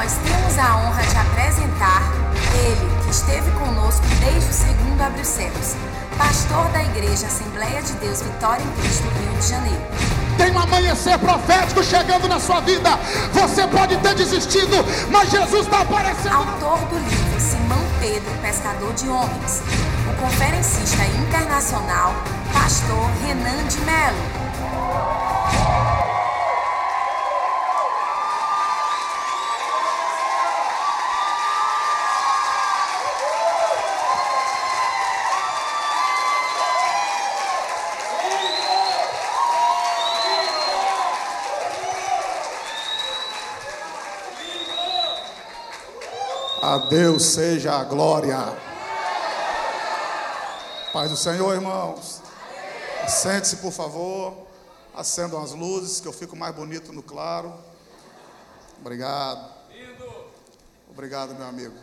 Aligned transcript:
nós 0.00 0.14
temos 0.24 0.58
a 0.58 0.78
honra 0.78 1.02
de 1.02 1.14
apresentar 1.14 2.02
ele, 2.54 3.04
que 3.04 3.10
esteve 3.10 3.50
conosco 3.50 4.00
desde 4.18 4.48
o 4.48 4.52
segundo 4.54 5.02
Abre 5.02 5.20
os 5.20 5.28
Céus, 5.28 5.76
pastor 6.16 6.64
da 6.68 6.82
Igreja 6.82 7.26
Assembleia 7.26 7.82
de 7.82 7.92
Deus 7.94 8.22
Vitória 8.22 8.64
em 8.64 8.80
Cristo, 8.80 9.02
Rio 9.02 9.38
de 9.38 9.46
Janeiro. 9.46 9.82
Tem 10.38 10.50
um 10.52 10.58
amanhecer 10.58 11.18
profético 11.18 11.84
chegando 11.84 12.28
na 12.28 12.40
sua 12.40 12.60
vida. 12.60 12.98
Você 13.34 13.66
pode 13.66 13.94
ter 13.98 14.14
desistido, 14.14 14.82
mas 15.10 15.30
Jesus 15.30 15.66
está 15.66 15.82
aparecendo. 15.82 16.34
Autor 16.34 16.78
do 16.88 16.96
livro 16.98 17.38
Simão 17.38 17.84
Pedro, 18.00 18.30
Pescador 18.40 18.94
de 18.94 19.06
Homens. 19.06 19.60
O 20.08 20.22
conferencista 20.22 21.04
internacional, 21.04 22.14
pastor 22.54 23.10
Renan 23.26 23.66
de 23.68 23.78
Melo. 23.80 24.39
A 46.70 46.78
Deus 46.78 47.24
seja 47.24 47.80
a 47.80 47.82
glória. 47.82 48.38
Paz 50.92 51.10
do 51.10 51.16
Senhor, 51.16 51.52
irmãos. 51.52 52.22
Sente-se, 53.08 53.56
por 53.56 53.72
favor. 53.72 54.46
Acendam 54.94 55.42
as 55.42 55.50
luzes, 55.50 56.00
que 56.00 56.06
eu 56.06 56.12
fico 56.12 56.36
mais 56.36 56.54
bonito 56.54 56.92
no 56.92 57.02
claro. 57.02 57.52
Obrigado. 58.80 59.52
Obrigado, 60.88 61.34
meu 61.34 61.44
amigo. 61.44 61.74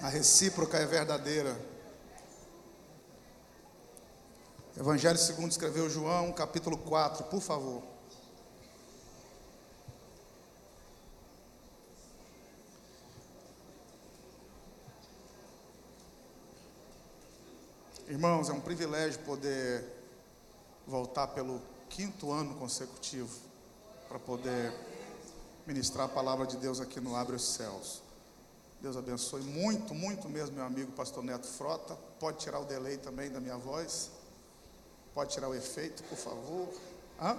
A 0.00 0.06
recíproca 0.08 0.78
é 0.78 0.86
verdadeira. 0.86 1.60
Evangelho 4.78 5.18
segundo 5.18 5.50
escreveu 5.50 5.90
João, 5.90 6.30
capítulo 6.30 6.78
4, 6.78 7.24
por 7.24 7.40
favor. 7.40 7.97
Irmãos, 18.10 18.48
é 18.48 18.54
um 18.54 18.60
privilégio 18.60 19.20
poder 19.20 19.84
voltar 20.86 21.26
pelo 21.26 21.60
quinto 21.90 22.32
ano 22.32 22.54
consecutivo 22.54 23.38
para 24.08 24.18
poder 24.18 24.72
ministrar 25.66 26.06
a 26.06 26.08
palavra 26.08 26.46
de 26.46 26.56
Deus 26.56 26.80
aqui 26.80 27.02
no 27.02 27.14
Abre 27.14 27.36
os 27.36 27.44
Céus. 27.44 28.00
Deus 28.80 28.96
abençoe 28.96 29.42
muito, 29.42 29.94
muito 29.94 30.26
mesmo, 30.26 30.56
meu 30.56 30.64
amigo 30.64 30.90
Pastor 30.92 31.22
Neto 31.22 31.46
Frota. 31.46 31.96
Pode 32.18 32.38
tirar 32.38 32.60
o 32.60 32.64
delay 32.64 32.96
também 32.96 33.30
da 33.30 33.40
minha 33.40 33.58
voz? 33.58 34.10
Pode 35.12 35.34
tirar 35.34 35.50
o 35.50 35.54
efeito, 35.54 36.02
por 36.04 36.16
favor? 36.16 36.66
Hã? 37.20 37.36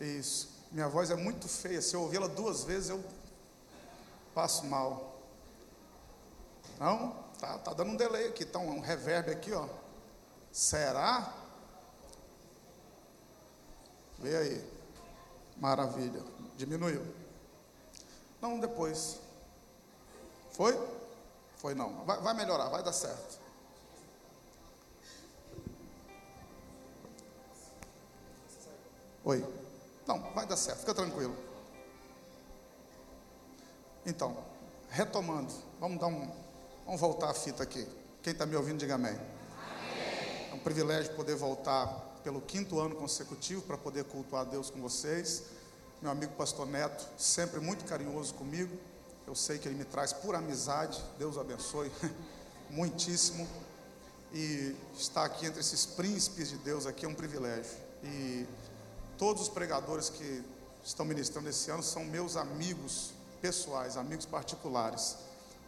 Isso. 0.00 0.48
Minha 0.70 0.88
voz 0.88 1.10
é 1.10 1.16
muito 1.16 1.48
feia. 1.48 1.82
Se 1.82 1.96
eu 1.96 2.02
ouvi-la 2.02 2.28
duas 2.28 2.62
vezes, 2.62 2.90
eu 2.90 3.04
passo 4.32 4.64
mal. 4.66 5.18
Não? 6.78 7.21
Tá, 7.42 7.58
tá 7.58 7.72
dando 7.72 7.90
um 7.90 7.96
delay 7.96 8.28
aqui, 8.28 8.44
tá 8.44 8.60
um 8.60 8.78
reverb 8.78 9.28
aqui, 9.28 9.52
ó. 9.52 9.66
Será? 10.52 11.34
Vê 14.20 14.36
aí. 14.36 14.70
Maravilha. 15.56 16.22
Diminuiu. 16.56 17.04
Não, 18.40 18.60
depois. 18.60 19.18
Foi? 20.52 20.78
Foi 21.56 21.74
não. 21.74 22.04
Vai, 22.04 22.20
vai 22.20 22.32
melhorar, 22.32 22.68
vai 22.68 22.80
dar 22.80 22.92
certo. 22.92 23.40
Oi. 29.24 29.44
Não, 30.06 30.30
vai 30.30 30.46
dar 30.46 30.56
certo, 30.56 30.78
fica 30.78 30.94
tranquilo. 30.94 31.36
Então, 34.06 34.36
retomando, 34.90 35.52
vamos 35.80 35.98
dar 35.98 36.06
um, 36.06 36.41
Vamos 36.84 37.00
voltar 37.00 37.30
a 37.30 37.34
fita 37.34 37.62
aqui. 37.62 37.86
Quem 38.22 38.32
está 38.32 38.44
me 38.44 38.56
ouvindo, 38.56 38.78
diga 38.80 38.96
amém. 38.96 39.12
amém. 39.12 40.48
É 40.50 40.54
um 40.54 40.58
privilégio 40.58 41.14
poder 41.14 41.36
voltar 41.36 41.86
pelo 42.24 42.40
quinto 42.40 42.80
ano 42.80 42.96
consecutivo 42.96 43.62
para 43.62 43.78
poder 43.78 44.04
cultuar 44.04 44.44
Deus 44.44 44.68
com 44.68 44.80
vocês. 44.80 45.44
Meu 46.02 46.10
amigo 46.10 46.32
Pastor 46.32 46.66
Neto, 46.66 47.06
sempre 47.16 47.60
muito 47.60 47.84
carinhoso 47.84 48.34
comigo. 48.34 48.76
Eu 49.28 49.34
sei 49.36 49.58
que 49.58 49.68
ele 49.68 49.76
me 49.76 49.84
traz 49.84 50.12
por 50.12 50.34
amizade. 50.34 51.00
Deus 51.18 51.38
abençoe 51.38 51.90
muitíssimo. 52.68 53.46
E 54.34 54.74
estar 54.98 55.24
aqui 55.24 55.46
entre 55.46 55.60
esses 55.60 55.86
príncipes 55.86 56.48
de 56.48 56.56
Deus 56.58 56.84
aqui 56.84 57.06
é 57.06 57.08
um 57.08 57.14
privilégio. 57.14 57.76
E 58.02 58.44
todos 59.16 59.42
os 59.42 59.48
pregadores 59.48 60.10
que 60.10 60.42
estão 60.84 61.06
ministrando 61.06 61.48
esse 61.48 61.70
ano 61.70 61.82
são 61.82 62.04
meus 62.04 62.36
amigos 62.36 63.12
pessoais, 63.40 63.96
amigos 63.96 64.26
particulares 64.26 65.16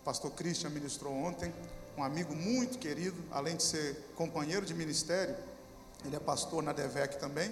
pastor 0.05 0.31
Christian 0.33 0.71
ministrou 0.71 1.13
ontem, 1.13 1.53
um 1.97 2.03
amigo 2.03 2.35
muito 2.35 2.79
querido, 2.79 3.17
além 3.31 3.57
de 3.57 3.63
ser 3.63 3.97
companheiro 4.15 4.67
de 4.67 4.75
ministério, 4.75 5.35
ele 6.05 6.15
é 6.15 6.21
pastor 6.21 6.63
na 6.63 6.73
DEVEC 6.73 7.19
também. 7.19 7.51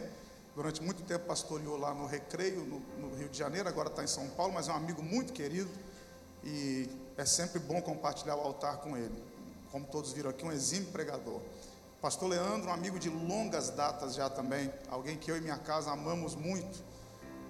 Durante 0.55 0.83
muito 0.83 1.03
tempo 1.05 1.25
pastoreou 1.25 1.79
lá 1.79 1.95
no 1.95 2.07
Recreio, 2.07 2.61
no, 2.65 2.81
no 3.01 3.17
Rio 3.17 3.29
de 3.29 3.39
Janeiro, 3.39 3.69
agora 3.69 3.89
está 3.89 4.05
em 4.05 4.07
São 4.07 4.29
Paulo, 4.31 4.53
mas 4.53 4.69
é 4.69 4.73
um 4.73 4.77
amigo 4.77 5.03
muito 5.03 5.33
querido 5.33 5.71
e 6.45 6.89
é 7.17 7.25
sempre 7.25 7.59
bom 7.59 7.81
compartilhar 7.81 8.37
o 8.37 8.41
altar 8.41 8.79
com 8.79 8.97
ele. 8.97 9.15
Como 9.71 9.87
todos 9.87 10.13
viram 10.13 10.29
aqui, 10.29 10.45
um 10.45 10.53
exímio 10.53 10.91
pregador. 10.93 11.41
Pastor 12.03 12.29
Leandro, 12.29 12.69
um 12.69 12.73
amigo 12.73 12.99
de 12.99 13.09
longas 13.09 13.71
datas 13.71 14.15
já 14.15 14.29
também, 14.29 14.71
alguém 14.91 15.17
que 15.17 15.31
eu 15.31 15.37
e 15.39 15.41
minha 15.41 15.57
casa 15.57 15.91
amamos 15.91 16.35
muito. 16.35 16.83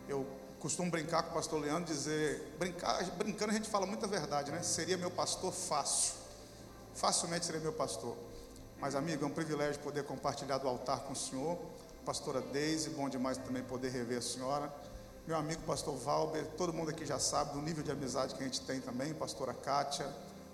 Eu 0.09 0.25
costumo 0.63 0.93
brincar 0.93 1.25
com 1.25 1.31
o 1.31 1.35
pastor 1.35 1.61
Leandro, 1.61 1.93
dizer, 1.93 2.55
brincar, 2.57 3.03
brincando 3.17 3.51
a 3.51 3.55
gente 3.55 3.69
fala 3.69 3.85
muita 3.85 4.07
verdade, 4.07 4.53
né? 4.53 4.63
Seria 4.63 4.97
meu 4.97 5.11
pastor 5.11 5.53
fácil. 5.53 6.15
Facilmente 6.95 7.45
seria 7.45 7.61
meu 7.61 7.73
pastor. 7.73 8.17
Mas, 8.79 8.95
amigo, 8.95 9.25
é 9.25 9.27
um 9.27 9.33
privilégio 9.33 9.81
poder 9.81 10.05
compartilhar 10.05 10.59
do 10.59 10.69
altar 10.69 11.01
com 11.01 11.15
o 11.15 11.17
senhor. 11.17 11.59
Pastora 12.05 12.41
Deise, 12.41 12.91
bom 12.91 13.09
demais 13.09 13.39
também 13.39 13.65
poder 13.65 13.89
rever 13.89 14.19
a 14.19 14.23
senhora. 14.23 14.73
Meu 15.27 15.37
amigo 15.37 15.63
pastor 15.63 15.97
Valber, 15.97 16.47
todo 16.57 16.73
mundo 16.73 16.91
aqui 16.91 17.05
já 17.05 17.19
sabe 17.19 17.55
do 17.55 17.61
nível 17.61 17.83
de 17.83 17.91
amizade 17.91 18.37
que 18.37 18.41
a 18.41 18.47
gente 18.47 18.61
tem 18.61 18.81
também. 18.81 19.13
Pastora 19.15 19.53
Kátia. 19.53 20.09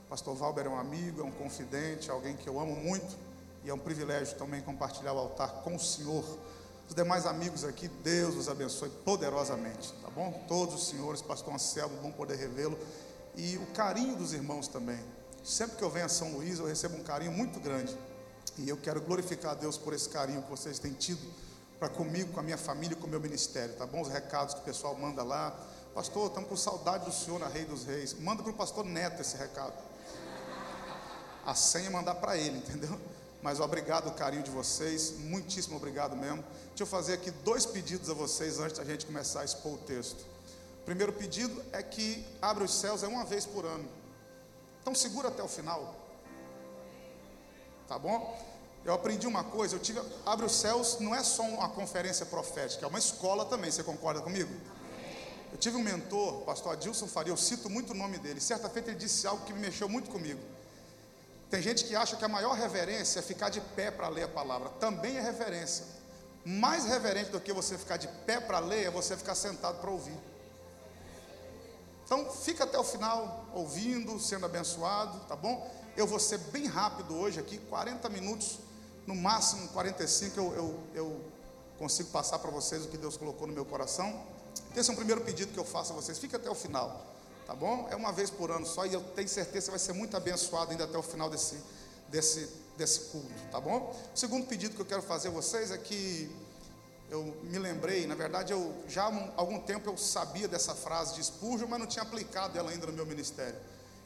Pastor 0.08 0.34
Valber 0.34 0.64
é 0.64 0.70
um 0.70 0.78
amigo, 0.78 1.20
é 1.20 1.24
um 1.24 1.32
confidente, 1.32 2.10
alguém 2.10 2.34
que 2.34 2.48
eu 2.48 2.58
amo 2.58 2.74
muito. 2.74 3.14
E 3.62 3.68
é 3.68 3.74
um 3.74 3.78
privilégio 3.78 4.38
também 4.38 4.62
compartilhar 4.62 5.12
o 5.12 5.18
altar 5.18 5.50
com 5.62 5.76
o 5.76 5.78
senhor 5.78 6.24
os 6.88 6.94
demais 6.94 7.26
amigos 7.26 7.64
aqui, 7.64 7.86
Deus 7.86 8.34
os 8.34 8.48
abençoe 8.48 8.88
poderosamente, 9.04 9.92
tá 10.02 10.08
bom? 10.08 10.44
Todos 10.48 10.74
os 10.74 10.88
senhores, 10.88 11.20
pastor 11.20 11.54
Anselmo, 11.54 12.00
bom 12.00 12.10
poder 12.10 12.36
revê-lo. 12.36 12.78
E 13.36 13.58
o 13.58 13.66
carinho 13.66 14.16
dos 14.16 14.32
irmãos 14.32 14.68
também. 14.68 14.98
Sempre 15.44 15.76
que 15.76 15.84
eu 15.84 15.90
venho 15.90 16.06
a 16.06 16.08
São 16.08 16.32
Luís, 16.32 16.58
eu 16.58 16.66
recebo 16.66 16.96
um 16.96 17.02
carinho 17.02 17.30
muito 17.30 17.60
grande. 17.60 17.96
E 18.56 18.68
eu 18.68 18.76
quero 18.76 19.00
glorificar 19.02 19.52
a 19.52 19.54
Deus 19.54 19.76
por 19.76 19.92
esse 19.92 20.08
carinho 20.08 20.42
que 20.42 20.50
vocês 20.50 20.78
têm 20.78 20.92
tido 20.94 21.20
para 21.78 21.88
comigo, 21.88 22.32
com 22.32 22.40
a 22.40 22.42
minha 22.42 22.58
família 22.58 22.96
com 22.96 23.06
o 23.06 23.10
meu 23.10 23.20
ministério, 23.20 23.74
tá 23.76 23.86
bom? 23.86 24.00
Os 24.00 24.08
recados 24.08 24.54
que 24.54 24.60
o 24.60 24.64
pessoal 24.64 24.96
manda 24.96 25.22
lá. 25.22 25.56
Pastor, 25.94 26.28
estamos 26.28 26.48
com 26.48 26.56
saudade 26.56 27.04
do 27.04 27.12
Senhor 27.12 27.38
na 27.38 27.48
Rei 27.48 27.64
dos 27.64 27.84
Reis. 27.84 28.14
Manda 28.18 28.42
para 28.42 28.50
o 28.50 28.54
pastor 28.54 28.84
Neto 28.84 29.20
esse 29.20 29.36
recado. 29.36 29.74
A 31.46 31.54
senha 31.54 31.90
mandar 31.90 32.16
para 32.16 32.36
ele, 32.36 32.58
entendeu? 32.58 32.98
Mas 33.42 33.60
obrigado 33.60 34.08
o 34.08 34.14
carinho 34.14 34.42
de 34.42 34.50
vocês, 34.50 35.12
muitíssimo 35.18 35.76
obrigado 35.76 36.16
mesmo. 36.16 36.44
Deixa 36.68 36.82
eu 36.82 36.86
fazer 36.86 37.14
aqui 37.14 37.30
dois 37.30 37.64
pedidos 37.64 38.10
a 38.10 38.14
vocês 38.14 38.58
antes 38.58 38.78
da 38.78 38.84
gente 38.84 39.06
começar 39.06 39.42
a 39.42 39.44
expor 39.44 39.74
o 39.74 39.78
texto. 39.78 40.20
O 40.82 40.84
primeiro 40.84 41.12
pedido 41.12 41.62
é 41.72 41.82
que 41.82 42.24
abra 42.42 42.64
os 42.64 42.74
céus 42.74 43.02
é 43.02 43.08
uma 43.08 43.24
vez 43.24 43.46
por 43.46 43.64
ano. 43.64 43.88
Então 44.80 44.94
segura 44.94 45.28
até 45.28 45.42
o 45.42 45.48
final. 45.48 45.94
Tá 47.86 47.98
bom? 47.98 48.38
Eu 48.84 48.94
aprendi 48.94 49.26
uma 49.26 49.44
coisa, 49.44 49.76
eu 49.76 49.80
tive 49.80 50.00
Abre 50.24 50.46
os 50.46 50.52
Céus 50.52 50.98
não 50.98 51.14
é 51.14 51.22
só 51.22 51.42
uma 51.42 51.68
conferência 51.68 52.24
profética, 52.24 52.86
é 52.86 52.88
uma 52.88 52.98
escola 52.98 53.44
também, 53.44 53.70
você 53.70 53.82
concorda 53.82 54.20
comigo? 54.20 54.50
Eu 55.52 55.58
tive 55.58 55.76
um 55.76 55.82
mentor, 55.82 56.42
pastor 56.42 56.72
Adilson 56.72 57.06
Faria, 57.06 57.32
eu 57.32 57.36
cito 57.36 57.68
muito 57.68 57.92
o 57.92 57.94
nome 57.94 58.18
dele. 58.18 58.40
Certa 58.40 58.68
feita 58.68 58.90
ele 58.90 58.98
disse 58.98 59.26
algo 59.26 59.44
que 59.44 59.52
me 59.52 59.60
mexeu 59.60 59.88
muito 59.88 60.10
comigo. 60.10 60.40
Tem 61.50 61.62
gente 61.62 61.84
que 61.84 61.96
acha 61.96 62.16
que 62.16 62.24
a 62.24 62.28
maior 62.28 62.52
reverência 62.52 63.20
é 63.20 63.22
ficar 63.22 63.48
de 63.48 63.60
pé 63.60 63.90
para 63.90 64.08
ler 64.08 64.24
a 64.24 64.28
palavra. 64.28 64.68
Também 64.70 65.16
é 65.16 65.20
reverência. 65.20 65.84
Mais 66.44 66.84
reverente 66.84 67.30
do 67.30 67.40
que 67.40 67.52
você 67.52 67.78
ficar 67.78 67.96
de 67.96 68.08
pé 68.26 68.40
para 68.40 68.58
ler 68.58 68.84
é 68.84 68.90
você 68.90 69.16
ficar 69.16 69.34
sentado 69.34 69.80
para 69.80 69.90
ouvir. 69.90 70.16
Então, 72.04 72.30
fica 72.30 72.64
até 72.64 72.78
o 72.78 72.84
final 72.84 73.46
ouvindo, 73.52 74.18
sendo 74.18 74.46
abençoado, 74.46 75.20
tá 75.26 75.36
bom? 75.36 75.70
Eu 75.96 76.06
vou 76.06 76.18
ser 76.18 76.38
bem 76.38 76.66
rápido 76.66 77.14
hoje 77.14 77.38
aqui, 77.38 77.58
40 77.58 78.08
minutos, 78.08 78.58
no 79.06 79.14
máximo 79.14 79.68
45 79.68 80.38
eu, 80.38 80.54
eu, 80.54 80.80
eu 80.94 81.20
consigo 81.78 82.10
passar 82.10 82.38
para 82.38 82.50
vocês 82.50 82.84
o 82.84 82.88
que 82.88 82.96
Deus 82.96 83.16
colocou 83.16 83.46
no 83.46 83.52
meu 83.52 83.64
coração. 83.64 84.22
Esse 84.74 84.90
é 84.90 84.92
um 84.92 84.96
primeiro 84.96 85.20
pedido 85.20 85.52
que 85.52 85.58
eu 85.58 85.64
faço 85.64 85.92
a 85.92 85.96
vocês. 85.96 86.18
Fique 86.18 86.36
até 86.36 86.48
o 86.48 86.54
final, 86.54 87.06
tá 87.48 87.54
bom? 87.54 87.88
É 87.90 87.96
uma 87.96 88.12
vez 88.12 88.28
por 88.28 88.50
ano 88.50 88.66
só 88.66 88.84
e 88.84 88.92
eu 88.92 89.00
tenho 89.00 89.26
certeza 89.26 89.64
que 89.64 89.70
vai 89.70 89.78
ser 89.78 89.94
muito 89.94 90.14
abençoado 90.14 90.70
ainda 90.70 90.84
até 90.84 90.98
o 90.98 91.02
final 91.02 91.30
desse, 91.30 91.56
desse, 92.06 92.46
desse 92.76 93.00
culto, 93.08 93.32
tá 93.50 93.58
bom? 93.58 93.96
O 94.14 94.18
segundo 94.18 94.46
pedido 94.46 94.74
que 94.74 94.82
eu 94.82 94.86
quero 94.86 95.00
fazer 95.00 95.28
a 95.28 95.30
vocês 95.30 95.70
é 95.70 95.78
que 95.78 96.30
eu 97.10 97.24
me 97.44 97.58
lembrei, 97.58 98.06
na 98.06 98.14
verdade, 98.14 98.52
eu 98.52 98.74
já 98.86 99.06
há 99.06 99.32
algum 99.34 99.58
tempo 99.60 99.88
eu 99.88 99.96
sabia 99.96 100.46
dessa 100.46 100.74
frase 100.74 101.14
de 101.14 101.24
Spurgeon, 101.24 101.66
mas 101.66 101.80
não 101.80 101.86
tinha 101.86 102.02
aplicado 102.02 102.58
ela 102.58 102.70
ainda 102.70 102.86
no 102.86 102.92
meu 102.92 103.06
ministério. 103.06 103.58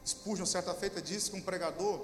Spurgeon, 0.06 0.46
certa 0.46 0.72
feita, 0.72 1.02
disse 1.02 1.32
que 1.32 1.36
um 1.36 1.42
pregador 1.42 2.00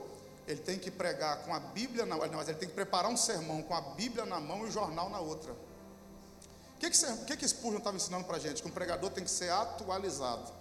ele 0.49 0.61
tem 0.61 0.77
que 0.77 0.91
pregar 0.91 1.45
com 1.45 1.55
a 1.55 1.61
Bíblia 1.61 2.05
na 2.05 2.17
mão, 2.17 2.43
ele 2.43 2.55
tem 2.55 2.69
que 2.69 2.75
preparar 2.75 3.13
um 3.13 3.17
sermão 3.17 3.63
com 3.63 3.75
a 3.75 3.81
Bíblia 3.81 4.27
na 4.27 4.41
mão 4.41 4.65
e 4.65 4.71
o 4.71 4.71
jornal 4.73 5.09
na 5.09 5.21
outra. 5.21 5.53
O 5.53 6.81
que, 6.81 6.91
que, 6.91 7.17
que, 7.27 7.37
que 7.37 7.49
Spurgeon 7.49 7.79
estava 7.79 7.97
ensinando 7.97 8.25
para 8.25 8.39
a 8.39 8.41
gente? 8.41 8.61
Que 8.61 8.67
um 8.69 8.73
pregador 8.73 9.11
tem 9.11 9.23
que 9.23 9.31
ser 9.31 9.51
atualizado. 9.51 10.59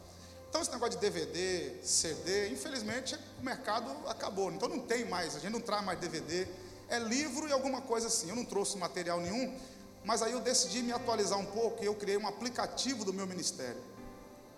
Então, 0.50 0.62
esse 0.62 0.72
negócio 0.72 0.96
de 0.96 0.98
DVD, 0.98 1.74
CD, 1.84 2.50
infelizmente 2.50 3.18
o 3.40 3.44
mercado 3.44 3.92
acabou. 4.08 4.52
Então, 4.52 4.70
não 4.70 4.80
tem 4.80 5.06
mais, 5.06 5.36
a 5.36 5.40
gente 5.40 5.52
não 5.52 5.62
traz 5.62 5.84
mais 5.84 6.00
DVD. 6.00 6.48
É 6.90 7.00
livro 7.00 7.48
e 7.48 7.52
alguma 7.52 7.82
coisa 7.82 8.08
assim. 8.08 8.30
Eu 8.30 8.36
não 8.36 8.46
trouxe 8.46 8.78
material 8.78 9.20
nenhum, 9.20 9.58
mas 10.06 10.22
aí 10.22 10.32
eu 10.32 10.40
decidi 10.40 10.82
me 10.82 10.94
atualizar 10.94 11.38
um 11.38 11.46
pouco 11.46 11.84
e 11.84 11.86
eu 11.86 11.96
criei 11.96 12.18
um 12.18 12.28
aplicativo 12.28 13.04
do 13.04 13.14
meu 13.14 13.28
ministério. 13.28 13.82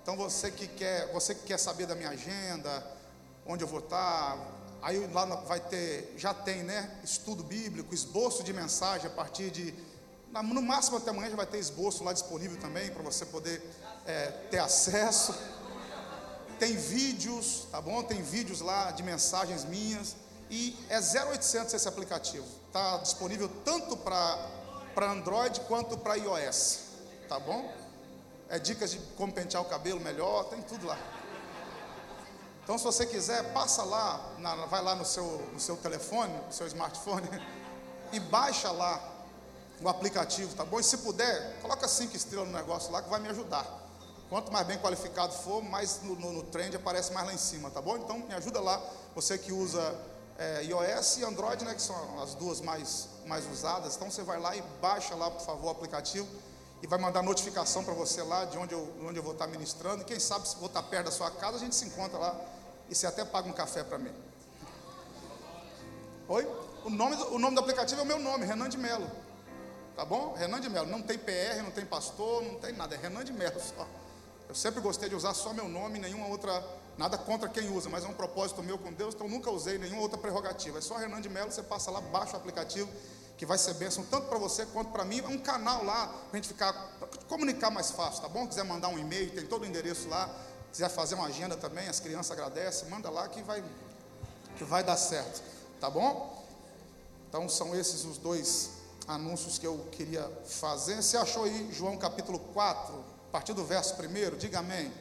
Então, 0.01 0.15
você 0.15 0.51
que 0.51 0.67
quer, 0.67 1.11
você 1.11 1.33
que 1.33 1.43
quer 1.43 1.57
saber 1.57 1.85
da 1.85 1.95
minha 1.95 2.09
agenda, 2.09 2.85
onde 3.45 3.63
eu 3.63 3.67
vou 3.67 3.79
estar, 3.79 4.37
aí 4.81 5.05
lá 5.11 5.25
vai 5.25 5.59
ter, 5.59 6.13
já 6.17 6.33
tem, 6.33 6.63
né? 6.63 6.99
Estudo 7.03 7.43
bíblico, 7.43 7.93
esboço 7.93 8.43
de 8.43 8.53
mensagem 8.53 9.07
a 9.07 9.09
partir 9.09 9.49
de 9.49 9.73
no 10.31 10.61
máximo 10.61 10.97
até 10.97 11.09
amanhã 11.09 11.31
já 11.31 11.35
vai 11.35 11.45
ter 11.45 11.57
esboço 11.57 12.03
lá 12.03 12.13
disponível 12.13 12.57
também 12.57 12.91
para 12.91 13.01
você 13.01 13.25
poder 13.25 13.61
é, 14.05 14.27
ter 14.51 14.59
acesso. 14.59 15.33
Tem 16.59 16.75
vídeos, 16.75 17.67
tá 17.71 17.79
bom? 17.81 18.03
Tem 18.03 18.21
vídeos 18.21 18.59
lá 18.59 18.91
de 18.91 19.01
mensagens 19.01 19.63
minhas. 19.63 20.15
E 20.49 20.77
é 20.89 20.97
0800 20.97 21.73
esse 21.73 21.87
aplicativo. 21.87 22.45
Está 22.67 22.97
disponível 22.97 23.49
tanto 23.63 23.95
para 23.95 25.11
Android 25.11 25.61
quanto 25.61 25.97
para 25.97 26.15
iOS. 26.15 26.79
Tá 27.29 27.39
bom? 27.39 27.71
É 28.49 28.59
dicas 28.59 28.91
de 28.91 28.99
como 29.15 29.31
pentear 29.31 29.63
o 29.63 29.65
cabelo 29.65 30.01
melhor, 30.01 30.45
tem 30.45 30.61
tudo 30.61 30.87
lá. 30.87 30.97
Então, 32.63 32.77
se 32.77 32.83
você 32.83 33.05
quiser, 33.05 33.53
passa 33.53 33.83
lá, 33.83 34.33
na, 34.37 34.55
vai 34.65 34.83
lá 34.83 34.95
no 34.95 35.05
seu, 35.05 35.23
no 35.53 35.59
seu 35.59 35.77
telefone, 35.77 36.33
no 36.45 36.51
seu 36.51 36.67
smartphone, 36.67 37.27
e 38.11 38.19
baixa 38.19 38.71
lá 38.71 39.01
o 39.81 39.87
aplicativo, 39.87 40.53
tá 40.55 40.65
bom? 40.65 40.79
E 40.79 40.83
se 40.83 40.97
puder, 40.97 41.59
coloca 41.61 41.87
cinco 41.87 42.15
estrelas 42.15 42.47
no 42.47 42.53
negócio 42.53 42.91
lá 42.91 43.01
que 43.01 43.09
vai 43.09 43.19
me 43.19 43.29
ajudar. 43.29 43.88
Quanto 44.29 44.51
mais 44.51 44.67
bem 44.67 44.77
qualificado 44.77 45.33
for, 45.33 45.63
mais 45.63 46.01
no, 46.03 46.15
no, 46.15 46.31
no 46.31 46.43
trend 46.43 46.75
aparece 46.75 47.11
mais 47.11 47.25
lá 47.25 47.33
em 47.33 47.37
cima, 47.37 47.71
tá 47.71 47.81
bom? 47.81 47.97
Então 47.97 48.19
me 48.19 48.33
ajuda 48.33 48.61
lá, 48.61 48.79
você 49.15 49.37
que 49.37 49.51
usa 49.51 49.95
é, 50.37 50.63
iOS 50.63 51.17
e 51.17 51.25
Android, 51.25 51.65
né, 51.65 51.73
que 51.73 51.81
são 51.81 52.21
as 52.21 52.35
duas 52.35 52.61
mais, 52.61 53.09
mais 53.25 53.45
usadas. 53.51 53.95
Então 53.95 54.09
você 54.09 54.21
vai 54.21 54.39
lá 54.39 54.55
e 54.55 54.61
baixa 54.79 55.15
lá, 55.15 55.31
por 55.31 55.41
favor, 55.41 55.67
o 55.67 55.69
aplicativo 55.69 56.27
e 56.81 56.87
vai 56.87 56.99
mandar 56.99 57.21
notificação 57.21 57.83
para 57.83 57.93
você 57.93 58.21
lá 58.21 58.45
de 58.45 58.57
onde 58.57 58.73
eu, 58.73 58.87
onde 59.03 59.17
eu 59.17 59.23
vou 59.23 59.33
estar 59.33 59.47
ministrando. 59.47 60.03
E 60.03 60.05
quem 60.05 60.19
sabe, 60.19 60.47
se 60.47 60.55
vou 60.57 60.67
estar 60.67 60.83
perto 60.83 61.05
da 61.05 61.11
sua 61.11 61.31
casa, 61.31 61.57
a 61.57 61.59
gente 61.59 61.75
se 61.75 61.85
encontra 61.85 62.17
lá 62.17 62.39
e 62.87 62.95
você 62.95 63.05
até 63.05 63.25
paga 63.25 63.49
um 63.49 63.53
café 63.53 63.83
para 63.83 63.97
mim. 63.97 64.13
Oi? 66.27 66.47
O 66.85 66.89
nome, 66.89 67.15
do, 67.15 67.33
o 67.33 67.39
nome 67.39 67.55
do 67.55 67.61
aplicativo 67.61 67.99
é 67.99 68.03
o 68.03 68.07
meu 68.07 68.19
nome, 68.19 68.45
Renan 68.45 68.69
de 68.69 68.77
Melo. 68.77 69.09
Tá 69.95 70.05
bom? 70.05 70.33
Renan 70.33 70.61
de 70.61 70.69
Melo. 70.69 70.87
Não 70.87 71.01
tem 71.01 71.17
PR, 71.17 71.61
não 71.63 71.71
tem 71.71 71.85
pastor, 71.85 72.43
não 72.43 72.55
tem 72.55 72.73
nada. 72.73 72.95
É 72.95 72.97
Renan 72.97 73.25
de 73.25 73.33
Melo 73.33 73.59
só. 73.59 73.85
Eu 74.49 74.55
sempre 74.55 74.81
gostei 74.81 75.07
de 75.07 75.13
usar 75.13 75.35
só 75.35 75.53
meu 75.53 75.69
nome, 75.69 75.99
nenhuma 75.99 76.25
outra, 76.25 76.65
nada 76.97 77.19
contra 77.19 77.47
quem 77.47 77.69
usa, 77.69 77.87
mas 77.87 78.03
é 78.03 78.07
um 78.07 78.15
propósito 78.15 78.63
meu 78.63 78.79
com 78.79 78.91
Deus, 78.91 79.13
então 79.13 79.29
nunca 79.29 79.51
usei 79.51 79.77
nenhuma 79.77 80.01
outra 80.01 80.17
prerrogativa. 80.17 80.79
É 80.79 80.81
só 80.81 80.97
Renan 80.97 81.21
de 81.21 81.29
Melo, 81.29 81.51
você 81.51 81.61
passa 81.61 81.91
lá, 81.91 82.01
baixa 82.01 82.33
o 82.33 82.37
aplicativo, 82.37 82.89
que 83.37 83.45
vai 83.45 83.59
ser 83.59 83.75
bênção 83.75 84.03
tanto 84.09 84.27
para 84.27 84.39
você 84.39 84.65
quanto 84.65 84.89
para 84.89 85.05
mim. 85.05 85.19
É 85.19 85.27
um 85.27 85.37
canal 85.37 85.85
lá 85.85 86.07
para 86.07 86.29
a 86.33 86.35
gente 86.37 86.47
ficar, 86.47 86.73
comunicar 87.27 87.69
mais 87.69 87.91
fácil, 87.91 88.23
tá 88.23 88.27
bom? 88.27 88.47
Quiser 88.47 88.63
mandar 88.63 88.87
um 88.87 88.97
e-mail, 88.97 89.29
tem 89.29 89.45
todo 89.45 89.61
o 89.61 89.65
endereço 89.67 90.09
lá. 90.09 90.27
Quiser 90.71 90.89
fazer 90.89 91.13
uma 91.13 91.27
agenda 91.27 91.55
também, 91.55 91.87
as 91.87 91.99
crianças 91.99 92.31
agradecem, 92.31 92.89
manda 92.89 93.07
lá 93.11 93.27
que 93.27 93.43
vai, 93.43 93.63
que 94.57 94.63
vai 94.63 94.83
dar 94.83 94.97
certo, 94.97 95.43
tá 95.79 95.91
bom? 95.91 96.43
Então 97.29 97.47
são 97.47 97.75
esses 97.75 98.03
os 98.03 98.17
dois 98.17 98.71
anúncios 99.07 99.59
que 99.59 99.67
eu 99.67 99.77
queria 99.91 100.27
fazer. 100.47 101.03
Você 101.03 101.17
achou 101.17 101.43
aí 101.43 101.71
João 101.71 101.97
capítulo 101.97 102.39
4, 102.39 103.18
a 103.29 103.31
partir 103.31 103.53
do 103.53 103.63
verso 103.63 103.93
1? 103.93 104.37
Diga 104.37 104.57
amém. 104.57 104.91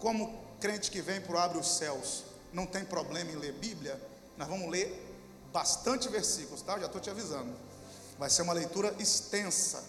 Como 0.00 0.42
crente 0.58 0.90
que 0.90 1.02
vem 1.02 1.20
para 1.20 1.44
Abre 1.44 1.58
os 1.58 1.76
Céus 1.76 2.24
não 2.54 2.64
tem 2.64 2.84
problema 2.84 3.30
em 3.30 3.36
ler 3.36 3.52
Bíblia, 3.52 4.00
nós 4.38 4.48
vamos 4.48 4.70
ler 4.70 5.10
bastante 5.52 6.08
versículos, 6.08 6.62
tá? 6.62 6.78
Já 6.78 6.86
estou 6.86 7.00
te 7.00 7.10
avisando. 7.10 7.52
Vai 8.18 8.30
ser 8.30 8.42
uma 8.42 8.54
leitura 8.54 8.94
extensa, 8.98 9.84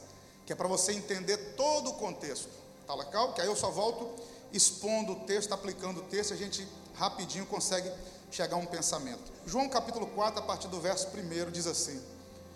que 0.46 0.52
é 0.52 0.56
para 0.56 0.68
você 0.68 0.92
entender 0.92 1.38
todo 1.56 1.92
o 1.92 1.94
contexto, 1.94 2.50
tá 2.86 2.94
legal? 2.94 3.34
Que 3.34 3.40
aí 3.40 3.48
eu 3.48 3.56
só 3.56 3.72
volto 3.72 4.22
expondo 4.52 5.14
o 5.14 5.20
texto, 5.22 5.54
aplicando 5.54 6.02
o 6.02 6.04
texto, 6.04 6.34
a 6.34 6.38
gente 6.38 6.68
rapidinho 6.94 7.46
consegue 7.46 7.90
chegar 8.30 8.58
a 8.58 8.60
um 8.60 8.66
pensamento. 8.66 9.32
João 9.46 9.70
capítulo 9.70 10.08
4, 10.08 10.40
a 10.40 10.44
partir 10.44 10.68
do 10.68 10.82
verso 10.82 11.08
1, 11.08 11.52
diz 11.52 11.68
assim: 11.68 12.02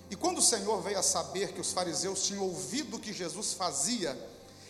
E 0.09 0.15
quando 0.15 0.37
o 0.37 0.41
Senhor 0.41 0.81
veio 0.81 0.99
a 0.99 1.03
saber 1.03 1.53
que 1.53 1.61
os 1.61 1.71
fariseus 1.71 2.23
tinham 2.23 2.43
ouvido 2.43 2.97
o 2.97 2.99
que 2.99 3.11
Jesus 3.11 3.53
fazia 3.53 4.17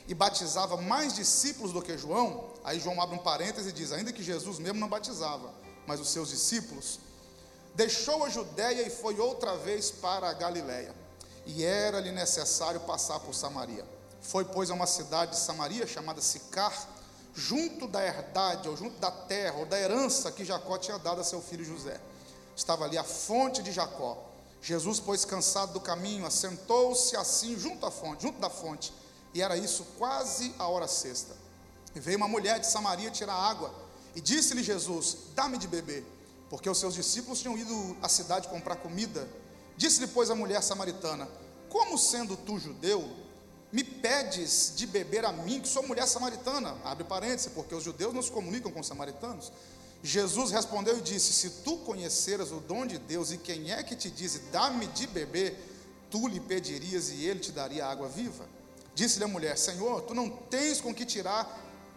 e 0.07 0.13
batizava 0.13 0.77
mais 0.77 1.13
discípulos 1.13 1.71
do 1.71 1.81
que 1.81 1.97
João, 1.97 2.45
aí 2.63 2.79
João 2.79 2.99
abre 3.01 3.15
um 3.15 3.21
parêntese 3.21 3.69
e 3.69 3.73
diz: 3.73 3.91
Ainda 3.91 4.11
que 4.11 4.23
Jesus 4.23 4.57
mesmo 4.57 4.79
não 4.79 4.87
batizava, 4.87 5.53
mas 5.85 5.99
os 5.99 6.09
seus 6.09 6.29
discípulos, 6.29 6.99
deixou 7.75 8.23
a 8.23 8.29
Judéia 8.29 8.81
e 8.81 8.89
foi 8.89 9.19
outra 9.19 9.55
vez 9.57 9.91
para 9.91 10.29
a 10.29 10.33
Galiléia. 10.33 10.95
E 11.45 11.63
era-lhe 11.63 12.11
necessário 12.11 12.79
passar 12.81 13.19
por 13.19 13.33
Samaria. 13.33 13.85
Foi, 14.21 14.43
pois, 14.43 14.69
a 14.69 14.73
uma 14.73 14.87
cidade 14.87 15.31
de 15.31 15.37
Samaria 15.37 15.87
chamada 15.87 16.19
Sicar 16.19 16.73
junto 17.37 17.87
da 17.87 18.03
herdade, 18.03 18.67
ou 18.67 18.75
junto 18.75 18.99
da 18.99 19.11
terra, 19.11 19.59
ou 19.59 19.65
da 19.67 19.79
herança 19.79 20.31
que 20.31 20.43
Jacó 20.43 20.75
tinha 20.79 20.97
dado 20.97 21.21
a 21.21 21.23
seu 21.23 21.39
filho 21.39 21.63
José. 21.63 22.01
Estava 22.55 22.85
ali 22.85 22.97
a 22.97 23.03
fonte 23.03 23.61
de 23.61 23.71
Jacó. 23.71 24.17
Jesus, 24.61 24.99
pois 24.99 25.23
cansado 25.23 25.73
do 25.73 25.80
caminho, 25.80 26.26
assentou-se 26.26 27.16
assim 27.16 27.57
junto 27.57 27.85
à 27.85 27.92
fonte, 27.92 28.23
junto 28.23 28.40
da 28.40 28.49
fonte, 28.49 28.94
e 29.33 29.42
era 29.42 29.56
isso 29.56 29.85
quase 29.97 30.54
a 30.57 30.68
hora 30.68 30.87
sexta. 30.87 31.35
E 31.95 31.99
veio 31.99 32.18
uma 32.18 32.28
mulher 32.28 32.59
de 32.59 32.68
Samaria 32.68 33.11
tirar 33.11 33.35
água, 33.35 33.73
e 34.16 34.21
disse-lhe 34.21 34.64
Jesus: 34.64 35.18
Dá-me 35.35 35.57
de 35.57 35.68
beber, 35.68 36.06
porque 36.49 36.69
os 36.69 36.78
seus 36.78 36.94
discípulos 36.94 37.40
tinham 37.40 37.57
ido 37.57 37.97
à 38.02 38.09
cidade 38.09 38.47
comprar 38.47 38.78
comida. 38.78 39.28
Disse-lhe, 39.78 40.07
pois, 40.07 40.30
a 40.30 40.35
mulher 40.35 40.61
samaritana: 40.64 41.28
Como 41.69 41.97
sendo 41.97 42.35
tu 42.35 42.57
judeu, 42.57 43.07
me 43.71 43.83
pedes 43.83 44.73
de 44.76 44.87
beber 44.87 45.26
a 45.26 45.31
mim, 45.31 45.61
que 45.61 45.68
sou 45.68 45.83
mulher 45.83 46.07
samaritana? 46.07 46.76
Abre 46.83 47.04
parênteses, 47.04 47.52
porque 47.54 47.76
os 47.76 47.83
judeus 47.83 48.14
não 48.14 48.21
se 48.21 48.31
comunicam 48.31 48.71
com 48.71 48.80
os 48.80 48.87
samaritanos. 48.87 49.52
Jesus 50.04 50.51
respondeu 50.51 50.97
e 50.97 51.01
disse: 51.01 51.33
Se 51.33 51.49
tu 51.63 51.77
conheceras 51.77 52.51
o 52.51 52.59
dom 52.59 52.85
de 52.85 52.97
Deus 52.97 53.31
e 53.31 53.37
quem 53.37 53.71
é 53.71 53.81
que 53.83 53.95
te 53.95 54.09
diz, 54.09 54.39
dá-me 54.51 54.87
de 54.87 55.07
beber, 55.07 55.57
tu 56.09 56.27
lhe 56.27 56.39
pedirias 56.39 57.09
e 57.09 57.25
ele 57.25 57.39
te 57.39 57.51
daria 57.51 57.85
água 57.85 58.07
viva. 58.07 58.47
Disse-lhe 58.94 59.25
a 59.25 59.27
mulher: 59.27 59.57
Senhor, 59.57 60.01
tu 60.01 60.13
não 60.13 60.30
tens 60.30 60.80
com 60.80 60.94
que 60.94 61.06
tirar, 61.06 61.45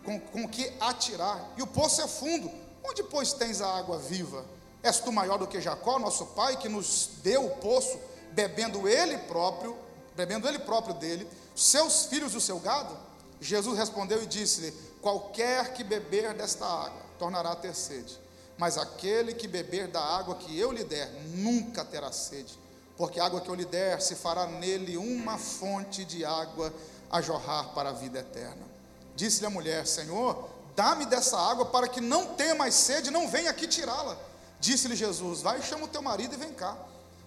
com, 0.05 0.19
com 0.19 0.49
que 0.49 0.73
atirar, 0.81 1.53
e 1.57 1.63
o 1.63 1.67
poço 1.67 2.01
é 2.01 2.09
fundo. 2.09 2.51
Onde, 2.83 3.03
pois, 3.03 3.33
tens 3.33 3.61
a 3.61 3.77
água 3.77 3.99
viva? 3.99 4.45
És 4.83 4.99
tu 4.99 5.13
maior 5.13 5.39
do 5.39 5.47
que 5.47 5.61
Jacó, 5.61 5.99
nosso 5.99 6.27
pai, 6.27 6.57
que 6.57 6.69
nos 6.69 7.11
deu 7.23 7.45
o 7.45 7.57
poço, 7.57 7.99
bebendo 8.33 8.89
ele 8.89 9.19
próprio, 9.19 9.77
bebendo 10.17 10.49
ele 10.49 10.59
próprio 10.59 10.95
dele, 10.95 11.29
seus 11.55 12.07
filhos 12.07 12.33
e 12.33 12.39
o 12.39 12.41
seu 12.41 12.59
gado? 12.59 12.97
Jesus 13.39 13.79
respondeu 13.79 14.23
e 14.23 14.27
disse-lhe: 14.27 14.73
Qualquer 15.03 15.75
que 15.75 15.85
beber 15.85 16.33
desta 16.33 16.65
água 16.65 17.10
tornará 17.21 17.53
a 17.53 17.57
ter 17.57 17.75
sede, 17.75 18.19
mas 18.57 18.79
aquele 18.79 19.35
que 19.35 19.47
beber 19.47 19.87
da 19.89 20.01
água 20.01 20.35
que 20.37 20.59
eu 20.59 20.73
lhe 20.73 20.83
der 20.83 21.09
nunca 21.35 21.85
terá 21.85 22.11
sede, 22.11 22.59
porque 22.97 23.21
a 23.21 23.27
água 23.27 23.41
que 23.41 23.49
eu 23.49 23.55
lhe 23.55 23.65
der 23.65 24.01
se 24.01 24.17
fará 24.17 24.47
nele 24.47 24.97
uma 24.97 25.39
fonte 25.39 26.05
de 26.05 26.25
água 26.25 26.73
a 27.11 27.21
jorrar 27.21 27.75
para 27.75 27.91
a 27.91 27.93
vida 27.93 28.21
eterna. 28.21 28.67
Disse-lhe 29.15 29.47
a 29.47 29.51
mulher: 29.51 29.87
Senhor, 29.87 30.49
dá-me 30.75 31.05
dessa 31.05 31.39
água 31.39 31.67
para 31.67 31.87
que 31.87 32.01
não 32.01 32.35
tenha 32.35 32.55
mais 32.55 32.75
sede, 32.75 33.11
não 33.11 33.29
venha 33.29 33.51
aqui 33.51 33.69
tirá-la. 33.69 34.17
Disse-lhe 34.59 34.97
Jesus: 34.97 35.43
Vai 35.43 35.63
chama 35.63 35.85
o 35.85 35.89
teu 35.89 36.03
marido 36.03 36.35
e 36.35 36.39
vem 36.39 36.53
cá. 36.53 36.77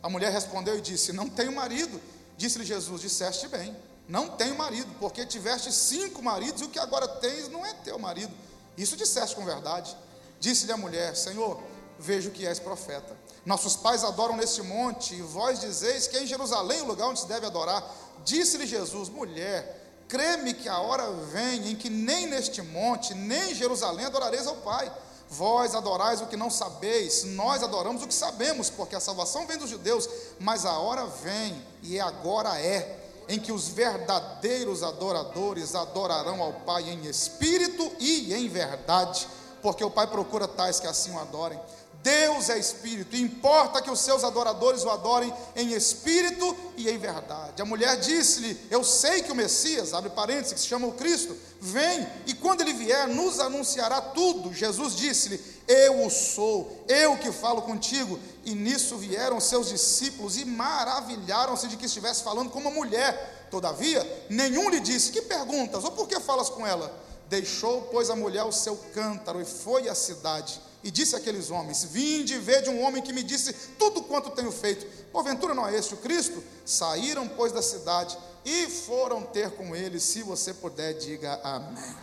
A 0.01 0.09
mulher 0.09 0.31
respondeu 0.31 0.77
e 0.77 0.81
disse: 0.81 1.13
Não 1.13 1.29
tenho 1.29 1.53
marido. 1.53 2.01
Disse-lhe 2.35 2.65
Jesus: 2.65 3.01
Disseste 3.01 3.47
bem 3.47 3.75
não 4.07 4.29
tenho 4.29 4.57
marido, 4.57 4.93
porque 4.99 5.25
tiveste 5.25 5.71
cinco 5.71 6.21
maridos 6.21 6.61
e 6.61 6.65
o 6.65 6.69
que 6.69 6.79
agora 6.79 7.07
tens 7.07 7.47
não 7.47 7.65
é 7.65 7.73
teu 7.73 7.97
marido. 7.97 8.33
Isso 8.77 8.95
disseste 8.95 9.35
com 9.35 9.45
verdade. 9.45 9.95
Disse-lhe 10.39 10.71
a 10.71 10.77
mulher: 10.77 11.15
Senhor, 11.15 11.61
vejo 11.99 12.31
que 12.31 12.45
és 12.45 12.59
profeta. 12.59 13.15
Nossos 13.45 13.75
pais 13.75 14.03
adoram 14.03 14.37
neste 14.37 14.61
monte, 14.61 15.15
e 15.15 15.21
vós 15.21 15.59
dizeis 15.59 16.07
que 16.07 16.17
é 16.17 16.23
em 16.23 16.27
Jerusalém 16.27 16.81
o 16.81 16.85
lugar 16.85 17.07
onde 17.07 17.19
se 17.19 17.27
deve 17.27 17.45
adorar. 17.45 17.83
Disse-lhe 18.23 18.65
Jesus: 18.65 19.09
Mulher, 19.09 20.03
crê-me 20.07 20.53
que 20.53 20.69
a 20.69 20.79
hora 20.79 21.11
vem 21.11 21.71
em 21.71 21.75
que 21.75 21.89
nem 21.89 22.27
neste 22.27 22.61
monte, 22.61 23.13
nem 23.13 23.51
em 23.51 23.55
Jerusalém 23.55 24.05
adorareis 24.05 24.47
ao 24.47 24.55
Pai. 24.57 24.91
Vós 25.29 25.73
adorais 25.73 26.21
o 26.21 26.27
que 26.27 26.37
não 26.37 26.49
sabeis, 26.49 27.23
nós 27.23 27.63
adoramos 27.63 28.03
o 28.03 28.07
que 28.07 28.13
sabemos, 28.13 28.69
porque 28.69 28.95
a 28.95 28.99
salvação 28.99 29.47
vem 29.47 29.57
dos 29.57 29.69
judeus, 29.69 30.07
mas 30.39 30.63
a 30.63 30.77
hora 30.77 31.07
vem, 31.07 31.65
e 31.81 31.99
agora 31.99 32.59
é, 32.59 33.02
em 33.27 33.39
que 33.39 33.51
os 33.51 33.69
verdadeiros 33.69 34.83
adoradores 34.83 35.75
adorarão 35.75 36.41
ao 36.41 36.53
Pai 36.53 36.89
em 36.89 37.05
espírito 37.05 37.91
e 37.99 38.33
em 38.33 38.47
verdade, 38.47 39.27
porque 39.61 39.83
o 39.83 39.91
Pai 39.91 40.07
procura 40.07 40.47
tais 40.47 40.79
que 40.79 40.87
assim 40.87 41.11
o 41.11 41.19
adorem. 41.19 41.59
Deus 42.03 42.49
é 42.49 42.59
espírito, 42.59 43.15
importa 43.15 43.81
que 43.81 43.89
os 43.89 44.01
seus 44.01 44.25
adoradores 44.25 44.83
o 44.83 44.89
adorem 44.89 45.33
em 45.55 45.71
espírito 45.71 46.53
e 46.75 46.89
em 46.89 46.97
verdade. 46.97 47.61
A 47.61 47.65
mulher 47.65 47.95
disse-lhe: 47.97 48.59
Eu 48.69 48.83
sei 48.83 49.23
que 49.23 49.31
o 49.31 49.35
Messias, 49.35 49.93
abre 49.93 50.09
parênteses, 50.09 50.51
que 50.51 50.59
se 50.59 50.67
chama 50.67 50.85
o 50.85 50.91
Cristo, 50.91 51.33
vem 51.61 52.05
e 52.27 52.33
quando 52.33 52.59
ele 52.59 52.73
vier, 52.73 53.07
nos 53.07 53.39
anunciará 53.39 54.01
tudo. 54.01 54.53
Jesus 54.53 54.97
disse-lhe: 54.97 55.41
Eu 55.65 56.05
o 56.05 56.09
sou, 56.09 56.83
eu 56.89 57.17
que 57.17 57.31
falo 57.31 57.61
contigo. 57.61 58.19
E 58.43 58.53
nisso 58.53 58.97
vieram 58.97 59.39
seus 59.39 59.69
discípulos 59.69 60.35
e 60.35 60.43
maravilharam-se 60.43 61.69
de 61.69 61.77
que 61.77 61.85
estivesse 61.85 62.21
falando 62.21 62.49
com 62.49 62.59
uma 62.59 62.69
mulher. 62.69 63.47
Todavia, 63.49 64.25
nenhum 64.29 64.69
lhe 64.69 64.81
disse: 64.81 65.13
Que 65.13 65.21
perguntas? 65.21 65.85
Ou 65.85 65.91
por 65.91 66.09
que 66.09 66.19
falas 66.19 66.49
com 66.49 66.67
ela? 66.67 66.93
Deixou, 67.29 67.83
pois, 67.83 68.09
a 68.09 68.15
mulher 68.15 68.43
o 68.43 68.51
seu 68.51 68.75
cântaro 68.93 69.39
e 69.39 69.45
foi 69.45 69.87
à 69.87 69.95
cidade 69.95 70.59
e 70.83 70.91
disse 70.91 71.15
àqueles 71.15 71.49
homens: 71.49 71.85
Vinde 71.85 72.37
ver 72.37 72.61
de 72.61 72.69
um 72.69 72.81
homem 72.81 73.01
que 73.01 73.13
me 73.13 73.23
disse 73.23 73.53
tudo 73.79 74.03
quanto 74.03 74.31
tenho 74.31 74.51
feito. 74.51 74.85
Porventura 75.11 75.53
não 75.53 75.67
é 75.67 75.75
este 75.75 75.93
o 75.93 75.97
Cristo? 75.97 76.43
Saíram, 76.65 77.27
pois, 77.27 77.51
da 77.51 77.61
cidade 77.61 78.17
e 78.43 78.67
foram 78.67 79.21
ter 79.23 79.51
com 79.51 79.75
ele. 79.75 79.99
Se 79.99 80.21
você 80.21 80.53
puder, 80.53 80.93
diga 80.93 81.39
amém. 81.43 81.95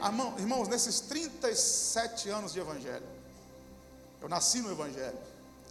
amém. 0.00 0.34
Irmãos, 0.38 0.68
nesses 0.68 1.00
37 1.00 2.30
anos 2.30 2.52
de 2.52 2.60
Evangelho, 2.60 3.06
eu 4.20 4.28
nasci 4.28 4.60
no 4.60 4.70
Evangelho. 4.70 5.18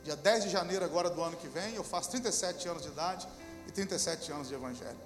Dia 0.04 0.16
10 0.16 0.46
de 0.46 0.50
janeiro, 0.50 0.86
agora 0.86 1.10
do 1.10 1.22
ano 1.22 1.36
que 1.36 1.48
vem, 1.48 1.76
eu 1.76 1.84
faço 1.84 2.12
37 2.12 2.70
anos 2.70 2.84
de 2.84 2.90
idade 2.90 3.28
e 3.68 3.72
37 3.72 4.32
anos 4.32 4.48
de 4.48 4.54
Evangelho. 4.54 4.98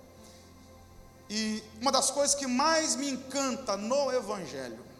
E 1.29 1.63
uma 1.79 1.91
das 1.91 2.12
coisas 2.12 2.36
que 2.36 2.45
mais 2.45 2.95
me 2.95 3.10
encanta 3.10 3.77
no 3.77 4.12
Evangelho 4.12 4.90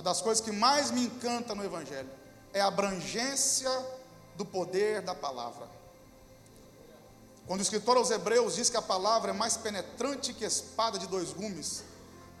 uma 0.00 0.04
das 0.04 0.22
coisas 0.22 0.42
que 0.42 0.50
mais 0.50 0.90
me 0.90 1.04
encanta 1.04 1.54
no 1.54 1.62
Evangelho 1.62 2.08
é 2.54 2.60
a 2.62 2.68
abrangência 2.68 3.70
do 4.34 4.46
poder 4.46 5.02
da 5.02 5.14
palavra. 5.14 5.68
Quando 7.46 7.60
o 7.60 7.62
escritor 7.62 7.98
aos 7.98 8.10
Hebreus 8.10 8.54
diz 8.54 8.70
que 8.70 8.78
a 8.78 8.82
palavra 8.82 9.32
é 9.32 9.34
mais 9.34 9.58
penetrante 9.58 10.32
que 10.32 10.42
espada 10.42 10.98
de 10.98 11.06
dois 11.06 11.34
gumes, 11.34 11.84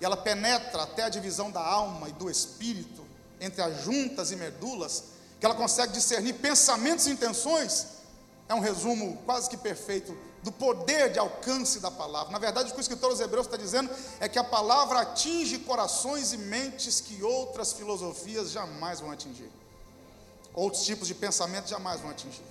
e 0.00 0.04
ela 0.06 0.16
penetra 0.16 0.84
até 0.84 1.02
a 1.02 1.10
divisão 1.10 1.50
da 1.50 1.60
alma 1.60 2.08
e 2.08 2.12
do 2.12 2.30
espírito, 2.30 3.04
entre 3.38 3.60
as 3.60 3.84
juntas 3.84 4.32
e 4.32 4.36
medulas, 4.36 5.04
que 5.38 5.44
ela 5.44 5.54
consegue 5.54 5.92
discernir 5.92 6.32
pensamentos 6.36 7.06
e 7.06 7.10
intenções, 7.10 7.88
é 8.48 8.54
um 8.54 8.60
resumo 8.60 9.18
quase 9.26 9.50
que 9.50 9.58
perfeito 9.58 10.16
do 10.42 10.50
poder 10.50 11.12
de 11.12 11.18
alcance 11.18 11.80
da 11.80 11.90
palavra. 11.90 12.32
Na 12.32 12.38
verdade, 12.38 12.70
o 12.70 12.72
que 12.72 12.78
o 12.78 12.80
escritor 12.80 13.10
aos 13.10 13.20
Hebreus 13.20 13.46
está 13.46 13.56
dizendo 13.56 13.90
é 14.18 14.28
que 14.28 14.38
a 14.38 14.44
palavra 14.44 15.00
atinge 15.00 15.58
corações 15.58 16.32
e 16.32 16.38
mentes 16.38 17.00
que 17.00 17.22
outras 17.22 17.72
filosofias 17.72 18.50
jamais 18.50 19.00
vão 19.00 19.10
atingir. 19.10 19.50
Outros 20.54 20.84
tipos 20.84 21.06
de 21.06 21.14
pensamento 21.14 21.68
jamais 21.68 22.00
vão 22.00 22.10
atingir. 22.10 22.44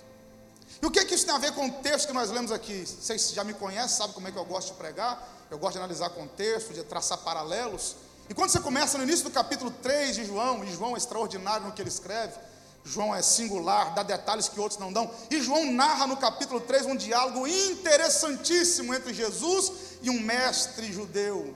E 0.80 0.86
o 0.86 0.90
que, 0.90 1.00
é 1.00 1.04
que 1.04 1.14
isso 1.14 1.26
tem 1.26 1.34
a 1.34 1.38
ver 1.38 1.52
com 1.52 1.66
o 1.66 1.72
texto 1.82 2.06
que 2.06 2.12
nós 2.12 2.30
lemos 2.30 2.52
aqui? 2.52 2.86
Vocês 2.86 3.32
já 3.32 3.44
me 3.44 3.52
conhecem, 3.52 3.98
sabem 3.98 4.14
como 4.14 4.28
é 4.28 4.32
que 4.32 4.38
eu 4.38 4.44
gosto 4.44 4.68
de 4.68 4.74
pregar? 4.74 5.28
Eu 5.50 5.58
gosto 5.58 5.72
de 5.72 5.78
analisar 5.78 6.10
contexto, 6.10 6.72
de 6.72 6.84
traçar 6.84 7.18
paralelos. 7.18 7.96
E 8.28 8.34
quando 8.34 8.50
você 8.50 8.60
começa 8.60 8.96
no 8.96 9.02
início 9.02 9.24
do 9.24 9.30
capítulo 9.30 9.70
3 9.82 10.14
de 10.14 10.24
João, 10.24 10.64
e 10.64 10.72
João 10.72 10.94
é 10.94 10.98
extraordinário 10.98 11.66
no 11.66 11.72
que 11.72 11.82
ele 11.82 11.88
escreve, 11.88 12.38
João 12.84 13.14
é 13.14 13.22
singular, 13.22 13.94
dá 13.94 14.02
detalhes 14.02 14.48
que 14.48 14.58
outros 14.58 14.80
não 14.80 14.92
dão. 14.92 15.10
E 15.30 15.40
João 15.40 15.72
narra 15.72 16.06
no 16.06 16.16
capítulo 16.16 16.60
3 16.60 16.86
um 16.86 16.96
diálogo 16.96 17.46
interessantíssimo 17.46 18.94
entre 18.94 19.12
Jesus 19.12 19.98
e 20.02 20.10
um 20.10 20.20
mestre 20.20 20.92
judeu 20.92 21.54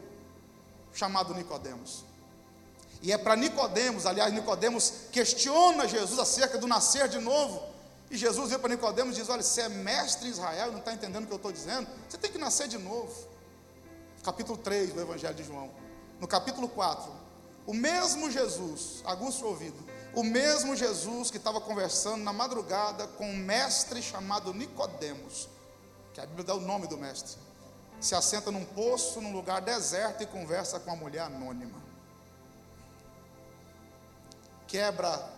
chamado 0.93 1.35
Nicodemos. 1.35 2.05
E 3.03 3.13
é 3.13 3.19
para 3.19 3.37
Nicodemos, 3.37 4.07
aliás, 4.07 4.33
Nicodemos 4.33 4.93
questiona 5.13 5.87
Jesus 5.89 6.19
acerca 6.19 6.57
do 6.57 6.67
nascer 6.67 7.09
de 7.09 7.19
novo. 7.19 7.63
E 8.11 8.17
Jesus 8.17 8.51
vê 8.51 8.59
para 8.59 8.71
Nicodemos 8.71 9.17
e 9.17 9.21
diz: 9.21 9.29
Olha, 9.29 9.43
você 9.43 9.63
é 9.63 9.69
mestre 9.69 10.29
em 10.29 10.31
Israel 10.31 10.73
não 10.73 10.79
está 10.79 10.93
entendendo 10.93 11.25
o 11.25 11.27
que 11.27 11.33
eu 11.33 11.37
estou 11.37 11.53
dizendo, 11.53 11.89
você 12.09 12.17
tem 12.17 12.31
que 12.31 12.39
nascer 12.39 12.69
de 12.69 12.79
novo. 12.79 13.13
Capítulo 14.23 14.57
3 14.57 14.93
do 14.93 15.01
Evangelho 15.01 15.35
de 15.35 15.45
João. 15.45 15.71
No 16.21 16.29
capítulo 16.29 16.69
4, 16.69 17.11
o 17.67 17.75
mesmo 17.75 18.31
Jesus, 18.31 19.03
aguço 19.05 19.45
o 19.45 19.49
ouvido, 19.49 19.77
o 20.15 20.23
mesmo 20.23 20.77
Jesus 20.77 21.31
que 21.31 21.39
estava 21.39 21.61
conversando 21.61 22.23
na 22.23 22.33
madrugada 22.33 23.07
com 23.09 23.29
um 23.29 23.37
mestre 23.37 24.01
chamado 24.01 24.55
Nicodemos, 24.55 25.49
que 26.13 26.21
a 26.21 26.27
Bíblia 26.27 26.45
dá 26.45 26.55
o 26.55 26.61
nome 26.61 26.87
do 26.87 26.97
mestre, 26.97 27.37
se 28.01 28.15
assenta 28.15 28.51
num 28.51 28.65
poço, 28.65 29.21
num 29.21 29.33
lugar 29.33 29.61
deserto 29.61 30.23
e 30.23 30.27
conversa 30.27 30.79
com 30.79 30.91
uma 30.91 30.97
mulher 30.97 31.23
anônima. 31.23 31.83
Quebra 34.69 35.33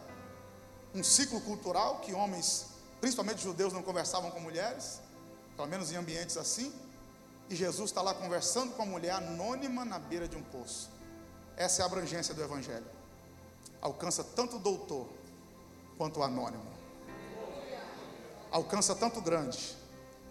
um 0.94 1.02
ciclo 1.02 1.40
cultural 1.40 2.00
que 2.00 2.12
homens, 2.12 2.66
principalmente 3.00 3.42
judeus, 3.42 3.72
não 3.72 3.82
conversavam 3.82 4.30
com 4.30 4.40
mulheres, 4.40 5.00
pelo 5.54 5.68
menos 5.68 5.90
em 5.90 5.96
ambientes 5.96 6.36
assim. 6.36 6.72
E 7.48 7.54
Jesus 7.54 7.90
está 7.90 8.02
lá 8.02 8.12
conversando 8.12 8.74
com 8.74 8.82
a 8.82 8.86
mulher 8.86 9.12
anônima 9.12 9.84
na 9.84 9.98
beira 9.98 10.26
de 10.26 10.36
um 10.36 10.42
poço. 10.42 10.90
Essa 11.56 11.80
é 11.80 11.82
a 11.82 11.86
abrangência 11.86 12.34
do 12.34 12.42
Evangelho 12.42 12.95
alcança 13.86 14.24
tanto 14.24 14.56
o 14.56 14.58
doutor 14.58 15.06
quanto 15.96 16.20
o 16.20 16.22
anônimo. 16.22 16.64
Alcança 18.50 18.94
tanto 18.94 19.18
o 19.20 19.22
grande 19.22 19.76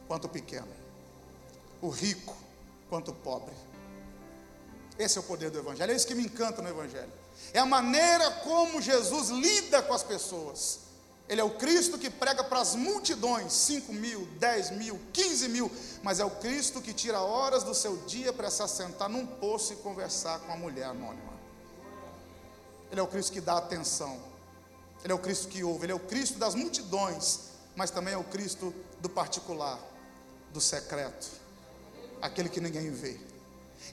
quanto 0.08 0.26
o 0.26 0.30
pequeno. 0.30 0.74
O 1.82 1.90
rico 1.90 2.36
quanto 2.90 3.12
o 3.12 3.16
pobre. 3.16 3.54
Esse 4.98 5.18
é 5.18 5.22
o 5.22 5.24
poder 5.24 5.50
do 5.50 5.60
Evangelho. 5.60 5.92
É 5.92 5.96
isso 5.96 6.08
que 6.08 6.16
me 6.16 6.24
encanta 6.24 6.62
no 6.62 6.70
Evangelho. 6.70 7.12
É 7.54 7.60
a 7.60 7.66
maneira 7.66 8.32
como 8.32 8.82
Jesus 8.82 9.30
lida 9.30 9.82
com 9.82 9.94
as 9.94 10.04
pessoas. 10.04 10.80
Ele 11.28 11.42
é 11.42 11.44
o 11.44 11.52
Cristo 11.52 11.98
que 11.98 12.10
prega 12.10 12.44
para 12.44 12.60
as 12.60 12.76
multidões, 12.76 13.52
5 13.52 13.92
mil, 13.92 14.28
10 14.40 14.72
mil, 14.72 15.00
15 15.12 15.50
mil, 15.50 15.72
mas 16.04 16.20
é 16.20 16.26
o 16.26 16.30
Cristo 16.30 16.82
que 16.82 16.94
tira 16.94 17.20
horas 17.20 17.64
do 17.64 17.74
seu 17.74 17.98
dia 18.06 18.32
para 18.32 18.52
se 18.52 18.62
assentar 18.62 19.10
num 19.10 19.26
poço 19.26 19.74
e 19.74 19.78
conversar 19.78 20.40
com 20.42 20.54
a 20.54 20.56
mulher 20.56 20.86
anônima. 20.86 21.35
Ele 22.96 23.02
é 23.02 23.04
o 23.04 23.08
Cristo 23.08 23.34
que 23.34 23.42
dá 23.42 23.58
atenção. 23.58 24.18
Ele 25.04 25.12
é 25.12 25.16
o 25.16 25.20
Cristo 25.20 25.50
que 25.50 25.62
ouve. 25.66 25.86
Ele 25.86 25.92
é 25.92 25.96
o 25.96 26.00
Cristo 26.00 26.40
das 26.40 26.56
multidões, 26.56 27.40
mas 27.76 27.92
também 27.92 28.14
é 28.14 28.18
o 28.18 28.24
Cristo 28.24 28.74
do 29.02 29.10
particular, 29.10 29.78
do 30.54 30.62
secreto, 30.62 31.28
aquele 32.22 32.48
que 32.48 32.62
ninguém 32.62 32.90
vê. 32.90 33.20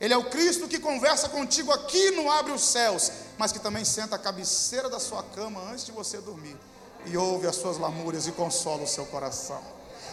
Ele 0.00 0.14
é 0.14 0.16
o 0.16 0.30
Cristo 0.30 0.68
que 0.68 0.78
conversa 0.78 1.28
contigo 1.28 1.72
aqui 1.72 2.12
no 2.12 2.30
Abre 2.30 2.52
os 2.52 2.62
Céus, 2.62 3.10
mas 3.36 3.50
que 3.50 3.58
também 3.58 3.84
senta 3.84 4.14
a 4.14 4.18
cabeceira 4.20 4.88
da 4.88 5.00
sua 5.00 5.24
cama 5.24 5.60
antes 5.72 5.84
de 5.84 5.90
você 5.90 6.18
dormir 6.18 6.56
e 7.04 7.16
ouve 7.16 7.48
as 7.48 7.56
suas 7.56 7.78
lamúrias 7.78 8.28
e 8.28 8.30
consola 8.30 8.84
o 8.84 8.86
seu 8.86 9.04
coração. 9.06 9.60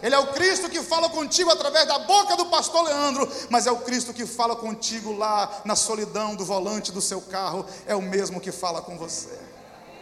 Ele 0.02 0.16
é 0.16 0.20
o 0.20 0.28
Cristo 0.34 0.70
que 0.70 0.82
fala 0.82 1.10
contigo 1.10 1.50
através 1.52 1.88
da 1.88 2.00
boca 2.00 2.36
do 2.36 2.46
pastor 2.46 2.84
Leandro, 2.84 3.30
mas 3.50 3.68
é 3.68 3.72
o 3.72 3.80
Cristo 3.82 4.14
que 4.14 4.26
fala 4.26 4.56
contigo 4.56 5.16
lá 5.16 5.62
na 5.66 5.76
solidão 5.76 6.36
do 6.36 6.46
volante 6.46 6.92
do 6.92 7.02
seu 7.02 7.22
carro, 7.22 7.66
é 7.86 7.96
o 7.96 8.02
mesmo 8.02 8.40
que 8.40 8.52
fala 8.52 8.82
com 8.82 8.98
você. 8.98 9.38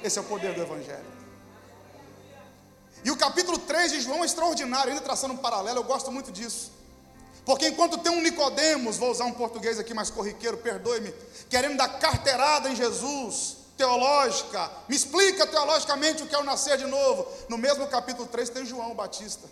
Esse 0.04 0.20
é 0.20 0.22
o 0.22 0.26
poder 0.26 0.54
do 0.54 0.62
Evangelho. 0.62 1.18
E 3.04 3.12
o 3.12 3.18
capítulo 3.18 3.58
3 3.58 3.92
de 3.94 4.02
João 4.02 4.24
é 4.24 4.26
extraordinário, 4.26 4.92
ainda 4.92 5.04
traçando 5.04 5.34
um 5.34 5.38
paralelo, 5.38 5.80
eu 5.80 5.84
gosto 5.84 6.12
muito 6.12 6.32
disso. 6.32 6.72
Porque 7.46 7.68
enquanto 7.68 7.98
tem 7.98 8.12
um 8.12 8.22
Nicodemos, 8.22 8.98
vou 8.98 9.10
usar 9.10 9.24
um 9.24 9.32
português 9.32 9.80
aqui 9.80 9.94
mais 9.94 10.10
corriqueiro, 10.10 10.58
perdoe-me, 10.58 11.14
querendo 11.50 11.78
dar 11.78 11.88
carteirada 11.88 12.70
em 12.70 12.76
Jesus, 12.76 13.58
teológica, 13.78 14.70
me 14.90 14.96
explica 14.96 15.48
teologicamente 15.48 16.24
o 16.24 16.28
que 16.28 16.36
é 16.36 16.40
o 16.40 16.44
nascer 16.44 16.78
de 16.78 16.86
novo. 16.86 17.26
No 17.48 17.58
mesmo 17.58 17.88
capítulo 17.88 18.28
3 18.28 18.50
tem 18.50 18.66
João 18.66 18.94
Batista. 18.94 19.48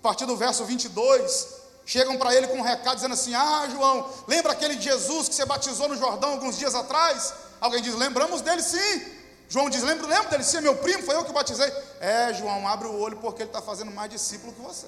A 0.00 0.02
partir 0.02 0.24
do 0.24 0.34
verso 0.34 0.64
22, 0.64 1.48
chegam 1.84 2.16
para 2.16 2.34
ele 2.34 2.48
com 2.48 2.56
um 2.56 2.62
recado 2.62 2.96
dizendo 2.96 3.12
assim: 3.12 3.34
Ah, 3.34 3.68
João, 3.70 4.08
lembra 4.26 4.52
aquele 4.52 4.80
Jesus 4.80 5.28
que 5.28 5.34
você 5.34 5.44
batizou 5.44 5.88
no 5.88 5.96
Jordão 5.96 6.30
alguns 6.30 6.58
dias 6.58 6.74
atrás? 6.74 7.34
Alguém 7.60 7.82
diz: 7.82 7.94
Lembramos 7.94 8.40
dele 8.40 8.62
sim. 8.62 9.20
João 9.50 9.68
diz: 9.68 9.82
Lembro, 9.82 10.06
lembro 10.06 10.30
dele 10.30 10.42
sim, 10.42 10.56
é 10.56 10.60
meu 10.62 10.76
primo, 10.76 11.02
foi 11.02 11.14
eu 11.14 11.24
que 11.24 11.32
batizei. 11.32 11.70
É, 12.00 12.32
João, 12.32 12.66
abre 12.66 12.88
o 12.88 12.98
olho 12.98 13.18
porque 13.18 13.42
ele 13.42 13.50
está 13.50 13.60
fazendo 13.60 13.90
mais 13.90 14.10
discípulo 14.10 14.54
que 14.54 14.60
você. 14.62 14.86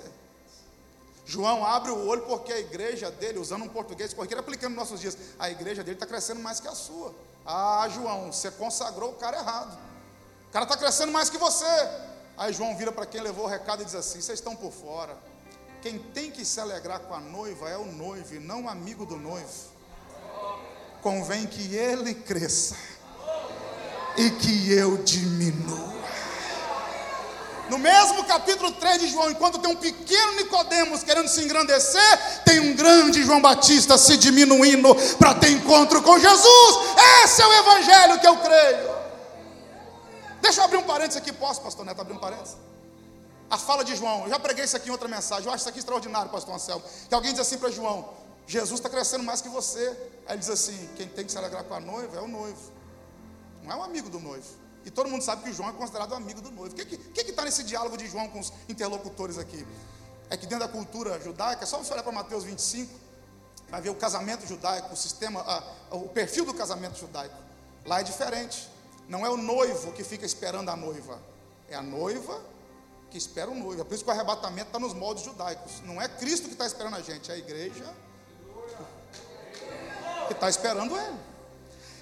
João 1.26 1.64
abre 1.64 1.90
o 1.90 2.06
olho 2.06 2.22
porque 2.22 2.52
a 2.52 2.58
igreja 2.58 3.10
dele, 3.10 3.38
usando 3.38 3.64
um 3.64 3.68
português 3.68 4.14
corriqueiro, 4.14 4.40
aplicando 4.40 4.70
nos 4.70 4.78
nossos 4.78 5.00
dias, 5.00 5.16
a 5.38 5.50
igreja 5.50 5.84
dele 5.84 5.96
está 5.96 6.06
crescendo 6.06 6.40
mais 6.40 6.58
que 6.58 6.68
a 6.68 6.74
sua. 6.74 7.14
Ah, 7.44 7.86
João, 7.90 8.32
você 8.32 8.50
consagrou 8.50 9.10
o 9.10 9.14
cara 9.14 9.36
errado. 9.36 9.78
O 10.48 10.52
cara 10.52 10.64
está 10.64 10.76
crescendo 10.76 11.12
mais 11.12 11.28
que 11.28 11.38
você. 11.38 11.66
Aí 12.36 12.52
João 12.52 12.76
vira 12.76 12.90
para 12.90 13.06
quem 13.06 13.20
levou 13.20 13.44
o 13.44 13.48
recado 13.48 13.82
e 13.82 13.84
diz 13.84 13.94
assim: 13.94 14.20
Vocês 14.20 14.38
estão 14.38 14.56
por 14.56 14.72
fora. 14.72 15.16
Quem 15.80 15.98
tem 15.98 16.30
que 16.30 16.44
se 16.44 16.60
alegrar 16.60 17.00
com 17.00 17.14
a 17.14 17.20
noiva 17.20 17.68
é 17.68 17.76
o 17.76 17.84
noivo 17.84 18.34
e 18.34 18.38
não 18.38 18.64
o 18.64 18.68
amigo 18.68 19.04
do 19.04 19.16
noivo. 19.16 19.72
Convém 21.02 21.46
que 21.46 21.74
ele 21.74 22.14
cresça 22.14 22.76
e 24.16 24.30
que 24.30 24.72
eu 24.72 24.98
diminua. 24.98 25.92
No 27.68 27.78
mesmo 27.78 28.22
capítulo 28.24 28.70
3 28.72 29.00
de 29.00 29.08
João, 29.08 29.30
enquanto 29.30 29.58
tem 29.58 29.70
um 29.70 29.76
pequeno 29.76 30.36
Nicodemos 30.36 31.02
querendo 31.02 31.26
se 31.26 31.42
engrandecer, 31.42 32.18
tem 32.44 32.60
um 32.60 32.76
grande 32.76 33.24
João 33.24 33.40
Batista 33.40 33.96
se 33.96 34.16
diminuindo 34.16 34.94
para 35.18 35.34
ter 35.34 35.50
encontro 35.50 36.02
com 36.02 36.18
Jesus. 36.18 36.78
Esse 37.24 37.40
é 37.40 37.46
o 37.46 37.52
evangelho 37.54 38.20
que 38.20 38.26
eu 38.28 38.36
creio. 38.36 38.91
Deixa 40.42 40.60
eu 40.60 40.64
abrir 40.64 40.78
um 40.78 40.82
parênteses 40.82 41.16
aqui, 41.16 41.32
posso, 41.32 41.60
pastor 41.62 41.86
Neto, 41.86 42.00
abrir 42.00 42.14
um 42.14 42.18
parênteses? 42.18 42.56
A 43.48 43.56
fala 43.56 43.84
de 43.84 43.94
João, 43.94 44.24
eu 44.24 44.28
já 44.28 44.40
preguei 44.40 44.64
isso 44.64 44.76
aqui 44.76 44.88
em 44.88 44.92
outra 44.92 45.06
mensagem, 45.06 45.46
eu 45.46 45.52
acho 45.52 45.60
isso 45.60 45.68
aqui 45.68 45.78
extraordinário, 45.78 46.30
pastor 46.32 46.52
Anselmo. 46.54 46.84
Que 47.08 47.14
alguém 47.14 47.30
diz 47.30 47.40
assim 47.40 47.58
para 47.58 47.70
João: 47.70 48.12
Jesus 48.44 48.80
está 48.80 48.90
crescendo 48.90 49.22
mais 49.22 49.40
que 49.40 49.48
você. 49.48 49.86
Aí 50.26 50.34
ele 50.34 50.38
diz 50.38 50.50
assim: 50.50 50.90
quem 50.96 51.06
tem 51.06 51.24
que 51.24 51.30
se 51.30 51.38
alegrar 51.38 51.62
com 51.62 51.74
a 51.74 51.80
noiva 51.80 52.18
é 52.18 52.20
o 52.20 52.26
noivo, 52.26 52.72
não 53.62 53.72
é 53.72 53.76
o 53.76 53.82
amigo 53.84 54.10
do 54.10 54.18
noivo. 54.18 54.48
E 54.84 54.90
todo 54.90 55.08
mundo 55.08 55.22
sabe 55.22 55.44
que 55.44 55.52
João 55.52 55.68
é 55.68 55.72
considerado 55.72 56.12
amigo 56.12 56.40
do 56.40 56.50
noivo. 56.50 56.74
O 56.74 56.76
que 56.76 56.94
está 56.94 57.12
que, 57.14 57.24
que 57.24 57.32
tá 57.32 57.44
nesse 57.44 57.62
diálogo 57.62 57.96
de 57.96 58.08
João 58.08 58.28
com 58.28 58.40
os 58.40 58.52
interlocutores 58.68 59.38
aqui? 59.38 59.64
É 60.28 60.36
que 60.36 60.44
dentro 60.46 60.66
da 60.66 60.72
cultura 60.72 61.20
judaica, 61.20 61.64
só 61.66 61.78
você 61.78 61.92
olhar 61.92 62.02
para 62.02 62.10
Mateus 62.10 62.42
25, 62.42 62.92
vai 63.68 63.80
ver 63.80 63.90
o 63.90 63.94
casamento 63.94 64.44
judaico, 64.44 64.92
o 64.92 64.96
sistema, 64.96 65.40
a, 65.40 65.94
o 65.94 66.08
perfil 66.08 66.44
do 66.44 66.52
casamento 66.52 66.98
judaico. 66.98 67.36
Lá 67.84 68.00
é 68.00 68.02
diferente. 68.02 68.71
Não 69.08 69.24
é 69.26 69.30
o 69.30 69.36
noivo 69.36 69.92
que 69.92 70.04
fica 70.04 70.24
esperando 70.24 70.68
a 70.70 70.76
noiva, 70.76 71.20
é 71.68 71.74
a 71.74 71.82
noiva 71.82 72.40
que 73.10 73.18
espera 73.18 73.50
o 73.50 73.54
noivo. 73.54 73.82
É 73.82 73.84
por 73.84 73.94
isso 73.94 74.04
que 74.04 74.10
o 74.10 74.12
arrebatamento 74.12 74.68
está 74.68 74.78
nos 74.78 74.94
moldes 74.94 75.24
judaicos. 75.24 75.80
Não 75.84 76.00
é 76.00 76.08
Cristo 76.08 76.46
que 76.46 76.54
está 76.54 76.66
esperando 76.66 76.96
a 76.96 77.02
gente, 77.02 77.30
é 77.30 77.34
a 77.34 77.38
igreja 77.38 77.84
que 80.26 80.32
está 80.32 80.48
esperando 80.48 80.96
ele. 80.96 81.18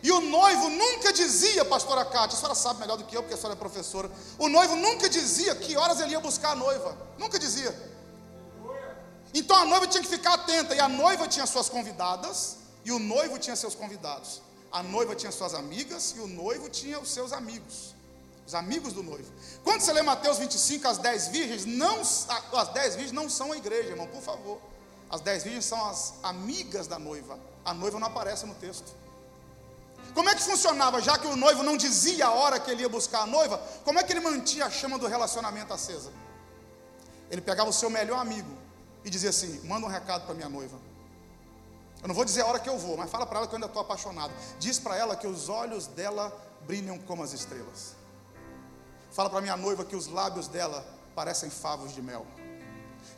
E 0.03 0.11
o 0.11 0.21
noivo 0.21 0.71
nunca 0.71 1.13
dizia, 1.13 1.65
pastora 1.65 2.05
Cátia, 2.05 2.37
a 2.37 2.41
senhora 2.41 2.55
sabe 2.55 2.81
melhor 2.81 2.97
do 2.97 3.05
que 3.05 3.15
eu, 3.15 3.23
porque 3.23 3.35
a 3.35 3.37
senhora 3.37 3.55
é 3.55 3.59
professora. 3.59 4.11
O 4.39 4.49
noivo 4.49 4.77
nunca 4.77 5.09
dizia 5.09 5.55
que 5.55 5.77
horas 5.77 6.01
ele 6.01 6.13
ia 6.13 6.21
buscar 6.21 6.53
a 6.53 6.55
noiva. 6.55 6.97
Nunca 7.19 7.39
dizia. 7.39 7.75
Então 9.35 9.57
a 9.57 9.65
noiva 9.65 9.87
tinha 9.87 10.03
que 10.03 10.09
ficar 10.09 10.35
atenta. 10.35 10.75
E 10.75 10.81
a 10.81 10.89
noiva 10.89 11.29
tinha 11.29 11.47
suas 11.47 11.69
convidadas, 11.69 12.57
e 12.85 12.93
o 12.93 12.99
noivo 12.99 13.39
tinha 13.39 13.55
seus 13.55 13.75
convidados. 13.75 14.41
A 14.71 14.83
noiva 14.83 15.15
tinha 15.15 15.33
suas 15.33 15.55
amigas, 15.55 16.15
e 16.17 16.21
o 16.21 16.27
noivo 16.27 16.69
tinha 16.69 16.99
os 16.99 17.11
seus 17.11 17.33
amigos. 17.33 17.95
Os 18.47 18.55
amigos 18.55 18.93
do 18.93 19.03
noivo. 19.03 19.31
Quando 19.65 19.81
você 19.81 19.93
lê 19.93 20.03
Mateus 20.03 20.39
25, 20.39 20.89
as 20.89 20.99
dez 20.99 21.29
virgens, 21.29 21.65
não, 21.65 22.01
as 22.01 22.69
dez 22.73 22.95
virgens 22.95 23.13
não 23.13 23.29
são 23.29 23.53
a 23.53 23.57
igreja, 23.57 23.91
irmão, 23.91 24.07
por 24.07 24.23
favor. 24.23 24.61
As 25.09 25.21
dez 25.21 25.43
virgens 25.43 25.65
são 25.65 25.85
as 25.87 26.15
amigas 26.23 26.87
da 26.87 26.99
noiva. 26.99 27.39
A 27.65 27.75
noiva 27.75 27.99
não 27.99 28.07
aparece 28.07 28.47
no 28.47 28.55
texto. 28.55 28.95
Como 30.15 30.29
é 30.29 30.35
que 30.35 30.43
funcionava, 30.43 31.01
já 31.01 31.19
que 31.19 31.27
o 31.27 31.37
noivo 31.37 31.63
não 31.63 31.77
dizia 31.77 32.27
a 32.27 32.33
hora 32.33 32.59
que 32.59 32.71
ele 32.71 32.83
ia 32.83 32.89
buscar 32.89 33.23
a 33.23 33.27
noiva, 33.27 33.59
como 33.85 33.99
é 33.99 34.03
que 34.03 34.13
ele 34.13 34.21
mantinha 34.21 34.67
a 34.67 34.71
chama 34.71 34.99
do 34.99 35.07
relacionamento 35.07 35.73
acesa? 35.73 36.11
Ele 37.31 37.41
pegava 37.41 37.71
o 37.71 37.73
seu 37.73 37.89
melhor 37.89 38.19
amigo 38.19 38.51
e 39.05 39.11
dizia 39.11 39.31
assim: 39.31 39.61
manda 39.65 39.87
um 39.87 39.89
recado 39.89 40.25
para 40.27 40.35
minha 40.35 40.49
noiva. 40.49 40.77
Eu 42.03 42.09
não 42.09 42.15
vou 42.15 42.25
dizer 42.25 42.43
a 42.43 42.47
hora 42.47 42.59
que 42.59 42.69
eu 42.69 42.79
vou, 42.79 42.97
mas 42.97 43.11
fala 43.11 43.27
para 43.27 43.39
ela 43.39 43.47
que 43.47 43.55
eu 43.55 43.57
ainda 43.57 43.67
estou 43.67 43.83
apaixonado. 43.83 44.33
Diz 44.59 44.79
para 44.79 44.97
ela 44.97 45.15
que 45.17 45.27
os 45.27 45.49
olhos 45.49 45.87
dela 45.87 46.33
brilham 46.67 46.99
como 46.99 47.23
as 47.23 47.33
estrelas. 47.33 47.95
Fala 49.13 49.29
para 49.29 49.41
minha 49.41 49.57
noiva 49.57 49.85
que 49.85 49.97
os 49.97 50.07
lábios 50.07 50.49
dela 50.49 50.85
parecem 51.15 51.51
favos 51.51 51.95
de 51.95 52.01
mel. 52.01 52.27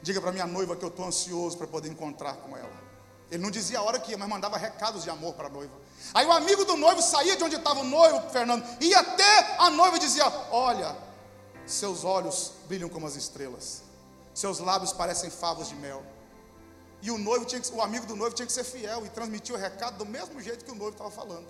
Diga 0.02 0.20
para 0.20 0.32
minha 0.32 0.46
noiva 0.46 0.74
que 0.74 0.84
eu 0.84 0.88
estou 0.88 1.06
ansioso 1.06 1.56
para 1.56 1.66
poder 1.66 1.88
encontrar 1.88 2.34
com 2.36 2.56
ela. 2.56 2.82
Ele 3.30 3.42
não 3.42 3.50
dizia 3.50 3.78
a 3.78 3.82
hora 3.82 3.98
que 3.98 4.10
ia, 4.10 4.18
mas 4.18 4.28
mandava 4.28 4.58
recados 4.58 5.04
de 5.04 5.10
amor 5.10 5.34
para 5.34 5.46
a 5.46 5.50
noiva. 5.50 5.72
Aí 6.12 6.26
o 6.26 6.32
amigo 6.32 6.64
do 6.64 6.76
noivo 6.76 7.00
saía 7.00 7.36
de 7.36 7.44
onde 7.44 7.56
estava 7.56 7.80
o 7.80 7.84
noivo, 7.84 8.28
Fernando, 8.30 8.64
ia 8.80 8.98
até 8.98 9.56
a 9.58 9.70
noiva 9.70 9.96
e 9.96 10.00
dizia: 10.00 10.26
Olha, 10.50 10.94
seus 11.64 12.04
olhos 12.04 12.52
brilham 12.66 12.88
como 12.88 13.06
as 13.06 13.16
estrelas, 13.16 13.82
seus 14.34 14.58
lábios 14.58 14.92
parecem 14.92 15.30
favos 15.30 15.68
de 15.68 15.74
mel. 15.76 16.02
E 17.02 17.10
o 17.10 17.18
noivo 17.18 17.44
tinha 17.44 17.60
que, 17.60 17.70
o 17.74 17.82
amigo 17.82 18.06
do 18.06 18.14
noivo 18.14 18.34
tinha 18.34 18.46
que 18.46 18.52
ser 18.52 18.62
fiel 18.62 19.04
e 19.04 19.08
transmitir 19.08 19.54
o 19.54 19.58
recado 19.58 19.98
do 19.98 20.06
mesmo 20.06 20.40
jeito 20.40 20.64
que 20.64 20.70
o 20.70 20.74
noivo 20.74 20.92
estava 20.92 21.10
falando. 21.10 21.46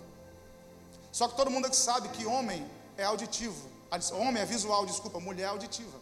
Só 1.13 1.29
que 1.29 1.37
todo 1.37 1.51
mundo 1.51 1.67
aqui 1.67 1.77
sabe 1.77 2.09
que 2.09 2.25
homem 2.25 2.69
é 2.97 3.05
auditivo, 3.05 3.69
homem 4.13 4.43
é 4.43 4.47
visual, 4.47 4.87
desculpa, 4.87 5.21
mulher 5.21 5.43
é 5.43 5.49
auditiva. 5.49 6.01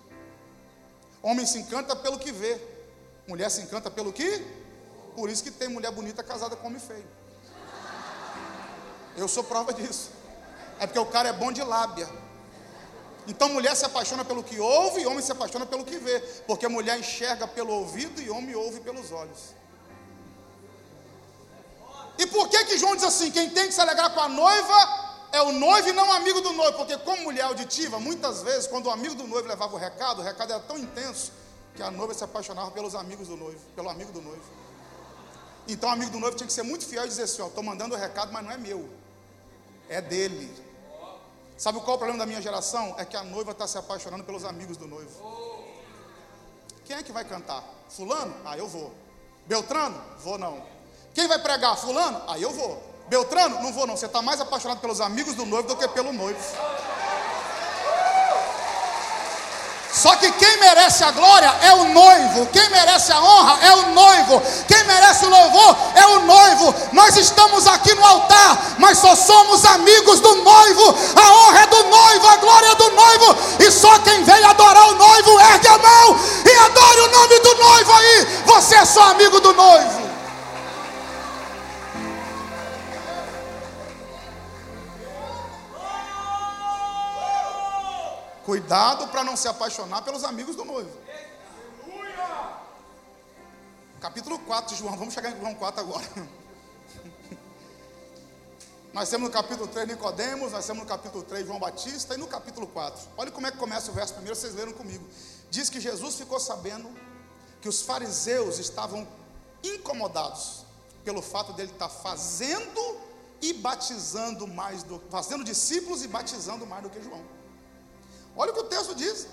Homem 1.21 1.45
se 1.45 1.59
encanta 1.59 1.97
pelo 1.97 2.17
que 2.17 2.31
vê, 2.31 2.61
mulher 3.27 3.51
se 3.51 3.61
encanta 3.61 3.91
pelo 3.91 4.13
que? 4.13 4.47
Por 5.17 5.29
isso 5.29 5.43
que 5.43 5.51
tem 5.51 5.69
mulher 5.69 5.91
bonita 5.91 6.23
casada 6.23 6.55
com 6.55 6.69
homem 6.69 6.81
feio. 6.81 7.05
Eu 9.17 9.27
sou 9.27 9.43
prova 9.43 9.73
disso. 9.73 10.11
É 10.79 10.87
porque 10.87 10.99
o 10.99 11.07
cara 11.07 11.29
é 11.29 11.33
bom 11.33 11.51
de 11.51 11.63
lábia. 11.63 12.09
Então 13.31 13.49
mulher 13.49 13.77
se 13.77 13.85
apaixona 13.85 14.25
pelo 14.25 14.43
que 14.43 14.59
ouve 14.59 15.03
e 15.03 15.07
homem 15.07 15.23
se 15.23 15.31
apaixona 15.33 15.65
pelo 15.65 15.85
que 15.85 15.97
vê. 15.99 16.19
Porque 16.47 16.67
mulher 16.67 16.99
enxerga 16.99 17.47
pelo 17.47 17.73
ouvido 17.73 18.21
e 18.21 18.29
homem 18.29 18.55
ouve 18.55 18.81
pelos 18.81 19.13
olhos. 19.13 19.55
E 22.19 22.27
por 22.27 22.49
que 22.49 22.65
que 22.65 22.77
João 22.77 22.97
diz 22.97 23.05
assim? 23.05 23.31
Quem 23.31 23.49
tem 23.51 23.69
que 23.69 23.73
se 23.73 23.81
alegrar 23.81 24.13
com 24.13 24.21
a 24.21 24.29
noiva 24.29 24.81
é 25.33 25.41
o 25.43 25.53
noivo 25.53 25.89
e 25.89 25.93
não 25.93 26.09
o 26.09 26.13
amigo 26.13 26.41
do 26.41 26.53
noivo. 26.53 26.77
Porque 26.77 26.99
como 26.99 27.23
mulher 27.23 27.45
auditiva, 27.45 28.01
muitas 28.01 28.43
vezes, 28.43 28.67
quando 28.67 28.87
o 28.87 28.91
amigo 28.91 29.15
do 29.15 29.27
noivo 29.27 29.49
levava 29.49 29.75
o 29.75 29.79
recado, 29.79 30.21
o 30.21 30.25
recado 30.25 30.53
era 30.53 30.61
tão 30.61 30.77
intenso 30.77 31.33
que 31.75 31.83
a 31.83 31.91
noiva 31.91 32.13
se 32.13 32.25
apaixonava 32.25 32.73
pelos 32.73 32.97
amigos 32.97 33.29
do 33.29 33.37
noivo, 33.37 33.61
pelo 33.77 33.89
amigo 33.89 34.11
do 34.11 34.21
noivo. 34.21 34.43
Então 35.69 35.89
o 35.89 35.93
amigo 35.93 36.11
do 36.11 36.19
noivo 36.19 36.37
tinha 36.37 36.49
que 36.49 36.53
ser 36.53 36.65
muito 36.65 36.85
fiel 36.85 37.05
e 37.05 37.09
dizer 37.09 37.23
assim, 37.23 37.43
ó, 37.43 37.47
estou 37.47 37.63
mandando 37.63 37.95
o 37.95 37.99
recado, 37.99 38.33
mas 38.33 38.45
não 38.45 38.51
é 38.51 38.59
meu 38.59 38.89
é 39.89 40.01
dele. 40.01 40.49
Sabe 41.61 41.79
qual 41.81 41.91
é 41.91 41.95
o 41.97 41.99
problema 41.99 42.19
da 42.19 42.25
minha 42.25 42.41
geração? 42.41 42.95
É 42.97 43.05
que 43.05 43.15
a 43.15 43.23
noiva 43.23 43.51
está 43.51 43.67
se 43.67 43.77
apaixonando 43.77 44.25
pelos 44.25 44.47
amigos 44.47 44.79
do 44.79 44.87
noivo. 44.87 45.13
Quem 46.87 46.97
é 46.97 47.03
que 47.03 47.13
vai 47.13 47.23
cantar? 47.23 47.63
Fulano? 47.91 48.35
Ah, 48.47 48.57
eu 48.57 48.67
vou. 48.67 48.95
Beltrano? 49.45 50.03
Vou 50.21 50.39
não. 50.39 50.65
Quem 51.13 51.29
vai 51.29 51.39
pregar? 51.39 51.77
Fulano? 51.77 52.23
Ah, 52.27 52.39
eu 52.39 52.51
vou. 52.51 52.83
Beltrano? 53.11 53.61
Não 53.63 53.75
vou 53.75 53.87
não. 53.87 53.95
Você 53.95 54.07
está 54.07 54.23
mais 54.23 54.41
apaixonado 54.41 54.81
pelos 54.81 55.03
amigos 55.03 55.35
do 55.35 55.45
noivo 55.45 55.69
do 55.69 55.77
que 55.77 55.87
pelo 55.89 56.15
noivo. 56.15 56.41
Só 60.01 60.17
que 60.17 60.33
quem 60.33 60.57
merece 60.57 61.05
a 61.05 61.11
glória 61.11 61.55
é 61.61 61.75
o 61.75 61.85
noivo, 61.91 62.47
quem 62.47 62.71
merece 62.71 63.13
a 63.13 63.21
honra 63.21 63.59
é 63.61 63.73
o 63.75 63.91
noivo, 63.91 64.43
quem 64.67 64.83
merece 64.85 65.27
o 65.27 65.29
louvor 65.29 65.77
é 65.95 66.07
o 66.07 66.21
noivo. 66.21 66.75
Nós 66.91 67.19
estamos 67.19 67.67
aqui 67.67 67.93
no 67.93 68.03
altar, 68.03 68.77
mas 68.79 68.97
só 68.97 69.15
somos 69.15 69.63
amigos 69.67 70.21
do 70.21 70.37
noivo. 70.37 70.97
A 71.15 71.33
honra 71.35 71.61
é 71.61 71.67
do 71.67 71.85
noivo, 71.85 72.29
a 72.29 72.37
glória 72.37 72.69
é 72.69 72.75
do 72.77 72.91
noivo, 72.93 73.37
e 73.59 73.71
só 73.71 73.99
quem 73.99 74.25
vem 74.25 74.43
adorar 74.43 74.89
o 74.89 74.95
noivo 74.95 75.39
ergue 75.39 75.69
a 75.69 75.77
mão 75.77 76.19
e 76.47 76.57
adore 76.65 77.01
o 77.03 77.11
nome 77.11 77.39
do 77.41 77.55
noivo 77.57 77.93
aí. 77.93 78.43
Você 78.47 78.77
é 78.77 78.85
só 78.87 79.03
amigo 79.03 79.39
do 79.39 79.53
noivo. 79.53 80.10
Cuidado 88.51 89.07
para 89.07 89.23
não 89.23 89.37
se 89.37 89.47
apaixonar 89.47 90.03
pelos 90.03 90.25
amigos 90.25 90.57
do 90.57 90.65
noivo. 90.65 90.91
Capítulo 94.01 94.41
4 94.41 94.75
de 94.75 94.81
João, 94.81 94.97
vamos 94.97 95.15
chegar 95.15 95.31
em 95.31 95.39
João 95.39 95.55
4 95.55 95.81
agora. 95.81 96.05
Nós 98.93 99.09
temos 99.09 99.29
no 99.29 99.33
capítulo 99.33 99.69
3 99.69 99.87
Nicodemos, 99.87 100.51
nós 100.51 100.67
temos 100.67 100.83
no 100.83 100.89
capítulo 100.89 101.23
3 101.23 101.47
João 101.47 101.61
Batista 101.61 102.15
e 102.15 102.17
no 102.17 102.27
capítulo 102.27 102.67
4. 102.67 103.11
Olha 103.17 103.31
como 103.31 103.47
é 103.47 103.53
que 103.53 103.57
começa 103.57 103.89
o 103.89 103.95
verso 103.95 104.15
primeiro, 104.15 104.35
vocês 104.35 104.53
leram 104.53 104.73
comigo. 104.73 105.07
Diz 105.49 105.71
que 105.71 105.81
Jesus 105.81 106.17
ficou 106.17 106.41
sabendo 106.41 106.91
que 107.61 107.69
os 107.69 107.83
fariseus 107.83 108.59
estavam 108.59 109.07
incomodados 109.63 110.65
pelo 111.05 111.23
fato 111.23 111.53
dele 111.53 111.71
estar 111.71 111.89
fazendo 111.89 112.99
e 113.41 113.53
batizando 113.53 114.49
mais 114.49 114.83
do 114.83 115.01
fazendo 115.09 115.45
discípulos 115.45 116.03
e 116.03 116.09
batizando 116.09 116.67
mais 116.67 116.83
do 116.83 116.91
que 116.91 117.01
João. 117.01 117.23
Olha 118.37 118.53
o 118.53 118.55
que 118.55 118.61
o 118.61 118.65
texto 118.65 118.95
diz. 118.95 119.27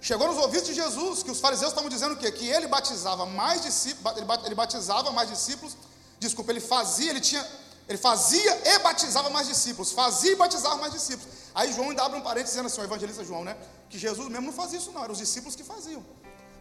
Chegou 0.00 0.28
nos 0.28 0.38
ouvidos 0.38 0.66
de 0.68 0.74
Jesus 0.74 1.22
que 1.22 1.30
os 1.30 1.40
fariseus 1.40 1.70
estavam 1.70 1.90
dizendo 1.90 2.12
o 2.12 2.16
quê? 2.16 2.30
Que 2.30 2.48
ele 2.48 2.68
batizava 2.68 3.26
mais 3.26 3.62
discípulos, 3.62 4.16
ele 4.44 4.54
batizava 4.54 5.10
mais 5.10 5.28
discípulos. 5.28 5.76
Desculpa, 6.20 6.52
ele 6.52 6.60
fazia, 6.60 7.10
ele 7.10 7.20
tinha, 7.20 7.44
ele 7.88 7.98
fazia 7.98 8.74
e 8.74 8.78
batizava 8.78 9.28
mais 9.30 9.48
discípulos, 9.48 9.92
fazia 9.92 10.32
e 10.32 10.36
batizava 10.36 10.76
mais 10.76 10.92
discípulos. 10.92 11.32
Aí 11.54 11.72
João 11.72 11.90
ainda 11.90 12.04
abre 12.04 12.18
um 12.18 12.22
parênteses 12.22 12.54
dizendo 12.54 12.66
assim, 12.66 12.80
o 12.80 12.84
evangelista 12.84 13.24
João, 13.24 13.44
né? 13.44 13.56
Que 13.90 13.98
Jesus 13.98 14.28
mesmo 14.28 14.46
não 14.46 14.52
fazia 14.52 14.78
isso, 14.78 14.92
não, 14.92 15.02
eram 15.02 15.12
os 15.12 15.18
discípulos 15.18 15.56
que 15.56 15.64
faziam. 15.64 16.04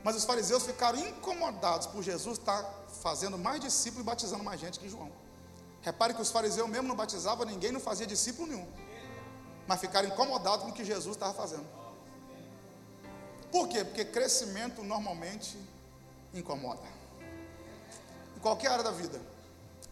Mas 0.03 0.15
os 0.15 0.23
fariseus 0.23 0.63
ficaram 0.63 0.97
incomodados 0.99 1.87
por 1.87 2.01
Jesus 2.01 2.39
estar 2.39 2.63
fazendo 3.03 3.37
mais 3.37 3.59
discípulos 3.59 4.03
e 4.03 4.05
batizando 4.05 4.43
mais 4.43 4.59
gente 4.59 4.79
que 4.79 4.89
João. 4.89 5.11
Repare 5.81 6.13
que 6.13 6.21
os 6.21 6.31
fariseus 6.31 6.67
mesmo 6.69 6.87
não 6.87 6.95
batizavam 6.95 7.45
ninguém, 7.45 7.71
não 7.71 7.79
fazia 7.79 8.07
discípulo 8.07 8.47
nenhum. 8.47 8.67
Mas 9.67 9.79
ficaram 9.79 10.07
incomodados 10.07 10.63
com 10.63 10.71
o 10.71 10.73
que 10.73 10.85
Jesus 10.85 11.15
estava 11.15 11.33
fazendo. 11.33 11.65
Por 13.51 13.67
quê? 13.67 13.83
Porque 13.83 14.05
crescimento 14.05 14.83
normalmente 14.83 15.57
incomoda. 16.33 16.81
Em 18.35 18.39
qualquer 18.39 18.71
área 18.71 18.83
da 18.83 18.91
vida, 18.91 19.19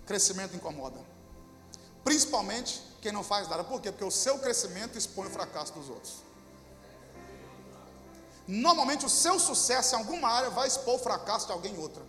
crescimento 0.05 0.55
incomoda. 0.55 0.99
Principalmente 2.03 2.81
quem 3.01 3.11
não 3.11 3.23
faz 3.23 3.47
nada. 3.47 3.63
Por 3.63 3.81
quê? 3.81 3.91
Porque 3.91 4.05
o 4.05 4.11
seu 4.11 4.39
crescimento 4.39 4.97
expõe 4.97 5.27
o 5.27 5.29
fracasso 5.29 5.73
dos 5.73 5.89
outros. 5.89 6.23
Normalmente 8.47 9.05
o 9.05 9.09
seu 9.09 9.39
sucesso 9.39 9.95
em 9.95 9.97
alguma 9.97 10.29
área 10.29 10.49
vai 10.51 10.67
expor 10.67 10.95
o 10.95 10.99
fracasso 10.99 11.47
de 11.47 11.51
alguém 11.51 11.73
em 11.73 11.79
outra. 11.79 12.03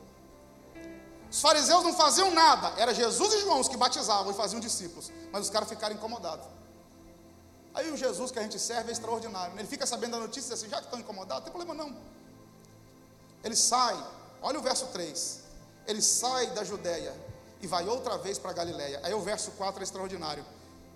Os 1.30 1.40
fariseus 1.40 1.82
não 1.82 1.94
faziam 1.94 2.30
nada, 2.30 2.80
era 2.80 2.94
Jesus 2.94 3.32
e 3.34 3.40
João 3.40 3.60
os 3.60 3.68
que 3.68 3.76
batizavam 3.76 4.30
e 4.30 4.34
faziam 4.34 4.60
discípulos, 4.60 5.10
mas 5.32 5.42
os 5.42 5.50
caras 5.50 5.68
ficaram 5.68 5.94
incomodados. 5.94 6.46
Aí 7.76 7.90
o 7.92 7.96
Jesus 7.96 8.30
que 8.30 8.38
a 8.38 8.42
gente 8.42 8.58
serve 8.58 8.88
é 8.88 8.92
extraordinário. 8.92 9.56
Ele 9.58 9.68
fica 9.68 9.86
sabendo 9.86 10.12
da 10.12 10.20
notícia 10.20 10.54
assim, 10.54 10.66
já 10.66 10.78
que 10.78 10.84
estão 10.84 10.98
incomodados, 10.98 11.44
não 11.44 11.52
tem 11.52 11.52
problema 11.52 11.84
não. 11.84 11.94
Ele 13.44 13.54
sai, 13.54 13.94
olha 14.40 14.58
o 14.58 14.62
verso 14.62 14.86
3. 14.86 15.40
Ele 15.86 16.00
sai 16.00 16.46
da 16.52 16.64
Judéia 16.64 17.14
e 17.60 17.66
vai 17.66 17.86
outra 17.86 18.16
vez 18.16 18.38
para 18.38 18.54
Galiléia. 18.54 18.98
Aí 19.04 19.12
o 19.12 19.20
verso 19.20 19.50
4 19.52 19.80
é 19.80 19.84
extraordinário. 19.84 20.42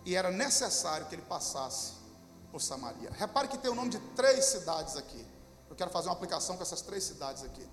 E 0.07 0.16
era 0.16 0.31
necessário 0.31 1.05
que 1.05 1.14
ele 1.14 1.23
passasse 1.23 1.93
por 2.51 2.62
Samaria. 2.62 3.11
Repare 3.12 3.49
que 3.49 3.59
tem 3.59 3.71
o 3.71 3.75
nome 3.75 3.90
de 3.90 3.99
três 4.16 4.47
cidades 4.47 4.97
aqui. 4.97 5.23
Eu 5.69 5.77
quero 5.77 5.90
fazer 5.90 6.09
uma 6.09 6.14
aplicação 6.14 6.57
com 6.57 6.62
essas 6.62 6.81
três 6.81 7.05
cidades 7.05 7.45
aqui. 7.45 7.69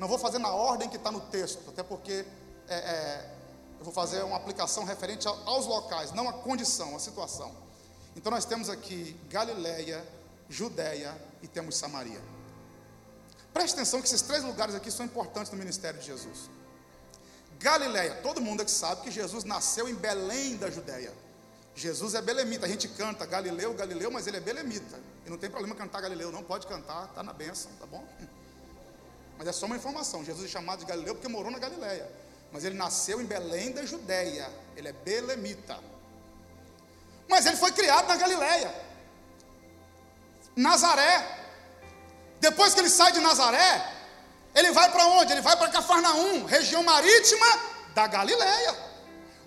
Não 0.00 0.08
vou 0.08 0.18
fazer 0.18 0.38
na 0.38 0.50
ordem 0.50 0.88
que 0.88 0.96
está 0.96 1.12
no 1.12 1.20
texto, 1.20 1.62
até 1.68 1.84
porque 1.84 2.26
é, 2.68 2.74
é, 2.74 3.34
eu 3.78 3.84
vou 3.84 3.94
fazer 3.94 4.24
uma 4.24 4.36
aplicação 4.36 4.82
referente 4.82 5.28
aos 5.28 5.66
locais, 5.66 6.10
não 6.10 6.28
à 6.28 6.32
condição, 6.32 6.96
à 6.96 6.98
situação. 6.98 7.67
Então 8.18 8.32
nós 8.32 8.44
temos 8.44 8.68
aqui 8.68 9.16
Galiléia, 9.30 10.04
Judéia 10.48 11.16
e 11.40 11.46
temos 11.46 11.76
Samaria. 11.76 12.20
Preste 13.54 13.74
atenção 13.74 14.00
que 14.00 14.08
esses 14.08 14.22
três 14.22 14.42
lugares 14.42 14.74
aqui 14.74 14.90
são 14.90 15.06
importantes 15.06 15.52
no 15.52 15.56
ministério 15.56 16.00
de 16.00 16.06
Jesus. 16.06 16.50
Galiléia, 17.60 18.16
todo 18.16 18.40
mundo 18.40 18.62
aqui 18.62 18.72
sabe 18.72 19.02
que 19.02 19.10
Jesus 19.12 19.44
nasceu 19.44 19.88
em 19.88 19.94
Belém 19.94 20.56
da 20.56 20.68
Judéia. 20.68 21.12
Jesus 21.76 22.14
é 22.14 22.20
belemita, 22.20 22.66
a 22.66 22.68
gente 22.68 22.88
canta 22.88 23.24
Galileu, 23.24 23.72
Galileu, 23.74 24.10
mas 24.10 24.26
ele 24.26 24.38
é 24.38 24.40
belemita. 24.40 24.98
E 25.24 25.30
não 25.30 25.38
tem 25.38 25.48
problema 25.48 25.76
cantar 25.76 26.00
Galileu, 26.00 26.32
não 26.32 26.42
pode 26.42 26.66
cantar, 26.66 27.04
está 27.04 27.22
na 27.22 27.32
bênção, 27.32 27.70
tá 27.78 27.86
bom? 27.86 28.04
Mas 29.38 29.46
é 29.46 29.52
só 29.52 29.66
uma 29.66 29.76
informação. 29.76 30.24
Jesus 30.24 30.46
é 30.46 30.48
chamado 30.48 30.80
de 30.80 30.86
Galileu 30.86 31.14
porque 31.14 31.28
morou 31.28 31.52
na 31.52 31.60
Galileia. 31.60 32.10
Mas 32.50 32.64
ele 32.64 32.74
nasceu 32.74 33.20
em 33.20 33.24
Belém 33.24 33.70
da 33.70 33.84
Judéia. 33.84 34.50
Ele 34.76 34.88
é 34.88 34.92
belemita. 34.92 35.78
Mas 37.28 37.46
ele 37.46 37.56
foi 37.56 37.72
criado 37.72 38.08
na 38.08 38.16
Galileia. 38.16 38.74
Nazaré. 40.56 41.36
Depois 42.40 42.74
que 42.74 42.80
ele 42.80 42.90
sai 42.90 43.12
de 43.12 43.20
Nazaré, 43.20 43.92
ele 44.54 44.72
vai 44.72 44.90
para 44.90 45.06
onde? 45.06 45.32
Ele 45.32 45.40
vai 45.40 45.56
para 45.56 45.68
Cafarnaum, 45.68 46.44
região 46.44 46.82
marítima 46.82 47.46
da 47.94 48.06
Galileia. 48.06 48.88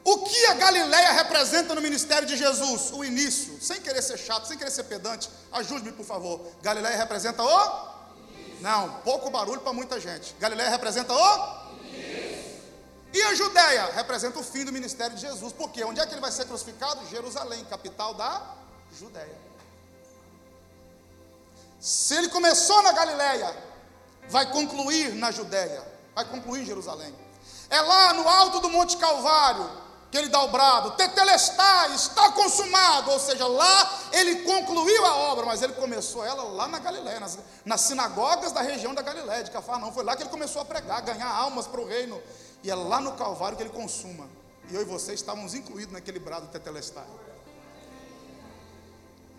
O 0.04 0.20
que 0.20 0.46
a 0.48 0.54
Galileia 0.56 1.12
representa 1.12 1.76
no 1.76 1.82
ministério 1.82 2.28
de 2.28 2.36
Jesus? 2.36 2.92
O 2.92 3.04
início, 3.04 3.62
sem 3.62 3.82
querer 3.82 4.02
ser 4.02 4.18
chato, 4.18 4.48
sem 4.48 4.58
querer 4.58 4.72
ser 4.72 4.84
pedante, 4.84 5.30
ajude-me 5.52 5.92
por 5.92 6.06
favor. 6.06 6.42
Galileia 6.62 6.98
representa 6.98 7.44
o? 7.44 7.92
Não, 8.62 9.02
pouco 9.02 9.30
barulho 9.30 9.62
para 9.62 9.74
muita 9.74 10.00
gente. 10.00 10.36
Galileia 10.40 10.70
representa 10.70 11.14
o? 11.14 11.61
E 13.14 13.22
a 13.24 13.36
Judéia 13.36 13.92
representa 13.94 14.40
o 14.40 14.44
fim 14.44 14.64
do 14.64 14.72
ministério 14.72 15.16
de 15.16 15.22
Jesus. 15.22 15.52
Por 15.52 15.70
quê? 15.70 15.84
Onde 15.84 16.00
é 16.00 16.06
que 16.06 16.14
ele 16.14 16.22
vai 16.22 16.32
ser 16.32 16.46
crucificado? 16.46 17.06
Jerusalém, 17.08 17.66
capital 17.66 18.14
da 18.14 18.42
Judéia. 18.98 19.38
Se 21.80 22.16
ele 22.16 22.30
começou 22.30 22.82
na 22.84 22.92
Galileia, 22.92 23.56
vai 24.30 24.50
concluir 24.52 25.14
na 25.16 25.32
Judéia, 25.32 25.84
vai 26.16 26.26
concluir 26.26 26.62
em 26.62 26.66
Jerusalém. 26.66 27.14
É 27.70 27.82
lá 27.82 28.14
no 28.14 28.28
alto 28.28 28.60
do 28.60 28.70
Monte 28.70 28.98
Calvário 28.98 29.82
que 30.12 30.18
ele 30.18 30.28
dá 30.28 30.42
o 30.42 30.50
brado, 30.50 30.92
tetelestai, 30.92 31.96
está 31.96 32.34
consumado, 32.34 33.12
ou 33.12 33.20
seja, 33.20 33.48
lá 33.48 34.00
ele 34.12 34.44
concluiu 34.44 35.06
a 35.06 35.16
obra, 35.16 35.46
mas 35.46 35.62
ele 35.62 35.72
começou 35.72 36.26
ela 36.26 36.44
lá 36.44 36.68
na 36.68 36.80
Galiléia, 36.80 37.18
nas, 37.22 37.40
nas 37.64 37.80
sinagogas 37.80 38.52
da 38.52 38.62
região 38.62 38.94
da 38.94 39.02
Galiléia, 39.02 39.42
de 39.42 39.52
Cafarnaum, 39.52 39.94
foi 39.94 40.04
lá 40.04 40.18
que 40.18 40.24
ele 40.24 40.30
começou 40.30 40.62
a 40.62 40.66
pregar, 40.66 41.02
ganhar 41.02 41.30
almas 41.30 41.66
para 41.66 41.80
o 41.80 41.88
reino, 41.88 42.22
e 42.64 42.70
é 42.70 42.76
lá 42.76 43.02
no 43.02 43.14
Calvário 43.14 43.58
que 43.58 43.64
ele 43.64 43.72
consuma, 43.72 44.28
e 44.70 44.76
eu 44.76 44.82
e 44.82 44.86
você 44.86 45.14
estávamos 45.14 45.54
incluídos 45.54 45.94
naquele 45.94 46.20
brado 46.20 46.48
tetelestai. 46.48 47.08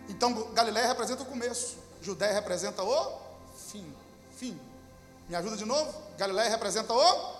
Então, 0.09 0.51
Galiléia 0.53 0.87
representa 0.87 1.23
o 1.23 1.25
começo, 1.25 1.77
Judéia 2.01 2.33
representa 2.33 2.83
o 2.83 3.19
fim, 3.71 3.93
fim. 4.37 4.59
Me 5.29 5.35
ajuda 5.35 5.55
de 5.55 5.65
novo? 5.65 5.93
Galiléia 6.17 6.49
representa 6.49 6.93
o? 6.93 7.35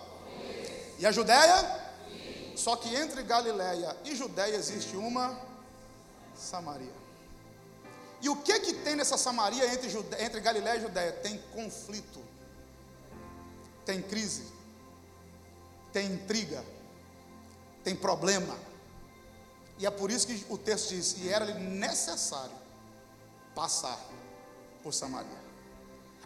E 0.98 1.06
a 1.06 1.12
Judéia? 1.12 1.84
Só 2.56 2.76
que 2.76 2.96
entre 2.96 3.24
Galiléia 3.24 3.98
e 4.06 4.16
Judéia 4.16 4.56
existe 4.56 4.96
uma 4.96 5.38
Samaria. 6.34 6.94
E 8.22 8.30
o 8.30 8.38
que 8.38 8.58
que 8.62 8.74
tem 8.74 8.96
nessa 8.96 9.18
Samaria 9.18 9.66
entre, 9.74 9.90
entre 10.24 10.40
Galiléia 10.40 10.78
e 10.78 10.82
Judéia? 10.82 11.12
Tem 11.12 11.38
conflito, 11.52 12.22
tem 13.86 14.02
crise, 14.02 14.53
tem 15.94 16.08
intriga, 16.08 16.66
tem 17.84 17.96
problema. 17.96 18.58
E 19.78 19.86
é 19.86 19.92
por 19.92 20.12
isso 20.12 20.28
que 20.28 20.46
o 20.50 20.58
texto 20.58 20.90
diz: 20.90 21.16
e 21.20 21.30
era 21.30 21.46
necessário 21.46 22.56
passar 23.56 24.00
por 24.82 24.94
Samaria. 24.94 25.44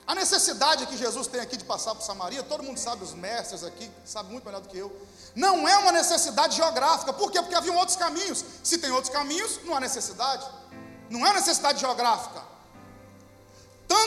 A 0.08 0.16
necessidade 0.16 0.86
que 0.86 0.96
Jesus 0.96 1.28
tem 1.28 1.42
aqui 1.42 1.58
de 1.58 1.66
passar 1.66 1.94
por 1.94 2.02
Samaria, 2.02 2.42
todo 2.42 2.64
mundo 2.64 2.78
sabe, 2.80 3.04
os 3.04 3.14
mestres 3.14 3.62
aqui, 3.62 3.92
sabe 4.06 4.32
muito 4.32 4.46
melhor 4.46 4.62
do 4.62 4.70
que 4.70 4.78
eu. 4.78 4.90
Não 5.36 5.68
é 5.68 5.78
uma 5.80 5.92
necessidade 5.92 6.56
geográfica. 6.56 7.12
Por 7.12 7.30
quê? 7.30 7.42
Porque 7.42 7.56
haviam 7.56 7.76
outros 7.76 7.98
caminhos. 7.98 8.44
Se 8.64 8.78
tem 8.78 8.90
outros 8.90 9.12
caminhos, 9.12 9.60
não 9.66 9.76
há 9.76 9.82
necessidade. 9.82 10.50
Não 11.10 11.28
é 11.28 11.34
necessidade 11.34 11.82
geográfica. 11.82 12.42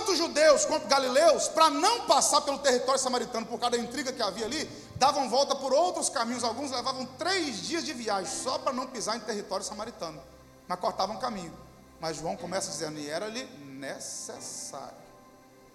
Tanto 0.00 0.16
judeus 0.16 0.64
quanto 0.64 0.88
galileus, 0.88 1.48
para 1.48 1.68
não 1.68 2.06
passar 2.06 2.40
pelo 2.40 2.58
território 2.58 2.98
samaritano 2.98 3.44
por 3.44 3.60
causa 3.60 3.76
da 3.76 3.82
intriga 3.82 4.10
que 4.10 4.22
havia 4.22 4.46
ali, 4.46 4.64
davam 4.96 5.28
volta 5.28 5.54
por 5.54 5.74
outros 5.74 6.08
caminhos. 6.08 6.42
Alguns 6.42 6.70
levavam 6.70 7.04
três 7.18 7.60
dias 7.66 7.84
de 7.84 7.92
viagem 7.92 8.32
só 8.32 8.58
para 8.58 8.72
não 8.72 8.86
pisar 8.86 9.18
em 9.18 9.20
território 9.20 9.64
samaritano. 9.64 10.18
Mas 10.66 10.80
cortavam 10.80 11.18
caminho. 11.18 11.52
Mas 12.00 12.16
João 12.16 12.34
começa 12.34 12.70
dizendo: 12.70 12.98
e 12.98 13.10
era-lhe 13.10 13.44
necessário 13.44 14.96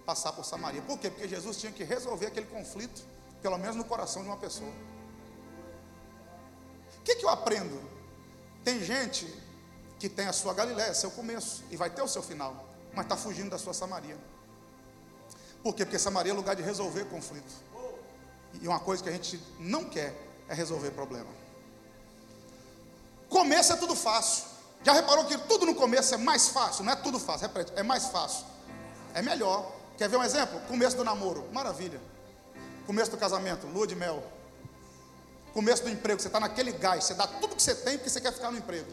passar 0.07 0.33
por 0.33 0.43
Samaria. 0.43 0.81
Por 0.81 0.97
quê? 0.97 1.11
Porque 1.11 1.27
Jesus 1.27 1.57
tinha 1.57 1.71
que 1.71 1.83
resolver 1.83 2.25
aquele 2.25 2.47
conflito, 2.47 3.03
pelo 3.43 3.59
menos 3.59 3.75
no 3.75 3.83
coração 3.83 4.23
de 4.23 4.27
uma 4.27 4.37
pessoa. 4.37 4.71
O 6.97 7.01
que, 7.03 7.15
que 7.15 7.25
eu 7.25 7.29
aprendo? 7.29 7.79
Tem 8.63 8.83
gente 8.83 9.31
que 9.99 10.09
tem 10.09 10.25
a 10.25 10.33
sua 10.33 10.53
Galiléia, 10.55 10.95
seu 10.95 11.11
começo, 11.11 11.63
e 11.69 11.77
vai 11.77 11.91
ter 11.91 12.01
o 12.01 12.07
seu 12.07 12.23
final, 12.23 12.64
mas 12.95 13.05
está 13.05 13.17
fugindo 13.17 13.49
da 13.49 13.57
sua 13.57 13.73
Samaria. 13.73 14.17
Por 15.61 15.73
quê? 15.75 15.83
Porque 15.85 15.99
Samaria 15.99 16.31
é 16.31 16.35
lugar 16.35 16.55
de 16.55 16.61
resolver 16.61 17.05
conflito. 17.05 17.53
E 18.61 18.67
uma 18.67 18.79
coisa 18.79 19.03
que 19.03 19.09
a 19.09 19.11
gente 19.11 19.41
não 19.59 19.83
quer 19.85 20.15
é 20.47 20.53
resolver 20.53 20.91
problema. 20.91 21.29
Começo 23.29 23.73
é 23.73 23.75
tudo 23.75 23.95
fácil. 23.95 24.45
Já 24.83 24.93
reparou 24.93 25.25
que 25.25 25.37
tudo 25.39 25.65
no 25.65 25.75
começo 25.75 26.13
é 26.13 26.17
mais 26.17 26.49
fácil? 26.49 26.85
Não 26.85 26.93
é 26.93 26.95
tudo 26.95 27.19
fácil, 27.19 27.47
repete, 27.47 27.73
é 27.75 27.83
mais 27.83 28.05
fácil. 28.05 28.45
É 29.13 29.21
melhor. 29.21 29.71
Quer 29.97 30.07
ver 30.07 30.17
um 30.17 30.23
exemplo? 30.23 30.59
Começo 30.67 30.95
do 30.95 31.03
namoro, 31.03 31.43
maravilha. 31.51 31.99
Começo 32.85 33.11
do 33.11 33.17
casamento, 33.17 33.65
lua 33.67 33.87
de 33.87 33.95
mel. 33.95 34.23
Começo 35.53 35.83
do 35.83 35.89
emprego, 35.89 36.21
você 36.21 36.27
está 36.27 36.39
naquele 36.39 36.73
gás, 36.73 37.05
você 37.05 37.13
dá 37.13 37.25
tudo 37.25 37.55
que 37.55 37.63
você 37.63 37.73
tem 37.73 37.97
porque 37.97 38.09
você 38.09 38.21
quer 38.21 38.33
ficar 38.33 38.51
no 38.51 38.57
emprego. 38.57 38.91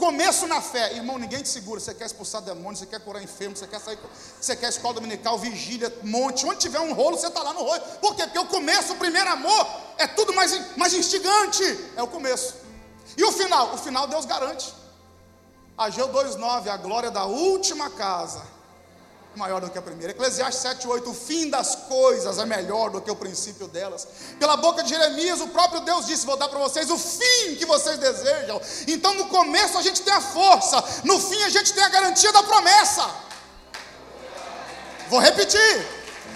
Começo 0.00 0.46
na 0.46 0.62
fé, 0.62 0.94
irmão, 0.94 1.18
ninguém 1.18 1.42
te 1.42 1.50
segura. 1.50 1.78
Você 1.78 1.92
quer 1.92 2.06
expulsar 2.06 2.40
demônios, 2.40 2.78
você 2.78 2.86
quer 2.86 3.00
curar 3.00 3.22
enfermo, 3.22 3.54
você 3.54 3.66
quer 3.66 3.78
sair, 3.78 3.98
você 4.40 4.56
quer 4.56 4.70
escola 4.70 4.94
dominical, 4.94 5.38
vigília, 5.38 5.94
monte. 6.02 6.46
Onde 6.46 6.58
tiver 6.58 6.80
um 6.80 6.94
rolo, 6.94 7.18
você 7.18 7.26
está 7.26 7.42
lá 7.42 7.52
no 7.52 7.60
rolo. 7.60 7.80
Por 8.00 8.16
quê? 8.16 8.22
Porque 8.22 8.38
o 8.38 8.46
começo, 8.46 8.94
o 8.94 8.96
primeiro 8.96 9.28
amor, 9.28 9.66
é 9.98 10.06
tudo 10.06 10.32
mais, 10.32 10.74
mais 10.74 10.94
instigante. 10.94 11.62
É 11.96 12.02
o 12.02 12.08
começo. 12.08 12.54
E 13.14 13.22
o 13.22 13.30
final? 13.30 13.74
O 13.74 13.76
final 13.76 14.06
Deus 14.06 14.24
garante. 14.24 14.72
Ageu 15.76 16.08
2,9, 16.08 16.68
a 16.68 16.78
glória 16.78 17.10
da 17.10 17.26
última 17.26 17.90
casa 17.90 18.42
maior 19.36 19.60
do 19.60 19.70
que 19.70 19.78
a 19.78 19.82
primeira. 19.82 20.12
Eclesiastes 20.12 20.62
7,8, 20.62 21.06
o 21.08 21.14
fim 21.14 21.48
das 21.48 21.74
coisas 21.74 22.38
é 22.38 22.44
melhor 22.44 22.90
do 22.90 23.00
que 23.00 23.10
o 23.10 23.16
princípio 23.16 23.68
delas. 23.68 24.06
Pela 24.38 24.56
boca 24.56 24.82
de 24.82 24.90
Jeremias, 24.90 25.40
o 25.40 25.48
próprio 25.48 25.80
Deus 25.80 26.06
disse: 26.06 26.26
Vou 26.26 26.36
dar 26.36 26.48
para 26.48 26.58
vocês 26.58 26.90
o 26.90 26.98
fim 26.98 27.54
que 27.56 27.64
vocês 27.64 27.98
desejam. 27.98 28.60
Então, 28.88 29.14
no 29.14 29.26
começo 29.26 29.78
a 29.78 29.82
gente 29.82 30.02
tem 30.02 30.12
a 30.12 30.20
força, 30.20 30.82
no 31.04 31.20
fim 31.20 31.42
a 31.44 31.48
gente 31.48 31.72
tem 31.72 31.82
a 31.82 31.88
garantia 31.88 32.32
da 32.32 32.42
promessa. 32.42 33.08
Vou 35.08 35.20
repetir, 35.20 35.86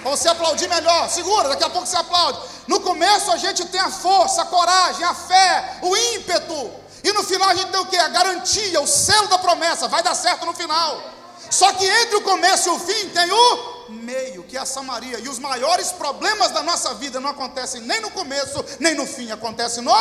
para 0.03 0.11
você 0.11 0.29
aplaudir 0.29 0.69
melhor. 0.69 1.09
Segura, 1.09 1.49
daqui 1.49 1.65
a 1.65 1.71
pouco 1.71 1.87
você 1.87 1.97
aplaude. 1.97 2.39
No 2.67 2.81
começo 2.81 3.31
a 3.31 3.37
gente 3.37 3.65
tem 3.67 3.81
a 3.81 3.91
força, 3.91 4.43
a 4.43 4.47
coragem, 4.47 5.05
a 5.05 5.15
fé, 5.15 5.79
o 5.83 5.97
ímpeto. 5.97 6.73
E 7.03 7.13
no 7.13 7.23
final 7.23 7.51
a 7.51 7.55
gente 7.55 7.71
tem 7.71 7.81
o 7.81 7.87
que? 7.87 7.97
A 7.97 8.09
garantia, 8.09 8.81
o 8.81 8.87
selo 8.87 9.29
da 9.29 9.39
promessa, 9.39 9.89
vai 9.89 10.03
dar 10.03 10.15
certo 10.15 10.47
no 10.47 10.55
final. 10.55 11.14
Só 11.55 11.73
que 11.73 11.87
entre 11.87 12.17
o 12.17 12.23
começo 12.23 12.69
e 12.69 12.73
o 12.73 12.81
fim 12.81 13.11
tem 13.11 13.31
o 13.31 13.91
meio, 13.91 14.43
que 14.43 14.57
é 14.57 14.61
a 14.61 14.67
Samaria. 14.67 15.21
E 15.21 15.29
os 15.29 15.39
maiores 15.39 15.93
problemas 15.93 16.51
da 16.51 16.65
nossa 16.65 16.95
vida 16.95 17.21
não 17.21 17.31
acontecem 17.31 17.81
nem 17.83 18.01
no 18.01 18.11
começo, 18.11 18.65
nem 18.81 18.93
no 18.97 19.07
fim, 19.07 19.31
acontecem 19.31 19.81
no 19.85 19.93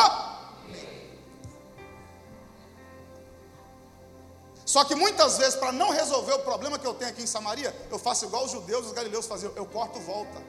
Só 4.66 4.82
que 4.82 4.96
muitas 4.96 5.38
vezes, 5.38 5.54
para 5.54 5.70
não 5.70 5.90
resolver 5.90 6.32
o 6.32 6.40
problema 6.40 6.76
que 6.76 6.86
eu 6.86 6.94
tenho 6.94 7.12
aqui 7.12 7.22
em 7.22 7.26
Samaria, 7.26 7.72
eu 7.88 8.00
faço 8.00 8.24
igual 8.24 8.46
os 8.46 8.50
judeus 8.50 8.86
e 8.86 8.88
os 8.88 8.92
galileus 8.92 9.24
faziam, 9.24 9.52
eu 9.54 9.64
corto 9.64 10.00
volta. 10.00 10.42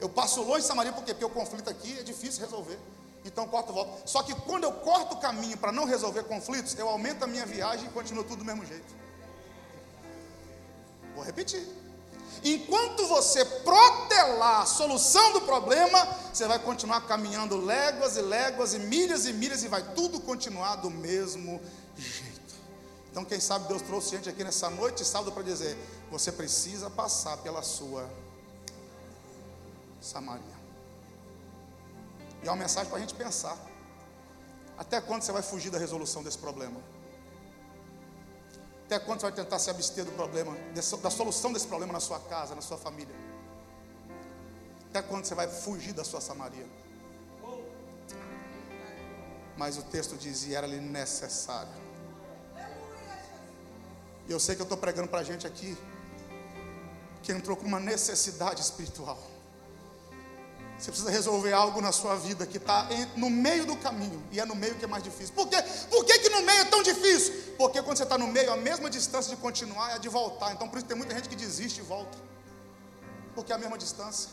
Eu 0.00 0.08
passo 0.08 0.40
longe 0.42 0.62
de 0.62 0.66
Samaria 0.66 0.92
porque, 0.94 1.12
porque 1.12 1.26
o 1.26 1.28
conflito 1.28 1.68
aqui 1.68 1.98
é 1.98 2.02
difícil 2.02 2.40
resolver. 2.40 2.78
Então 3.22 3.46
corto 3.48 3.70
volta. 3.70 3.92
Só 4.06 4.22
que 4.22 4.34
quando 4.34 4.64
eu 4.64 4.72
corto 4.72 5.16
o 5.16 5.20
caminho 5.20 5.58
para 5.58 5.72
não 5.72 5.84
resolver 5.84 6.22
conflitos, 6.22 6.74
eu 6.78 6.88
aumento 6.88 7.24
a 7.24 7.26
minha 7.26 7.44
viagem 7.44 7.84
e 7.84 7.90
continuo 7.90 8.24
tudo 8.24 8.38
do 8.38 8.44
mesmo 8.46 8.64
jeito. 8.64 9.07
Vou 11.18 11.26
repetir. 11.26 11.66
Enquanto 12.44 13.08
você 13.08 13.44
protelar 13.44 14.60
a 14.60 14.66
solução 14.66 15.32
do 15.32 15.40
problema, 15.40 16.06
você 16.32 16.46
vai 16.46 16.60
continuar 16.60 17.00
caminhando 17.08 17.56
léguas 17.60 18.16
e 18.16 18.22
léguas 18.22 18.72
e 18.72 18.78
milhas 18.78 19.26
e 19.26 19.32
milhas 19.32 19.64
e 19.64 19.68
vai 19.68 19.82
tudo 19.94 20.20
continuar 20.20 20.76
do 20.76 20.88
mesmo 20.88 21.60
jeito. 21.96 22.54
Então, 23.10 23.24
quem 23.24 23.40
sabe 23.40 23.66
Deus 23.66 23.82
trouxe 23.82 24.10
gente 24.10 24.28
aqui 24.28 24.44
nessa 24.44 24.70
noite, 24.70 25.04
sábado, 25.04 25.32
para 25.32 25.42
dizer: 25.42 25.76
você 26.08 26.30
precisa 26.30 26.88
passar 26.88 27.38
pela 27.38 27.64
sua 27.64 28.08
Samaria. 30.00 30.56
E 32.44 32.46
é 32.46 32.50
uma 32.52 32.58
mensagem 32.58 32.88
para 32.88 32.98
a 32.98 33.00
gente 33.00 33.14
pensar. 33.14 33.58
Até 34.76 35.00
quando 35.00 35.22
você 35.22 35.32
vai 35.32 35.42
fugir 35.42 35.70
da 35.70 35.78
resolução 35.78 36.22
desse 36.22 36.38
problema? 36.38 36.80
Até 38.88 38.98
quando 38.98 39.20
você 39.20 39.26
vai 39.26 39.32
tentar 39.32 39.58
se 39.58 39.68
abster 39.68 40.04
do 40.04 40.12
problema, 40.12 40.56
da 40.74 41.10
solução 41.10 41.52
desse 41.52 41.68
problema 41.68 41.92
na 41.92 42.00
sua 42.00 42.18
casa, 42.20 42.54
na 42.54 42.62
sua 42.62 42.78
família? 42.78 43.14
Até 44.88 45.02
quando 45.02 45.26
você 45.26 45.34
vai 45.34 45.46
fugir 45.46 45.92
da 45.92 46.04
sua 46.04 46.22
Samaria? 46.22 46.66
Mas 49.58 49.76
o 49.76 49.82
texto 49.82 50.16
dizia: 50.16 50.58
era-lhe 50.58 50.80
necessário 50.80 51.88
e 54.28 54.32
eu 54.32 54.38
sei 54.38 54.54
que 54.54 54.60
eu 54.60 54.64
estou 54.64 54.76
pregando 54.76 55.08
para 55.08 55.20
a 55.20 55.24
gente 55.24 55.46
aqui 55.46 55.76
que 57.22 57.32
entrou 57.32 57.56
com 57.56 57.66
uma 57.66 57.80
necessidade 57.80 58.60
espiritual. 58.60 59.18
Você 60.78 60.92
precisa 60.92 61.10
resolver 61.10 61.52
algo 61.52 61.80
na 61.80 61.90
sua 61.90 62.14
vida 62.14 62.46
que 62.46 62.56
está 62.56 62.86
no 63.16 63.28
meio 63.28 63.66
do 63.66 63.76
caminho. 63.76 64.22
E 64.30 64.38
é 64.38 64.44
no 64.44 64.54
meio 64.54 64.76
que 64.76 64.84
é 64.84 64.88
mais 64.88 65.02
difícil. 65.02 65.34
Por 65.34 65.48
quê? 65.48 65.56
Por 65.90 66.04
que, 66.04 66.18
que 66.20 66.28
no 66.28 66.42
meio 66.42 66.60
é 66.60 66.64
tão 66.66 66.82
difícil? 66.82 67.54
Porque 67.58 67.82
quando 67.82 67.96
você 67.96 68.04
está 68.04 68.16
no 68.16 68.28
meio, 68.28 68.52
a 68.52 68.56
mesma 68.56 68.88
distância 68.88 69.34
de 69.34 69.42
continuar 69.42 69.90
é 69.90 69.94
a 69.94 69.98
de 69.98 70.08
voltar. 70.08 70.52
Então 70.52 70.68
por 70.68 70.78
isso 70.78 70.86
tem 70.86 70.96
muita 70.96 71.14
gente 71.14 71.28
que 71.28 71.34
desiste 71.34 71.80
e 71.80 71.82
volta. 71.82 72.16
Porque 73.34 73.52
é 73.52 73.56
a 73.56 73.58
mesma 73.58 73.76
distância. 73.76 74.30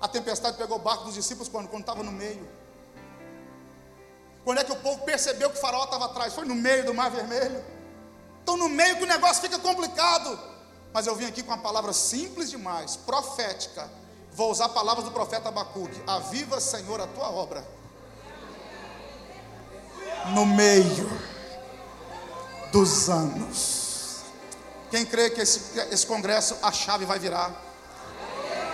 A 0.00 0.08
tempestade 0.08 0.56
pegou 0.56 0.78
o 0.78 0.80
barco 0.80 1.04
dos 1.04 1.14
discípulos 1.14 1.48
quando? 1.48 1.70
Estava 1.78 2.02
no 2.02 2.12
meio. 2.12 2.48
Quando 4.42 4.58
é 4.58 4.64
que 4.64 4.72
o 4.72 4.76
povo 4.76 5.02
percebeu 5.04 5.50
que 5.50 5.58
o 5.58 5.60
faraó 5.60 5.84
estava 5.84 6.06
atrás? 6.06 6.34
Foi 6.34 6.46
no 6.46 6.54
meio 6.54 6.84
do 6.84 6.94
mar 6.94 7.10
vermelho. 7.10 7.62
Então, 8.42 8.56
no 8.56 8.68
meio 8.68 8.96
que 8.96 9.04
o 9.04 9.06
negócio 9.06 9.42
fica 9.42 9.58
complicado. 9.58 10.38
Mas 10.92 11.06
eu 11.06 11.14
vim 11.16 11.26
aqui 11.26 11.42
com 11.42 11.50
uma 11.50 11.62
palavra 11.62 11.92
simples 11.92 12.50
demais, 12.50 12.96
profética. 12.96 13.90
Vou 14.34 14.50
usar 14.50 14.68
palavras 14.70 15.04
do 15.04 15.12
profeta 15.12 15.48
Abacuque. 15.48 16.02
Aviva, 16.06 16.60
Senhor, 16.60 17.00
a 17.00 17.06
tua 17.06 17.30
obra. 17.30 17.64
No 20.34 20.44
meio 20.44 21.08
dos 22.72 23.08
anos. 23.08 24.24
Quem 24.90 25.06
crê 25.06 25.30
que 25.30 25.40
esse, 25.40 25.78
esse 25.90 26.04
congresso, 26.04 26.56
a 26.62 26.72
chave 26.72 27.04
vai 27.04 27.18
virar? 27.18 27.63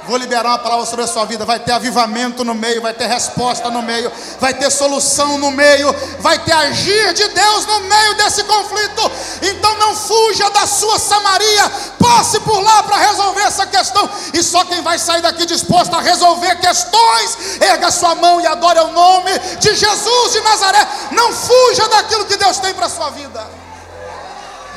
Vou 0.07 0.17
liberar 0.17 0.49
uma 0.49 0.59
palavra 0.59 0.87
sobre 0.87 1.05
a 1.05 1.09
sua 1.09 1.25
vida. 1.25 1.45
Vai 1.45 1.61
ter 1.61 1.73
avivamento 1.73 2.45
no 2.45 2.55
meio, 2.55 2.81
vai 2.81 2.93
ter 2.93 3.07
resposta 3.07 3.71
no 3.71 3.83
meio, 3.83 4.11
vai 4.41 4.55
ter 4.55 4.71
solução 4.71 5.39
no 5.39 5.51
meio, 5.51 5.95
vai 6.21 6.39
ter 6.39 6.53
agir 6.53 7.13
de 7.13 7.29
Deus 7.29 7.67
no 7.67 7.81
meio 7.81 8.15
desse 8.15 8.43
conflito. 8.45 9.13
Então 9.43 9.77
não 9.79 9.95
fuja 9.95 10.49
da 10.51 10.67
sua 10.67 10.99
Samaria, 10.99 11.71
passe 11.99 12.41
por 12.41 12.61
lá 12.61 12.83
para 12.83 12.97
resolver 12.97 13.43
essa 13.43 13.67
questão. 13.67 14.09
E 14.33 14.43
só 14.43 14.65
quem 14.65 14.81
vai 14.83 14.99
sair 14.99 15.23
daqui 15.23 15.45
disposto 15.45 15.95
a 15.95 16.01
resolver 16.01 16.57
questões, 16.57 17.61
erga 17.61 17.91
sua 17.91 18.15
mão 18.15 18.41
e 18.41 18.47
adore 18.47 18.81
o 18.81 18.93
nome 18.93 19.39
de 19.61 19.75
Jesus 19.75 20.33
de 20.33 20.41
Nazaré. 20.41 20.87
Não 21.13 21.33
fuja 21.33 21.89
daquilo 21.89 22.25
que 22.25 22.37
Deus 22.37 22.59
tem 22.59 22.75
para 22.75 22.87
a 22.87 22.91
sua 22.91 23.11
vida. 23.11 23.47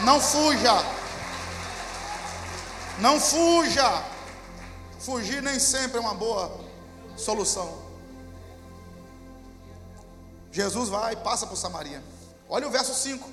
Não 0.02 0.20
fuja. 0.20 0.84
Não 3.00 3.20
fuja. 3.20 4.12
Fugir 5.04 5.42
nem 5.42 5.60
sempre 5.60 5.98
é 5.98 6.00
uma 6.00 6.13
boa 6.13 6.50
solução. 7.18 7.78
Jesus 10.50 10.88
vai 10.88 11.12
e 11.12 11.18
passa 11.18 11.46
por 11.46 11.58
Samaria. 11.58 12.02
Olha 12.48 12.68
o 12.68 12.72
verso 12.72 12.94
5. 12.94 13.30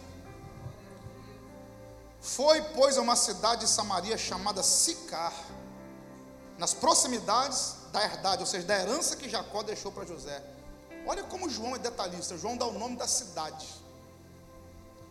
Foi, 2.21 2.61
pois, 2.75 2.99
a 2.99 3.01
uma 3.01 3.15
cidade 3.15 3.63
de 3.63 3.69
Samaria 3.69 4.19
chamada 4.19 4.63
Sicar, 4.65 5.33
nas 6.59 6.75
proximidades 6.75 7.77
da 7.93 8.03
herdade, 8.03 8.41
ou 8.41 8.47
seja, 8.47 8.67
da 8.67 8.77
herança 8.77 9.15
que 9.15 9.29
Jacó 9.29 9.63
deixou 9.63 9.93
para 9.93 10.05
José. 10.05 10.43
Olha 11.07 11.23
como 11.23 11.49
João 11.49 11.77
é 11.77 11.79
detalhista. 11.79 12.37
João 12.37 12.57
dá 12.57 12.67
o 12.67 12.79
nome 12.79 12.97
da 12.97 13.07
cidade. 13.07 13.69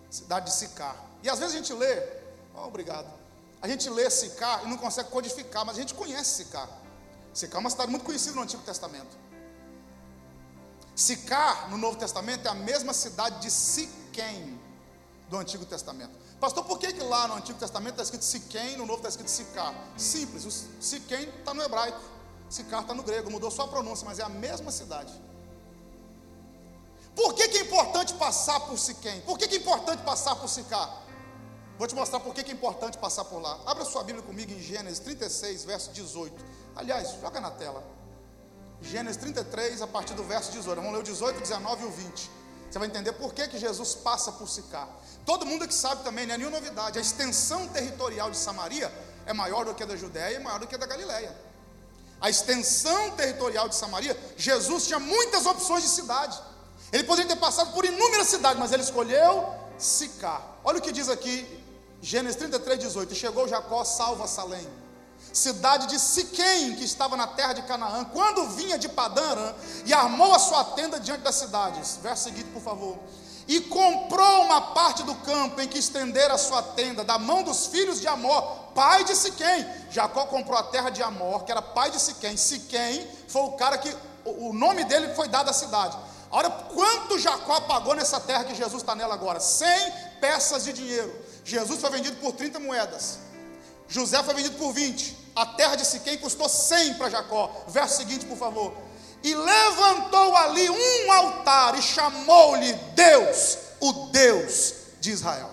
Cidade 0.10 0.48
de 0.48 0.54
Sicar. 0.54 0.96
E 1.24 1.30
às 1.30 1.40
vezes 1.40 1.56
a 1.56 1.58
gente 1.58 1.74
lê, 1.74 2.04
oh, 2.54 2.68
obrigado. 2.68 3.19
A 3.62 3.68
gente 3.68 3.90
lê 3.90 4.10
Sicá 4.10 4.62
e 4.64 4.68
não 4.68 4.78
consegue 4.78 5.10
codificar, 5.10 5.66
mas 5.66 5.78
a 5.78 5.82
gente 5.82 5.94
conhece 5.94 6.44
Sicá. 6.44 6.68
Sicá 7.34 7.58
é 7.58 7.60
uma 7.60 7.70
cidade 7.70 7.92
muito 7.92 8.06
conhecida 8.06 8.36
no 8.36 8.42
Antigo 8.42 8.64
Testamento. 8.64 9.18
Sicar, 11.00 11.70
no 11.70 11.78
Novo 11.78 11.98
Testamento, 11.98 12.46
é 12.46 12.52
a 12.52 12.54
mesma 12.54 12.94
cidade 12.94 13.42
de 13.42 13.50
Siquém, 13.50 14.60
do 15.30 15.38
Antigo 15.38 15.66
Testamento. 15.66 16.12
Pastor, 16.42 16.66
por 16.66 16.78
que, 16.78 16.92
que 16.92 17.02
lá 17.02 17.28
no 17.28 17.36
Antigo 17.36 17.58
Testamento 17.58 17.92
está 17.92 18.04
escrito 18.04 18.26
Siquém, 18.26 18.76
no 18.76 18.86
Novo 18.86 18.98
está 18.98 19.10
escrito 19.10 19.30
Sicar? 19.30 19.74
Simples, 19.96 20.46
o 20.46 20.52
Siquém 20.82 21.30
está 21.40 21.54
no 21.54 21.62
hebraico, 21.62 22.02
Sicar 22.50 22.82
está 22.82 22.94
no 22.94 23.04
grego, 23.04 23.32
mudou 23.32 23.50
só 23.50 23.64
a 23.64 23.68
pronúncia, 23.70 24.06
mas 24.06 24.20
é 24.20 24.24
a 24.24 24.30
mesma 24.30 24.72
cidade. 24.72 25.14
Por 27.16 27.34
que, 27.34 27.48
que 27.48 27.58
é 27.60 27.62
importante 27.62 28.14
passar 28.16 28.60
por 28.62 28.78
Siquém? 28.78 29.22
Por 29.22 29.38
que, 29.38 29.48
que 29.48 29.56
é 29.56 29.58
importante 29.60 30.04
passar 30.04 30.36
por 30.36 30.50
Sicar? 30.50 31.04
Vou 31.80 31.88
te 31.88 31.96
mostrar 31.96 32.20
por 32.20 32.34
que 32.34 32.42
é 32.42 32.54
importante 32.54 32.98
passar 32.98 33.24
por 33.24 33.42
lá. 33.42 33.58
Abra 33.66 33.86
sua 33.86 34.04
Bíblia 34.04 34.22
comigo 34.22 34.52
em 34.52 34.60
Gênesis 34.62 35.00
36, 35.00 35.64
verso 35.64 35.90
18. 35.92 36.36
Aliás, 36.76 37.16
joga 37.22 37.40
na 37.40 37.52
tela. 37.52 37.82
Gênesis 38.82 39.16
33, 39.16 39.82
a 39.82 39.88
partir 39.88 40.14
do 40.14 40.26
verso 40.26 40.52
18. 40.52 40.76
Vamos 40.76 40.92
ler 40.92 41.00
o 41.00 41.04
18, 41.04 41.40
19 41.40 41.84
e 41.84 41.88
o 41.88 41.90
20. 41.90 42.32
Você 42.70 42.80
vai 42.80 42.86
entender 42.90 43.14
por 43.14 43.34
que, 43.34 43.48
que 43.48 43.58
Jesus 43.58 43.96
passa 43.96 44.30
por 44.30 44.50
Sicar. 44.50 44.90
Todo 45.26 45.46
mundo 45.46 45.66
que 45.66 45.74
sabe 45.74 46.04
também, 46.04 46.28
não 46.28 46.36
é 46.36 46.38
nenhuma 46.38 46.60
novidade. 46.60 46.98
A 46.98 47.02
extensão 47.02 47.66
territorial 47.70 48.30
de 48.30 48.36
Samaria 48.36 48.92
é 49.26 49.32
maior 49.32 49.64
do 49.64 49.74
que 49.74 49.82
a 49.82 49.86
da 49.86 49.96
Judéia 49.96 50.36
e 50.36 50.44
maior 50.44 50.60
do 50.60 50.68
que 50.68 50.76
a 50.76 50.78
da 50.78 50.86
Galileia. 50.86 51.34
A 52.20 52.30
extensão 52.30 53.12
territorial 53.12 53.70
de 53.70 53.76
Samaria, 53.76 54.22
Jesus 54.36 54.86
tinha 54.86 55.00
muitas 55.00 55.46
opções 55.46 55.84
de 55.84 55.90
cidade. 55.90 56.38
Ele 56.92 57.06
poderia 57.06 57.34
ter 57.34 57.40
passado 57.40 57.72
por 57.72 57.86
inúmeras 57.86 58.28
cidades, 58.28 58.60
mas 58.60 58.74
ele 58.74 58.84
escolheu 58.84 59.58
Sicar. 59.78 60.58
Olha 60.62 60.80
o 60.80 60.82
que 60.82 60.92
diz 60.92 61.08
aqui 61.08 61.59
Gênesis 62.02 62.38
33, 62.38 62.80
18. 62.80 63.14
E 63.14 63.16
chegou 63.16 63.48
Jacó, 63.48 63.84
salva 63.84 64.28
Salém, 64.28 64.68
cidade 65.34 65.88
de 65.88 66.00
Siquém, 66.00 66.76
que 66.76 66.84
estava 66.84 67.18
na 67.18 67.28
terra 67.28 67.54
de 67.54 67.62
Canaã, 67.64 68.06
quando 68.06 68.50
vinha 68.50 68.78
de 68.78 68.88
Padã 68.90 69.54
e 69.86 69.94
armou 69.94 70.34
a 70.34 70.40
sua 70.40 70.64
tenda 70.64 71.00
diante 71.00 71.22
das 71.22 71.36
cidades. 71.36 72.00
Verso 72.02 72.26
seguinte, 72.26 72.50
por 72.54 72.62
favor. 72.62 72.98
E 73.48 73.62
comprou 73.62 74.44
uma 74.44 74.62
parte 74.62 75.02
do 75.02 75.16
campo 75.16 75.60
em 75.60 75.68
que 75.68 75.80
estendera 75.80 76.36
a 76.36 76.38
sua 76.38 76.62
tenda, 76.62 77.04
da 77.04 77.18
mão 77.18 77.42
dos 77.42 77.66
filhos 77.66 78.00
de 78.00 78.08
Amor, 78.08 78.44
pai 78.76 79.04
de 79.04 79.16
Siquém. 79.16 79.66
Jacó 79.90 80.28
comprou 80.28 80.58
a 80.58 80.64
terra 80.64 80.92
de 80.92 81.02
Amor, 81.02 81.44
que 81.44 81.52
era 81.52 81.62
pai 81.62 81.90
de 81.90 82.00
Siquém. 82.00 82.38
Siquém 82.38 83.08
foi 83.28 83.42
o 83.42 83.54
cara 83.54 83.78
que, 83.80 83.92
o 84.24 84.54
nome 84.54 84.84
dele 84.84 85.16
foi 85.16 85.28
dado 85.28 85.50
à 85.50 85.54
cidade. 85.54 85.98
Olha 86.32 86.50
quanto 86.52 87.18
Jacó 87.18 87.60
pagou 87.62 87.96
nessa 87.96 88.20
terra 88.20 88.44
que 88.44 88.54
Jesus 88.54 88.84
está 88.84 88.96
nela 88.96 89.16
agora: 89.16 89.40
100 89.40 89.68
peças 90.22 90.64
de 90.64 90.74
dinheiro. 90.74 91.12
Jesus 91.50 91.82
foi 91.82 91.90
vendido 91.90 92.16
por 92.18 92.34
30 92.34 92.60
moedas. 92.60 93.18
José 93.88 94.22
foi 94.24 94.36
vendido 94.36 94.56
por 94.58 94.72
20. 94.72 95.18
A 95.36 95.46
terra 95.48 95.76
de 95.76 95.86
Siquém 95.86 96.18
custou 96.20 96.48
100 96.48 96.94
para 96.94 97.10
Jacó. 97.10 97.66
Verso 97.68 97.98
seguinte, 97.98 98.26
por 98.26 98.38
favor. 98.38 98.72
E 99.24 99.34
levantou 99.34 100.36
ali 100.38 100.70
um 100.70 101.12
altar 101.12 101.78
e 101.78 101.82
chamou-lhe 101.82 102.72
Deus, 102.94 103.58
o 103.80 103.92
Deus 104.12 104.74
de 105.02 105.12
Israel. 105.12 105.50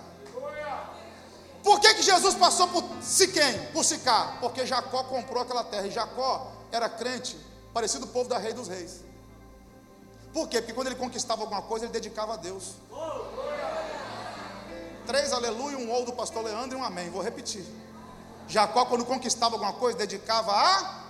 Por 1.63 1.81
que, 1.81 1.95
que 1.95 2.03
Jesus 2.03 2.35
passou 2.35 2.67
por 2.67 2.83
Siquém, 3.01 3.59
por 3.73 3.83
Sicá? 3.83 4.37
Porque 4.39 4.65
Jacó 4.65 5.03
comprou 5.03 5.41
aquela 5.41 5.63
terra. 5.63 5.87
E 5.87 5.91
Jacó 5.91 6.51
era 6.71 6.87
crente, 6.87 7.35
parecido 7.73 8.05
o 8.05 8.09
povo 8.09 8.29
da 8.29 8.37
rei 8.37 8.53
dos 8.53 8.67
reis. 8.67 9.01
Por 10.31 10.47
quê? 10.47 10.61
Porque 10.61 10.73
quando 10.73 10.87
ele 10.87 10.95
conquistava 10.95 11.41
alguma 11.41 11.63
coisa, 11.63 11.85
ele 11.85 11.91
dedicava 11.91 12.35
a 12.35 12.37
Deus. 12.37 12.75
Três 15.07 15.31
aleluia, 15.31 15.77
um 15.77 15.89
ou 15.89 16.03
do 16.03 16.11
pastor 16.11 16.43
Leandro 16.43 16.77
e 16.77 16.81
um 16.81 16.83
amém. 16.83 17.09
Vou 17.09 17.21
repetir. 17.21 17.65
Jacó, 18.45 18.85
quando 18.85 19.05
conquistava 19.05 19.55
alguma 19.55 19.71
coisa, 19.73 19.97
dedicava 19.97 20.51
a. 20.51 21.03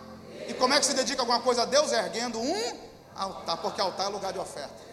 E 0.48 0.54
como 0.54 0.74
é 0.74 0.80
que 0.80 0.86
se 0.86 0.94
dedica 0.94 1.24
alguma 1.24 1.40
coisa 1.40 1.64
a 1.64 1.66
Deus? 1.66 1.92
Erguendo 1.92 2.40
um 2.40 2.78
altar, 3.16 3.58
porque 3.58 3.82
altar 3.82 4.06
é 4.06 4.10
lugar 4.10 4.32
de 4.32 4.38
oferta. 4.38 4.88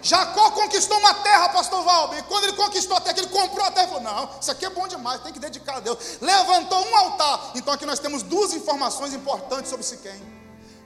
Jacó 0.00 0.50
conquistou 0.52 0.96
uma 0.98 1.12
terra, 1.14 1.50
pastor 1.50 1.82
Valber. 1.82 2.18
E 2.18 2.22
quando 2.22 2.44
ele 2.44 2.54
conquistou 2.54 2.96
a 2.96 3.00
terra, 3.00 3.18
ele 3.18 3.28
comprou 3.28 3.66
a 3.66 3.70
terra, 3.70 3.88
falou: 3.88 4.02
Não, 4.02 4.30
isso 4.40 4.50
aqui 4.50 4.64
é 4.64 4.70
bom 4.70 4.88
demais, 4.88 5.20
tem 5.20 5.32
que 5.34 5.38
dedicar 5.38 5.76
a 5.76 5.80
Deus. 5.80 6.18
Levantou 6.22 6.82
um 6.86 6.96
altar. 6.96 7.52
Então 7.54 7.74
aqui 7.74 7.84
nós 7.84 7.98
temos 7.98 8.22
duas 8.22 8.54
informações 8.54 9.12
importantes 9.12 9.68
sobre 9.68 9.84
Siquém. 9.84 10.22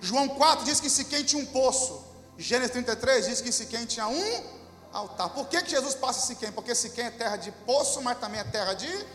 João 0.01 0.27
4 0.27 0.65
diz 0.65 0.81
que 0.81 0.91
Siquém 0.91 1.23
tinha 1.23 1.41
um 1.41 1.47
poço. 1.47 2.03
Gênesis 2.37 2.73
33 2.73 3.27
diz 3.27 3.41
que 3.41 3.53
Siquém 3.53 3.85
tinha 3.85 4.09
um 4.09 4.60
altar. 4.93 5.31
Por 5.31 5.49
que, 5.49 5.63
que 5.63 5.71
Jesus 5.71 5.95
passa 5.95 6.21
Siquém? 6.21 6.53
Porque 6.53 6.75
Siquém 6.75 7.07
é 7.07 7.11
terra 7.11 7.37
de 7.37 7.53
poço, 7.53 8.01
mas 8.03 8.19
também 8.19 8.41
é 8.41 8.45
terra 8.45 8.75
de. 8.75 9.07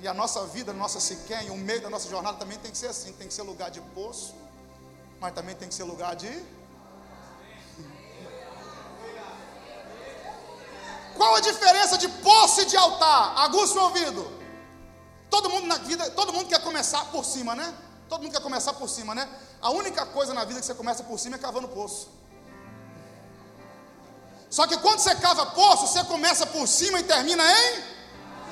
E 0.00 0.06
a 0.06 0.14
nossa 0.14 0.46
vida, 0.46 0.70
a 0.70 0.74
nossa 0.74 1.00
Siquém, 1.00 1.50
o 1.50 1.56
meio 1.56 1.80
da 1.80 1.90
nossa 1.90 2.08
jornada 2.08 2.38
também 2.38 2.58
tem 2.58 2.70
que 2.70 2.78
ser 2.78 2.88
assim: 2.88 3.12
tem 3.12 3.28
que 3.28 3.34
ser 3.34 3.42
lugar 3.42 3.70
de 3.70 3.80
poço, 3.80 4.34
mas 5.20 5.32
também 5.32 5.54
tem 5.54 5.68
que 5.68 5.74
ser 5.74 5.84
lugar 5.84 6.14
de 6.16 6.28
Qual 11.18 11.34
a 11.34 11.40
diferença 11.40 11.98
de 11.98 12.08
poço 12.08 12.60
e 12.60 12.64
de 12.64 12.76
altar? 12.76 13.36
Aguça 13.38 13.76
o 13.76 13.82
ouvido. 13.82 14.38
Todo 15.28 15.50
mundo 15.50 15.66
na 15.66 15.76
vida, 15.78 16.08
todo 16.12 16.32
mundo 16.32 16.48
quer 16.48 16.62
começar 16.62 17.06
por 17.06 17.24
cima, 17.24 17.56
né? 17.56 17.74
Todo 18.08 18.22
mundo 18.22 18.32
quer 18.32 18.40
começar 18.40 18.72
por 18.74 18.88
cima, 18.88 19.16
né? 19.16 19.28
A 19.60 19.70
única 19.70 20.06
coisa 20.06 20.32
na 20.32 20.44
vida 20.44 20.60
que 20.60 20.66
você 20.66 20.74
começa 20.74 21.02
por 21.02 21.18
cima 21.18 21.34
é 21.34 21.38
cavando 21.38 21.66
poço. 21.66 22.08
Só 24.50 24.66
que 24.66 24.76
quando 24.78 25.00
você 25.00 25.14
cava 25.14 25.46
poço, 25.46 25.86
você 25.86 26.02
começa 26.04 26.46
por 26.46 26.66
cima 26.66 27.00
e 27.00 27.02
termina 27.02 27.44
em. 27.44 27.84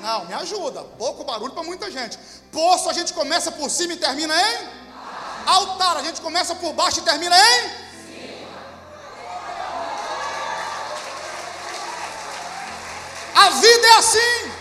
Não, 0.01 0.25
me 0.25 0.33
ajuda. 0.33 0.83
Pouco 0.97 1.23
barulho 1.23 1.53
para 1.53 1.63
muita 1.63 1.89
gente. 1.89 2.17
Poço 2.51 2.89
a 2.89 2.93
gente 2.93 3.13
começa 3.13 3.51
por 3.51 3.69
cima 3.69 3.93
e 3.93 3.97
termina 3.97 4.33
em. 4.35 4.77
Altar 5.45 5.97
a 5.97 6.03
gente 6.03 6.21
começa 6.21 6.53
por 6.55 6.73
baixo 6.73 6.99
e 6.99 7.03
termina 7.03 7.35
em. 7.35 7.87
A 13.35 13.49
vida 13.49 13.87
é 13.87 13.97
assim. 13.97 14.51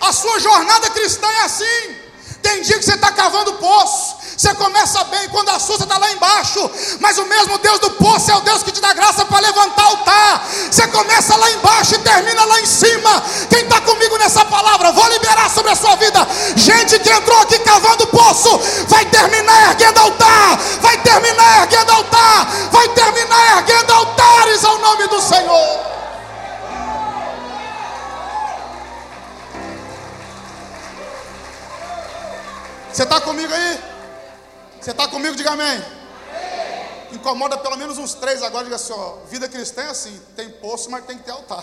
A 0.00 0.12
sua 0.12 0.38
jornada 0.38 0.90
cristã 0.90 1.26
é 1.26 1.40
assim. 1.42 2.05
Tem 2.46 2.62
dia 2.62 2.78
que 2.78 2.84
você 2.84 2.94
está 2.94 3.10
cavando 3.10 3.54
poço. 3.54 4.14
Você 4.36 4.54
começa 4.54 5.02
bem 5.04 5.28
quando 5.30 5.48
a 5.48 5.58
sua 5.58 5.74
está 5.74 5.98
lá 5.98 6.12
embaixo. 6.12 6.70
Mas 7.00 7.18
o 7.18 7.24
mesmo 7.24 7.58
Deus 7.58 7.80
do 7.80 7.90
poço 7.90 8.30
é 8.30 8.36
o 8.36 8.40
Deus 8.42 8.62
que 8.62 8.70
te 8.70 8.80
dá 8.80 8.92
graça 8.92 9.24
para 9.24 9.40
levantar 9.40 9.82
o 9.82 9.88
altar. 9.88 10.46
Você 10.70 10.86
começa 10.86 11.34
lá 11.34 11.50
embaixo 11.50 11.96
e 11.96 11.98
termina 11.98 12.44
lá 12.44 12.60
em 12.60 12.66
cima. 12.66 13.20
Quem 13.50 13.62
está 13.62 13.80
comigo 13.80 14.16
nessa 14.18 14.44
palavra? 14.44 14.92
Vou 14.92 15.08
liberar 15.08 15.50
sobre 15.50 15.72
a 15.72 15.74
sua 15.74 15.96
vida. 15.96 16.24
Gente 16.54 17.00
que 17.00 17.10
entrou 17.10 17.36
aqui 17.40 17.58
cavando 17.58 18.06
poço, 18.06 18.60
vai 18.86 19.04
terminar 19.06 19.70
erguendo 19.70 19.98
altar. 19.98 20.56
Vai 20.82 20.98
terminar 20.98 21.62
erguendo 21.62 21.90
altar. 21.90 22.46
Vai 22.70 22.88
terminar 22.90 23.58
erguendo 23.58 23.90
altares 23.90 24.64
ao 24.64 24.78
nome 24.78 25.08
do 25.08 25.20
Senhor. 25.20 25.95
Você 32.96 33.02
está 33.02 33.20
comigo 33.20 33.52
aí? 33.52 33.78
Você 34.80 34.90
está 34.90 35.06
comigo? 35.06 35.36
Diga 35.36 35.50
amém. 35.50 35.84
Incomoda 37.12 37.58
pelo 37.58 37.76
menos 37.76 37.98
uns 37.98 38.14
três 38.14 38.42
agora. 38.42 38.64
Diga 38.64 38.76
assim: 38.76 38.94
ó, 38.94 39.16
vida 39.26 39.46
cristã 39.50 39.82
é 39.82 39.90
assim: 39.90 40.18
tem 40.34 40.48
poço, 40.48 40.90
mas 40.90 41.04
tem 41.04 41.18
que 41.18 41.24
ter 41.24 41.30
altar. 41.32 41.62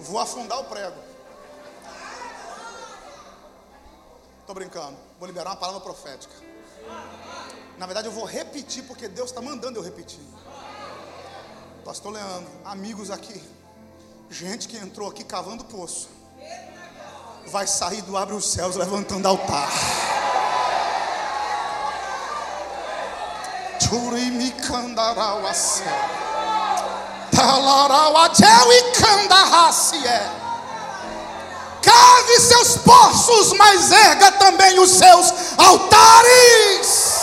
Vou 0.00 0.18
afundar 0.18 0.58
o 0.58 0.64
prego. 0.64 0.98
Estou 4.40 4.54
brincando. 4.56 4.96
Vou 5.20 5.28
liberar 5.28 5.50
uma 5.50 5.56
palavra 5.56 5.80
profética. 5.80 6.53
Na 7.78 7.86
verdade, 7.86 8.08
eu 8.08 8.12
vou 8.12 8.24
repetir 8.24 8.84
porque 8.84 9.08
Deus 9.08 9.30
está 9.30 9.40
mandando 9.40 9.78
eu 9.78 9.82
repetir. 9.82 10.20
Pastor 11.84 12.12
Leandro, 12.12 12.50
amigos 12.64 13.10
aqui, 13.10 13.42
gente 14.30 14.68
que 14.68 14.76
entrou 14.76 15.08
aqui 15.08 15.22
cavando 15.22 15.64
poço, 15.64 16.08
vai 17.48 17.66
sair 17.66 18.00
do 18.02 18.16
abre 18.16 18.34
os 18.34 18.50
céus 18.50 18.76
levantando 18.76 19.28
altar. 19.28 19.68
Talarau 27.30 28.16
e 28.72 28.92
candarracie 28.92 30.43
cave 31.84 32.40
seus 32.40 32.76
poços, 32.78 33.52
mas 33.52 33.92
erga 33.92 34.32
também 34.32 34.78
os 34.80 34.90
seus 34.90 35.58
altares. 35.58 37.14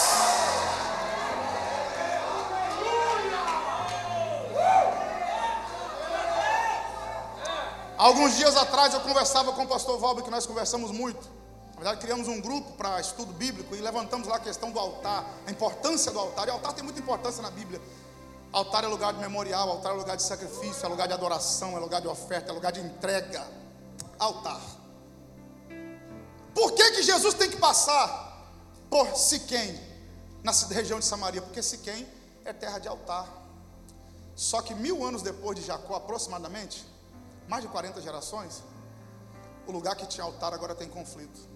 Alguns 7.97 8.35
dias 8.35 8.55
atrás 8.55 8.93
eu 8.93 8.99
conversava 9.01 9.51
com 9.53 9.63
o 9.63 9.67
pastor 9.67 9.99
Valber, 9.99 10.23
que 10.23 10.31
nós 10.31 10.45
conversamos 10.45 10.91
muito. 10.91 11.29
Na 11.75 11.81
verdade, 11.81 12.01
criamos 12.01 12.27
um 12.27 12.39
grupo 12.39 12.71
para 12.73 12.99
estudo 12.99 13.33
bíblico 13.33 13.75
e 13.75 13.79
levantamos 13.79 14.27
lá 14.27 14.37
a 14.37 14.39
questão 14.39 14.71
do 14.71 14.79
altar, 14.79 15.25
a 15.45 15.51
importância 15.51 16.11
do 16.11 16.19
altar. 16.19 16.47
E 16.47 16.51
o 16.51 16.53
altar 16.53 16.73
tem 16.73 16.83
muita 16.83 16.99
importância 16.99 17.41
na 17.43 17.51
Bíblia. 17.51 17.81
Altar 18.51 18.83
é 18.83 18.87
lugar 18.87 19.13
de 19.13 19.19
memorial, 19.19 19.69
altar 19.69 19.93
é 19.93 19.95
lugar 19.95 20.17
de 20.17 20.23
sacrifício, 20.23 20.85
é 20.85 20.89
lugar 20.89 21.07
de 21.07 21.13
adoração, 21.13 21.77
é 21.77 21.79
lugar 21.79 22.01
de 22.01 22.07
oferta, 22.07 22.51
é 22.51 22.53
lugar 22.53 22.71
de 22.71 22.79
entrega 22.79 23.60
altar. 24.21 24.61
Por 26.53 26.73
que, 26.73 26.91
que 26.91 27.03
Jesus 27.03 27.33
tem 27.33 27.49
que 27.49 27.57
passar 27.57 28.53
por 28.89 29.15
Siquém, 29.15 29.79
na 30.43 30.51
região 30.51 30.99
de 30.99 31.05
Samaria? 31.05 31.41
Porque 31.41 31.61
Siquém 31.61 32.07
é 32.45 32.53
terra 32.53 32.79
de 32.79 32.87
altar. 32.87 33.27
Só 34.35 34.61
que 34.61 34.73
mil 34.73 35.03
anos 35.05 35.21
depois 35.21 35.59
de 35.59 35.65
Jacó, 35.65 35.95
aproximadamente, 35.95 36.85
mais 37.47 37.63
de 37.63 37.69
40 37.69 38.01
gerações, 38.01 38.63
o 39.67 39.71
lugar 39.71 39.95
que 39.95 40.05
tinha 40.05 40.23
altar 40.23 40.53
agora 40.53 40.75
tem 40.75 40.89
conflito. 40.89 41.49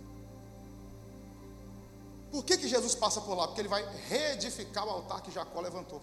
Por 2.31 2.43
que, 2.43 2.57
que 2.57 2.67
Jesus 2.67 2.95
passa 2.95 3.21
por 3.21 3.35
lá? 3.35 3.47
Porque 3.47 3.61
ele 3.61 3.69
vai 3.69 3.85
reedificar 4.07 4.85
o 4.85 4.89
altar 4.89 5.21
que 5.21 5.31
Jacó 5.31 5.61
levantou. 5.61 6.01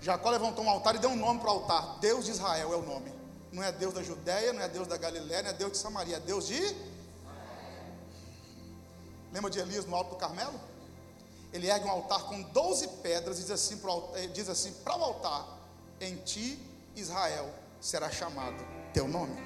Jacó 0.00 0.30
levantou 0.30 0.64
um 0.64 0.70
altar 0.70 0.94
e 0.94 0.98
deu 0.98 1.10
um 1.10 1.16
nome 1.16 1.40
para 1.40 1.50
o 1.50 1.54
altar. 1.54 1.98
Deus 1.98 2.24
de 2.24 2.30
Israel 2.30 2.72
é 2.72 2.76
o 2.76 2.82
nome. 2.82 3.17
Não 3.52 3.62
é 3.62 3.72
Deus 3.72 3.94
da 3.94 4.02
Judéia, 4.02 4.52
não 4.52 4.62
é 4.62 4.68
Deus 4.68 4.86
da 4.86 4.96
Galiléia, 4.96 5.42
não 5.42 5.50
é 5.50 5.52
Deus 5.52 5.72
de 5.72 5.78
Samaria, 5.78 6.16
é 6.16 6.20
Deus 6.20 6.46
de. 6.46 6.76
Lembra 9.32 9.50
de 9.50 9.58
Elias 9.58 9.86
no 9.86 9.94
alto 9.94 10.10
do 10.10 10.16
Carmelo? 10.16 10.58
Ele 11.52 11.68
ergue 11.68 11.86
um 11.86 11.90
altar 11.90 12.24
com 12.24 12.42
12 12.42 12.88
pedras 13.02 13.38
e 13.38 13.42
diz 13.42 13.50
assim 13.50 13.78
para 13.78 13.92
o 13.92 14.12
eh, 14.16 14.50
assim, 14.50 14.74
o 14.84 14.90
altar: 14.90 15.46
Em 16.00 16.16
ti, 16.16 16.58
Israel, 16.94 17.52
será 17.80 18.10
chamado 18.10 18.62
teu 18.92 19.08
nome. 19.08 19.36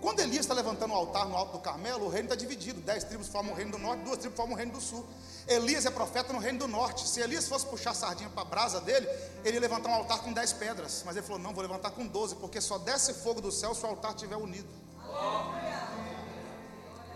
Quando 0.00 0.20
Elias 0.20 0.40
está 0.40 0.54
levantando 0.54 0.94
o 0.94 0.96
altar 0.96 1.26
no 1.26 1.36
alto 1.36 1.52
do 1.52 1.58
Carmelo, 1.58 2.06
o 2.06 2.08
reino 2.08 2.26
está 2.26 2.36
dividido: 2.36 2.80
dez 2.80 3.04
tribos 3.04 3.28
formam 3.28 3.52
o 3.52 3.56
reino 3.56 3.72
do 3.72 3.78
norte, 3.78 4.04
duas 4.04 4.18
tribos 4.18 4.36
formam 4.36 4.54
o 4.54 4.56
reino 4.56 4.72
do 4.72 4.80
sul. 4.80 5.06
Elias 5.50 5.84
é 5.84 5.90
profeta 5.90 6.32
no 6.32 6.38
reino 6.38 6.60
do 6.60 6.68
norte. 6.68 7.08
Se 7.08 7.20
Elias 7.20 7.48
fosse 7.48 7.66
puxar 7.66 7.90
a 7.90 7.94
sardinha 7.94 8.30
para 8.30 8.42
a 8.42 8.44
brasa 8.44 8.80
dele, 8.80 9.08
ele 9.44 9.56
ia 9.56 9.60
levantar 9.60 9.88
um 9.90 9.94
altar 9.94 10.22
com 10.22 10.32
dez 10.32 10.52
pedras. 10.52 11.02
Mas 11.04 11.16
ele 11.16 11.26
falou: 11.26 11.42
Não, 11.42 11.52
vou 11.52 11.60
levantar 11.60 11.90
com 11.90 12.06
doze, 12.06 12.36
porque 12.36 12.60
só 12.60 12.78
desce 12.78 13.12
fogo 13.14 13.40
do 13.40 13.50
céu 13.50 13.74
se 13.74 13.84
o 13.84 13.88
altar 13.88 14.14
estiver 14.14 14.36
unido. 14.36 14.68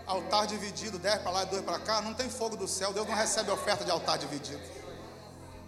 Altar 0.05 0.47
dividido, 0.47 0.99
dez 0.99 1.21
para 1.21 1.31
lá 1.31 1.43
e 1.43 1.45
dois 1.45 1.63
para 1.63 1.79
cá, 1.79 2.01
não 2.01 2.13
tem 2.13 2.29
fogo 2.29 2.57
do 2.57 2.67
céu. 2.67 2.91
Deus 2.91 3.07
não 3.07 3.15
recebe 3.15 3.49
oferta 3.51 3.85
de 3.85 3.91
altar 3.91 4.17
dividido. 4.17 4.61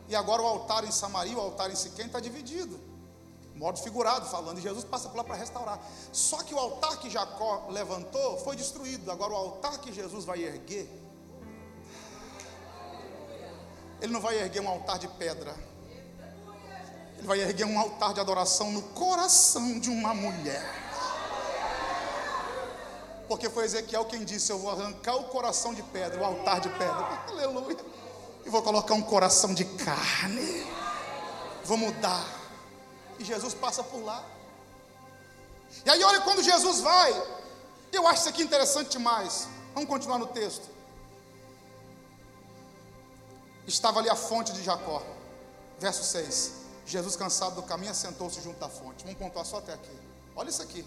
E 0.10 0.16
agora 0.16 0.42
o 0.42 0.46
altar 0.46 0.84
em 0.84 0.92
Samaria, 0.92 1.38
o 1.38 1.42
altar 1.42 1.72
em 1.72 1.76
Siquém 1.76 2.08
está 2.08 2.20
dividido 2.20 2.78
modo 3.58 3.80
figurado 3.80 4.30
falando, 4.30 4.60
e 4.60 4.62
Jesus 4.62 4.86
passa 4.86 5.10
por 5.10 5.18
lá 5.18 5.24
para 5.24 5.36
restaurar. 5.36 5.80
Só 6.14 6.44
que 6.44 6.54
o 6.54 6.60
altar 6.60 6.98
que 7.00 7.10
Jacó 7.10 7.68
levantou 7.70 8.38
foi 8.40 8.56
destruído. 8.56 9.12
Agora 9.12 9.34
o 9.34 9.36
altar 9.36 9.80
que 9.80 9.92
Jesus 9.92 10.26
vai 10.26 10.44
erguer, 10.44 10.88
ele 14.02 14.12
não 14.12 14.22
vai 14.22 14.40
erguer 14.40 14.62
um 14.62 14.68
altar 14.70 15.00
de 15.00 15.08
pedra. 15.08 15.56
Ele 17.18 17.28
vai 17.28 17.40
erguer 17.40 17.66
um 17.66 17.80
altar 17.80 18.14
de 18.14 18.20
adoração 18.20 18.72
no 18.72 18.82
coração 18.82 19.80
de 19.80 19.90
uma 19.90 20.14
mulher. 20.14 20.64
Porque 23.28 23.50
foi 23.50 23.66
Ezequiel 23.66 24.06
quem 24.06 24.24
disse: 24.24 24.52
Eu 24.52 24.60
vou 24.60 24.72
arrancar 24.72 25.16
o 25.16 25.26
coração 25.26 25.74
de 25.74 25.84
pedra, 25.84 26.22
o 26.22 26.26
altar 26.26 26.62
de 26.62 26.70
pedra. 26.70 27.22
Aleluia. 27.28 27.78
E 28.46 28.50
vou 28.50 28.62
colocar 28.62 28.94
um 28.94 29.02
coração 29.02 29.54
de 29.54 29.66
carne. 29.66 30.66
Vou 31.66 31.78
mudar 31.78 32.38
e 33.20 33.24
Jesus 33.24 33.54
passa 33.54 33.84
por 33.84 34.04
lá. 34.04 34.24
E 35.86 35.90
aí, 35.90 36.04
olha 36.04 36.22
quando 36.22 36.44
Jesus 36.44 36.80
vai, 36.80 37.12
eu 37.92 38.08
acho 38.08 38.22
isso 38.22 38.30
aqui 38.30 38.44
interessante 38.44 38.92
demais. 38.92 39.48
Vamos 39.74 39.90
continuar 39.90 40.18
no 40.18 40.28
texto. 40.28 40.70
Estava 43.68 44.00
ali 44.00 44.10
a 44.10 44.16
fonte 44.16 44.54
de 44.54 44.64
Jacó, 44.64 45.04
verso 45.78 46.04
6. 46.04 46.54
Jesus, 46.86 47.18
cansado 47.18 47.56
do 47.56 47.64
caminho, 47.64 47.92
assentou-se 47.92 48.42
junto 48.42 48.58
da 48.60 48.70
fonte. 48.70 49.04
Vamos 49.04 49.20
pontuar 49.20 49.46
só 49.46 49.58
até 49.58 49.74
aqui. 49.74 49.92
Olha 50.34 50.50
isso 50.50 50.62
aqui. 50.62 50.86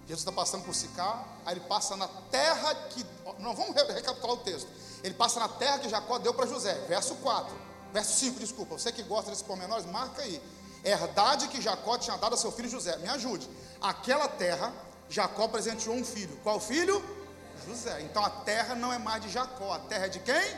Jesus 0.00 0.20
está 0.20 0.32
passando 0.32 0.64
por 0.64 0.74
Sicá, 0.74 1.24
aí 1.44 1.54
ele 1.54 1.60
passa 1.66 1.96
na 1.96 2.08
terra 2.30 2.74
que. 2.90 3.06
Não, 3.38 3.54
vamos 3.54 3.74
recapitular 3.74 4.34
o 4.34 4.38
texto. 4.38 4.68
Ele 5.04 5.14
passa 5.14 5.38
na 5.38 5.48
terra 5.48 5.78
que 5.78 5.88
Jacó 5.88 6.18
deu 6.18 6.34
para 6.34 6.46
José, 6.46 6.74
verso 6.88 7.14
4, 7.16 7.56
verso 7.92 8.12
5, 8.18 8.40
desculpa. 8.40 8.78
Você 8.78 8.90
que 8.90 9.02
gosta 9.04 9.30
desses 9.30 9.44
pormenores, 9.44 9.86
marca 9.86 10.22
aí. 10.22 10.42
Herdade 10.84 11.48
que 11.48 11.60
Jacó 11.60 11.98
tinha 11.98 12.16
dado 12.16 12.34
a 12.34 12.36
seu 12.36 12.50
filho 12.50 12.68
José. 12.68 12.96
Me 12.98 13.08
ajude. 13.08 13.48
Aquela 13.80 14.28
terra, 14.28 14.72
Jacó 15.08 15.48
presenteou 15.48 15.94
um 15.94 16.04
filho. 16.04 16.36
Qual 16.42 16.58
filho? 16.60 17.02
José. 17.66 18.00
Então 18.02 18.24
a 18.24 18.30
terra 18.30 18.74
não 18.74 18.92
é 18.92 18.98
mais 18.98 19.22
de 19.22 19.28
Jacó, 19.28 19.72
a 19.72 19.78
terra 19.80 20.06
é 20.06 20.08
de 20.08 20.20
quem? 20.20 20.56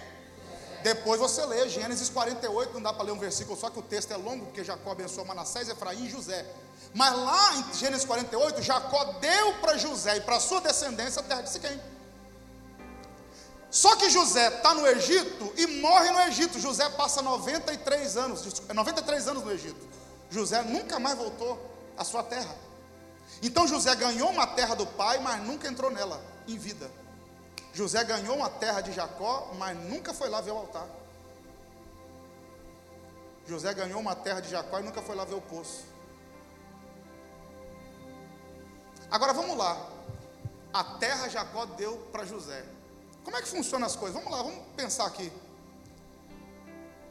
Depois 0.83 1.18
você 1.18 1.45
lê 1.45 1.68
Gênesis 1.68 2.09
48, 2.09 2.74
não 2.74 2.83
dá 2.83 2.93
para 2.93 3.05
ler 3.05 3.12
um 3.12 3.18
versículo 3.18 3.59
só 3.59 3.68
que 3.68 3.79
o 3.79 3.83
texto 3.83 4.12
é 4.12 4.16
longo, 4.16 4.47
porque 4.47 4.62
Jacó 4.62 4.93
abençoou 4.93 5.26
Manassés, 5.26 5.68
Efraim 5.68 6.05
e 6.05 6.11
José. 6.11 6.47
Mas 6.95 7.16
lá 7.16 7.55
em 7.57 7.74
Gênesis 7.74 8.07
48, 8.07 8.62
Jacó 8.62 9.05
deu 9.20 9.55
para 9.61 9.76
José 9.76 10.16
e 10.16 10.20
para 10.20 10.41
sua 10.41 10.61
descendência 10.61 11.20
a 11.20 11.24
terra 11.24 11.43
de 11.43 11.51
Siquém. 11.51 11.81
Só 13.70 13.97
que 13.97 14.09
José 14.09 14.49
está 14.49 14.72
no 14.72 14.87
Egito 14.87 15.53
e 15.57 15.66
morre 15.66 16.11
no 16.11 16.20
Egito. 16.20 16.59
José 16.59 16.89
passa 16.91 17.20
93 17.20 18.16
anos, 18.16 18.62
93 18.72 19.29
anos 19.29 19.45
no 19.45 19.53
Egito. 19.53 19.89
José 20.31 20.62
nunca 20.62 20.99
mais 20.99 21.18
voltou 21.18 21.61
à 21.97 22.05
sua 22.05 22.22
terra. 22.22 22.55
Então 23.43 23.68
José 23.68 23.95
ganhou 23.95 24.31
uma 24.31 24.47
terra 24.47 24.74
do 24.74 24.87
pai, 24.87 25.18
mas 25.18 25.43
nunca 25.43 25.68
entrou 25.68 25.91
nela 25.91 26.20
em 26.47 26.57
vida. 26.57 26.91
José 27.73 28.03
ganhou 28.05 28.37
uma 28.37 28.51
terra 28.51 28.81
de 28.81 28.93
Jacó, 28.93 29.53
mas 29.57 29.77
nunca 29.77 30.12
foi 30.12 30.29
lá 30.29 30.41
ver 30.41 30.51
o 30.51 30.57
altar. 30.57 30.89
José 33.47 33.73
ganhou 33.73 34.01
uma 34.01 34.14
terra 34.14 34.41
de 34.41 34.51
Jacó 34.51 34.79
e 34.79 34.83
nunca 34.83 35.01
foi 35.01 35.14
lá 35.16 35.25
ver 35.25 35.35
o 35.35 35.41
poço. 35.41 35.85
Agora 39.11 39.33
vamos 39.33 39.57
lá. 39.57 39.89
A 40.73 40.85
terra 40.85 41.29
Jacó 41.29 41.64
deu 41.64 41.97
para 42.12 42.27
José. 42.27 42.64
Como 43.25 43.37
é 43.37 43.43
que 43.43 43.49
funcionam 43.49 43.87
as 43.87 43.97
coisas? 43.97 44.14
Vamos 44.14 44.31
lá, 44.37 44.43
vamos 44.43 44.64
pensar 44.77 45.07
aqui. 45.07 45.33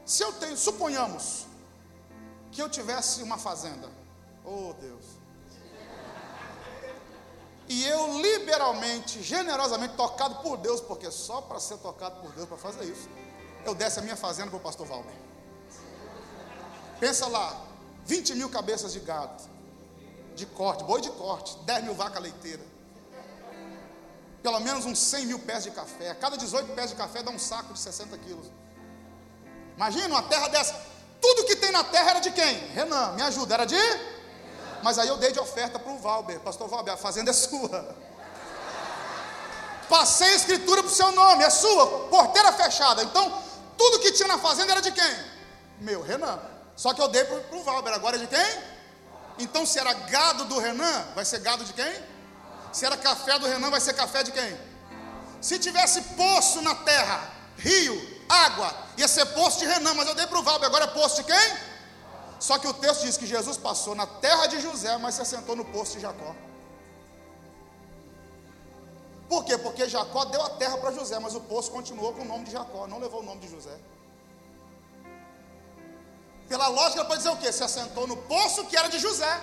Se 0.04 0.22
eu 0.22 0.32
tenho, 0.32 0.56
suponhamos 0.56 1.46
que 2.52 2.62
eu 2.62 2.68
tivesse 2.68 3.22
uma 3.22 3.36
fazenda. 3.36 3.90
Oh 4.44 4.72
Deus. 4.80 5.17
E 7.68 7.84
eu 7.84 8.20
liberalmente, 8.20 9.22
generosamente, 9.22 9.94
tocado 9.94 10.36
por 10.36 10.56
Deus, 10.56 10.80
porque 10.80 11.10
só 11.10 11.42
para 11.42 11.60
ser 11.60 11.76
tocado 11.78 12.20
por 12.22 12.32
Deus 12.32 12.48
para 12.48 12.56
fazer 12.56 12.84
isso, 12.84 13.08
eu 13.64 13.74
desse 13.74 13.98
a 13.98 14.02
minha 14.02 14.16
fazenda 14.16 14.48
para 14.48 14.56
o 14.56 14.60
pastor 14.60 14.86
Valmer. 14.86 15.14
Pensa 16.98 17.26
lá, 17.26 17.64
20 18.06 18.34
mil 18.36 18.48
cabeças 18.48 18.92
de 18.92 19.00
gado, 19.00 19.42
de 20.34 20.46
corte, 20.46 20.82
boi 20.84 21.00
de 21.00 21.10
corte, 21.10 21.58
10 21.64 21.84
mil 21.84 21.94
vacas 21.94 22.22
leiteiras. 22.22 22.66
Pelo 24.42 24.60
menos 24.60 24.86
uns 24.86 24.98
100 24.98 25.26
mil 25.26 25.38
pés 25.40 25.64
de 25.64 25.70
café. 25.70 26.14
Cada 26.14 26.36
18 26.36 26.72
pés 26.72 26.90
de 26.90 26.96
café 26.96 27.22
dá 27.22 27.30
um 27.30 27.38
saco 27.38 27.74
de 27.74 27.78
60 27.78 28.16
quilos. 28.18 28.46
Imagina 29.76 30.08
uma 30.08 30.22
terra 30.22 30.48
dessa. 30.48 30.74
Tudo 31.20 31.44
que 31.44 31.56
tem 31.56 31.70
na 31.70 31.84
terra 31.84 32.10
era 32.10 32.20
de 32.20 32.30
quem? 32.30 32.54
Renan, 32.68 33.12
me 33.12 33.22
ajuda, 33.22 33.54
era 33.54 33.64
de? 33.64 33.76
Mas 34.82 34.98
aí 34.98 35.08
eu 35.08 35.16
dei 35.16 35.32
de 35.32 35.40
oferta 35.40 35.78
para 35.78 35.92
o 35.92 35.98
Valber. 35.98 36.40
Pastor 36.40 36.68
Valber, 36.68 36.94
a 36.94 36.96
fazenda 36.96 37.30
é 37.30 37.34
sua. 37.34 37.96
Passei 39.88 40.28
a 40.28 40.34
escritura 40.34 40.82
para 40.82 40.92
o 40.92 40.94
seu 40.94 41.10
nome, 41.12 41.42
é 41.42 41.50
sua, 41.50 42.08
porteira 42.08 42.52
fechada. 42.52 43.02
Então, 43.02 43.42
tudo 43.76 44.00
que 44.00 44.12
tinha 44.12 44.28
na 44.28 44.38
fazenda 44.38 44.72
era 44.72 44.82
de 44.82 44.92
quem? 44.92 45.24
Meu, 45.80 46.02
Renan. 46.02 46.38
Só 46.76 46.92
que 46.92 47.00
eu 47.00 47.08
dei 47.08 47.24
para 47.24 47.56
o 47.56 47.62
Valber, 47.62 47.94
agora 47.94 48.16
é 48.16 48.18
de 48.18 48.26
quem? 48.26 48.62
Então, 49.38 49.64
se 49.64 49.78
era 49.78 49.92
gado 49.92 50.44
do 50.44 50.58
Renan, 50.58 51.04
vai 51.14 51.24
ser 51.24 51.40
gado 51.40 51.64
de 51.64 51.72
quem? 51.72 51.92
Se 52.72 52.84
era 52.84 52.96
café 52.96 53.38
do 53.38 53.46
Renan, 53.46 53.70
vai 53.70 53.80
ser 53.80 53.94
café 53.94 54.22
de 54.22 54.30
quem? 54.30 54.58
Se 55.40 55.58
tivesse 55.58 56.02
poço 56.16 56.60
na 56.60 56.74
terra, 56.74 57.30
rio, 57.56 58.20
água, 58.28 58.74
ia 58.96 59.08
ser 59.08 59.24
poço 59.26 59.60
de 59.60 59.66
Renan, 59.66 59.94
mas 59.94 60.06
eu 60.06 60.14
dei 60.14 60.26
para 60.26 60.38
o 60.38 60.42
Valber, 60.42 60.68
agora 60.68 60.84
é 60.84 60.88
poço 60.88 61.16
de 61.16 61.24
quem? 61.24 61.67
Só 62.40 62.58
que 62.58 62.66
o 62.66 62.72
texto 62.74 63.02
diz 63.02 63.16
que 63.16 63.26
Jesus 63.26 63.56
passou 63.56 63.94
na 63.94 64.06
terra 64.06 64.46
de 64.46 64.60
José, 64.60 64.96
mas 64.98 65.14
se 65.16 65.22
assentou 65.22 65.56
no 65.56 65.64
poço 65.64 65.94
de 65.94 66.00
Jacó. 66.00 66.34
Por 69.28 69.44
quê? 69.44 69.58
Porque 69.58 69.88
Jacó 69.88 70.24
deu 70.24 70.40
a 70.42 70.50
terra 70.50 70.78
para 70.78 70.92
José, 70.92 71.18
mas 71.18 71.34
o 71.34 71.40
poço 71.40 71.70
continuou 71.70 72.12
com 72.14 72.22
o 72.22 72.24
nome 72.24 72.44
de 72.44 72.52
Jacó, 72.52 72.86
não 72.86 72.98
levou 72.98 73.20
o 73.20 73.24
nome 73.24 73.40
de 73.40 73.50
José. 73.50 73.76
Pela 76.48 76.68
lógica, 76.68 77.04
pode 77.04 77.18
dizer 77.18 77.30
o 77.30 77.36
quê? 77.36 77.52
Se 77.52 77.62
assentou 77.62 78.06
no 78.06 78.16
poço 78.16 78.64
que 78.66 78.76
era 78.76 78.88
de 78.88 78.98
José. 78.98 79.40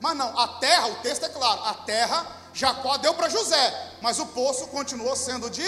Mas 0.00 0.16
não, 0.16 0.38
a 0.38 0.48
terra, 0.58 0.88
o 0.88 0.96
texto 0.96 1.24
é 1.24 1.28
claro, 1.28 1.62
a 1.64 1.74
terra 1.74 2.26
Jacó 2.52 2.98
deu 2.98 3.14
para 3.14 3.28
José, 3.28 3.92
mas 4.02 4.18
o 4.18 4.26
poço 4.26 4.66
continuou 4.66 5.14
sendo 5.16 5.48
de 5.48 5.66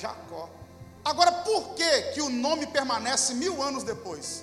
Jacó. 0.00 0.48
Agora, 1.04 1.30
por 1.30 1.74
que, 1.74 2.02
que 2.12 2.22
o 2.22 2.28
nome 2.28 2.66
permanece 2.66 3.34
mil 3.34 3.62
anos 3.62 3.84
depois? 3.84 4.42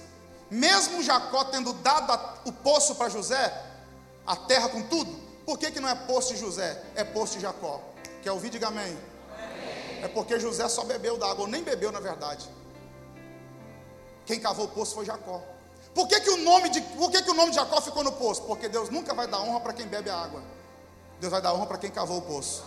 Mesmo 0.50 1.04
Jacó 1.04 1.44
tendo 1.46 1.74
dado 1.74 2.12
a, 2.12 2.36
o 2.46 2.52
poço 2.52 2.96
para 2.96 3.10
José, 3.10 3.66
a 4.26 4.36
terra 4.36 4.70
com 4.70 4.82
tudo, 4.84 5.12
por 5.46 5.58
que, 5.58 5.72
que 5.72 5.80
não 5.80 5.90
é 5.90 5.96
poço 5.96 6.34
de 6.34 6.40
José, 6.40 6.84
é 6.96 7.04
poço 7.04 7.36
de 7.36 7.42
Jacó? 7.42 7.82
Quer 8.22 8.32
ouvir? 8.32 8.50
Diga 8.50 8.68
amém. 8.68 8.98
amém. 9.32 10.04
É 10.04 10.08
porque 10.08 10.40
José 10.40 10.68
só 10.68 10.84
bebeu 10.84 11.18
da 11.18 11.30
água, 11.30 11.46
ou 11.46 11.48
nem 11.48 11.64
bebeu 11.64 11.92
na 11.92 12.00
verdade. 12.00 12.50
Quem 14.26 14.40
cavou 14.40 14.66
o 14.66 14.70
poço 14.70 14.96
foi 14.96 15.06
Jacó. 15.06 15.42
Por 15.94 16.08
que, 16.08 16.20
que, 16.20 16.30
o, 16.30 16.38
nome 16.38 16.70
de, 16.70 16.82
por 16.82 17.10
que, 17.10 17.22
que 17.22 17.32
o 17.32 17.34
nome 17.34 17.50
de 17.50 17.56
Jacó 17.56 17.82
ficou 17.82 18.04
no 18.04 18.12
poço? 18.12 18.44
Porque 18.44 18.70
Deus 18.70 18.90
nunca 18.90 19.14
vai 19.14 19.28
dar 19.28 19.40
honra 19.42 19.60
para 19.60 19.74
quem 19.74 19.88
bebe 19.88 20.10
a 20.10 20.16
água. 20.16 20.42
Deus 21.20 21.32
vai 21.32 21.42
dar 21.42 21.54
honra 21.54 21.66
para 21.66 21.78
quem 21.78 21.90
cavou 21.90 22.20
o 22.20 22.22
poço. 22.22 22.64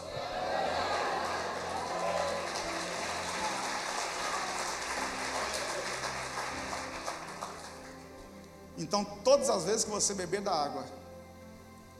Então, 8.76 9.04
todas 9.04 9.50
as 9.50 9.64
vezes 9.64 9.84
que 9.84 9.90
você 9.90 10.14
beber 10.14 10.40
da 10.40 10.52
água, 10.52 10.84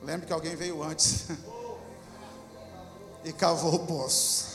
lembre 0.01 0.25
que 0.25 0.33
alguém 0.33 0.55
veio 0.55 0.81
antes 0.81 1.27
e 3.23 3.31
cavou 3.31 3.75
o 3.75 3.85
poço. 3.85 4.53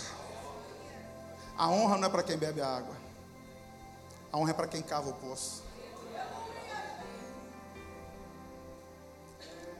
A 1.56 1.68
honra 1.68 1.96
não 1.96 2.08
é 2.08 2.10
para 2.10 2.22
quem 2.22 2.36
bebe 2.36 2.60
a 2.60 2.68
água. 2.68 2.96
A 4.32 4.38
honra 4.38 4.50
é 4.50 4.54
para 4.54 4.66
quem 4.66 4.82
cava 4.82 5.10
o 5.10 5.14
poço. 5.14 5.62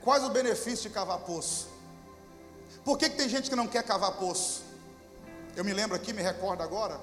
Quais 0.03 0.23
o 0.23 0.29
benefício 0.29 0.89
de 0.89 0.95
cavar 0.95 1.19
poço? 1.19 1.67
Por 2.83 2.97
que, 2.97 3.09
que 3.09 3.17
tem 3.17 3.29
gente 3.29 3.49
que 3.49 3.55
não 3.55 3.67
quer 3.67 3.83
cavar 3.83 4.13
poço? 4.13 4.63
Eu 5.55 5.63
me 5.63 5.73
lembro 5.73 5.95
aqui, 5.95 6.13
me 6.13 6.21
recordo 6.21 6.63
agora, 6.63 6.99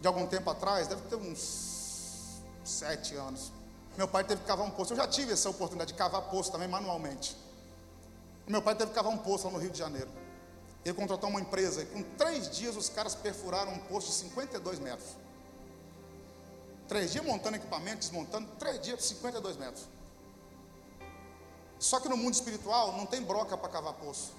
de 0.00 0.06
algum 0.06 0.26
tempo 0.26 0.48
atrás, 0.48 0.86
deve 0.86 1.02
ter 1.02 1.16
uns 1.16 2.40
sete 2.64 3.16
anos. 3.16 3.52
Meu 4.00 4.08
pai 4.08 4.24
teve 4.24 4.40
que 4.40 4.46
cavar 4.46 4.66
um 4.66 4.70
poço. 4.70 4.94
Eu 4.94 4.96
já 4.96 5.06
tive 5.06 5.34
essa 5.34 5.50
oportunidade 5.50 5.92
de 5.92 5.98
cavar 5.98 6.22
poço 6.22 6.50
também 6.50 6.66
manualmente. 6.66 7.36
Meu 8.48 8.62
pai 8.62 8.74
teve 8.74 8.88
que 8.88 8.94
cavar 8.94 9.12
um 9.12 9.18
poço 9.18 9.44
lá 9.46 9.52
no 9.52 9.58
Rio 9.58 9.70
de 9.70 9.78
Janeiro. 9.78 10.08
Ele 10.82 10.94
contratou 10.94 11.28
uma 11.28 11.38
empresa 11.38 11.82
e 11.82 11.84
com 11.84 12.02
três 12.16 12.48
dias 12.48 12.76
os 12.76 12.88
caras 12.88 13.14
perfuraram 13.14 13.74
um 13.74 13.78
poço 13.78 14.06
de 14.06 14.14
52 14.14 14.78
metros. 14.78 15.06
Três 16.88 17.12
dias 17.12 17.22
montando 17.22 17.58
equipamento, 17.58 17.98
desmontando, 17.98 18.48
três 18.58 18.80
dias, 18.80 19.04
52 19.04 19.58
metros. 19.58 19.86
Só 21.78 22.00
que 22.00 22.08
no 22.08 22.16
mundo 22.16 22.32
espiritual 22.32 22.96
não 22.96 23.04
tem 23.04 23.20
broca 23.20 23.54
para 23.54 23.68
cavar 23.68 23.92
poço. 23.92 24.32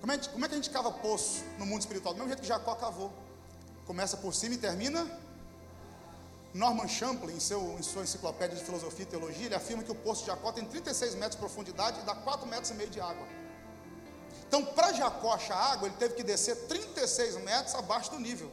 Como 0.00 0.10
é, 0.10 0.16
como 0.16 0.42
é, 0.46 0.48
que 0.48 0.54
a 0.54 0.56
gente 0.56 0.70
cava 0.70 0.90
poço 0.90 1.44
no 1.58 1.66
mundo 1.66 1.82
espiritual? 1.82 2.14
Do 2.14 2.16
mesmo 2.16 2.30
jeito 2.30 2.40
que 2.40 2.48
Jacó 2.48 2.74
cavou. 2.76 3.12
Começa 3.86 4.16
por 4.16 4.32
cima 4.32 4.54
e 4.54 4.58
termina. 4.58 5.06
Norman 6.54 6.86
Champlin, 6.86 7.34
em, 7.34 7.40
seu, 7.40 7.76
em 7.78 7.82
sua 7.82 8.02
enciclopédia 8.02 8.56
de 8.56 8.62
filosofia 8.62 9.04
e 9.04 9.06
teologia, 9.06 9.46
ele 9.46 9.54
afirma 9.54 9.82
que 9.82 9.90
o 9.90 9.94
poço 9.94 10.20
de 10.22 10.26
Jacó 10.26 10.52
tem 10.52 10.64
36 10.64 11.14
metros 11.14 11.32
de 11.32 11.38
profundidade 11.38 12.00
e 12.00 12.02
dá 12.02 12.14
4 12.14 12.46
metros 12.46 12.70
e 12.70 12.74
meio 12.74 12.90
de 12.90 13.00
água. 13.00 13.26
Então, 14.46 14.62
para 14.66 14.92
Jacó 14.92 15.32
achar 15.32 15.56
água, 15.56 15.88
ele 15.88 15.96
teve 15.96 16.14
que 16.14 16.22
descer 16.22 16.54
36 16.66 17.36
metros 17.42 17.74
abaixo 17.74 18.10
do 18.10 18.18
nível. 18.18 18.50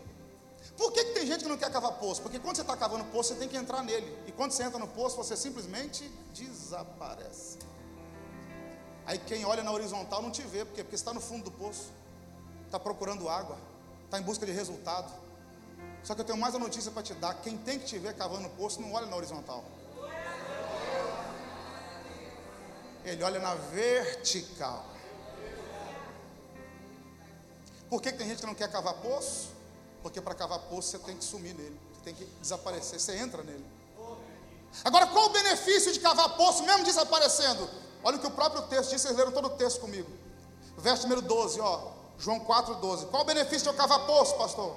Por 0.78 0.94
que, 0.94 1.04
que 1.04 1.14
tem 1.14 1.28
gente 1.28 1.44
que 1.44 1.50
não 1.50 1.58
quer 1.58 1.70
cavar 1.70 1.92
poço? 1.94 2.22
Porque 2.22 2.40
quando 2.40 2.56
você 2.56 2.62
está 2.62 2.78
cavando 2.78 3.04
poço, 3.06 3.34
você 3.34 3.36
tem 3.36 3.50
que 3.50 3.58
entrar 3.58 3.84
nele. 3.84 4.18
E 4.26 4.32
quando 4.32 4.54
você 4.54 4.64
entra 4.64 4.80
no 4.80 4.88
poço, 4.88 5.18
você 5.18 5.36
simplesmente 5.36 6.10
desaparece. 6.34 7.58
Aí 9.06 9.18
quem 9.18 9.44
olha 9.44 9.62
na 9.62 9.74
horizontal 9.74 10.22
não 10.22 10.32
te 10.32 10.42
vê, 10.44 10.64
porque, 10.64 10.84
porque 10.84 10.96
você 10.96 11.02
está 11.02 11.14
no 11.14 11.20
fundo 11.20 11.46
do 11.46 11.52
poço, 11.52 11.92
está 12.66 12.80
procurando 12.80 13.28
água, 13.28 13.58
está 14.06 14.20
em 14.20 14.22
busca 14.22 14.46
de 14.46 14.54
resultado. 14.54 15.12
Só 16.04 16.16
que 16.16 16.22
eu 16.22 16.26
tenho 16.26 16.38
mais 16.38 16.54
uma 16.56 16.66
notícia 16.66 16.92
para 16.92 17.04
te 17.04 17.14
dar: 17.14 17.34
quem 17.36 17.58
tem 17.58 17.80
que 17.80 17.86
te 17.86 17.98
ver 17.98 18.16
cavando 18.16 18.48
o 18.48 18.52
poço 18.52 18.82
não 18.82 18.94
olha 18.94 19.06
na 19.06 19.16
horizontal. 19.16 19.64
Ele 23.04 23.24
olha 23.24 23.40
na 23.40 23.56
vertical. 23.56 24.86
Por 27.90 28.02
que, 28.02 28.12
que 28.12 28.18
tem 28.18 28.28
gente 28.28 28.40
que 28.40 28.46
não 28.46 28.54
quer 28.54 28.70
cavar 28.72 28.94
poço? 28.96 29.50
Porque 30.04 30.22
para 30.22 30.36
cavar 30.36 30.60
poço 30.60 30.90
você 30.90 31.00
tem 31.00 31.18
que 31.18 31.24
sumir 31.24 31.56
nele, 31.56 31.80
você 31.92 32.02
tem 32.02 32.14
que 32.14 32.26
desaparecer, 32.40 33.00
você 33.00 33.18
entra 33.18 33.42
nele. 33.44 33.66
Agora, 34.84 35.08
qual 35.08 35.26
o 35.26 35.30
benefício 35.30 35.92
de 35.92 36.00
cavar 36.00 36.38
poço 36.38 36.64
mesmo 36.64 36.84
desaparecendo? 36.84 37.68
Olha 38.04 38.18
o 38.18 38.20
que 38.20 38.28
o 38.28 38.32
próprio 38.32 38.62
texto 38.64 38.92
diz, 38.92 39.02
vocês 39.02 39.18
leram 39.18 39.32
todo 39.32 39.46
o 39.46 39.50
texto 39.52 39.82
comigo. 39.82 40.10
Verso 40.78 41.04
número 41.04 41.22
12, 41.22 41.60
ó. 41.60 41.92
João 42.18 42.40
4,12. 42.42 43.08
Qual 43.08 43.24
o 43.24 43.26
benefício 43.26 43.64
de 43.64 43.70
eu 43.70 43.74
cavar 43.74 44.06
poço, 44.06 44.36
pastor? 44.36 44.76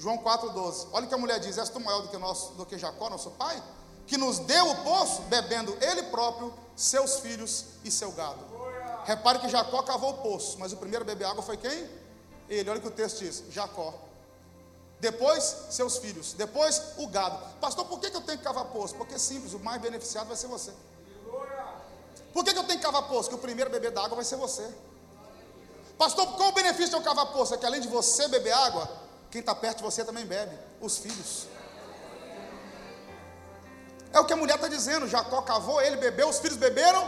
João 0.00 0.16
4,12. 0.16 0.88
Olha 0.92 1.04
o 1.04 1.08
que 1.08 1.14
a 1.14 1.18
mulher 1.18 1.38
diz: 1.38 1.58
És 1.58 1.68
tu 1.68 1.78
maior 1.78 2.00
do 2.00 2.08
que, 2.08 2.16
nosso, 2.16 2.54
do 2.54 2.64
que 2.64 2.78
Jacó, 2.78 3.10
nosso 3.10 3.30
pai? 3.32 3.62
Que 4.06 4.16
nos 4.16 4.38
deu 4.38 4.70
o 4.70 4.76
poço, 4.82 5.22
bebendo 5.22 5.76
ele 5.80 6.04
próprio, 6.04 6.52
seus 6.74 7.20
filhos 7.20 7.66
e 7.84 7.90
seu 7.90 8.10
gado. 8.12 8.40
Repare 9.04 9.38
que 9.38 9.48
Jacó 9.48 9.82
cavou 9.82 10.10
o 10.10 10.18
poço, 10.18 10.58
mas 10.58 10.72
o 10.72 10.76
primeiro 10.78 11.04
a 11.04 11.06
beber 11.06 11.26
água 11.26 11.42
foi 11.42 11.58
quem? 11.58 11.88
Ele. 12.48 12.70
Olha 12.70 12.78
o 12.78 12.82
que 12.82 12.88
o 12.88 12.90
texto 12.90 13.18
diz: 13.18 13.44
Jacó. 13.50 13.92
Depois, 14.98 15.56
seus 15.70 15.98
filhos. 15.98 16.32
Depois, 16.32 16.94
o 16.96 17.06
gado. 17.06 17.38
Pastor, 17.60 17.84
por 17.86 18.00
que, 18.00 18.06
eu 18.06 18.20
tenho 18.22 18.38
que 18.38 18.44
cavar 18.44 18.66
poço? 18.66 18.94
Porque 18.94 19.14
é 19.14 19.18
simples, 19.18 19.52
o 19.54 19.58
mais 19.58 19.80
beneficiado 19.80 20.26
vai 20.28 20.36
ser 20.36 20.46
você. 20.46 20.72
Por 22.32 22.44
que, 22.44 22.50
eu 22.50 22.64
tenho 22.64 22.78
que 22.78 22.84
cavar 22.84 23.02
poço? 23.04 23.28
Porque 23.28 23.34
o 23.34 23.38
primeiro 23.38 23.70
a 23.70 23.72
beber 23.72 23.92
da 23.92 24.02
água 24.02 24.16
vai 24.16 24.24
ser 24.24 24.36
você. 24.36 24.68
Pastor, 25.96 26.26
qual 26.36 26.50
o 26.50 26.52
benefício 26.52 26.90
de 26.90 26.96
eu 26.96 27.02
cavar 27.02 27.26
poço? 27.32 27.54
É 27.54 27.58
que 27.58 27.66
além 27.66 27.80
de 27.80 27.88
você 27.88 28.28
beber 28.28 28.52
água, 28.52 28.88
quem 29.30 29.40
está 29.40 29.54
perto 29.54 29.78
de 29.78 29.82
você 29.84 30.04
também 30.04 30.26
bebe. 30.26 30.56
Os 30.80 30.98
filhos. 30.98 31.46
É 34.12 34.18
o 34.18 34.24
que 34.24 34.32
a 34.32 34.36
mulher 34.36 34.56
está 34.56 34.68
dizendo. 34.68 35.06
Jacó 35.06 35.40
cavou, 35.42 35.80
ele 35.80 35.96
bebeu, 35.96 36.28
os 36.28 36.38
filhos 36.38 36.56
beberam. 36.56 37.04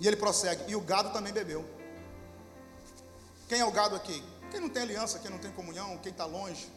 E 0.00 0.06
ele 0.06 0.16
prossegue. 0.16 0.64
E 0.66 0.74
o 0.74 0.80
gado 0.80 1.10
também 1.10 1.32
bebeu. 1.32 1.64
Quem 3.48 3.60
é 3.60 3.64
o 3.64 3.70
gado 3.70 3.94
aqui? 3.94 4.22
Quem 4.50 4.60
não 4.60 4.68
tem 4.68 4.82
aliança, 4.82 5.18
quem 5.18 5.30
não 5.30 5.38
tem 5.38 5.52
comunhão, 5.52 5.98
quem 5.98 6.10
está 6.10 6.24
longe. 6.24 6.70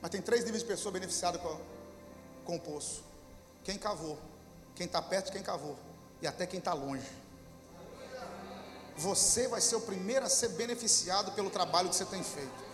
Mas 0.00 0.10
tem 0.10 0.20
três 0.20 0.44
níveis 0.44 0.62
de 0.62 0.68
pessoa 0.68 0.92
beneficiada 0.92 1.38
com, 1.38 1.60
com 2.44 2.56
o 2.56 2.60
poço: 2.60 3.04
quem 3.62 3.78
cavou, 3.78 4.18
quem 4.74 4.86
está 4.86 5.00
perto, 5.00 5.30
quem 5.30 5.42
cavou, 5.42 5.78
e 6.20 6.26
até 6.26 6.46
quem 6.46 6.58
está 6.58 6.72
longe. 6.72 7.06
Você 8.96 9.46
vai 9.46 9.60
ser 9.60 9.76
o 9.76 9.80
primeiro 9.80 10.26
a 10.26 10.28
ser 10.28 10.48
beneficiado 10.50 11.30
pelo 11.32 11.50
trabalho 11.50 11.88
que 11.88 11.94
você 11.94 12.04
tem 12.04 12.22
feito. 12.24 12.67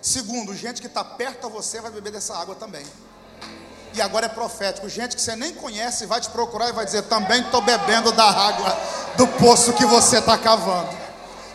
Segundo, 0.00 0.54
gente 0.54 0.80
que 0.80 0.86
está 0.86 1.04
perto 1.04 1.46
a 1.46 1.50
você 1.50 1.80
vai 1.80 1.90
beber 1.90 2.12
dessa 2.12 2.36
água 2.36 2.54
também. 2.54 2.84
E 3.92 4.00
agora 4.00 4.26
é 4.26 4.28
profético. 4.28 4.88
Gente 4.88 5.16
que 5.16 5.22
você 5.22 5.34
nem 5.36 5.52
conhece 5.52 6.06
vai 6.06 6.20
te 6.20 6.30
procurar 6.30 6.68
e 6.68 6.72
vai 6.72 6.84
dizer: 6.84 7.02
também 7.02 7.42
estou 7.42 7.60
bebendo 7.60 8.12
da 8.12 8.24
água 8.24 8.78
do 9.16 9.26
poço 9.26 9.72
que 9.72 9.84
você 9.84 10.18
está 10.18 10.38
cavando. 10.38 10.88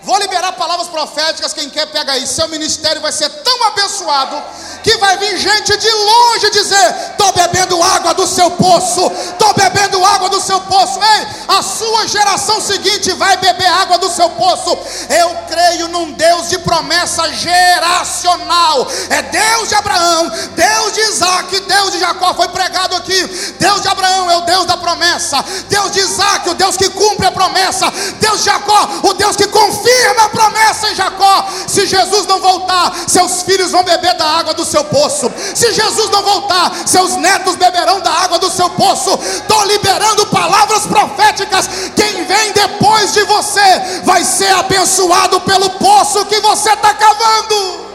Vou 0.06 0.20
liberar 0.20 0.52
palavras 0.52 0.88
proféticas. 0.88 1.52
Quem 1.52 1.68
quer, 1.68 1.88
pega 1.88 2.12
aí. 2.12 2.28
Seu 2.28 2.48
ministério 2.48 3.02
vai 3.02 3.12
ser 3.12 3.28
tão 3.28 3.64
abençoado 3.64 4.40
que 4.84 4.96
vai 4.98 5.18
vir 5.18 5.36
gente 5.36 5.76
de 5.76 5.90
longe 5.90 6.52
dizer: 6.52 6.96
Estou 7.10 7.32
bebendo 7.32 7.82
água 7.82 8.14
do 8.14 8.28
seu 8.28 8.52
poço. 8.52 9.12
Estou 9.32 9.52
bebendo 9.56 10.06
água 10.06 10.30
do 10.30 10.40
seu 10.40 10.62
poço. 10.62 11.00
Ei, 11.02 11.28
a 11.48 11.64
sua 11.64 12.08
geração 12.08 12.62
seguinte 12.62 13.14
vai 13.14 13.36
beber 13.38 13.66
água 13.66 13.98
do 13.98 14.08
seu 14.12 14.30
poço. 14.30 14.78
Eu 15.10 15.36
creio 15.50 15.88
num 15.88 16.12
Deus 16.12 16.50
de 16.50 16.60
promessa 16.60 17.28
geracional. 17.34 18.88
É 19.10 19.24
Deus 19.24 19.70
de 19.70 19.74
Abraão, 19.74 20.32
Deus 20.56 20.94
de 20.94 21.02
Isaac, 21.02 21.60
Deus 21.62 21.92
de 21.94 22.00
Jacó. 22.00 22.32
Foi 22.36 22.48
pregado 22.50 22.96
aqui. 22.96 23.26
Deus 23.60 23.82
de 23.82 23.88
Abraão 23.88 24.30
é 24.30 24.38
o 24.38 24.42
Deus 24.42 24.66
da 24.66 24.78
promessa. 24.78 25.44
Deus 25.68 25.90
de 25.90 26.00
Isaac, 26.00 26.48
o 26.48 26.54
Deus 26.54 26.78
que 26.78 26.90
cumpre 26.90 27.26
a 27.26 27.32
promessa. 27.32 27.92
Deus 28.20 28.38
de 28.38 28.46
Jacó, 28.46 28.88
o 29.02 29.14
Deus 29.16 29.36
que 29.36 29.48
confia 29.48 29.95
firme 29.96 30.20
a 30.20 30.30
promessa 30.30 30.90
em 30.92 30.96
Jacó. 30.96 31.48
Se 31.68 31.86
Jesus 31.86 32.26
não 32.26 32.40
voltar, 32.40 32.94
seus 33.08 33.44
filhos 33.44 33.72
vão 33.72 33.84
beber 33.84 34.14
da 34.16 34.26
água 34.26 34.54
do 34.54 34.66
seu 34.66 34.84
poço. 34.84 35.32
Se 35.56 35.72
Jesus 35.72 36.10
não 36.10 36.22
voltar, 36.22 36.72
seus 36.86 37.16
netos 37.16 37.56
beberão 37.56 38.00
da 38.02 38.12
água 38.12 38.40
do 38.40 38.50
seu 38.50 38.70
poço. 38.72 39.18
Estou 39.22 39.64
liberando 39.66 40.26
palavras 40.28 40.86
proféticas. 40.86 41.68
Quem 41.96 42.26
vem 42.26 42.52
depois 42.52 43.14
de 43.14 43.24
você 43.24 44.02
vai 44.04 44.24
ser 44.24 44.54
abençoado 44.54 45.40
pelo 45.42 45.70
poço 45.72 46.26
que 46.26 46.40
você 46.42 46.72
está 46.72 46.94
cavando. 46.94 47.86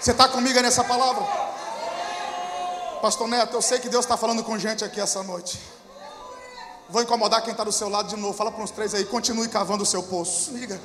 Você 0.00 0.10
está 0.10 0.26
comigo 0.28 0.60
nessa 0.60 0.82
palavra? 0.82 1.51
Pastor 3.02 3.26
Neto, 3.26 3.56
eu 3.56 3.60
sei 3.60 3.80
que 3.80 3.88
Deus 3.88 4.04
está 4.04 4.16
falando 4.16 4.44
com 4.44 4.56
gente 4.56 4.84
aqui 4.84 5.00
essa 5.00 5.24
noite. 5.24 5.58
Vou 6.88 7.02
incomodar 7.02 7.42
quem 7.42 7.50
está 7.50 7.64
do 7.64 7.72
seu 7.72 7.88
lado 7.88 8.08
de 8.08 8.16
novo. 8.16 8.32
Fala 8.32 8.52
para 8.52 8.62
uns 8.62 8.70
três 8.70 8.94
aí, 8.94 9.04
continue 9.04 9.48
cavando 9.48 9.82
o 9.82 9.86
seu 9.86 10.04
poço. 10.04 10.52
Liga. 10.52 10.80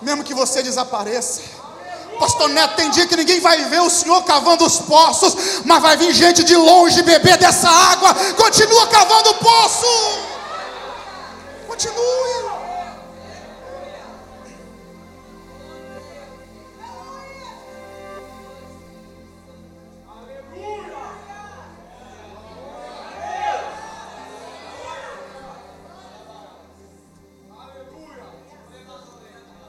Mesmo 0.00 0.24
que 0.24 0.32
você 0.32 0.62
desapareça. 0.62 1.42
Pastor 2.18 2.48
Neto, 2.48 2.74
tem 2.74 2.88
dia 2.90 3.06
que 3.06 3.16
ninguém 3.16 3.38
vai 3.38 3.62
ver 3.66 3.82
o 3.82 3.90
Senhor 3.90 4.22
cavando 4.24 4.64
os 4.64 4.78
poços, 4.78 5.60
mas 5.66 5.82
vai 5.82 5.94
vir 5.94 6.14
gente 6.14 6.42
de 6.42 6.56
longe 6.56 7.02
beber 7.02 7.36
dessa 7.36 7.68
água. 7.68 8.14
Continua 8.34 8.86
cavando 8.86 9.30
o 9.30 9.34
poço. 9.34 9.86
Continue. 11.66 12.59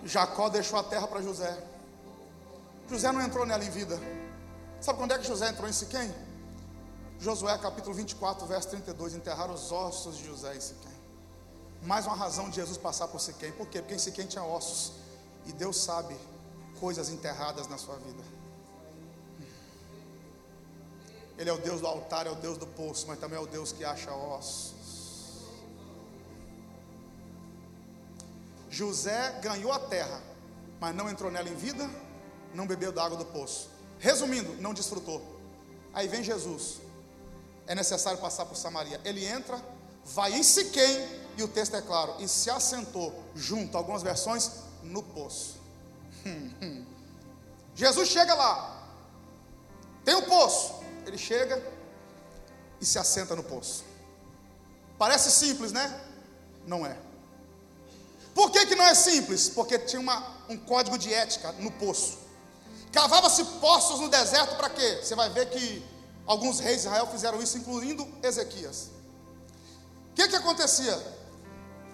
Jacó 0.04 0.50
deixou 0.50 0.80
a 0.80 0.84
terra 0.84 1.08
para 1.08 1.22
José. 1.22 1.64
José 2.90 3.12
não 3.12 3.22
entrou 3.22 3.46
nela 3.46 3.64
em 3.64 3.70
vida. 3.70 4.00
Sabe 4.80 4.98
quando 4.98 5.14
é 5.14 5.18
que 5.18 5.28
José 5.28 5.48
entrou 5.50 5.70
em 5.70 5.74
Siquém? 5.74 6.14
Josué 7.20 7.56
capítulo 7.60 7.94
24, 7.96 8.48
verso 8.48 8.70
32, 8.70 9.14
enterraram 9.14 9.54
os 9.54 9.72
ossos 9.72 10.18
de 10.18 10.26
José 10.26 10.56
em 10.56 10.60
Siquém. 10.60 10.92
Mais 11.84 12.06
uma 12.08 12.16
razão 12.16 12.50
de 12.50 12.56
Jesus 12.56 12.78
passar 12.78 13.08
por 13.08 13.22
Siquém. 13.22 13.52
Por 13.52 13.68
quê? 13.68 13.80
Porque 13.80 13.94
em 13.94 14.00
Siquém 14.00 14.26
tinha 14.26 14.44
ossos. 14.44 14.94
E 15.46 15.54
Deus 15.54 15.78
sabe 15.78 16.16
coisas 16.80 17.10
enterradas 17.10 17.68
na 17.68 17.78
sua 17.78 17.96
vida. 17.98 18.24
Ele 21.38 21.50
é 21.50 21.54
o 21.54 21.58
Deus 21.58 21.82
do 21.82 21.88
altar, 21.88 22.28
é 22.28 22.32
o 22.32 22.36
Deus 22.36 22.58
do 22.58 22.68
poço, 22.68 23.06
mas 23.08 23.20
também 23.20 23.38
é 23.38 23.42
o 23.42 23.48
Deus 23.48 23.72
que 23.72 23.86
acha 23.86 24.12
ossos. 24.12 24.81
José 28.82 29.40
ganhou 29.44 29.72
a 29.72 29.78
terra, 29.78 30.20
mas 30.80 30.96
não 30.96 31.08
entrou 31.08 31.30
nela 31.30 31.48
em 31.48 31.54
vida, 31.54 31.88
não 32.52 32.66
bebeu 32.66 32.92
da 32.92 33.04
água 33.06 33.16
do 33.16 33.26
poço. 33.26 33.70
Resumindo, 34.00 34.60
não 34.60 34.74
desfrutou. 34.74 35.22
Aí 35.94 36.08
vem 36.08 36.24
Jesus. 36.24 36.82
É 37.68 37.76
necessário 37.76 38.20
passar 38.20 38.48
por 38.48 38.58
Samaria. 38.58 39.00
Ele 39.06 39.24
entra, 39.24 39.64
vai 40.04 40.34
em 40.34 40.42
Siquém, 40.42 41.22
e 41.38 41.44
o 41.44 41.48
texto 41.48 41.76
é 41.76 41.82
claro, 41.82 42.16
e 42.18 42.28
se 42.28 42.50
assentou 42.50 43.24
junto, 43.36 43.78
algumas 43.78 44.02
versões, 44.02 44.50
no 44.82 45.04
poço. 45.04 45.60
Jesus 47.76 48.10
chega 48.10 48.34
lá, 48.34 48.84
tem 50.04 50.16
um 50.16 50.24
poço, 50.24 50.74
ele 51.06 51.20
chega 51.20 51.64
e 52.80 52.86
se 52.86 52.98
assenta 52.98 53.36
no 53.36 53.44
poço. 53.44 53.86
Parece 54.98 55.30
simples, 55.30 55.72
né? 55.72 56.04
Não 56.66 56.84
é. 56.84 57.11
Por 58.34 58.50
que, 58.52 58.66
que 58.66 58.76
não 58.76 58.86
é 58.86 58.96
simples? 58.96 59.50
Porque 59.50 59.78
tinha 59.80 60.00
uma, 60.00 60.24
um 60.50 60.58
código 60.58 60.98
de 60.98 61.14
ética 61.14 61.52
no 61.54 61.72
poço. 61.72 62.20
Cavava-se 62.92 63.44
poços 63.60 64.00
no 64.00 64.10
deserto 64.10 64.56
para 64.56 64.70
quê? 64.70 65.00
Você 65.02 65.16
vai 65.16 65.30
ver 65.30 65.50
que 65.50 65.84
alguns 66.26 66.60
reis 66.60 66.82
de 66.82 66.88
Israel 66.88 67.08
fizeram 67.08 67.42
isso, 67.42 67.58
incluindo 67.58 68.08
Ezequias. 68.22 68.92
O 70.12 70.14
que, 70.14 70.28
que 70.28 70.36
acontecia? 70.36 70.98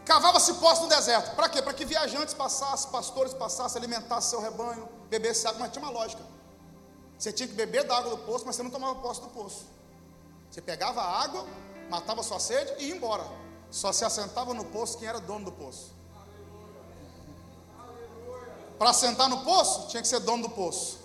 Cavava-se 0.06 0.54
poços 0.56 0.84
no 0.84 0.90
deserto. 0.90 1.36
Para 1.36 1.50
quê? 1.50 1.62
Para 1.62 1.74
que 1.74 1.86
viajantes 1.86 2.34
passassem, 2.34 2.90
pastores 2.90 3.34
passassem, 3.34 3.78
alimentassem 3.78 4.30
seu 4.30 4.42
rebanho, 4.42 4.88
bebessem 5.10 5.50
água. 5.50 5.62
Mas 5.62 5.72
tinha 5.72 5.84
uma 5.84 5.92
lógica. 5.92 6.24
Você 7.18 7.32
tinha 7.32 7.48
que 7.48 7.54
beber 7.54 7.84
da 7.84 7.98
água 7.98 8.12
do 8.12 8.18
poço, 8.20 8.46
mas 8.46 8.56
você 8.56 8.64
não 8.64 8.70
tomava 8.70 8.96
posse 8.96 9.22
do 9.22 9.28
poço. 9.28 9.66
Você 10.50 10.62
pegava 10.62 11.02
a 11.02 11.24
água, 11.24 11.46
matava 11.90 12.22
a 12.22 12.24
sua 12.24 12.40
sede 12.40 12.74
e 12.80 12.88
ia 12.88 12.96
embora. 12.96 13.26
Só 13.70 13.92
se 13.92 14.06
assentava 14.06 14.54
no 14.54 14.66
poço 14.66 14.98
quem 14.98 15.08
era 15.08 15.20
dono 15.20 15.46
do 15.46 15.52
poço. 15.52 15.97
Para 18.78 18.94
sentar 18.94 19.28
no 19.30 19.44
poço, 19.44 19.88
tinha 19.88 20.02
que 20.02 20.08
ser 20.08 20.20
dono 20.20 20.44
do 20.44 20.50
poço. 20.50 21.00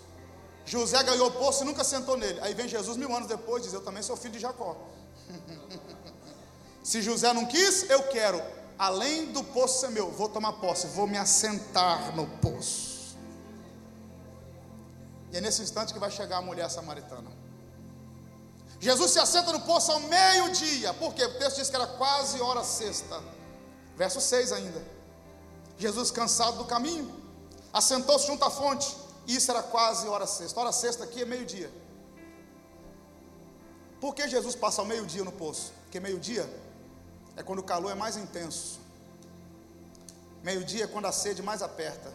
José 0.64 1.03
ganhou 1.03 1.29
o 1.29 1.33
poço 1.33 1.62
e 1.62 1.66
nunca 1.66 1.83
sentou 1.83 2.16
nele. 2.16 2.39
Aí 2.41 2.55
vem 2.55 2.68
Jesus 2.68 2.97
mil 2.97 3.14
anos 3.14 3.29
depois 3.29 3.62
e 3.62 3.66
diz: 3.66 3.75
Eu 3.75 3.81
também 3.81 4.03
sou 4.03 4.16
filho 4.16 4.35
de 4.35 4.41
Jacó. 4.41 4.77
Se 6.83 7.01
José 7.01 7.33
não 7.33 7.47
quis, 7.47 7.89
eu 7.89 8.03
quero. 8.09 8.43
Além 8.79 9.27
do 9.33 9.45
poço 9.45 9.81
ser 9.81 9.91
meu, 9.91 10.11
vou 10.11 10.29
tomar 10.29 10.55
posse, 10.55 10.87
vou 10.89 11.07
me 11.07 11.16
assentar 11.16 12.14
no 12.16 12.27
poço. 12.27 13.16
E 15.31 15.37
é 15.37 15.41
nesse 15.41 15.62
instante 15.62 15.93
que 15.93 15.99
vai 15.99 16.11
chegar 16.11 16.39
a 16.39 16.43
mulher 16.43 16.68
samaritana. 16.68 17.31
Jesus 18.81 19.12
se 19.12 19.20
assenta 19.20 19.53
no 19.53 19.61
poço 19.61 19.93
ao 19.93 20.01
meio-dia. 20.01 20.93
Por 20.95 21.14
quê? 21.14 21.25
O 21.25 21.39
texto 21.39 21.59
diz 21.59 21.70
que 21.70 21.77
era 21.77 21.87
quase 21.87 22.41
hora 22.41 22.64
sexta. 22.64 23.23
Verso 23.97 24.20
6 24.20 24.53
ainda. 24.53 24.85
Jesus, 25.79 26.11
cansado 26.11 26.59
do 26.59 26.64
caminho, 26.64 27.22
assentou-se 27.73 28.27
junto 28.27 28.45
à 28.45 28.51
fonte. 28.51 28.97
Isso 29.27 29.51
era 29.51 29.62
quase 29.62 30.07
hora 30.09 30.27
sexta. 30.27 30.61
Hora 30.61 30.73
sexta 30.73 31.05
aqui 31.05 31.23
é 31.23 31.25
meio-dia. 31.25 31.70
Por 34.01 34.14
que 34.14 34.29
Jesus 34.29 34.55
passa 34.57 34.83
ao 34.83 34.87
meio-dia 34.87 35.23
no 35.23 35.33
poço? 35.33 35.73
Porque 35.85 36.01
meio-dia 36.01 36.49
é 37.37 37.43
quando 37.43 37.61
o 37.61 37.62
calor 37.62 37.91
é 37.91 37.95
mais 37.95 38.16
intenso. 38.16 38.81
Meio-dia 40.43 40.85
é 40.85 40.87
quando 40.87 41.07
a 41.07 41.12
sede 41.12 41.41
mais 41.41 41.62
aperta. 41.62 42.12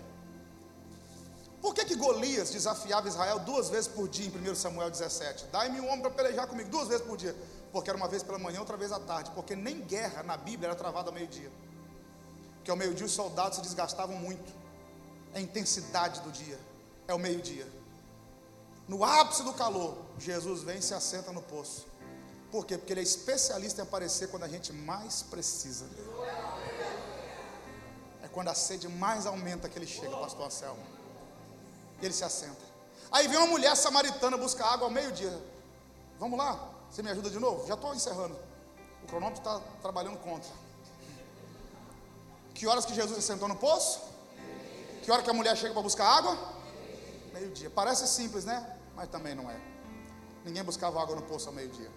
Por 1.61 1.73
que, 1.73 1.85
que 1.85 1.95
Golias 1.95 2.51
desafiava 2.51 3.07
Israel 3.07 3.39
duas 3.39 3.69
vezes 3.69 3.87
por 3.87 4.07
dia 4.07 4.27
em 4.27 4.49
1 4.51 4.55
Samuel 4.55 4.91
17? 4.91 5.45
Dai-me 5.51 5.79
um 5.79 5.87
homem 5.87 6.01
para 6.01 6.11
pelejar 6.11 6.45
comigo 6.47 6.69
duas 6.69 6.87
vezes 6.87 7.05
por 7.05 7.17
dia. 7.17 7.35
Porque 7.71 7.89
era 7.89 7.97
uma 7.97 8.07
vez 8.07 8.21
pela 8.21 8.37
manhã, 8.37 8.59
outra 8.59 8.77
vez 8.77 8.91
à 8.91 8.99
tarde. 8.99 9.31
Porque 9.31 9.55
nem 9.55 9.81
guerra 9.81 10.23
na 10.23 10.37
Bíblia 10.37 10.67
era 10.67 10.75
travada 10.75 11.09
ao 11.09 11.13
meio-dia. 11.13 11.51
Porque 12.57 12.69
ao 12.69 12.77
meio-dia 12.77 13.05
os 13.05 13.11
soldados 13.11 13.57
se 13.57 13.61
desgastavam 13.61 14.17
muito. 14.17 14.56
É 15.37 15.39
a 15.39 15.43
intensidade 15.43 16.19
do 16.21 16.31
dia. 16.31 16.59
É 17.07 17.13
o 17.13 17.19
meio-dia. 17.19 17.71
No 18.87 19.03
ápice 19.03 19.43
do 19.43 19.53
calor, 19.53 19.95
Jesus 20.17 20.63
vem 20.63 20.79
e 20.79 20.81
se 20.81 20.95
assenta 20.95 21.31
no 21.31 21.43
poço. 21.43 21.85
Por 22.51 22.65
quê? 22.65 22.75
Porque 22.75 22.91
ele 22.91 23.01
é 23.01 23.03
especialista 23.03 23.81
em 23.81 23.83
aparecer 23.83 24.31
quando 24.31 24.43
a 24.43 24.47
gente 24.47 24.73
mais 24.73 25.21
precisa. 25.21 25.85
É 28.23 28.27
quando 28.29 28.47
a 28.47 28.55
sede 28.55 28.87
mais 28.87 29.27
aumenta 29.27 29.69
que 29.69 29.77
ele 29.77 29.85
chega, 29.85 30.17
pastor 30.17 30.47
Anselmo. 30.47 30.83
E 32.01 32.05
ele 32.05 32.15
se 32.15 32.23
assenta. 32.23 32.65
Aí 33.11 33.27
vem 33.27 33.37
uma 33.37 33.45
mulher 33.45 33.75
samaritana 33.75 34.37
buscar 34.37 34.73
água 34.73 34.87
ao 34.87 34.91
meio-dia. 34.91 35.39
Vamos 36.17 36.39
lá? 36.39 36.67
Você 36.89 37.03
me 37.03 37.11
ajuda 37.11 37.29
de 37.29 37.37
novo? 37.37 37.67
Já 37.67 37.75
estou 37.75 37.93
encerrando. 37.93 38.35
O 39.03 39.05
cronômetro 39.05 39.39
está 39.39 39.59
trabalhando 39.83 40.17
contra. 40.17 40.49
Que 42.55 42.65
horas 42.65 42.87
que 42.87 42.95
Jesus 42.95 43.17
se 43.17 43.27
sentou 43.27 43.47
no 43.47 43.55
poço? 43.55 44.06
Que 45.07 45.11
hora 45.13 45.23
que 45.23 45.29
a 45.29 45.33
mulher 45.33 45.55
chega 45.55 45.73
para 45.73 45.81
buscar 45.81 46.05
água? 46.05 46.37
Meio-dia. 47.31 47.69
Parece 47.69 48.05
simples, 48.09 48.43
né? 48.43 48.77
Mas 48.93 49.07
também 49.07 49.33
não 49.33 49.49
é. 49.49 49.57
Ninguém 50.43 50.61
buscava 50.61 51.01
água 51.01 51.15
no 51.15 51.21
poço 51.21 51.47
ao 51.47 51.55
meio-dia. 51.55 51.89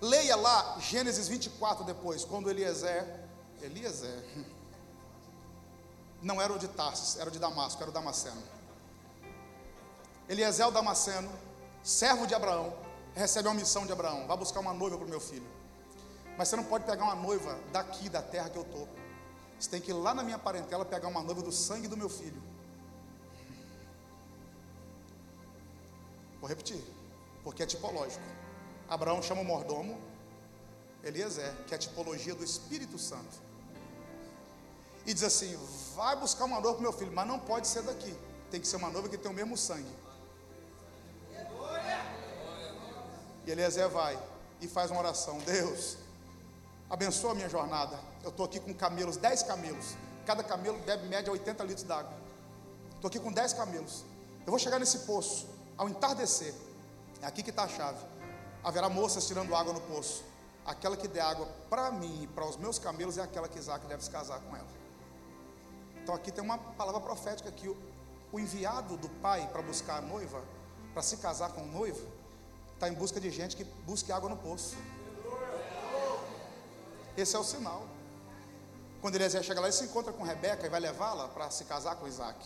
Leia 0.00 0.34
lá 0.34 0.76
Gênesis 0.80 1.28
24 1.28 1.84
depois, 1.84 2.24
quando 2.24 2.50
Eliezer, 2.50 3.06
Eliezer, 3.62 4.24
não 6.20 6.42
era 6.42 6.52
o 6.52 6.58
de 6.58 6.66
Tarsis, 6.66 7.16
era 7.16 7.28
o 7.28 7.32
de 7.32 7.38
Damasco, 7.38 7.80
era 7.80 7.90
o 7.92 7.94
Damasceno. 7.94 8.42
Eliezer 10.28 10.66
o 10.66 10.72
Damasceno, 10.72 11.30
servo 11.80 12.26
de 12.26 12.34
Abraão, 12.34 12.76
recebe 13.14 13.46
uma 13.46 13.54
missão 13.54 13.86
de 13.86 13.92
Abraão: 13.92 14.26
vá 14.26 14.34
buscar 14.34 14.58
uma 14.58 14.74
noiva 14.74 14.98
para 14.98 15.06
o 15.06 15.08
meu 15.08 15.20
filho. 15.20 15.46
Mas 16.36 16.48
você 16.48 16.56
não 16.56 16.64
pode 16.64 16.86
pegar 16.86 17.04
uma 17.04 17.14
noiva 17.14 17.56
daqui 17.70 18.08
da 18.08 18.20
terra 18.20 18.50
que 18.50 18.58
eu 18.58 18.62
estou. 18.62 18.88
Você 19.58 19.70
tem 19.70 19.80
que 19.80 19.90
ir 19.90 19.94
lá 19.94 20.14
na 20.14 20.22
minha 20.22 20.38
parentela 20.38 20.84
pegar 20.84 21.08
uma 21.08 21.22
noiva 21.22 21.42
do 21.42 21.52
sangue 21.52 21.88
do 21.88 21.96
meu 21.96 22.08
filho. 22.08 22.42
Vou 26.40 26.48
repetir, 26.48 26.82
porque 27.42 27.62
é 27.62 27.66
tipológico. 27.66 28.22
Abraão 28.88 29.22
chama 29.22 29.40
o 29.40 29.44
mordomo, 29.44 29.98
Eliezer, 31.02 31.52
que 31.66 31.74
é 31.74 31.76
a 31.76 31.78
tipologia 31.78 32.34
do 32.34 32.44
Espírito 32.44 32.98
Santo. 32.98 33.46
E 35.06 35.14
diz 35.14 35.22
assim: 35.22 35.56
vai 35.94 36.16
buscar 36.16 36.44
uma 36.44 36.60
noiva 36.60 36.74
para 36.74 36.82
meu 36.82 36.92
filho, 36.92 37.12
mas 37.12 37.26
não 37.26 37.38
pode 37.38 37.66
ser 37.66 37.82
daqui. 37.82 38.14
Tem 38.50 38.60
que 38.60 38.66
ser 38.66 38.76
uma 38.76 38.90
noiva 38.90 39.08
que 39.08 39.16
tem 39.16 39.30
o 39.30 39.34
mesmo 39.34 39.56
sangue. 39.56 39.90
E 43.46 43.50
Eliezer 43.50 43.88
vai 43.88 44.18
e 44.60 44.68
faz 44.68 44.90
uma 44.90 45.00
oração: 45.00 45.38
Deus, 45.38 45.96
abençoa 46.88 47.32
a 47.32 47.34
minha 47.34 47.48
jornada. 47.48 47.98
Eu 48.22 48.30
estou 48.30 48.46
aqui 48.46 48.60
com 48.60 48.72
camelos, 48.74 49.16
10 49.16 49.42
camelos. 49.44 49.96
Cada 50.24 50.42
camelo 50.42 50.78
bebe 50.78 51.06
média 51.08 51.30
80 51.30 51.64
litros 51.64 51.84
d'água. 51.84 52.12
Estou 52.94 53.08
aqui 53.08 53.18
com 53.18 53.32
10 53.32 53.52
camelos. 53.52 54.04
Eu 54.44 54.50
vou 54.50 54.58
chegar 54.58 54.78
nesse 54.78 55.00
poço 55.00 55.48
ao 55.76 55.88
entardecer. 55.88 56.54
É 57.22 57.26
aqui 57.26 57.42
que 57.42 57.50
está 57.50 57.64
a 57.64 57.68
chave. 57.68 57.98
Haverá 58.62 58.88
moças 58.88 59.26
tirando 59.26 59.54
água 59.54 59.72
no 59.72 59.80
poço. 59.82 60.24
Aquela 60.64 60.96
que 60.96 61.06
der 61.06 61.20
água 61.20 61.46
para 61.70 61.90
mim 61.92 62.24
e 62.24 62.26
para 62.26 62.44
os 62.44 62.56
meus 62.56 62.78
camelos 62.78 63.18
é 63.18 63.22
aquela 63.22 63.48
que 63.48 63.58
Isaac 63.58 63.86
deve 63.86 64.02
se 64.02 64.10
casar 64.10 64.40
com 64.40 64.56
ela. 64.56 64.66
Então 66.02 66.14
aqui 66.14 66.32
tem 66.32 66.42
uma 66.42 66.58
palavra 66.58 67.00
profética 67.00 67.50
que 67.52 67.68
o, 67.68 67.76
o 68.32 68.40
enviado 68.40 68.96
do 68.96 69.08
pai 69.08 69.48
para 69.52 69.62
buscar 69.62 69.98
a 69.98 70.00
noiva, 70.00 70.42
para 70.92 71.02
se 71.02 71.18
casar 71.18 71.50
com 71.50 71.62
o 71.62 71.66
noivo, 71.66 72.08
está 72.74 72.88
em 72.88 72.92
busca 72.92 73.20
de 73.20 73.30
gente 73.30 73.56
que 73.56 73.64
busque 73.64 74.10
água 74.10 74.28
no 74.28 74.36
poço. 74.36 74.76
Esse 77.16 77.34
é 77.34 77.38
o 77.38 77.44
sinal. 77.44 77.86
Quando 79.00 79.14
Eliezer 79.14 79.42
chega 79.42 79.60
lá, 79.60 79.66
ele 79.66 79.76
se 79.76 79.84
encontra 79.84 80.12
com 80.12 80.22
Rebeca 80.22 80.66
e 80.66 80.68
vai 80.68 80.80
levá-la 80.80 81.28
para 81.28 81.50
se 81.50 81.64
casar 81.64 81.96
com 81.96 82.06
Isaac. 82.06 82.38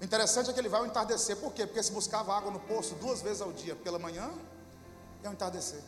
O 0.00 0.04
interessante 0.04 0.50
é 0.50 0.52
que 0.52 0.58
ele 0.58 0.68
vai 0.68 0.80
ao 0.80 0.86
entardecer. 0.86 1.36
Por 1.36 1.52
quê? 1.52 1.66
Porque 1.66 1.82
se 1.82 1.92
buscava 1.92 2.36
água 2.36 2.50
no 2.50 2.60
poço 2.60 2.94
duas 2.94 3.20
vezes 3.20 3.42
ao 3.42 3.52
dia, 3.52 3.76
pela 3.76 3.98
manhã 3.98 4.30
e 5.22 5.26
ao 5.26 5.32
entardecer. 5.32 5.82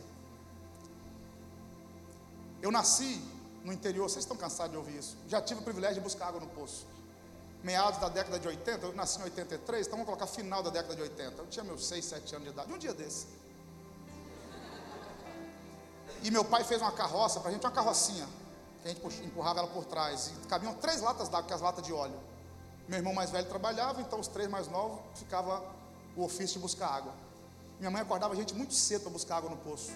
Eu 2.61 2.71
nasci 2.71 3.21
no 3.63 3.73
interior, 3.73 4.09
vocês 4.09 4.23
estão 4.23 4.37
cansados 4.37 4.71
de 4.71 4.77
ouvir 4.77 4.99
isso. 4.99 5.17
Já 5.27 5.41
tive 5.41 5.61
o 5.61 5.63
privilégio 5.63 5.95
de 5.95 6.01
buscar 6.01 6.27
água 6.27 6.39
no 6.39 6.47
poço. 6.47 6.85
Meados 7.63 7.99
da 7.99 8.09
década 8.09 8.39
de 8.39 8.47
80, 8.47 8.85
eu 8.85 8.93
nasci 8.93 9.19
em 9.19 9.23
83, 9.23 9.87
então 9.87 9.97
vamos 9.97 10.05
colocar 10.05 10.27
final 10.27 10.61
da 10.61 10.69
década 10.69 10.95
de 10.95 11.01
80. 11.01 11.41
Eu 11.41 11.47
tinha 11.47 11.63
meus 11.63 11.85
6, 11.85 12.05
7 12.05 12.35
anos 12.35 12.47
de 12.47 12.53
idade, 12.53 12.71
um 12.71 12.77
dia 12.77 12.93
desse. 12.93 13.25
E 16.21 16.31
meu 16.31 16.45
pai 16.45 16.63
fez 16.63 16.81
uma 16.81 16.91
carroça 16.91 17.39
para 17.39 17.49
a 17.49 17.53
gente, 17.53 17.63
uma 17.63 17.71
carrocinha, 17.71 18.27
que 18.81 18.87
a 18.87 18.91
gente 18.91 19.25
empurrava 19.25 19.59
ela 19.59 19.67
por 19.67 19.85
trás. 19.85 20.27
E 20.27 20.47
cabiam 20.47 20.73
três 20.75 21.01
latas 21.01 21.29
d'água, 21.29 21.47
que 21.47 21.53
é 21.53 21.55
as 21.55 21.61
latas 21.61 21.83
de 21.83 21.91
óleo. 21.91 22.19
Meu 22.87 22.99
irmão 22.99 23.13
mais 23.13 23.29
velho 23.29 23.47
trabalhava, 23.47 24.01
então 24.01 24.19
os 24.19 24.27
três 24.27 24.49
mais 24.49 24.67
novos 24.67 24.99
ficava 25.15 25.63
o 26.15 26.23
ofício 26.23 26.53
de 26.53 26.59
buscar 26.59 26.87
água. 26.87 27.13
Minha 27.79 27.89
mãe 27.89 28.01
acordava 28.01 28.33
a 28.33 28.35
gente 28.35 28.53
muito 28.53 28.73
cedo 28.73 29.01
para 29.01 29.11
buscar 29.11 29.37
água 29.37 29.49
no 29.49 29.57
poço. 29.57 29.91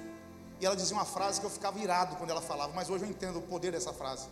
E 0.60 0.66
ela 0.66 0.76
dizia 0.76 0.96
uma 0.96 1.06
frase 1.06 1.40
que 1.40 1.46
eu 1.46 1.50
ficava 1.50 1.78
irado 1.80 2.16
quando 2.16 2.32
ela 2.32 2.42
falava, 2.42 2.74
mas 2.74 2.90
hoje 2.90 3.04
eu 3.04 3.10
entendo 3.10 3.40
o 3.40 3.42
poder 3.42 3.72
dessa 3.72 3.94
frase. 3.94 4.28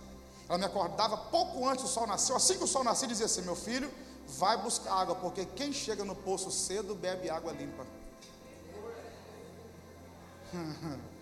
Ela 0.47 0.57
me 0.57 0.65
acordava 0.65 1.17
pouco 1.17 1.67
antes 1.67 1.83
do 1.83 1.89
sol 1.89 2.07
nascer, 2.07 2.35
assim 2.35 2.57
que 2.57 2.63
o 2.63 2.67
sol 2.67 2.83
nascia, 2.83 3.07
dizia 3.07 3.25
assim: 3.25 3.41
Meu 3.41 3.55
filho, 3.55 3.91
vai 4.27 4.57
buscar 4.57 4.93
água, 4.93 5.15
porque 5.15 5.45
quem 5.45 5.71
chega 5.71 6.03
no 6.03 6.15
poço 6.15 6.51
cedo 6.51 6.95
bebe 6.95 7.29
água 7.29 7.51
limpa. 7.51 7.85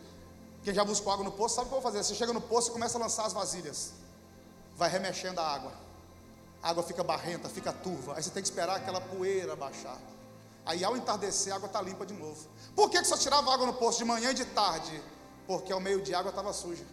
Quem 0.63 0.73
já 0.73 0.83
buscou 0.85 1.11
água 1.11 1.25
no 1.25 1.31
poço 1.31 1.55
sabe 1.55 1.67
o 1.67 1.69
que 1.69 1.75
eu 1.75 1.81
vou 1.81 1.91
fazer. 1.91 2.03
Você 2.03 2.15
chega 2.15 2.31
no 2.31 2.41
poço 2.41 2.69
e 2.69 2.71
começa 2.71 2.97
a 2.97 3.01
lançar 3.01 3.25
as 3.25 3.33
vasilhas, 3.33 3.91
vai 4.75 4.89
remexendo 4.89 5.39
a 5.39 5.45
água, 5.45 5.73
a 6.61 6.69
água 6.69 6.83
fica 6.83 7.03
barrenta, 7.03 7.49
fica 7.49 7.73
turva, 7.73 8.15
aí 8.15 8.23
você 8.23 8.29
tem 8.29 8.41
que 8.41 8.47
esperar 8.47 8.77
aquela 8.77 9.01
poeira 9.01 9.55
baixar. 9.55 9.97
Aí 10.65 10.81
ao 10.81 10.95
entardecer 10.95 11.51
a 11.51 11.57
água 11.57 11.67
está 11.67 11.81
limpa 11.81 12.05
de 12.05 12.13
novo. 12.13 12.47
Por 12.73 12.89
que, 12.89 12.97
que 12.99 13.05
só 13.05 13.17
tirava 13.17 13.53
água 13.53 13.65
no 13.65 13.73
poço 13.73 13.97
de 13.97 14.05
manhã 14.05 14.31
e 14.31 14.33
de 14.33 14.45
tarde? 14.45 15.03
Porque 15.45 15.73
ao 15.73 15.81
meio-dia 15.81 16.15
a 16.15 16.19
água 16.21 16.29
estava 16.29 16.53
suja. 16.53 16.85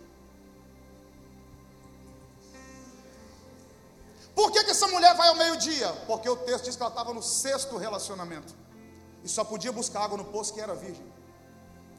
Por 4.34 4.50
que, 4.50 4.64
que 4.64 4.70
essa 4.70 4.88
mulher 4.88 5.14
vai 5.16 5.28
ao 5.28 5.36
meio-dia? 5.36 5.92
Porque 6.06 6.28
o 6.28 6.36
texto 6.36 6.64
diz 6.64 6.74
que 6.74 6.82
ela 6.82 6.90
estava 6.90 7.14
no 7.14 7.22
sexto 7.22 7.76
relacionamento. 7.76 8.52
E 9.22 9.28
só 9.28 9.44
podia 9.44 9.70
buscar 9.70 10.02
água 10.02 10.16
no 10.16 10.24
poço 10.24 10.52
que 10.52 10.60
era 10.60 10.74
virgem. 10.74 11.04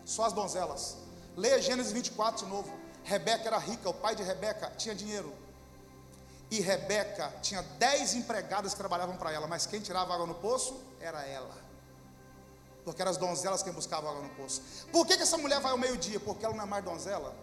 Só 0.03 0.25
as 0.25 0.33
donzelas. 0.33 0.97
Leia 1.35 1.61
Gênesis 1.61 1.91
24 1.91 2.45
de 2.45 2.51
novo. 2.51 2.71
Rebeca 3.03 3.47
era 3.47 3.57
rica, 3.57 3.89
o 3.89 3.93
pai 3.93 4.15
de 4.15 4.23
Rebeca 4.23 4.71
tinha 4.77 4.93
dinheiro. 4.93 5.33
E 6.49 6.59
Rebeca 6.59 7.33
tinha 7.41 7.61
dez 7.79 8.13
empregadas 8.13 8.73
que 8.73 8.77
trabalhavam 8.77 9.15
para 9.15 9.31
ela, 9.31 9.47
mas 9.47 9.65
quem 9.65 9.79
tirava 9.79 10.13
água 10.13 10.25
no 10.25 10.35
poço 10.35 10.79
era 10.99 11.25
ela. 11.25 11.55
Porque 12.83 13.01
eram 13.01 13.11
as 13.11 13.17
donzelas 13.17 13.63
quem 13.63 13.71
buscavam 13.71 14.09
água 14.09 14.23
no 14.23 14.29
poço. 14.29 14.61
Por 14.91 15.05
que, 15.05 15.15
que 15.15 15.23
essa 15.23 15.37
mulher 15.37 15.61
vai 15.61 15.71
ao 15.71 15.77
meio-dia? 15.77 16.19
Porque 16.19 16.43
ela 16.43 16.53
não 16.53 16.63
é 16.63 16.67
mais 16.67 16.83
donzela. 16.83 17.33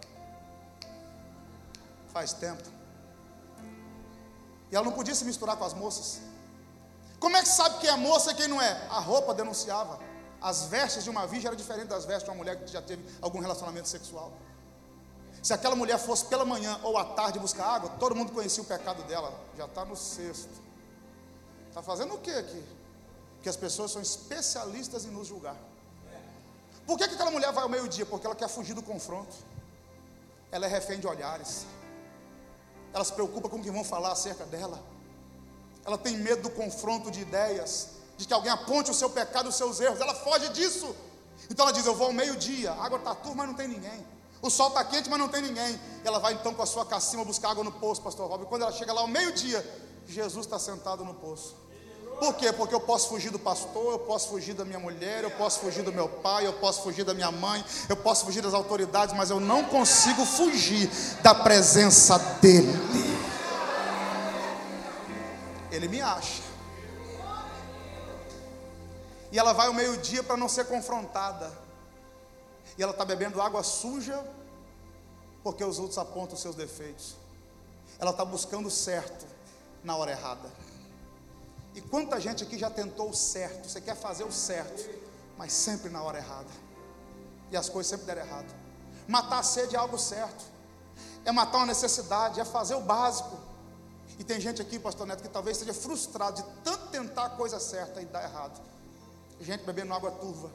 Faz 2.12 2.32
tempo. 2.32 2.62
E 4.70 4.76
ela 4.76 4.84
não 4.84 4.92
podia 4.92 5.14
se 5.14 5.24
misturar 5.24 5.56
com 5.56 5.64
as 5.64 5.72
moças. 5.72 6.20
Como 7.18 7.36
é 7.36 7.42
que 7.42 7.48
sabe 7.48 7.78
quem 7.78 7.90
é 7.90 7.96
moça 7.96 8.32
e 8.32 8.34
quem 8.34 8.48
não 8.48 8.60
é? 8.60 8.86
A 8.90 9.00
roupa 9.00 9.32
denunciava. 9.32 9.98
As 10.40 10.64
vestes 10.66 11.04
de 11.04 11.10
uma 11.10 11.26
virgem 11.26 11.48
eram 11.48 11.56
diferentes 11.56 11.88
das 11.88 12.04
vestes 12.04 12.24
de 12.24 12.30
uma 12.30 12.36
mulher 12.36 12.56
que 12.56 12.70
já 12.70 12.80
teve 12.80 13.04
algum 13.20 13.40
relacionamento 13.40 13.88
sexual. 13.88 14.32
Se 15.42 15.52
aquela 15.52 15.76
mulher 15.76 15.98
fosse 15.98 16.24
pela 16.26 16.44
manhã 16.44 16.78
ou 16.82 16.96
à 16.96 17.04
tarde 17.04 17.38
buscar 17.38 17.66
água, 17.66 17.90
todo 17.98 18.14
mundo 18.14 18.32
conhecia 18.32 18.62
o 18.62 18.66
pecado 18.66 19.02
dela. 19.04 19.32
Já 19.56 19.66
está 19.66 19.84
no 19.84 19.96
sexto. 19.96 20.50
Está 21.68 21.82
fazendo 21.82 22.14
o 22.14 22.18
que 22.18 22.30
aqui? 22.30 22.64
Porque 23.36 23.48
as 23.48 23.56
pessoas 23.56 23.92
são 23.92 24.02
especialistas 24.02 25.04
em 25.04 25.10
nos 25.10 25.28
julgar. 25.28 25.56
Por 26.86 26.96
que, 26.98 27.06
que 27.06 27.14
aquela 27.14 27.30
mulher 27.30 27.52
vai 27.52 27.62
ao 27.62 27.68
meio-dia? 27.68 28.06
Porque 28.06 28.26
ela 28.26 28.34
quer 28.34 28.48
fugir 28.48 28.74
do 28.74 28.82
confronto. 28.82 29.36
Ela 30.50 30.66
é 30.66 30.68
refém 30.68 30.98
de 30.98 31.06
olhares. 31.06 31.66
Ela 32.92 33.04
se 33.04 33.12
preocupa 33.12 33.48
com 33.48 33.56
o 33.56 33.62
que 33.62 33.70
vão 33.70 33.84
falar 33.84 34.12
acerca 34.12 34.44
dela. 34.46 34.82
Ela 35.84 35.98
tem 35.98 36.16
medo 36.16 36.42
do 36.42 36.50
confronto 36.50 37.10
de 37.10 37.20
ideias. 37.20 37.90
De 38.18 38.26
que 38.26 38.34
alguém 38.34 38.52
aponte 38.52 38.90
o 38.90 38.94
seu 38.94 39.08
pecado, 39.08 39.48
os 39.48 39.54
seus 39.54 39.80
erros. 39.80 40.00
Ela 40.00 40.14
foge 40.14 40.48
disso. 40.50 40.94
Então 41.48 41.64
ela 41.64 41.72
diz: 41.72 41.86
Eu 41.86 41.94
vou 41.94 42.08
ao 42.08 42.12
meio-dia, 42.12 42.72
a 42.72 42.84
água 42.84 42.98
está 42.98 43.14
turva, 43.14 43.38
mas 43.38 43.46
não 43.46 43.54
tem 43.54 43.68
ninguém. 43.68 44.04
O 44.42 44.50
sol 44.50 44.68
está 44.68 44.84
quente, 44.84 45.08
mas 45.08 45.18
não 45.18 45.28
tem 45.28 45.40
ninguém. 45.40 45.80
Ela 46.04 46.18
vai 46.18 46.34
então 46.34 46.52
com 46.52 46.62
a 46.62 46.66
sua 46.66 46.84
cacima 46.84 47.24
buscar 47.24 47.50
água 47.50 47.64
no 47.64 47.72
poço, 47.72 48.02
pastor 48.02 48.28
Rob. 48.28 48.44
Quando 48.46 48.62
ela 48.62 48.72
chega 48.72 48.92
lá 48.92 49.00
ao 49.00 49.08
meio-dia, 49.08 49.64
Jesus 50.06 50.46
está 50.46 50.58
sentado 50.58 51.04
no 51.04 51.14
poço. 51.14 51.56
Por 52.18 52.34
quê? 52.34 52.52
Porque 52.52 52.74
eu 52.74 52.80
posso 52.80 53.08
fugir 53.08 53.30
do 53.30 53.38
pastor, 53.38 53.92
eu 53.92 53.98
posso 54.00 54.28
fugir 54.28 54.52
da 54.52 54.64
minha 54.64 54.80
mulher, 54.80 55.22
eu 55.22 55.30
posso 55.30 55.60
fugir 55.60 55.84
do 55.84 55.92
meu 55.92 56.08
pai, 56.08 56.46
eu 56.46 56.52
posso 56.54 56.82
fugir 56.82 57.04
da 57.04 57.14
minha 57.14 57.30
mãe, 57.30 57.64
eu 57.88 57.96
posso 57.96 58.24
fugir 58.24 58.42
das 58.42 58.54
autoridades, 58.54 59.14
mas 59.14 59.30
eu 59.30 59.38
não 59.38 59.64
consigo 59.64 60.24
fugir 60.24 60.90
da 61.22 61.32
presença 61.32 62.18
dEle. 62.40 62.72
Ele 65.70 65.86
me 65.86 66.00
acha. 66.00 66.47
E 69.30 69.38
ela 69.38 69.52
vai 69.52 69.66
ao 69.66 69.74
meio-dia 69.74 70.22
para 70.22 70.36
não 70.36 70.48
ser 70.48 70.66
confrontada. 70.66 71.52
E 72.76 72.82
ela 72.82 72.92
está 72.92 73.04
bebendo 73.04 73.40
água 73.40 73.62
suja, 73.62 74.24
porque 75.42 75.64
os 75.64 75.78
outros 75.78 75.98
apontam 75.98 76.34
os 76.34 76.40
seus 76.40 76.54
defeitos. 76.54 77.16
Ela 77.98 78.10
está 78.10 78.24
buscando 78.24 78.68
o 78.68 78.70
certo 78.70 79.26
na 79.82 79.96
hora 79.96 80.10
errada. 80.10 80.48
E 81.74 81.80
quanta 81.80 82.20
gente 82.20 82.42
aqui 82.42 82.58
já 82.58 82.70
tentou 82.70 83.10
o 83.10 83.14
certo, 83.14 83.68
você 83.68 83.80
quer 83.80 83.96
fazer 83.96 84.24
o 84.24 84.32
certo, 84.32 84.88
mas 85.36 85.52
sempre 85.52 85.90
na 85.90 86.02
hora 86.02 86.18
errada. 86.18 86.50
E 87.50 87.56
as 87.56 87.68
coisas 87.68 87.88
sempre 87.88 88.06
deram 88.06 88.22
errado. 88.22 88.52
Matar 89.06 89.38
a 89.38 89.42
sede 89.42 89.76
é 89.76 89.78
algo 89.78 89.98
certo, 89.98 90.44
é 91.24 91.32
matar 91.32 91.58
uma 91.58 91.66
necessidade, 91.66 92.40
é 92.40 92.44
fazer 92.44 92.74
o 92.74 92.80
básico. 92.80 93.38
E 94.18 94.24
tem 94.24 94.40
gente 94.40 94.60
aqui, 94.60 94.78
pastor 94.78 95.06
Neto, 95.06 95.22
que 95.22 95.28
talvez 95.28 95.56
esteja 95.56 95.72
frustrado 95.72 96.42
de 96.42 96.48
tanto 96.64 96.88
tentar 96.88 97.26
a 97.26 97.30
coisa 97.30 97.60
certa 97.60 98.02
e 98.02 98.06
dar 98.06 98.24
errado. 98.24 98.60
Gente 99.40 99.64
bebendo 99.64 99.94
água 99.94 100.10
turva. 100.10 100.50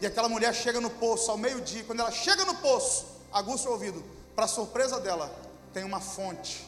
E 0.00 0.06
aquela 0.06 0.28
mulher 0.28 0.54
chega 0.54 0.80
no 0.80 0.90
poço 0.90 1.30
ao 1.30 1.36
meio-dia. 1.36 1.84
Quando 1.84 2.00
ela 2.00 2.10
chega 2.10 2.44
no 2.44 2.56
poço, 2.56 3.06
aguça 3.32 3.68
o 3.68 3.72
ouvido. 3.72 4.02
Para 4.34 4.46
surpresa 4.46 5.00
dela, 5.00 5.30
tem 5.72 5.84
uma 5.84 6.00
fonte 6.00 6.66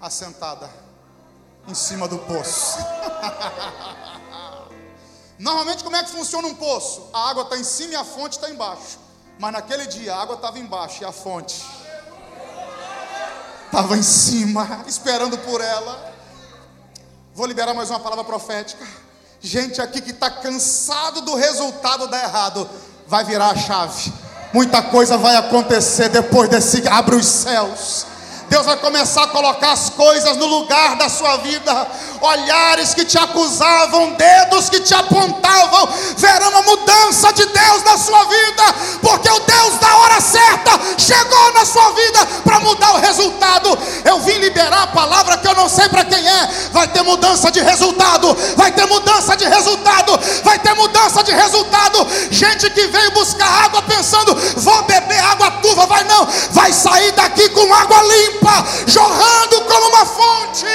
assentada 0.00 0.70
em 1.66 1.74
cima 1.74 2.08
do 2.08 2.18
poço. 2.18 2.78
Normalmente, 5.38 5.82
como 5.82 5.96
é 5.96 6.04
que 6.04 6.10
funciona 6.10 6.48
um 6.48 6.54
poço? 6.54 7.08
A 7.12 7.30
água 7.30 7.44
está 7.44 7.56
em 7.56 7.64
cima 7.64 7.94
e 7.94 7.96
a 7.96 8.04
fonte 8.04 8.32
está 8.32 8.50
embaixo. 8.50 8.98
Mas 9.38 9.52
naquele 9.52 9.86
dia 9.86 10.14
a 10.14 10.20
água 10.20 10.36
estava 10.36 10.58
embaixo 10.58 11.02
e 11.02 11.06
a 11.06 11.12
fonte 11.12 11.64
estava 13.64 13.96
em 13.96 14.02
cima, 14.02 14.84
esperando 14.86 15.38
por 15.38 15.62
ela. 15.62 16.12
Vou 17.34 17.46
liberar 17.46 17.72
mais 17.72 17.88
uma 17.88 18.00
palavra 18.00 18.24
profética. 18.24 18.86
Gente 19.42 19.80
aqui 19.80 20.00
que 20.00 20.10
está 20.10 20.30
cansado 20.30 21.22
do 21.22 21.34
resultado 21.34 22.06
dar 22.08 22.22
errado, 22.24 22.68
vai 23.06 23.24
virar 23.24 23.50
a 23.50 23.56
chave. 23.56 24.12
Muita 24.52 24.82
coisa 24.82 25.16
vai 25.16 25.36
acontecer 25.36 26.08
depois 26.08 26.48
desse 26.48 26.86
abre 26.88 27.16
os 27.16 27.26
céus. 27.26 28.06
Deus 28.50 28.66
vai 28.66 28.76
começar 28.78 29.22
a 29.22 29.28
colocar 29.28 29.70
as 29.70 29.90
coisas 29.90 30.36
no 30.36 30.44
lugar 30.44 30.96
da 30.96 31.08
sua 31.08 31.36
vida. 31.36 31.86
Olhares 32.20 32.92
que 32.92 33.04
te 33.04 33.16
acusavam, 33.16 34.14
dedos 34.14 34.68
que 34.68 34.80
te 34.80 34.92
apontavam, 34.92 35.88
verão 36.16 36.58
a 36.58 36.62
mudança 36.62 37.32
de 37.32 37.46
Deus 37.46 37.84
na 37.84 37.96
sua 37.96 38.24
vida, 38.24 38.62
porque 39.00 39.30
o 39.30 39.38
Deus 39.38 39.78
da 39.78 39.96
hora 39.98 40.20
certa 40.20 40.72
chegou 40.98 41.52
na 41.54 41.64
sua 41.64 41.92
vida 41.92 42.26
para 42.42 42.58
mudar 42.58 42.94
o 42.94 42.98
resultado. 42.98 43.78
Eu 44.04 44.18
vim 44.18 44.38
liberar 44.38 44.82
a 44.82 44.86
palavra 44.88 45.38
que 45.38 45.46
eu 45.46 45.54
não 45.54 45.68
sei 45.68 45.88
para 45.88 46.04
quem 46.04 46.28
é. 46.28 46.50
Vai 46.72 46.88
ter 46.88 47.04
mudança 47.04 47.52
de 47.52 47.60
resultado, 47.60 48.36
vai 48.56 48.72
ter 48.72 48.86
mudança 48.86 49.36
de 49.36 49.46
resultado, 49.46 50.18
vai 50.42 50.58
ter 50.58 50.74
mudança 50.74 51.22
de 51.22 51.32
resultado. 51.32 52.04
Gente 52.32 52.68
que 52.70 52.88
veio 52.88 53.12
buscar 53.12 53.64
água 53.64 53.80
pensando, 53.82 54.34
vou 54.56 54.82
beber 54.82 55.20
água 55.20 55.52
turva, 55.62 55.86
vai 55.86 56.02
não, 56.02 56.26
vai 56.50 56.72
sair 56.72 57.12
daqui 57.12 57.48
com 57.50 57.72
água 57.72 58.02
limpa 58.02 58.39
jorrando 58.86 59.64
como 59.66 59.88
uma 59.88 60.06
fonte. 60.06 60.66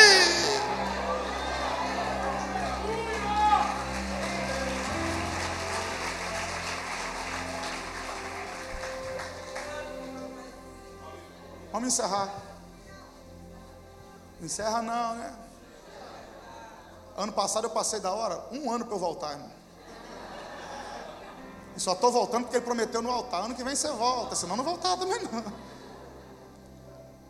Vamos 11.71 11.89
encerrar. 11.89 12.33
Encerra 14.41 14.81
não, 14.81 15.15
né? 15.15 15.33
Ano 17.17 17.31
passado 17.31 17.65
eu 17.65 17.69
passei 17.69 17.99
da 17.99 18.13
hora, 18.13 18.45
um 18.51 18.71
ano 18.71 18.85
para 18.85 18.95
eu 18.95 18.99
voltar, 18.99 19.31
irmão. 19.31 19.51
E 21.75 21.79
só 21.79 21.93
estou 21.93 22.11
voltando 22.11 22.43
porque 22.43 22.57
ele 22.57 22.65
prometeu 22.65 23.01
no 23.01 23.11
altar. 23.11 23.43
Ano 23.43 23.55
que 23.55 23.63
vem 23.63 23.75
você 23.75 23.91
volta, 23.91 24.35
senão 24.35 24.55
não 24.55 24.63
voltar 24.63 24.97
também 24.97 25.21
não. 25.23 25.74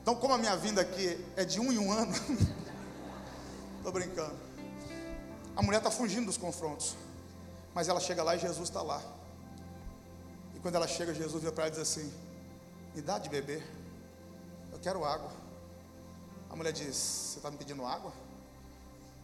Então, 0.06 0.16
como 0.16 0.36
a 0.36 0.38
minha 0.38 0.56
vinda 0.56 0.82
aqui 0.82 1.20
é 1.36 1.44
de 1.44 1.60
um 1.60 1.72
em 1.74 1.80
um 1.80 1.92
ano, 1.92 2.14
estou 3.78 3.92
brincando. 3.92 4.36
A 5.56 5.64
mulher 5.64 5.80
está 5.80 5.90
fugindo 5.90 6.28
dos 6.28 6.38
confrontos, 6.38 6.96
mas 7.74 7.88
ela 7.88 8.00
chega 8.00 8.22
lá 8.22 8.36
e 8.36 8.40
Jesus 8.40 8.70
está 8.70 8.84
lá. 8.84 9.02
E 10.54 10.60
quando 10.60 10.76
ela 10.76 10.88
chega, 10.88 11.12
Jesus 11.12 11.42
vira 11.42 11.52
para 11.52 11.64
ela 11.64 11.74
e 11.74 11.80
diz 11.80 11.82
assim: 11.82 12.14
Me 12.94 13.02
dá 13.02 13.18
de 13.18 13.30
beber, 13.30 13.68
eu 14.72 14.78
quero 14.78 15.04
água. 15.04 15.32
A 16.52 16.56
mulher 16.56 16.72
diz: 16.72 16.96
Você 16.96 17.40
está 17.40 17.50
me 17.50 17.58
pedindo 17.58 17.84
água? 17.84 18.14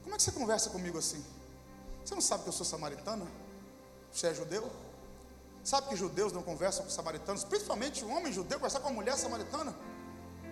Como 0.01 0.15
é 0.15 0.17
que 0.17 0.23
você 0.23 0.31
conversa 0.31 0.71
comigo 0.71 0.97
assim? 0.97 1.23
Você 2.03 2.15
não 2.15 2.21
sabe 2.21 2.41
que 2.41 2.49
eu 2.49 2.53
sou 2.53 2.65
samaritana? 2.65 3.27
Você 4.11 4.25
é 4.25 4.33
judeu? 4.33 4.67
Sabe 5.63 5.89
que 5.89 5.95
judeus 5.95 6.33
não 6.33 6.41
conversam 6.41 6.83
com 6.83 6.89
samaritanos, 6.89 7.43
principalmente 7.43 8.03
um 8.03 8.17
homem 8.17 8.33
judeu 8.33 8.57
conversar 8.57 8.79
com 8.79 8.87
uma 8.87 8.95
mulher 8.95 9.15
samaritana? 9.15 9.75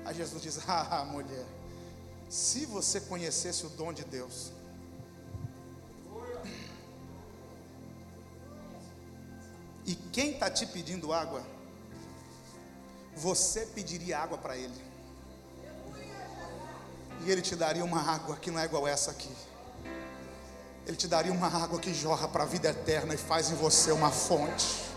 Aí 0.10 0.16
Jesus 0.16 0.42
diz: 0.42 0.60
Ah, 0.68 1.06
mulher, 1.06 1.46
se 2.28 2.66
você 2.66 3.00
conhecesse 3.00 3.64
o 3.68 3.70
dom 3.70 3.94
de 3.94 4.04
Deus, 4.04 4.52
e 9.86 9.94
quem 10.12 10.32
está 10.32 10.50
te 10.50 10.66
pedindo 10.66 11.14
água, 11.14 11.44
você 13.16 13.68
pediria 13.68 14.18
água 14.18 14.40
para 14.40 14.58
ele, 14.58 14.82
e 17.24 17.30
ele 17.30 17.44
te 17.44 17.56
daria 17.56 17.86
uma 17.86 18.02
água 18.02 18.36
que 18.36 18.50
não 18.50 18.60
é 18.60 18.66
igual 18.66 18.88
essa 18.88 19.12
aqui. 19.12 19.32
Ele 20.88 20.98
te 20.98 21.08
daria 21.08 21.32
uma 21.32 21.46
água 21.56 21.80
que 21.80 21.94
jorra 21.94 22.28
para 22.28 22.46
a 22.46 22.48
vida 22.48 22.70
eterna 22.70 23.14
e 23.14 23.18
faz 23.18 23.52
em 23.52 23.56
você 23.56 23.92
uma 23.92 24.10
fonte. 24.10 24.89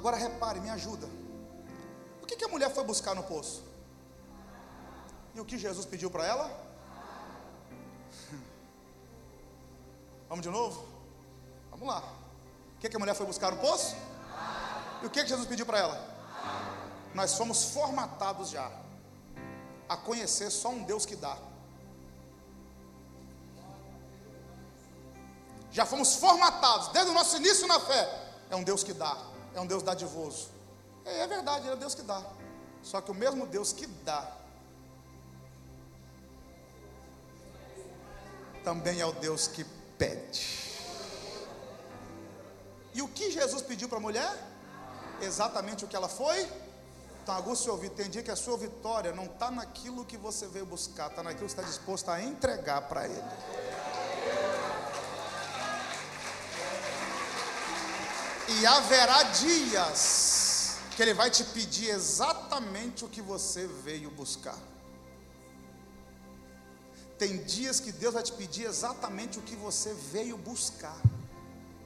Agora 0.00 0.16
repare, 0.16 0.60
me 0.60 0.70
ajuda. 0.70 1.06
O 2.22 2.26
que, 2.26 2.34
que 2.34 2.44
a 2.46 2.48
mulher 2.48 2.74
foi 2.74 2.82
buscar 2.84 3.14
no 3.14 3.22
poço? 3.22 3.62
E 5.34 5.40
o 5.40 5.44
que 5.44 5.58
Jesus 5.58 5.84
pediu 5.84 6.10
para 6.10 6.24
ela? 6.26 6.50
Vamos 10.26 10.42
de 10.42 10.48
novo? 10.48 10.88
Vamos 11.70 11.86
lá. 11.86 12.02
O 12.76 12.78
que, 12.80 12.88
que 12.88 12.96
a 12.96 12.98
mulher 12.98 13.14
foi 13.14 13.26
buscar 13.26 13.50
no 13.50 13.58
poço? 13.58 13.94
E 15.02 15.06
o 15.06 15.10
que, 15.10 15.22
que 15.22 15.28
Jesus 15.28 15.46
pediu 15.46 15.66
para 15.66 15.80
ela? 15.80 16.02
Nós 17.14 17.34
fomos 17.34 17.64
formatados 17.64 18.48
já 18.48 18.72
a 19.86 19.98
conhecer 19.98 20.48
só 20.50 20.70
um 20.70 20.82
Deus 20.82 21.04
que 21.04 21.14
dá. 21.14 21.36
Já 25.70 25.84
fomos 25.84 26.14
formatados 26.14 26.88
desde 26.88 27.10
o 27.10 27.14
nosso 27.14 27.36
início 27.36 27.66
na 27.66 27.78
fé. 27.78 28.08
É 28.48 28.56
um 28.56 28.64
Deus 28.64 28.82
que 28.82 28.94
dá 28.94 29.29
é 29.54 29.60
um 29.60 29.66
Deus 29.66 29.82
dadivoso. 29.82 30.48
É, 31.04 31.20
é 31.20 31.26
verdade, 31.26 31.68
é 31.68 31.76
Deus 31.76 31.94
que 31.94 32.02
dá. 32.02 32.22
Só 32.82 33.00
que 33.00 33.10
o 33.10 33.14
mesmo 33.14 33.46
Deus 33.46 33.72
que 33.72 33.86
dá, 33.86 34.36
também 38.64 39.00
é 39.00 39.06
o 39.06 39.12
Deus 39.12 39.46
que 39.46 39.64
pede. 39.98 40.70
E 42.92 43.02
o 43.02 43.08
que 43.08 43.30
Jesus 43.30 43.62
pediu 43.62 43.88
para 43.88 43.98
a 43.98 44.00
mulher? 44.00 44.32
Exatamente 45.20 45.84
o 45.84 45.88
que 45.88 45.96
ela 45.96 46.08
foi? 46.08 46.48
Então, 47.22 47.34
aguça 47.34 47.64
seu 47.64 47.72
ouvido. 47.72 47.94
Tem 47.94 48.08
dia 48.08 48.22
que 48.22 48.30
a 48.30 48.36
sua 48.36 48.56
vitória 48.56 49.12
não 49.12 49.26
está 49.26 49.50
naquilo 49.50 50.04
que 50.04 50.16
você 50.16 50.46
veio 50.46 50.66
buscar, 50.66 51.08
está 51.08 51.22
naquilo 51.22 51.46
que 51.46 51.52
está 51.52 51.62
disposto 51.62 52.08
a 52.10 52.20
entregar 52.22 52.82
para 52.82 53.06
Ele. 53.06 53.22
E 58.58 58.66
haverá 58.66 59.22
dias 59.22 60.76
que 60.96 61.02
Ele 61.02 61.14
vai 61.14 61.30
te 61.30 61.44
pedir 61.44 61.88
exatamente 61.88 63.04
o 63.04 63.08
que 63.08 63.22
você 63.22 63.66
veio 63.66 64.10
buscar. 64.10 64.58
Tem 67.16 67.36
dias 67.44 67.78
que 67.78 67.92
Deus 67.92 68.14
vai 68.14 68.22
te 68.22 68.32
pedir 68.32 68.64
exatamente 68.64 69.38
o 69.38 69.42
que 69.42 69.54
você 69.54 69.92
veio 69.94 70.36
buscar, 70.36 70.98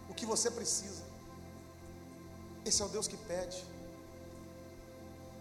o 0.08 0.14
que 0.14 0.24
você 0.24 0.50
precisa. 0.50 1.02
Esse 2.64 2.80
é 2.80 2.84
o 2.84 2.88
Deus 2.88 3.06
que 3.06 3.16
pede. 3.16 3.62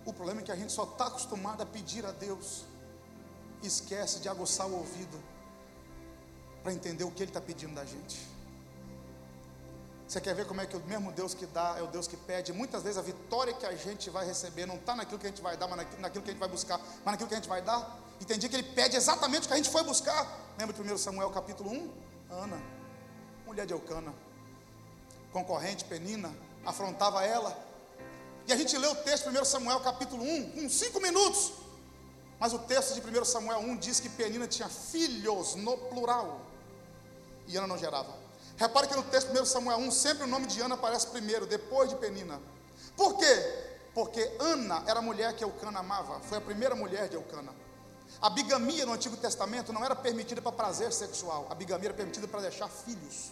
O 0.05 0.11
problema 0.11 0.41
é 0.41 0.43
que 0.43 0.51
a 0.51 0.55
gente 0.55 0.73
só 0.73 0.83
está 0.83 1.07
acostumado 1.07 1.61
a 1.61 1.65
pedir 1.65 2.05
a 2.05 2.11
Deus, 2.11 2.65
esquece 3.61 4.19
de 4.19 4.27
aguçar 4.27 4.67
o 4.67 4.73
ouvido 4.73 5.17
para 6.61 6.73
entender 6.73 7.05
o 7.05 7.11
que 7.11 7.23
Ele 7.23 7.29
está 7.29 7.39
pedindo 7.39 7.75
da 7.75 7.85
gente. 7.85 8.32
Você 10.13 10.21
quer 10.21 10.35
ver 10.35 10.45
como 10.45 10.61
é 10.61 10.67
que 10.67 10.77
o 10.77 10.79
mesmo 10.81 11.11
Deus 11.11 11.33
que 11.33 11.47
dá 11.47 11.73
é 11.75 11.81
o 11.81 11.87
Deus 11.87 12.07
que 12.07 12.15
pede? 12.15 12.53
Muitas 12.53 12.83
vezes 12.83 12.99
a 12.99 13.01
vitória 13.01 13.51
que 13.51 13.65
a 13.65 13.75
gente 13.75 14.11
vai 14.11 14.23
receber 14.23 14.67
não 14.67 14.75
está 14.75 14.95
naquilo 14.95 15.17
que 15.17 15.25
a 15.25 15.29
gente 15.31 15.41
vai 15.41 15.57
dar, 15.57 15.67
mas 15.67 15.87
naquilo 15.97 16.23
que 16.23 16.29
a 16.29 16.33
gente 16.33 16.39
vai 16.39 16.47
buscar, 16.47 16.77
mas 17.03 17.13
naquilo 17.13 17.27
que 17.27 17.33
a 17.33 17.37
gente 17.37 17.49
vai 17.49 17.63
dar. 17.63 17.97
Entendi 18.21 18.47
que 18.47 18.55
ele 18.55 18.61
pede 18.61 18.95
exatamente 18.95 19.45
o 19.45 19.47
que 19.47 19.53
a 19.55 19.57
gente 19.57 19.71
foi 19.71 19.81
buscar. 19.81 20.39
Lembra 20.59 20.71
de 20.71 20.93
1 20.93 20.97
Samuel 20.99 21.31
capítulo 21.31 21.71
1? 21.71 21.91
Ana, 22.29 22.61
mulher 23.43 23.65
de 23.65 23.73
Eucana, 23.73 24.13
concorrente, 25.31 25.83
Penina, 25.83 26.31
afrontava 26.63 27.25
ela. 27.25 27.57
E 28.45 28.53
a 28.53 28.55
gente 28.55 28.77
lê 28.77 28.85
o 28.85 28.95
texto 28.97 29.31
de 29.31 29.39
1 29.39 29.45
Samuel 29.45 29.79
capítulo 29.79 30.23
1, 30.23 30.51
com 30.51 30.69
5 30.69 31.01
minutos. 31.01 31.53
Mas 32.39 32.53
o 32.53 32.59
texto 32.59 32.93
de 32.93 33.19
1 33.19 33.25
Samuel 33.25 33.61
1 33.61 33.77
diz 33.77 33.99
que 33.99 34.09
Penina 34.09 34.47
tinha 34.47 34.69
filhos 34.69 35.55
no 35.55 35.75
plural. 35.75 36.39
E 37.47 37.57
Ana 37.57 37.65
não 37.65 37.79
gerava. 37.79 38.22
Repare 38.57 38.87
que 38.87 38.95
no 38.95 39.03
texto 39.03 39.31
1 39.31 39.45
Samuel 39.45 39.77
1, 39.79 39.91
sempre 39.91 40.23
o 40.23 40.27
nome 40.27 40.45
de 40.47 40.61
Ana 40.61 40.75
aparece 40.75 41.07
primeiro, 41.07 41.45
depois 41.45 41.89
de 41.89 41.95
Penina. 41.95 42.39
Por 42.95 43.17
quê? 43.17 43.73
Porque 43.93 44.31
Ana 44.39 44.83
era 44.87 44.99
a 44.99 45.01
mulher 45.01 45.33
que 45.33 45.43
Eucana 45.43 45.79
amava, 45.79 46.19
foi 46.21 46.37
a 46.37 46.41
primeira 46.41 46.75
mulher 46.75 47.09
de 47.09 47.15
Eucana. 47.15 47.53
A 48.21 48.29
bigamia 48.29 48.85
no 48.85 48.93
Antigo 48.93 49.17
Testamento 49.17 49.73
não 49.73 49.83
era 49.83 49.95
permitida 49.95 50.41
para 50.41 50.51
prazer 50.51 50.93
sexual, 50.93 51.47
a 51.49 51.55
bigamia 51.55 51.87
era 51.87 51.93
permitida 51.93 52.27
para 52.27 52.41
deixar 52.41 52.69
filhos. 52.69 53.31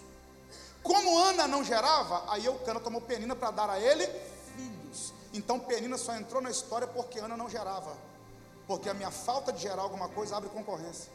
Como 0.84 1.18
Ana 1.20 1.48
não 1.48 1.64
gerava, 1.64 2.24
aí 2.32 2.46
Eucana 2.46 2.80
tomou 2.80 3.02
Penina 3.02 3.36
para 3.36 3.52
dar 3.52 3.70
a 3.70 3.80
ele 3.80 4.08
filhos. 4.56 5.14
Então 5.34 5.60
Penina 5.60 5.98
só 5.98 6.16
entrou 6.16 6.42
na 6.42 6.50
história 6.50 6.88
porque 6.88 7.20
Ana 7.20 7.38
não 7.38 7.50
gerava. 7.50 7.96
Porque 8.68 8.90
a 8.90 8.94
minha 8.94 9.12
falta 9.12 9.52
de 9.52 9.62
gerar 9.62 9.84
alguma 9.84 10.10
coisa 10.10 10.36
abre 10.36 10.50
concorrência. 10.50 11.12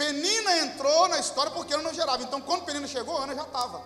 Penina 0.00 0.56
entrou 0.56 1.08
na 1.08 1.18
história 1.18 1.52
porque 1.52 1.74
Ana 1.74 1.82
não 1.82 1.92
gerava. 1.92 2.22
Então, 2.22 2.40
quando 2.40 2.64
Penina 2.64 2.86
chegou, 2.86 3.18
Ana 3.18 3.34
já 3.34 3.42
estava. 3.42 3.84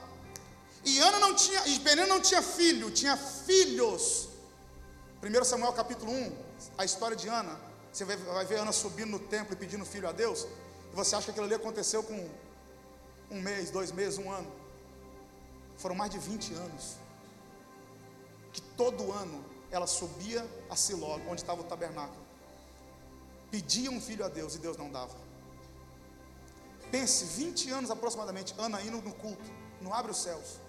E 0.85 1.01
Ana 1.01 1.19
não 1.19 1.35
tinha, 1.35 1.67
e 1.67 1.81
Penina 1.81 2.07
não 2.07 2.21
tinha 2.21 2.41
filho, 2.41 2.89
tinha 2.93 3.17
filhos. 3.17 4.29
1 5.21 5.45
Samuel 5.45 5.73
capítulo 5.73 6.12
1, 6.12 6.33
a 6.79 6.85
história 6.85 7.17
de 7.17 7.27
Ana. 7.27 7.59
Você 7.93 8.05
vai, 8.05 8.17
vai 8.17 8.45
ver 8.45 8.61
Ana 8.61 8.71
subindo 8.71 9.11
no 9.11 9.19
templo 9.19 9.55
e 9.55 9.57
pedindo 9.57 9.85
filho 9.85 10.09
a 10.09 10.12
Deus. 10.12 10.47
E 10.93 10.95
você 10.95 11.17
acha 11.17 11.25
que 11.25 11.31
aquilo 11.33 11.47
ali 11.47 11.57
aconteceu 11.57 12.05
com 12.05 12.31
um 13.29 13.41
mês, 13.41 13.73
dois 13.73 13.91
meses, 13.91 14.17
um 14.17 14.31
ano. 14.31 14.53
Foram 15.79 15.97
mais 15.97 16.12
de 16.12 16.19
20 16.21 16.55
anos. 16.55 16.95
Que 18.53 18.61
todo 18.61 19.11
ano 19.11 19.45
ela 19.69 19.89
subia 19.89 20.49
a 20.71 20.77
Siló, 20.77 21.19
onde 21.29 21.41
estava 21.41 21.61
o 21.61 21.65
tabernáculo. 21.65 22.23
Pedia 23.51 23.91
um 23.91 24.01
filho 24.01 24.25
a 24.25 24.29
Deus 24.29 24.55
e 24.55 24.59
Deus 24.59 24.77
não 24.77 24.89
dava. 24.89 25.34
Pense, 26.95 27.24
20 27.24 27.70
anos 27.72 27.90
aproximadamente, 27.90 28.55
Ana 28.57 28.80
indo 28.80 29.03
no 29.03 29.12
culto, 29.12 29.51
não 29.80 29.92
abre 29.92 30.12
os 30.12 30.18
céus. 30.18 30.61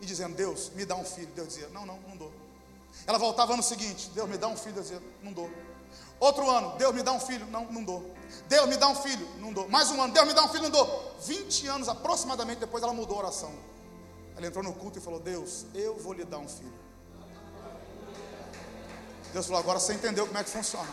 E 0.00 0.06
dizendo, 0.06 0.34
Deus, 0.34 0.70
me 0.70 0.86
dá 0.86 0.96
um 0.96 1.04
filho. 1.04 1.28
Deus 1.34 1.48
dizia, 1.48 1.68
não, 1.68 1.84
não, 1.84 2.00
não 2.08 2.16
dou. 2.16 2.32
Ela 3.06 3.18
voltava 3.18 3.52
ano 3.52 3.62
seguinte, 3.62 4.08
Deus 4.14 4.26
me 4.30 4.38
dá 4.38 4.48
um 4.48 4.56
filho. 4.56 4.76
Deus 4.76 4.88
dizia, 4.88 5.02
não 5.22 5.30
dou. 5.30 5.50
Outro 6.18 6.48
ano, 6.48 6.74
Deus 6.78 6.94
me 6.94 7.02
dá 7.02 7.12
um 7.12 7.20
filho, 7.20 7.44
não, 7.48 7.70
não 7.70 7.84
dou. 7.84 8.14
Deus 8.48 8.66
me 8.66 8.78
dá 8.78 8.88
um 8.88 8.94
filho, 8.94 9.28
não 9.40 9.52
dou. 9.52 9.68
Mais 9.68 9.90
um 9.90 10.00
ano, 10.00 10.14
Deus 10.14 10.26
me 10.26 10.32
dá 10.32 10.42
um 10.42 10.48
filho, 10.48 10.62
não 10.62 10.70
dou. 10.70 11.14
20 11.20 11.66
anos 11.66 11.88
aproximadamente 11.90 12.60
depois 12.60 12.82
ela 12.82 12.94
mudou 12.94 13.16
a 13.16 13.24
oração. 13.24 13.52
Ela 14.38 14.46
entrou 14.46 14.64
no 14.64 14.72
culto 14.72 14.98
e 14.98 15.02
falou: 15.02 15.20
Deus, 15.20 15.66
eu 15.74 15.98
vou 15.98 16.14
lhe 16.14 16.24
dar 16.24 16.38
um 16.38 16.48
filho. 16.48 16.72
Deus 19.34 19.44
falou: 19.44 19.60
agora 19.60 19.78
você 19.78 19.92
entendeu 19.92 20.26
como 20.26 20.38
é 20.38 20.42
que 20.42 20.48
funciona. 20.48 20.88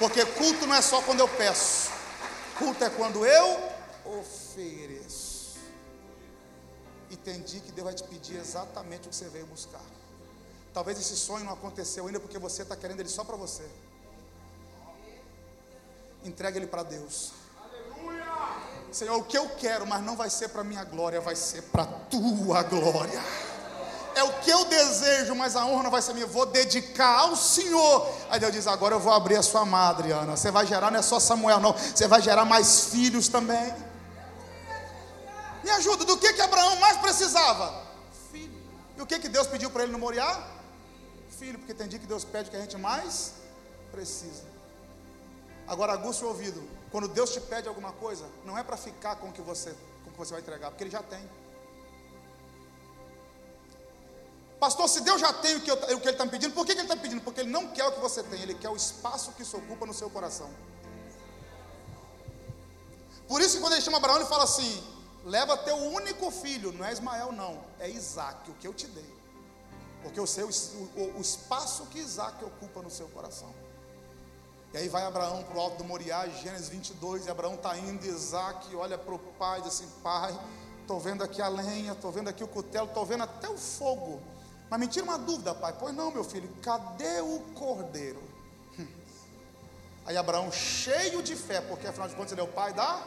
Porque 0.00 0.24
culto 0.24 0.66
não 0.66 0.74
é 0.74 0.80
só 0.80 1.02
quando 1.02 1.20
eu 1.20 1.28
peço, 1.28 1.90
culto 2.58 2.82
é 2.82 2.88
quando 2.88 3.26
eu 3.26 3.70
ofereço. 4.18 5.58
Entendi 7.10 7.60
que 7.60 7.70
Deus 7.70 7.84
vai 7.84 7.94
te 7.94 8.02
pedir 8.04 8.36
exatamente 8.36 9.06
o 9.06 9.10
que 9.10 9.16
você 9.16 9.28
veio 9.28 9.44
buscar. 9.44 9.82
Talvez 10.72 10.98
esse 10.98 11.14
sonho 11.16 11.44
não 11.44 11.52
aconteceu 11.52 12.06
ainda 12.06 12.18
porque 12.18 12.38
você 12.38 12.62
está 12.62 12.74
querendo 12.74 13.00
ele 13.00 13.10
só 13.10 13.24
para 13.24 13.36
você. 13.36 13.68
Entrega 16.24 16.56
ele 16.56 16.66
para 16.66 16.82
Deus. 16.82 17.32
Senhor, 18.90 19.18
o 19.18 19.24
que 19.24 19.36
eu 19.36 19.50
quero, 19.50 19.86
mas 19.86 20.02
não 20.02 20.16
vai 20.16 20.30
ser 20.30 20.48
para 20.48 20.64
minha 20.64 20.82
glória, 20.82 21.20
vai 21.20 21.36
ser 21.36 21.60
para 21.64 21.84
tua 21.84 22.62
glória 22.62 23.22
é 24.20 24.24
o 24.24 24.32
que 24.40 24.50
eu 24.50 24.64
desejo, 24.66 25.34
mas 25.34 25.56
a 25.56 25.64
honra 25.64 25.84
não 25.84 25.90
vai 25.90 26.02
ser 26.02 26.12
minha. 26.12 26.26
Vou 26.26 26.46
dedicar 26.46 27.20
ao 27.20 27.34
Senhor. 27.34 28.08
Aí 28.28 28.38
Deus 28.38 28.52
diz: 28.52 28.66
Agora 28.66 28.94
eu 28.94 29.00
vou 29.00 29.12
abrir 29.12 29.36
a 29.36 29.42
sua 29.42 29.64
madre, 29.64 30.12
Ana. 30.12 30.36
Você 30.36 30.50
vai 30.50 30.66
gerar, 30.66 30.90
não 30.90 30.98
é 30.98 31.02
só 31.02 31.18
Samuel, 31.18 31.60
não. 31.60 31.72
Você 31.72 32.06
vai 32.06 32.20
gerar 32.20 32.44
mais 32.44 32.84
filhos 32.86 33.28
também. 33.28 33.74
Me 35.64 35.70
ajuda, 35.70 36.04
do 36.04 36.16
que 36.16 36.32
que 36.32 36.40
Abraão 36.40 36.76
mais 36.76 36.98
precisava? 36.98 37.82
Filho. 38.30 38.58
E 38.96 39.02
o 39.02 39.06
que 39.06 39.18
que 39.18 39.28
Deus 39.28 39.46
pediu 39.46 39.70
para 39.70 39.82
ele 39.82 39.92
no 39.92 39.98
Moriá? 39.98 40.46
Filho, 41.38 41.58
porque 41.58 41.74
tem 41.74 41.88
dia 41.88 41.98
que 41.98 42.06
Deus 42.06 42.24
pede 42.24 42.50
que 42.50 42.56
a 42.56 42.60
gente 42.60 42.76
mais 42.76 43.32
precisa. 43.90 44.44
Agora 45.66 45.92
aguça 45.92 46.24
o 46.24 46.28
ouvido. 46.28 46.62
Quando 46.90 47.08
Deus 47.08 47.32
te 47.32 47.40
pede 47.40 47.68
alguma 47.68 47.92
coisa, 47.92 48.24
não 48.44 48.58
é 48.58 48.62
para 48.62 48.76
ficar 48.76 49.16
com 49.16 49.28
o 49.28 49.32
que 49.32 49.40
você, 49.40 49.70
com 50.04 50.10
o 50.10 50.12
que 50.12 50.18
você 50.18 50.32
vai 50.32 50.40
entregar, 50.40 50.70
porque 50.70 50.84
Ele 50.84 50.90
já 50.90 51.02
tem. 51.02 51.20
Pastor, 54.60 54.88
se 54.90 55.00
Deus 55.00 55.20
já 55.20 55.32
tem 55.32 55.56
o 55.56 55.60
que, 55.62 55.70
eu, 55.70 55.74
o 55.74 56.00
que 56.00 56.08
Ele 56.08 56.10
está 56.10 56.24
me 56.26 56.30
pedindo, 56.30 56.52
por 56.52 56.66
que, 56.66 56.74
que 56.74 56.80
Ele 56.80 56.86
está 56.86 56.94
me 56.94 57.00
pedindo? 57.00 57.22
Porque 57.22 57.40
Ele 57.40 57.50
não 57.50 57.68
quer 57.68 57.86
o 57.86 57.92
que 57.92 58.00
você 58.00 58.22
tem, 58.22 58.42
Ele 58.42 58.54
quer 58.54 58.68
o 58.68 58.76
espaço 58.76 59.32
que 59.32 59.42
se 59.42 59.56
ocupa 59.56 59.86
no 59.86 59.94
seu 59.94 60.10
coração. 60.10 60.50
Por 63.26 63.40
isso 63.40 63.54
que 63.54 63.60
quando 63.60 63.74
ele 63.74 63.80
chama 63.80 63.96
Abraão, 63.96 64.16
ele 64.16 64.26
fala 64.26 64.42
assim: 64.42 64.82
leva 65.24 65.56
teu 65.56 65.76
único 65.76 66.30
filho, 66.32 66.72
não 66.72 66.84
é 66.84 66.92
Ismael, 66.92 67.30
não, 67.30 67.62
é 67.78 67.88
Isaac, 67.88 68.50
o 68.50 68.54
que 68.54 68.66
eu 68.66 68.74
te 68.74 68.88
dei. 68.88 69.18
Porque 70.02 70.18
eu 70.18 70.26
sei 70.26 70.42
o, 70.42 70.48
o, 70.48 71.18
o 71.18 71.20
espaço 71.20 71.86
que 71.86 72.00
Isaac 72.00 72.44
ocupa 72.44 72.82
no 72.82 72.90
seu 72.90 73.08
coração. 73.08 73.54
E 74.74 74.78
aí 74.78 74.88
vai 74.88 75.04
Abraão 75.04 75.44
para 75.44 75.56
o 75.56 75.60
alto 75.60 75.78
do 75.78 75.84
Moriá, 75.84 76.26
Gênesis 76.28 76.68
22, 76.68 77.26
e 77.26 77.30
Abraão 77.30 77.54
está 77.54 77.78
indo, 77.78 78.04
Isaac 78.04 78.74
olha 78.74 78.98
para 78.98 79.14
o 79.14 79.18
pai 79.18 79.60
e 79.60 79.62
diz 79.62 79.74
assim: 79.74 79.88
Pai, 80.02 80.36
estou 80.80 80.98
vendo 80.98 81.22
aqui 81.22 81.40
a 81.40 81.48
lenha, 81.48 81.92
estou 81.92 82.10
vendo 82.10 82.28
aqui 82.28 82.42
o 82.42 82.48
cutelo, 82.48 82.88
estou 82.88 83.06
vendo 83.06 83.22
até 83.22 83.48
o 83.48 83.56
fogo. 83.56 84.20
Mas 84.70 84.78
me 84.78 84.86
tira 84.86 85.04
uma 85.04 85.18
dúvida, 85.18 85.52
pai. 85.52 85.74
Pois 85.76 85.92
não, 85.92 86.12
meu 86.12 86.22
filho, 86.22 86.48
cadê 86.62 87.20
o 87.20 87.40
cordeiro? 87.56 88.22
Hum. 88.78 88.86
Aí 90.06 90.16
Abraão, 90.16 90.52
cheio 90.52 91.20
de 91.24 91.34
fé, 91.34 91.60
porque 91.60 91.88
afinal 91.88 92.06
de 92.06 92.14
contas 92.14 92.30
ele 92.30 92.40
é 92.40 92.44
o 92.44 92.48
pai 92.48 92.72
da. 92.72 93.04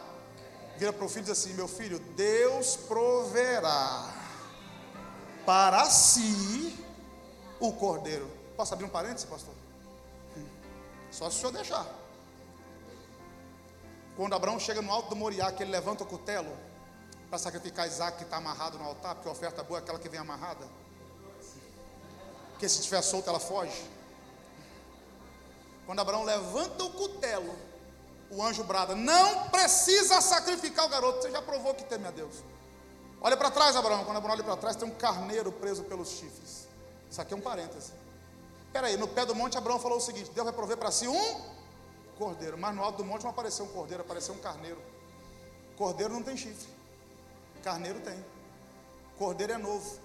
Vira 0.77 0.91
para 0.91 1.05
o 1.05 1.07
filho 1.07 1.21
e 1.21 1.23
diz 1.23 1.31
assim: 1.31 1.53
Meu 1.53 1.69
filho, 1.69 1.99
Deus 2.17 2.75
proverá 2.75 4.13
para 5.45 5.85
si 5.85 6.77
o 7.61 7.71
cordeiro. 7.71 8.29
Posso 8.57 8.73
abrir 8.73 8.85
um 8.85 8.89
parênteses, 8.89 9.23
pastor? 9.23 9.53
Hum. 10.35 10.45
Só 11.11 11.29
se 11.29 11.37
o 11.37 11.39
senhor 11.39 11.53
deixar. 11.53 11.87
Quando 14.17 14.35
Abraão 14.35 14.59
chega 14.59 14.81
no 14.81 14.91
alto 14.91 15.09
do 15.09 15.15
Moriá, 15.15 15.49
que 15.49 15.63
ele 15.63 15.71
levanta 15.71 16.03
o 16.03 16.07
cutelo 16.07 16.51
para 17.29 17.39
sacrificar 17.39 17.87
Isaac 17.87 18.17
que 18.17 18.25
está 18.25 18.35
amarrado 18.35 18.77
no 18.77 18.83
altar, 18.83 19.15
porque 19.15 19.29
a 19.29 19.31
oferta 19.31 19.63
boa 19.63 19.79
é 19.79 19.81
aquela 19.81 19.97
que 19.97 20.09
vem 20.09 20.19
amarrada 20.19 20.82
porque 22.53 22.69
se 22.69 22.79
estiver 22.79 23.01
solta 23.01 23.29
ela 23.29 23.39
foge. 23.39 23.83
Quando 25.85 25.99
Abraão 25.99 26.23
levanta 26.23 26.83
o 26.83 26.91
cutelo, 26.91 27.55
o 28.29 28.41
anjo 28.41 28.63
brada: 28.63 28.95
Não 28.95 29.49
precisa 29.49 30.21
sacrificar 30.21 30.85
o 30.85 30.89
garoto, 30.89 31.21
você 31.21 31.31
já 31.31 31.41
provou 31.41 31.73
que 31.73 31.83
teme 31.83 32.07
a 32.07 32.11
Deus. 32.11 32.35
Olha 33.21 33.35
para 33.35 33.51
trás, 33.51 33.75
Abraão. 33.75 34.05
Quando 34.05 34.17
Abraão 34.17 34.35
olha 34.35 34.43
para 34.43 34.57
trás, 34.57 34.75
tem 34.75 34.87
um 34.87 34.91
carneiro 34.95 35.51
preso 35.51 35.83
pelos 35.83 36.09
chifres. 36.09 36.67
Isso 37.09 37.21
aqui 37.21 37.33
é 37.33 37.37
um 37.37 37.41
parêntese. 37.41 37.91
Espera 38.67 38.87
aí, 38.87 38.97
no 38.97 39.07
pé 39.07 39.25
do 39.25 39.35
monte, 39.35 39.57
Abraão 39.57 39.79
falou 39.79 39.97
o 39.97 40.01
seguinte: 40.01 40.31
Deus 40.31 40.45
vai 40.45 40.53
prover 40.53 40.77
para 40.77 40.91
si 40.91 41.07
um 41.07 41.41
cordeiro. 42.17 42.57
Mas 42.57 42.75
no 42.75 42.83
alto 42.83 42.97
do 42.97 43.05
monte 43.05 43.23
não 43.23 43.31
apareceu 43.31 43.65
um 43.65 43.69
cordeiro, 43.69 44.03
apareceu 44.03 44.33
um 44.33 44.39
carneiro. 44.39 44.81
Cordeiro 45.77 46.13
não 46.13 46.23
tem 46.23 46.37
chifre, 46.37 46.67
carneiro 47.63 47.99
tem. 48.01 48.23
Cordeiro 49.17 49.53
é 49.53 49.57
novo 49.57 50.02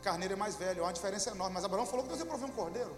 carneiro 0.00 0.34
é 0.34 0.36
mais 0.36 0.56
velho, 0.56 0.82
há 0.82 0.86
uma 0.86 0.92
diferença 0.92 1.30
enorme. 1.30 1.54
Mas 1.54 1.64
Abraão 1.64 1.86
falou 1.86 2.02
que 2.02 2.08
Deus 2.08 2.20
ia 2.20 2.26
prover 2.26 2.48
um 2.48 2.52
cordeiro. 2.52 2.96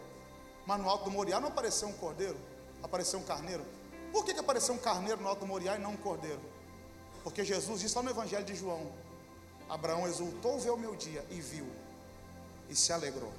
Mas 0.66 0.80
no 0.80 0.88
alto 0.88 1.05
do 1.05 1.11
Moriá 1.11 1.40
não 1.40 1.48
apareceu 1.48 1.88
um 1.88 1.92
cordeiro, 1.92 2.36
apareceu 2.82 3.18
um 3.18 3.24
carneiro. 3.24 3.64
Por 4.12 4.24
que, 4.24 4.34
que 4.34 4.40
apareceu 4.40 4.74
um 4.74 4.78
carneiro 4.78 5.20
no 5.20 5.28
alto 5.28 5.40
do 5.40 5.46
Moriá 5.46 5.76
e 5.76 5.78
não 5.78 5.92
um 5.92 5.96
cordeiro? 5.96 6.40
Porque 7.24 7.44
Jesus 7.44 7.80
disse 7.80 7.96
lá 7.96 8.03
no 8.03 8.11
Evangelho 8.11 8.44
de 8.44 8.55
João: 8.55 8.92
Abraão 9.68 10.07
exultou 10.07 10.59
ver 10.59 10.70
o 10.70 10.76
meu 10.76 10.94
dia 10.94 11.24
e 11.30 11.40
viu, 11.40 11.66
e 12.68 12.76
se 12.76 12.92
alegrou. 12.92 13.32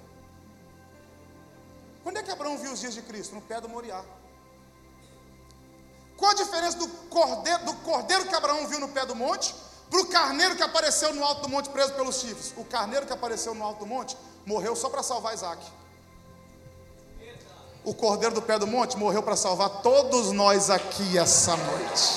Quando 2.04 2.18
é 2.18 2.24
que 2.24 2.32
Abraão 2.32 2.58
viu 2.58 2.74
os 2.74 2.80
dias 2.80 2.94
de 2.94 3.02
Cristo? 3.02 3.34
No 3.36 3.42
pé 3.42 3.62
do 3.62 3.70
Moriá. 3.70 4.04
Qual 6.18 6.32
a 6.32 6.36
diferença 6.36 6.78
do 6.78 6.88
cordeiro, 7.08 7.66
do 7.66 7.74
cordeiro 7.76 8.28
que 8.28 8.36
Abraão 8.36 8.68
viu 8.68 8.80
no 8.80 8.90
pé 8.90 9.06
do 9.06 9.16
monte 9.16 9.56
Para 9.94 10.02
o 10.02 10.06
carneiro 10.08 10.56
que 10.56 10.64
apareceu 10.64 11.14
no 11.14 11.24
alto 11.24 11.44
do 11.44 11.50
monte 11.50 11.70
preso 11.70 11.94
pelos 11.94 12.16
chifres. 12.16 12.52
O 12.58 12.66
carneiro 12.66 13.06
que 13.06 13.14
apareceu 13.14 13.54
no 13.54 13.64
alto 13.64 13.82
do 13.82 13.86
monte 13.86 14.18
morreu 14.44 14.76
só 14.76 14.90
para 14.90 15.04
salvar 15.04 15.36
Isaac. 15.36 15.64
O 17.86 17.94
cordeiro 17.94 18.34
do 18.34 18.42
pé 18.42 18.58
do 18.58 18.66
monte 18.66 18.98
morreu 18.98 19.22
para 19.22 19.36
salvar 19.36 19.70
todos 19.84 20.32
nós 20.32 20.72
aqui 20.72 21.16
essa 21.16 21.56
noite. 21.56 22.10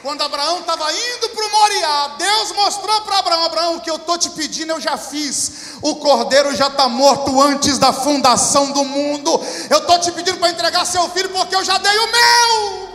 Quando 0.00 0.22
Abraão 0.22 0.60
estava 0.60 0.90
indo 0.90 1.28
para 1.28 1.46
o 1.46 1.50
Moriá, 1.50 2.16
Deus 2.16 2.52
mostrou 2.52 3.02
para 3.02 3.18
Abraão: 3.18 3.44
Abraão, 3.44 3.76
o 3.76 3.80
que 3.82 3.90
eu 3.90 3.96
estou 3.96 4.16
te 4.16 4.30
pedindo 4.30 4.72
eu 4.72 4.80
já 4.80 4.96
fiz. 4.96 5.74
O 5.82 5.96
cordeiro 5.96 6.56
já 6.56 6.68
está 6.68 6.88
morto 6.88 7.38
antes 7.42 7.76
da 7.76 7.92
fundação 7.92 8.72
do 8.72 8.82
mundo. 8.82 9.38
Eu 9.68 9.76
estou 9.76 9.98
te 10.00 10.10
pedindo 10.10 10.38
para 10.38 10.48
entregar 10.48 10.86
seu 10.86 11.06
filho 11.10 11.28
porque 11.28 11.54
eu 11.54 11.62
já 11.62 11.76
dei 11.76 11.98
o 11.98 12.10
meu. 12.10 12.91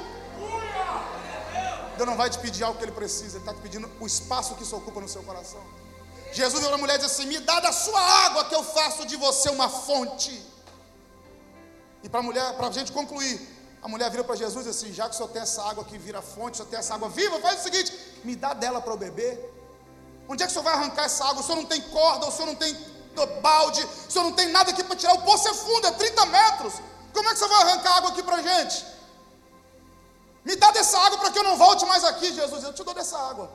Deus 1.98 2.10
não 2.10 2.18
vai 2.22 2.30
te 2.30 2.40
pedir 2.46 2.64
algo 2.64 2.78
que 2.80 2.86
ele 2.86 2.98
precisa, 3.02 3.38
ele 3.38 3.44
está 3.46 3.54
te 3.54 3.62
pedindo 3.66 3.90
o 4.00 4.08
espaço 4.14 4.56
que 4.56 4.64
isso 4.64 4.76
ocupa 4.76 5.00
no 5.02 5.10
seu 5.16 5.24
coração. 5.24 5.62
Jesus 6.32 6.64
viu 6.64 6.74
a 6.74 6.78
mulher 6.78 6.96
e 6.96 7.00
disse 7.00 7.14
assim: 7.14 7.28
Me 7.34 7.40
dá 7.40 7.60
da 7.60 7.72
sua 7.72 8.02
água 8.26 8.46
que 8.46 8.56
eu 8.56 8.64
faço 8.64 9.06
de 9.06 9.16
você 9.16 9.50
uma 9.50 9.70
fonte. 9.70 10.34
E 12.04 12.10
para 12.10 12.20
a 12.20 12.24
mulher, 12.24 12.48
para 12.58 12.68
a 12.68 12.72
gente 12.72 12.92
concluir, 12.92 13.36
a 13.82 13.88
mulher 13.88 14.10
vira 14.12 14.24
para 14.24 14.36
Jesus 14.36 14.66
e 14.66 14.70
assim: 14.70 14.94
já 14.94 15.06
que 15.08 15.16
o 15.16 15.18
senhor 15.18 15.30
tem 15.30 15.42
essa 15.42 15.64
água 15.70 15.84
que 15.84 15.98
vira 15.98 16.22
fonte, 16.22 16.54
o 16.54 16.58
senhor 16.58 16.70
tem 16.70 16.80
essa 16.80 16.94
água 16.94 17.10
viva, 17.10 17.40
faz 17.40 17.62
o 17.62 17.64
seguinte: 17.64 17.92
me 18.24 18.36
dá 18.36 18.54
dela 18.54 18.82
para 18.82 18.94
eu 18.94 18.98
beber. 18.98 19.34
Onde 20.30 20.44
é 20.44 20.46
que 20.46 20.52
o 20.52 20.54
senhor 20.54 20.64
vai 20.64 20.74
arrancar 20.74 21.06
essa 21.06 21.24
água? 21.26 21.42
O 21.42 21.46
senhor 21.46 21.58
não 21.58 21.66
tem 21.66 21.82
corda, 21.82 22.28
o 22.28 22.32
senhor 22.32 22.48
não 22.48 22.56
tem 22.56 22.76
balde, 23.42 23.84
o 24.08 24.12
senhor 24.12 24.26
não 24.26 24.34
tem 24.34 24.50
nada 24.50 24.72
aqui 24.72 24.84
para 24.84 24.96
tirar. 24.96 25.14
O 25.14 25.22
poço 25.22 25.48
é 25.48 25.54
fundo, 25.54 25.88
é 25.88 25.92
30 25.92 26.26
metros. 26.26 26.74
Como 27.14 27.28
é 27.28 27.32
que 27.32 27.36
o 27.36 27.38
senhor 27.38 27.50
vai 27.50 27.62
arrancar 27.64 27.98
água 27.98 28.10
aqui 28.12 28.22
para 28.22 28.36
a 28.36 28.42
gente? 28.42 28.86
Me 30.48 30.56
dá 30.56 30.72
dessa 30.72 30.98
água 31.00 31.18
para 31.18 31.32
que 31.32 31.40
eu 31.40 31.44
não 31.44 31.58
volte 31.58 31.86
aqui, 32.18 32.34
Jesus. 32.34 32.64
Eu 32.64 32.74
te 32.74 32.84
dou 32.84 32.94
dessa 32.94 33.18
água. 33.18 33.50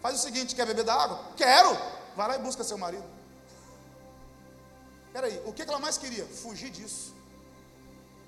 Faz 0.00 0.16
o 0.16 0.22
seguinte: 0.22 0.54
quer 0.54 0.66
beber 0.66 0.84
da 0.84 0.94
água? 0.94 1.20
Quero. 1.36 1.76
Vai 2.16 2.28
lá 2.28 2.36
e 2.36 2.38
busca 2.38 2.64
seu 2.64 2.78
marido. 2.78 3.04
Peraí, 5.12 5.40
o 5.44 5.52
que 5.52 5.62
ela 5.62 5.78
mais 5.78 5.98
queria? 5.98 6.24
Fugir 6.24 6.70
disso. 6.70 7.14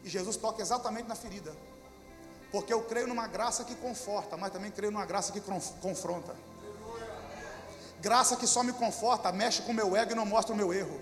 E 0.04 0.08
Jesus 0.08 0.36
toca 0.36 0.62
exatamente 0.62 1.08
na 1.08 1.14
ferida. 1.14 1.56
Porque 2.52 2.72
eu 2.72 2.82
creio 2.82 3.08
numa 3.08 3.26
graça 3.26 3.64
que 3.64 3.74
conforta, 3.74 4.36
mas 4.36 4.52
também 4.52 4.70
creio 4.70 4.92
numa 4.92 5.04
graça 5.04 5.32
que 5.32 5.40
confronta. 5.40 6.34
Graça 8.00 8.36
que 8.36 8.46
só 8.46 8.62
me 8.62 8.72
conforta, 8.72 9.32
mexe 9.32 9.62
com 9.62 9.72
o 9.72 9.74
meu 9.74 9.96
ego 9.96 10.12
e 10.12 10.14
não 10.14 10.26
mostra 10.26 10.54
o 10.54 10.56
meu 10.56 10.72
erro. 10.72 11.00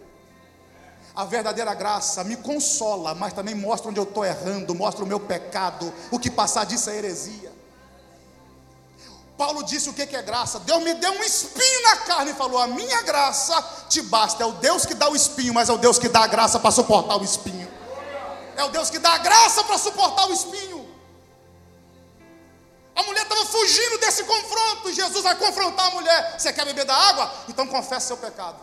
A 1.14 1.24
verdadeira 1.24 1.74
graça 1.74 2.24
me 2.24 2.36
consola, 2.36 3.14
mas 3.14 3.32
também 3.32 3.54
mostra 3.54 3.90
onde 3.90 4.00
eu 4.00 4.04
estou 4.04 4.24
errando, 4.24 4.74
mostra 4.74 5.04
o 5.04 5.06
meu 5.06 5.20
pecado. 5.20 5.92
O 6.10 6.18
que 6.18 6.30
passar 6.30 6.64
disso 6.64 6.88
é 6.88 6.96
heresia. 6.96 7.52
Paulo 9.36 9.64
disse 9.64 9.90
o 9.90 9.92
que 9.92 10.02
é 10.02 10.22
graça. 10.22 10.60
Deus 10.60 10.82
me 10.82 10.94
deu 10.94 11.10
um 11.12 11.22
espinho 11.24 11.82
na 11.82 11.96
carne 11.98 12.30
e 12.30 12.34
falou: 12.34 12.58
A 12.58 12.66
minha 12.66 13.02
graça 13.02 13.60
te 13.88 14.00
basta. 14.02 14.42
É 14.42 14.46
o 14.46 14.52
Deus 14.52 14.86
que 14.86 14.94
dá 14.94 15.08
o 15.08 15.16
espinho, 15.16 15.52
mas 15.52 15.68
é 15.68 15.72
o 15.72 15.78
Deus 15.78 15.98
que 15.98 16.08
dá 16.08 16.20
a 16.20 16.26
graça 16.26 16.60
para 16.60 16.70
suportar 16.70 17.16
o 17.16 17.24
espinho. 17.24 17.68
É 18.56 18.62
o 18.64 18.68
Deus 18.68 18.90
que 18.90 18.98
dá 18.98 19.12
a 19.14 19.18
graça 19.18 19.64
para 19.64 19.76
suportar 19.76 20.28
o 20.28 20.32
espinho. 20.32 20.88
A 22.94 23.02
mulher 23.02 23.22
estava 23.22 23.44
fugindo 23.46 23.98
desse 23.98 24.22
confronto. 24.22 24.90
E 24.90 24.94
Jesus 24.94 25.22
vai 25.24 25.34
confrontar 25.34 25.88
a 25.88 25.90
mulher. 25.90 26.38
Você 26.38 26.52
quer 26.52 26.64
beber 26.64 26.84
da 26.84 26.94
água? 26.94 27.32
Então 27.48 27.66
confesse 27.66 28.06
seu 28.06 28.16
pecado. 28.16 28.58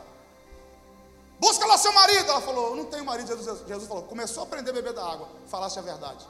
Busca 1.37 1.65
lá 1.65 1.77
seu 1.77 1.91
marido. 1.91 2.29
Ela 2.29 2.41
falou: 2.41 2.69
Eu 2.69 2.75
não 2.77 2.85
tenho 2.85 3.03
marido. 3.03 3.27
Jesus, 3.27 3.87
falou: 3.87 4.03
Começou 4.03 4.43
a 4.43 4.45
aprender 4.45 4.69
a 4.69 4.73
beber 4.73 4.93
da 4.93 5.03
água. 5.03 5.27
Falaste 5.47 5.79
a 5.79 5.81
verdade. 5.81 6.25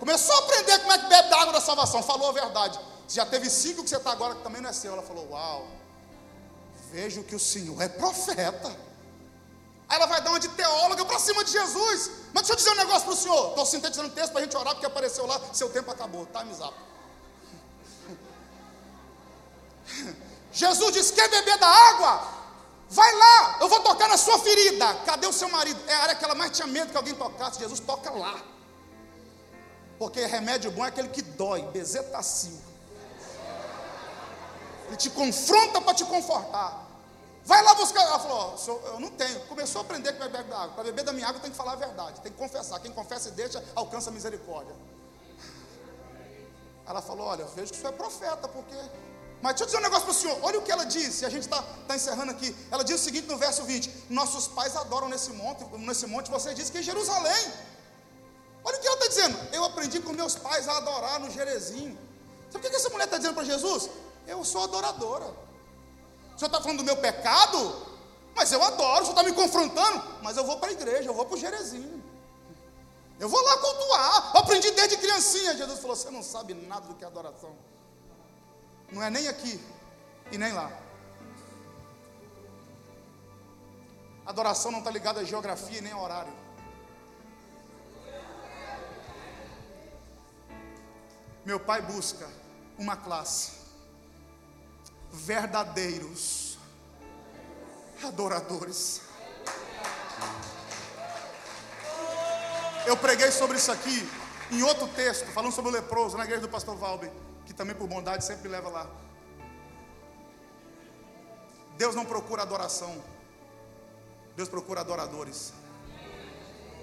Começou 0.00 0.34
a 0.34 0.38
aprender 0.38 0.78
como 0.80 0.92
é 0.92 0.98
que 0.98 1.06
bebe 1.06 1.28
da 1.28 1.40
água 1.42 1.52
da 1.52 1.60
salvação. 1.60 2.02
Falou 2.02 2.30
a 2.30 2.32
verdade. 2.32 2.80
Você 3.06 3.16
já 3.16 3.26
teve 3.26 3.48
cinco 3.50 3.84
que 3.84 3.90
você 3.90 3.96
está 3.96 4.10
agora 4.10 4.34
que 4.34 4.42
também 4.42 4.62
não 4.62 4.70
é 4.70 4.72
seu. 4.72 4.92
Ela 4.94 5.02
falou: 5.02 5.28
Uau. 5.30 5.68
Vejo 6.90 7.22
que 7.22 7.36
o 7.36 7.38
Senhor 7.38 7.80
é 7.80 7.88
profeta. 7.88 8.68
Aí 9.90 9.96
ela 9.96 10.06
vai 10.06 10.20
dar 10.22 10.30
uma 10.30 10.40
de 10.40 10.48
teóloga 10.48 11.04
para 11.04 11.18
cima 11.18 11.44
de 11.44 11.50
Jesus. 11.52 12.10
Mas 12.32 12.46
deixa 12.46 12.52
eu 12.52 12.56
dizer 12.56 12.70
um 12.70 12.76
negócio 12.76 13.02
para 13.02 13.12
o 13.12 13.16
senhor. 13.16 13.48
Estou 13.48 13.66
sintetizando 13.66 14.08
um 14.08 14.12
texto 14.12 14.30
para 14.30 14.40
a 14.40 14.44
gente 14.44 14.56
orar, 14.56 14.72
porque 14.72 14.86
apareceu 14.86 15.26
lá, 15.26 15.40
seu 15.52 15.68
tempo 15.68 15.90
acabou. 15.90 16.24
Tá, 16.26 16.44
zap. 16.54 16.74
Jesus 20.52 20.92
disse: 20.92 21.12
quer 21.12 21.28
beber 21.28 21.58
da 21.58 21.66
água? 21.66 22.40
Vai 22.88 23.12
lá, 23.14 23.58
eu 23.60 23.68
vou 23.68 23.80
tocar 23.80 24.08
na 24.08 24.16
sua 24.16 24.38
ferida. 24.38 24.94
Cadê 25.06 25.26
o 25.26 25.32
seu 25.32 25.48
marido? 25.48 25.80
É 25.88 25.94
a 25.94 26.02
área 26.02 26.14
que 26.14 26.24
ela 26.24 26.34
mais 26.34 26.52
tinha 26.52 26.66
medo 26.66 26.90
que 26.90 26.96
alguém 26.96 27.14
tocasse. 27.14 27.58
Jesus 27.58 27.80
toca 27.80 28.10
lá. 28.10 28.40
Porque 30.00 30.24
remédio 30.24 30.70
bom 30.70 30.82
é 30.82 30.88
aquele 30.88 31.08
que 31.08 31.20
dói, 31.20 31.60
bezetacil. 31.72 32.58
Ele 34.88 34.96
te 34.96 35.10
confronta 35.10 35.78
para 35.78 35.92
te 35.92 36.06
confortar. 36.06 36.86
Vai 37.44 37.62
lá 37.62 37.74
buscar. 37.74 38.00
Ela 38.04 38.18
falou: 38.18 38.56
Eu 38.94 38.98
não 38.98 39.10
tenho. 39.10 39.40
Começou 39.40 39.82
a 39.82 39.84
aprender 39.84 40.14
que 40.14 40.18
vai 40.18 40.30
beber 40.30 40.44
da 40.44 40.56
água. 40.56 40.74
Para 40.74 40.84
beber 40.84 41.04
da 41.04 41.12
minha 41.12 41.28
água 41.28 41.38
tem 41.42 41.50
que 41.50 41.56
falar 41.56 41.72
a 41.72 41.76
verdade, 41.76 42.18
tem 42.22 42.32
que 42.32 42.38
confessar. 42.38 42.80
Quem 42.80 42.90
confessa 42.92 43.28
e 43.28 43.32
deixa, 43.32 43.62
alcança 43.74 44.08
a 44.08 44.12
misericórdia. 44.12 44.74
Ela 46.86 47.02
falou: 47.02 47.26
Olha, 47.26 47.42
eu 47.42 47.48
vejo 47.48 47.70
que 47.70 47.76
o 47.76 47.80
senhor 47.82 47.92
é 47.92 47.96
profeta, 47.96 48.48
porque. 48.48 48.74
Mas 49.42 49.52
deixa 49.52 49.64
eu 49.64 49.66
dizer 49.66 49.78
um 49.80 49.82
negócio 49.82 50.04
para 50.04 50.12
o 50.12 50.14
senhor. 50.14 50.38
Olha 50.40 50.58
o 50.60 50.62
que 50.62 50.72
ela 50.72 50.84
disse. 50.84 51.26
A 51.26 51.28
gente 51.28 51.42
está 51.42 51.62
tá 51.86 51.94
encerrando 51.94 52.30
aqui. 52.30 52.56
Ela 52.70 52.82
diz 52.82 52.98
o 52.98 53.04
seguinte 53.04 53.28
no 53.28 53.36
verso 53.36 53.64
20: 53.64 54.06
Nossos 54.08 54.48
pais 54.48 54.74
adoram 54.76 55.10
nesse 55.10 55.30
monte. 55.32 55.62
Nesse 55.76 56.06
monte 56.06 56.30
você 56.30 56.54
diz 56.54 56.70
que 56.70 56.78
é 56.78 56.82
Jerusalém. 56.82 57.52
Olha 58.64 58.76
o 58.76 58.80
que 58.80 58.86
ela 58.86 58.96
está 58.96 59.08
dizendo. 59.08 59.54
Eu 59.54 59.64
aprendi 59.64 60.00
com 60.00 60.12
meus 60.12 60.34
pais 60.36 60.68
a 60.68 60.76
adorar 60.76 61.20
no 61.20 61.30
Jerezinho. 61.30 61.98
Sabe 62.50 62.66
o 62.66 62.70
que 62.70 62.76
essa 62.76 62.90
mulher 62.90 63.04
está 63.04 63.16
dizendo 63.16 63.34
para 63.34 63.44
Jesus? 63.44 63.90
Eu 64.26 64.44
sou 64.44 64.64
adoradora 64.64 65.50
senhor 66.40 66.48
está 66.48 66.60
falando 66.62 66.78
do 66.78 66.84
meu 66.84 66.96
pecado? 66.96 67.86
Mas 68.34 68.50
eu 68.50 68.62
adoro, 68.62 69.02
o 69.02 69.06
senhor 69.06 69.18
está 69.18 69.22
me 69.22 69.32
confrontando. 69.32 70.02
Mas 70.22 70.36
eu 70.36 70.44
vou 70.44 70.58
para 70.58 70.70
a 70.70 70.72
igreja, 70.72 71.10
eu 71.10 71.14
vou 71.14 71.26
para 71.26 71.36
o 71.36 71.38
Jerezinho. 71.38 72.02
Eu 73.18 73.28
vou 73.28 73.42
lá 73.42 73.58
cultuar. 73.58 74.32
Eu 74.34 74.40
aprendi 74.40 74.70
desde 74.70 74.96
criancinha. 74.96 75.54
Jesus 75.54 75.78
falou: 75.80 75.94
Você 75.94 76.10
não 76.10 76.22
sabe 76.22 76.54
nada 76.54 76.86
do 76.86 76.94
que 76.94 77.04
é 77.04 77.06
adoração. 77.06 77.54
Não 78.90 79.02
é 79.02 79.10
nem 79.10 79.28
aqui 79.28 79.62
e 80.32 80.38
nem 80.38 80.52
lá. 80.52 80.72
Adoração 84.24 84.70
não 84.70 84.78
está 84.78 84.90
ligada 84.90 85.20
a 85.20 85.24
geografia 85.24 85.78
e 85.78 85.82
nem 85.82 85.92
a 85.92 85.98
horário. 85.98 86.32
Meu 91.50 91.58
pai 91.58 91.82
busca 91.82 92.28
uma 92.78 92.96
classe 92.96 93.54
verdadeiros 95.10 96.56
adoradores. 98.04 99.00
Eu 102.86 102.96
preguei 102.96 103.32
sobre 103.32 103.56
isso 103.56 103.72
aqui 103.72 104.08
em 104.52 104.62
outro 104.62 104.86
texto, 104.90 105.26
falando 105.32 105.50
sobre 105.50 105.72
o 105.72 105.74
leproso, 105.74 106.16
na 106.16 106.22
igreja 106.22 106.42
do 106.42 106.48
pastor 106.48 106.76
Valber, 106.76 107.10
que 107.44 107.52
também 107.52 107.74
por 107.74 107.88
bondade 107.88 108.24
sempre 108.24 108.48
leva 108.48 108.68
lá. 108.68 108.86
Deus 111.76 111.96
não 111.96 112.04
procura 112.04 112.42
adoração, 112.42 113.02
Deus 114.36 114.48
procura 114.48 114.82
adoradores. 114.82 115.52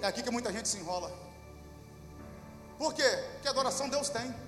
É 0.02 0.06
aqui 0.06 0.22
que 0.22 0.30
muita 0.30 0.52
gente 0.52 0.68
se 0.68 0.76
enrola. 0.76 1.10
Por 2.76 2.92
quê? 2.92 3.08
Porque 3.32 3.48
adoração 3.48 3.88
Deus 3.88 4.10
tem. 4.10 4.47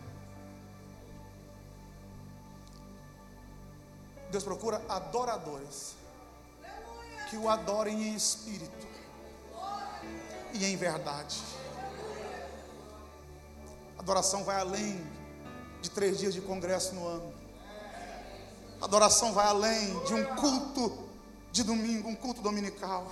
Deus 4.30 4.44
procura 4.44 4.80
adoradores 4.88 5.94
que 7.28 7.36
o 7.36 7.48
adorem 7.48 8.08
em 8.08 8.14
espírito 8.14 8.86
e 10.52 10.64
em 10.64 10.76
verdade. 10.76 11.36
Adoração 13.98 14.44
vai 14.44 14.60
além 14.60 15.04
de 15.82 15.90
três 15.90 16.18
dias 16.18 16.32
de 16.32 16.40
congresso 16.40 16.94
no 16.94 17.06
ano. 17.06 17.32
Adoração 18.80 19.32
vai 19.32 19.46
além 19.46 19.98
de 20.04 20.14
um 20.14 20.24
culto 20.36 21.06
de 21.52 21.62
domingo, 21.62 22.08
um 22.08 22.14
culto 22.14 22.40
dominical. 22.40 23.10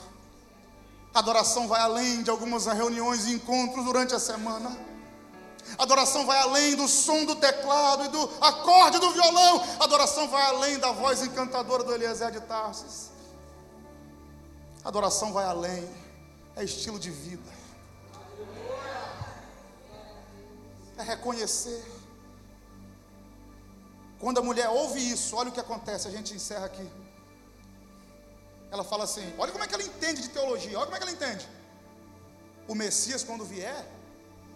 Adoração 1.12 1.68
vai 1.68 1.80
além 1.80 2.22
de 2.22 2.30
algumas 2.30 2.66
reuniões 2.66 3.26
e 3.26 3.34
encontros 3.34 3.84
durante 3.84 4.14
a 4.14 4.18
semana. 4.18 4.76
Adoração 5.76 6.24
vai 6.24 6.38
além 6.38 6.76
do 6.76 6.88
som 6.88 7.24
do 7.24 7.36
teclado 7.36 8.04
e 8.04 8.08
do 8.08 8.30
acorde 8.40 8.98
do 8.98 9.10
violão. 9.12 9.62
Adoração 9.80 10.28
vai 10.28 10.42
além 10.42 10.78
da 10.78 10.92
voz 10.92 11.22
encantadora 11.22 11.84
do 11.84 11.92
Eliezer 11.92 12.30
de 12.30 12.40
Tarsis. 12.40 13.10
Adoração 14.84 15.32
vai 15.32 15.44
além, 15.44 15.88
é 16.56 16.64
estilo 16.64 16.98
de 16.98 17.10
vida. 17.10 17.50
É 20.96 21.02
reconhecer. 21.02 21.84
Quando 24.18 24.38
a 24.38 24.42
mulher 24.42 24.68
ouve 24.68 24.98
isso, 24.98 25.36
olha 25.36 25.50
o 25.50 25.52
que 25.52 25.60
acontece, 25.60 26.08
a 26.08 26.10
gente 26.10 26.34
encerra 26.34 26.66
aqui. 26.66 26.88
Ela 28.70 28.82
fala 28.82 29.04
assim: 29.04 29.32
olha 29.38 29.52
como 29.52 29.62
é 29.62 29.66
que 29.68 29.74
ela 29.74 29.82
entende 29.82 30.22
de 30.22 30.28
teologia, 30.30 30.76
olha 30.76 30.86
como 30.86 30.96
é 30.96 30.98
que 30.98 31.04
ela 31.04 31.12
entende. 31.12 31.48
O 32.66 32.74
Messias, 32.74 33.22
quando 33.22 33.44
vier, 33.44 33.86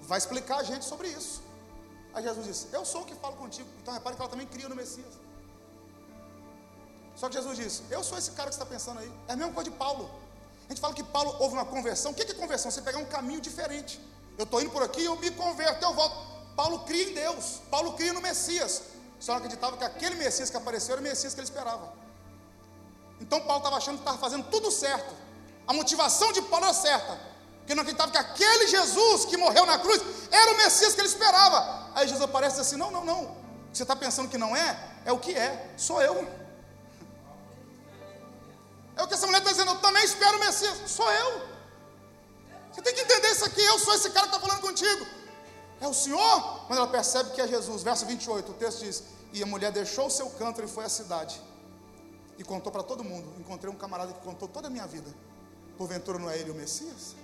vai 0.02 0.18
explicar 0.18 0.58
a 0.58 0.62
gente 0.62 0.84
sobre 0.84 1.08
isso. 1.08 1.42
Aí 2.14 2.22
Jesus 2.22 2.46
disse: 2.46 2.66
Eu 2.72 2.84
sou 2.84 3.02
o 3.02 3.04
que 3.04 3.14
falo 3.14 3.36
contigo. 3.36 3.68
Então 3.80 3.94
repare 3.94 4.16
que 4.16 4.22
ela 4.22 4.30
também 4.30 4.46
cria 4.46 4.68
no 4.68 4.76
Messias. 4.76 5.14
Só 7.16 7.28
que 7.28 7.34
Jesus 7.34 7.56
disse: 7.56 7.82
Eu 7.90 8.02
sou 8.02 8.18
esse 8.18 8.32
cara 8.32 8.48
que 8.48 8.54
está 8.54 8.66
pensando 8.66 9.00
aí. 9.00 9.12
É 9.28 9.32
a 9.32 9.36
mesma 9.36 9.52
coisa 9.52 9.70
de 9.70 9.76
Paulo. 9.76 10.10
A 10.66 10.68
gente 10.68 10.80
fala 10.80 10.94
que 10.94 11.04
Paulo 11.04 11.36
houve 11.38 11.54
uma 11.54 11.64
conversão. 11.64 12.12
O 12.12 12.14
que 12.14 12.22
é 12.22 12.34
conversão? 12.34 12.70
Você 12.70 12.82
pegar 12.82 12.98
um 12.98 13.04
caminho 13.04 13.40
diferente. 13.40 14.00
Eu 14.38 14.44
estou 14.44 14.60
indo 14.60 14.70
por 14.70 14.82
aqui, 14.82 15.04
eu 15.04 15.16
me 15.16 15.30
converto, 15.30 15.84
eu 15.84 15.94
volto. 15.94 16.16
Paulo 16.56 16.80
cria 16.80 17.10
em 17.10 17.14
Deus. 17.14 17.60
Paulo 17.70 17.92
cria 17.94 18.12
no 18.12 18.20
Messias. 18.20 18.82
Só 19.20 19.32
não 19.32 19.38
acreditava 19.38 19.76
que 19.76 19.84
aquele 19.84 20.16
Messias 20.16 20.50
que 20.50 20.56
apareceu 20.56 20.94
era 20.94 21.00
o 21.00 21.04
Messias 21.04 21.34
que 21.34 21.40
ele 21.40 21.46
esperava. 21.46 21.92
Então 23.20 23.40
Paulo 23.40 23.58
estava 23.58 23.76
achando 23.76 23.96
que 23.96 24.00
estava 24.02 24.18
fazendo 24.18 24.44
tudo 24.50 24.70
certo. 24.70 25.14
A 25.66 25.72
motivação 25.72 26.32
de 26.32 26.42
Paulo 26.42 26.64
era 26.64 26.74
certa. 26.74 27.31
Porque 27.72 27.74
não 27.74 27.82
acreditava 27.82 28.12
que 28.12 28.18
aquele 28.18 28.66
Jesus 28.66 29.24
que 29.24 29.36
morreu 29.36 29.64
na 29.64 29.78
cruz 29.78 30.02
era 30.30 30.52
o 30.52 30.56
Messias 30.58 30.94
que 30.94 31.00
ele 31.00 31.08
esperava. 31.08 31.90
Aí 31.94 32.06
Jesus 32.06 32.22
aparece 32.22 32.60
assim: 32.60 32.76
Não, 32.76 32.90
não, 32.90 33.04
não. 33.04 33.36
Você 33.72 33.82
está 33.82 33.96
pensando 33.96 34.28
que 34.28 34.36
não 34.36 34.54
é? 34.54 34.78
É 35.06 35.12
o 35.12 35.18
que 35.18 35.32
é. 35.34 35.72
Sou 35.78 36.02
eu. 36.02 36.28
É 38.94 39.02
o 39.02 39.08
que 39.08 39.14
essa 39.14 39.26
mulher 39.26 39.38
está 39.38 39.52
dizendo. 39.52 39.70
Eu 39.70 39.78
também 39.78 40.04
espero 40.04 40.36
o 40.36 40.40
Messias. 40.40 40.90
Sou 40.90 41.10
eu. 41.10 41.48
Você 42.70 42.82
tem 42.82 42.94
que 42.94 43.00
entender 43.00 43.30
isso 43.30 43.44
aqui. 43.46 43.62
Eu 43.62 43.78
sou 43.78 43.94
esse 43.94 44.10
cara 44.10 44.28
que 44.28 44.36
está 44.36 44.46
falando 44.46 44.60
contigo. 44.60 45.06
É 45.80 45.88
o 45.88 45.94
Senhor. 45.94 46.66
Quando 46.66 46.78
ela 46.78 46.88
percebe 46.88 47.30
que 47.30 47.40
é 47.40 47.48
Jesus. 47.48 47.82
Verso 47.82 48.04
28. 48.04 48.52
O 48.52 48.54
texto 48.54 48.80
diz: 48.80 49.02
E 49.32 49.42
a 49.42 49.46
mulher 49.46 49.72
deixou 49.72 50.08
o 50.08 50.10
seu 50.10 50.28
canto 50.30 50.62
e 50.62 50.68
foi 50.68 50.84
à 50.84 50.90
cidade. 50.90 51.40
E 52.36 52.44
contou 52.44 52.70
para 52.70 52.82
todo 52.82 53.02
mundo. 53.02 53.32
Encontrei 53.40 53.72
um 53.72 53.76
camarada 53.76 54.12
que 54.12 54.20
contou 54.20 54.46
toda 54.46 54.66
a 54.66 54.70
minha 54.70 54.86
vida. 54.86 55.10
Porventura 55.78 56.18
não 56.18 56.28
é 56.28 56.38
ele 56.38 56.50
o 56.50 56.54
Messias? 56.54 57.21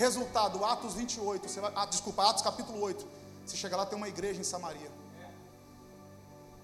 Resultado, 0.00 0.64
Atos 0.64 0.94
28, 0.94 1.46
você 1.46 1.60
vai, 1.60 1.70
ah, 1.76 1.84
desculpa, 1.84 2.26
Atos 2.26 2.42
capítulo 2.42 2.80
8. 2.80 3.06
Você 3.44 3.54
chega 3.54 3.76
lá, 3.76 3.84
tem 3.84 3.98
uma 3.98 4.08
igreja 4.08 4.40
em 4.40 4.42
Samaria. 4.42 4.90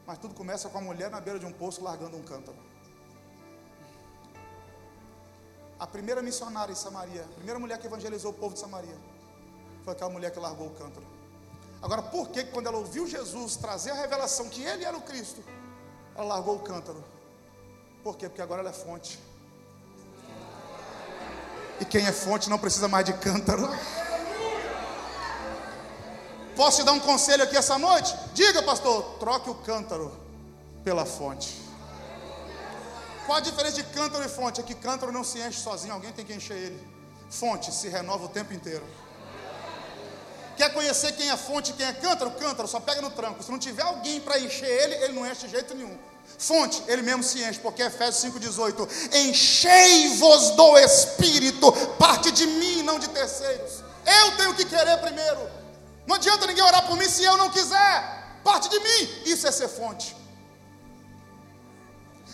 Mas 0.06 0.16
tudo 0.16 0.32
começa 0.34 0.70
com 0.70 0.78
a 0.78 0.80
mulher 0.80 1.10
na 1.10 1.20
beira 1.20 1.38
de 1.38 1.44
um 1.44 1.52
poço 1.52 1.84
largando 1.84 2.16
um 2.16 2.22
cântaro. 2.22 2.56
A 5.78 5.86
primeira 5.86 6.22
missionária 6.22 6.72
em 6.72 6.74
Samaria, 6.74 7.24
a 7.24 7.34
primeira 7.34 7.60
mulher 7.60 7.76
que 7.76 7.86
evangelizou 7.86 8.30
o 8.30 8.34
povo 8.34 8.54
de 8.54 8.60
Samaria, 8.60 8.96
foi 9.84 9.92
aquela 9.92 10.08
mulher 10.10 10.30
que 10.30 10.40
largou 10.40 10.68
o 10.68 10.74
cântaro. 10.74 11.06
Agora, 11.82 12.00
por 12.00 12.30
que 12.30 12.42
quando 12.44 12.68
ela 12.68 12.78
ouviu 12.78 13.06
Jesus 13.06 13.56
trazer 13.56 13.90
a 13.90 13.96
revelação 13.96 14.48
que 14.48 14.62
ele 14.62 14.82
era 14.82 14.96
o 14.96 15.02
Cristo, 15.02 15.44
ela 16.14 16.26
largou 16.26 16.56
o 16.56 16.60
cântaro? 16.60 17.04
Por 18.02 18.16
quê? 18.16 18.30
Porque 18.30 18.40
agora 18.40 18.62
ela 18.62 18.70
é 18.70 18.72
fonte. 18.72 19.18
E 21.80 21.84
quem 21.84 22.06
é 22.06 22.12
fonte 22.12 22.48
não 22.48 22.58
precisa 22.58 22.88
mais 22.88 23.04
de 23.04 23.12
cântaro. 23.12 23.68
Posso 26.56 26.78
te 26.78 26.84
dar 26.84 26.92
um 26.92 27.00
conselho 27.00 27.42
aqui 27.42 27.56
essa 27.56 27.78
noite? 27.78 28.16
Diga, 28.32 28.62
pastor, 28.62 29.02
troque 29.18 29.50
o 29.50 29.54
cântaro 29.54 30.10
pela 30.82 31.04
fonte. 31.04 31.60
Qual 33.26 33.36
a 33.36 33.40
diferença 33.40 33.76
de 33.76 33.84
cântaro 33.84 34.24
e 34.24 34.28
fonte? 34.28 34.60
É 34.60 34.64
que 34.64 34.74
cântaro 34.74 35.12
não 35.12 35.24
se 35.24 35.38
enche 35.38 35.60
sozinho, 35.60 35.92
alguém 35.92 36.12
tem 36.12 36.24
que 36.24 36.32
encher 36.32 36.56
ele. 36.56 36.88
Fonte 37.28 37.74
se 37.74 37.88
renova 37.88 38.24
o 38.24 38.28
tempo 38.28 38.54
inteiro. 38.54 38.84
Quer 40.56 40.72
conhecer 40.72 41.12
quem 41.12 41.28
é 41.28 41.36
fonte 41.36 41.70
e 41.70 41.74
quem 41.74 41.86
é 41.86 41.92
cântaro? 41.92 42.30
Cântaro 42.30 42.66
só 42.66 42.80
pega 42.80 43.02
no 43.02 43.10
tranco. 43.10 43.42
Se 43.42 43.50
não 43.50 43.58
tiver 43.58 43.82
alguém 43.82 44.20
para 44.20 44.38
encher 44.38 44.68
ele, 44.68 44.94
ele 45.04 45.12
não 45.12 45.26
enche 45.26 45.46
de 45.46 45.52
jeito 45.52 45.74
nenhum. 45.74 45.96
Fonte, 46.38 46.82
ele 46.88 47.02
mesmo 47.02 47.22
se 47.22 47.42
enche, 47.42 47.58
porque 47.60 47.82
Efésios 47.82 48.32
5,18: 48.32 48.88
Enchei-vos 49.28 50.50
do 50.50 50.78
Espírito, 50.78 51.70
parte 51.98 52.30
de 52.30 52.46
mim, 52.46 52.82
não 52.82 52.98
de 52.98 53.08
terceiros. 53.08 53.84
Eu 54.04 54.36
tenho 54.36 54.54
que 54.54 54.64
querer 54.64 54.96
primeiro. 54.98 55.48
Não 56.06 56.16
adianta 56.16 56.46
ninguém 56.46 56.64
orar 56.64 56.86
por 56.86 56.96
mim 56.96 57.08
se 57.08 57.22
eu 57.22 57.36
não 57.36 57.50
quiser. 57.50 58.16
Parte 58.42 58.68
de 58.68 58.78
mim, 58.78 59.22
isso 59.26 59.46
é 59.46 59.52
ser 59.52 59.68
fonte. 59.68 60.16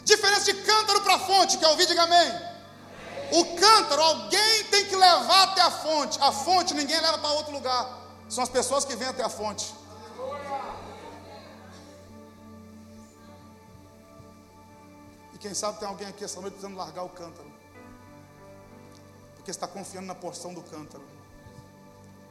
Diferença 0.05 0.53
de 0.53 0.55
cântaro 0.55 1.01
para 1.01 1.19
fonte, 1.21 1.57
quer 1.59 1.69
ouvir? 1.69 1.87
Diga 1.87 2.03
amém. 2.03 2.53
O 3.33 3.57
cântaro, 3.57 4.03
alguém 4.03 4.65
tem 4.65 4.85
que 4.85 4.95
levar 4.95 5.45
até 5.45 5.63
a 5.63 5.71
fonte. 5.71 6.19
A 6.21 6.31
fonte 6.31 6.75
ninguém 6.75 7.01
leva 7.01 7.19
para 7.19 7.31
outro 7.31 7.53
lugar. 7.53 8.02
São 8.35 8.43
as 8.43 8.49
pessoas 8.49 8.85
que 8.87 8.97
vêm 8.97 9.09
até 9.09 9.23
a 9.23 9.29
fonte. 9.29 9.75
quem 15.43 15.53
sabe 15.55 15.81
tem 15.81 15.89
alguém 15.89 16.07
aqui 16.07 16.23
essa 16.23 16.41
noite 16.41 16.55
precisando 16.55 16.79
largar 16.79 17.03
o 17.03 17.09
cântaro. 17.09 17.51
Porque 19.35 19.51
está 19.51 19.67
confiando 19.67 20.07
na 20.07 20.15
porção 20.15 20.55
do 20.55 20.63
cântaro. 20.63 21.03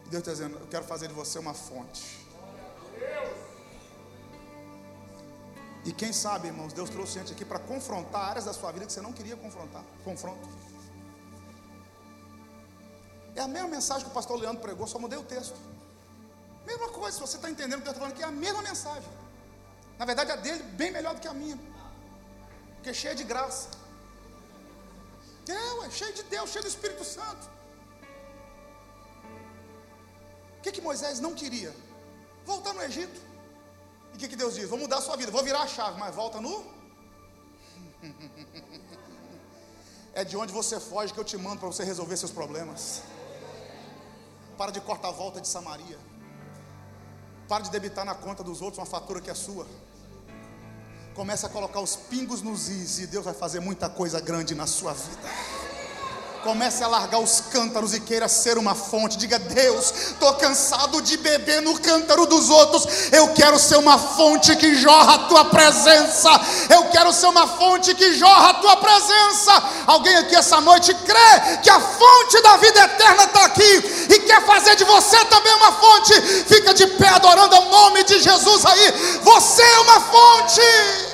E 0.05 0.09
Deus 0.09 0.21
está 0.21 0.31
dizendo: 0.31 0.57
Eu 0.57 0.67
quero 0.67 0.85
fazer 0.85 1.09
de 1.09 1.13
você 1.13 1.37
uma 1.37 1.53
fonte. 1.53 2.25
E 5.83 5.91
quem 5.91 6.13
sabe, 6.13 6.47
irmãos, 6.47 6.71
Deus 6.71 6.89
trouxe 6.89 7.19
gente 7.19 7.33
aqui 7.33 7.43
para 7.43 7.59
confrontar 7.59 8.29
áreas 8.29 8.45
da 8.45 8.53
sua 8.53 8.71
vida 8.71 8.85
que 8.85 8.93
você 8.93 9.01
não 9.01 9.11
queria 9.11 9.35
confrontar. 9.35 9.83
Confronto. 10.05 10.47
É 13.35 13.41
a 13.41 13.47
mesma 13.47 13.67
mensagem 13.67 14.05
que 14.05 14.11
o 14.11 14.13
pastor 14.13 14.39
Leandro 14.39 14.61
pregou, 14.61 14.87
só 14.87 14.97
mudei 14.97 15.19
o 15.19 15.23
texto. 15.23 15.70
Mesma 16.71 16.89
coisa, 16.99 17.13
se 17.17 17.21
você 17.25 17.35
está 17.37 17.49
entendendo 17.53 17.79
o 17.79 17.83
que 17.83 17.89
eu 17.89 17.91
estou 17.91 18.03
falando 18.03 18.15
aqui, 18.15 18.23
é 18.23 18.29
a 18.33 18.39
mesma 18.45 18.61
mensagem. 18.69 19.11
Na 19.99 20.05
verdade, 20.09 20.31
a 20.31 20.37
dele 20.45 20.63
bem 20.81 20.91
melhor 20.97 21.13
do 21.15 21.21
que 21.23 21.27
a 21.27 21.33
minha. 21.41 21.57
Porque 22.75 22.91
é 22.91 22.93
cheia 23.01 23.15
de 23.21 23.25
graça. 23.31 23.67
É, 25.59 25.63
ué, 25.79 25.89
cheio 25.89 26.13
de 26.19 26.23
Deus, 26.35 26.49
cheio 26.49 26.63
do 26.63 26.71
Espírito 26.75 27.03
Santo. 27.03 27.45
O 30.57 30.61
que, 30.63 30.71
que 30.75 30.81
Moisés 30.89 31.19
não 31.25 31.33
queria? 31.41 31.73
Voltar 32.45 32.73
no 32.73 32.83
Egito. 32.89 33.19
E 34.13 34.15
o 34.15 34.19
que, 34.19 34.29
que 34.29 34.37
Deus 34.43 34.55
diz? 34.55 34.69
Vou 34.73 34.79
mudar 34.79 34.99
a 34.99 35.01
sua 35.01 35.17
vida, 35.17 35.31
vou 35.31 35.43
virar 35.43 35.63
a 35.63 35.67
chave, 35.67 35.99
mas 35.99 36.15
volta 36.15 36.39
no. 36.39 36.55
é 40.13 40.23
de 40.23 40.37
onde 40.37 40.53
você 40.53 40.79
foge 40.79 41.13
que 41.13 41.19
eu 41.19 41.29
te 41.31 41.37
mando 41.37 41.59
para 41.59 41.71
você 41.73 41.83
resolver 41.83 42.15
seus 42.15 42.33
problemas. 42.39 43.01
Para 44.57 44.71
de 44.71 44.79
cortar 44.79 45.09
a 45.09 45.17
volta 45.23 45.41
de 45.41 45.47
Samaria. 45.47 45.99
Para 47.51 47.65
de 47.65 47.69
debitar 47.69 48.05
na 48.05 48.15
conta 48.15 48.41
dos 48.41 48.61
outros 48.61 48.77
uma 48.77 48.85
fatura 48.85 49.19
que 49.19 49.29
é 49.29 49.33
sua. 49.33 49.67
Comece 51.13 51.45
a 51.45 51.49
colocar 51.49 51.81
os 51.81 51.97
pingos 51.97 52.41
nos 52.41 52.69
is 52.69 52.99
e 52.99 53.07
Deus 53.07 53.25
vai 53.25 53.33
fazer 53.33 53.59
muita 53.59 53.89
coisa 53.89 54.21
grande 54.21 54.55
na 54.55 54.65
sua 54.65 54.93
vida. 54.93 55.27
Comece 56.43 56.83
a 56.83 56.87
largar 56.87 57.19
os 57.19 57.39
cântaros 57.39 57.93
e 57.93 57.99
queira 57.99 58.27
ser 58.27 58.57
uma 58.57 58.73
fonte. 58.73 59.15
Diga, 59.15 59.37
Deus, 59.37 59.93
estou 60.09 60.33
cansado 60.33 60.99
de 60.99 61.15
beber 61.17 61.61
no 61.61 61.79
cântaro 61.79 62.25
dos 62.25 62.49
outros. 62.49 63.11
Eu 63.11 63.27
quero 63.29 63.59
ser 63.59 63.77
uma 63.77 63.99
fonte 63.99 64.55
que 64.55 64.73
jorra 64.75 65.15
a 65.15 65.19
tua 65.27 65.45
presença. 65.45 66.29
Eu 66.67 66.85
quero 66.85 67.13
ser 67.13 67.27
uma 67.27 67.45
fonte 67.45 67.93
que 67.93 68.15
jorra 68.15 68.49
a 68.49 68.53
tua 68.55 68.75
presença. 68.77 69.63
Alguém 69.85 70.15
aqui 70.15 70.35
essa 70.35 70.59
noite 70.59 70.93
crê 70.95 71.57
que 71.61 71.69
a 71.69 71.79
fonte 71.79 72.41
da 72.41 72.57
vida 72.57 72.79
eterna 72.85 73.23
está 73.23 73.45
aqui 73.45 74.07
e 74.09 74.19
quer 74.19 74.43
fazer 74.43 74.75
de 74.75 74.83
você 74.83 75.23
também 75.25 75.53
uma 75.53 75.71
fonte. 75.73 76.21
Fica 76.47 76.73
de 76.73 76.87
pé 76.87 77.09
adorando 77.09 77.55
o 77.55 77.69
nome 77.69 78.03
de 78.03 78.19
Jesus 78.19 78.65
aí. 78.65 79.19
Você 79.21 79.61
é 79.61 79.79
uma 79.81 80.01
fonte. 80.01 81.10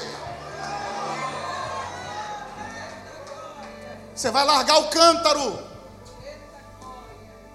Você 4.18 4.32
vai 4.32 4.44
largar 4.44 4.80
o 4.80 4.90
cântaro. 4.90 5.60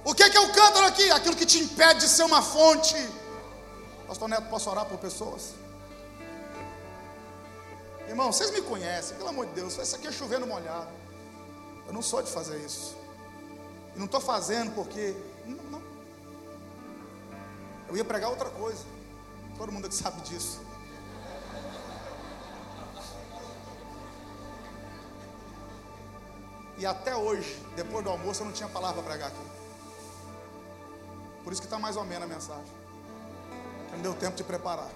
O 0.04 0.14
que 0.14 0.22
é 0.22 0.40
o 0.40 0.52
cântaro 0.52 0.86
aqui? 0.86 1.10
Aquilo 1.10 1.34
que 1.34 1.44
te 1.44 1.58
impede 1.58 2.00
de 2.00 2.08
ser 2.08 2.22
uma 2.22 2.40
fonte. 2.40 2.94
Pastor 4.06 4.28
Neto, 4.28 4.48
posso 4.48 4.70
orar 4.70 4.84
por 4.84 4.96
pessoas? 4.98 5.54
Irmão, 8.06 8.32
vocês 8.32 8.52
me 8.52 8.62
conhecem, 8.62 9.16
pelo 9.16 9.30
amor 9.30 9.46
de 9.46 9.54
Deus. 9.54 9.76
Isso 9.76 9.96
aqui 9.96 10.06
é 10.06 10.12
chovendo 10.12 10.46
molhado. 10.46 10.86
Eu 11.84 11.92
não 11.92 12.00
sou 12.00 12.22
de 12.22 12.30
fazer 12.30 12.58
isso. 12.58 12.96
E 13.96 13.98
não 13.98 14.06
estou 14.06 14.20
fazendo 14.20 14.72
porque. 14.72 15.16
Não, 15.44 15.64
não. 15.64 15.82
Eu 17.88 17.96
ia 17.96 18.04
pregar 18.04 18.30
outra 18.30 18.50
coisa. 18.50 18.84
Todo 19.58 19.72
mundo 19.72 19.86
aqui 19.86 19.96
sabe 19.96 20.20
disso. 20.20 20.60
E 26.78 26.86
até 26.86 27.14
hoje, 27.14 27.60
depois 27.76 28.04
do 28.04 28.10
almoço, 28.10 28.42
eu 28.42 28.46
não 28.46 28.52
tinha 28.52 28.68
palavra 28.68 29.02
para 29.02 29.12
pregar 29.12 29.28
aqui. 29.28 29.46
Por 31.44 31.52
isso 31.52 31.60
que 31.60 31.66
está 31.66 31.78
mais 31.78 31.96
ou 31.96 32.04
menos 32.04 32.24
a 32.24 32.26
mensagem. 32.26 32.72
Que 33.88 33.96
não 33.96 34.02
deu 34.02 34.14
tempo 34.14 34.36
de 34.36 34.44
preparar. 34.44 34.90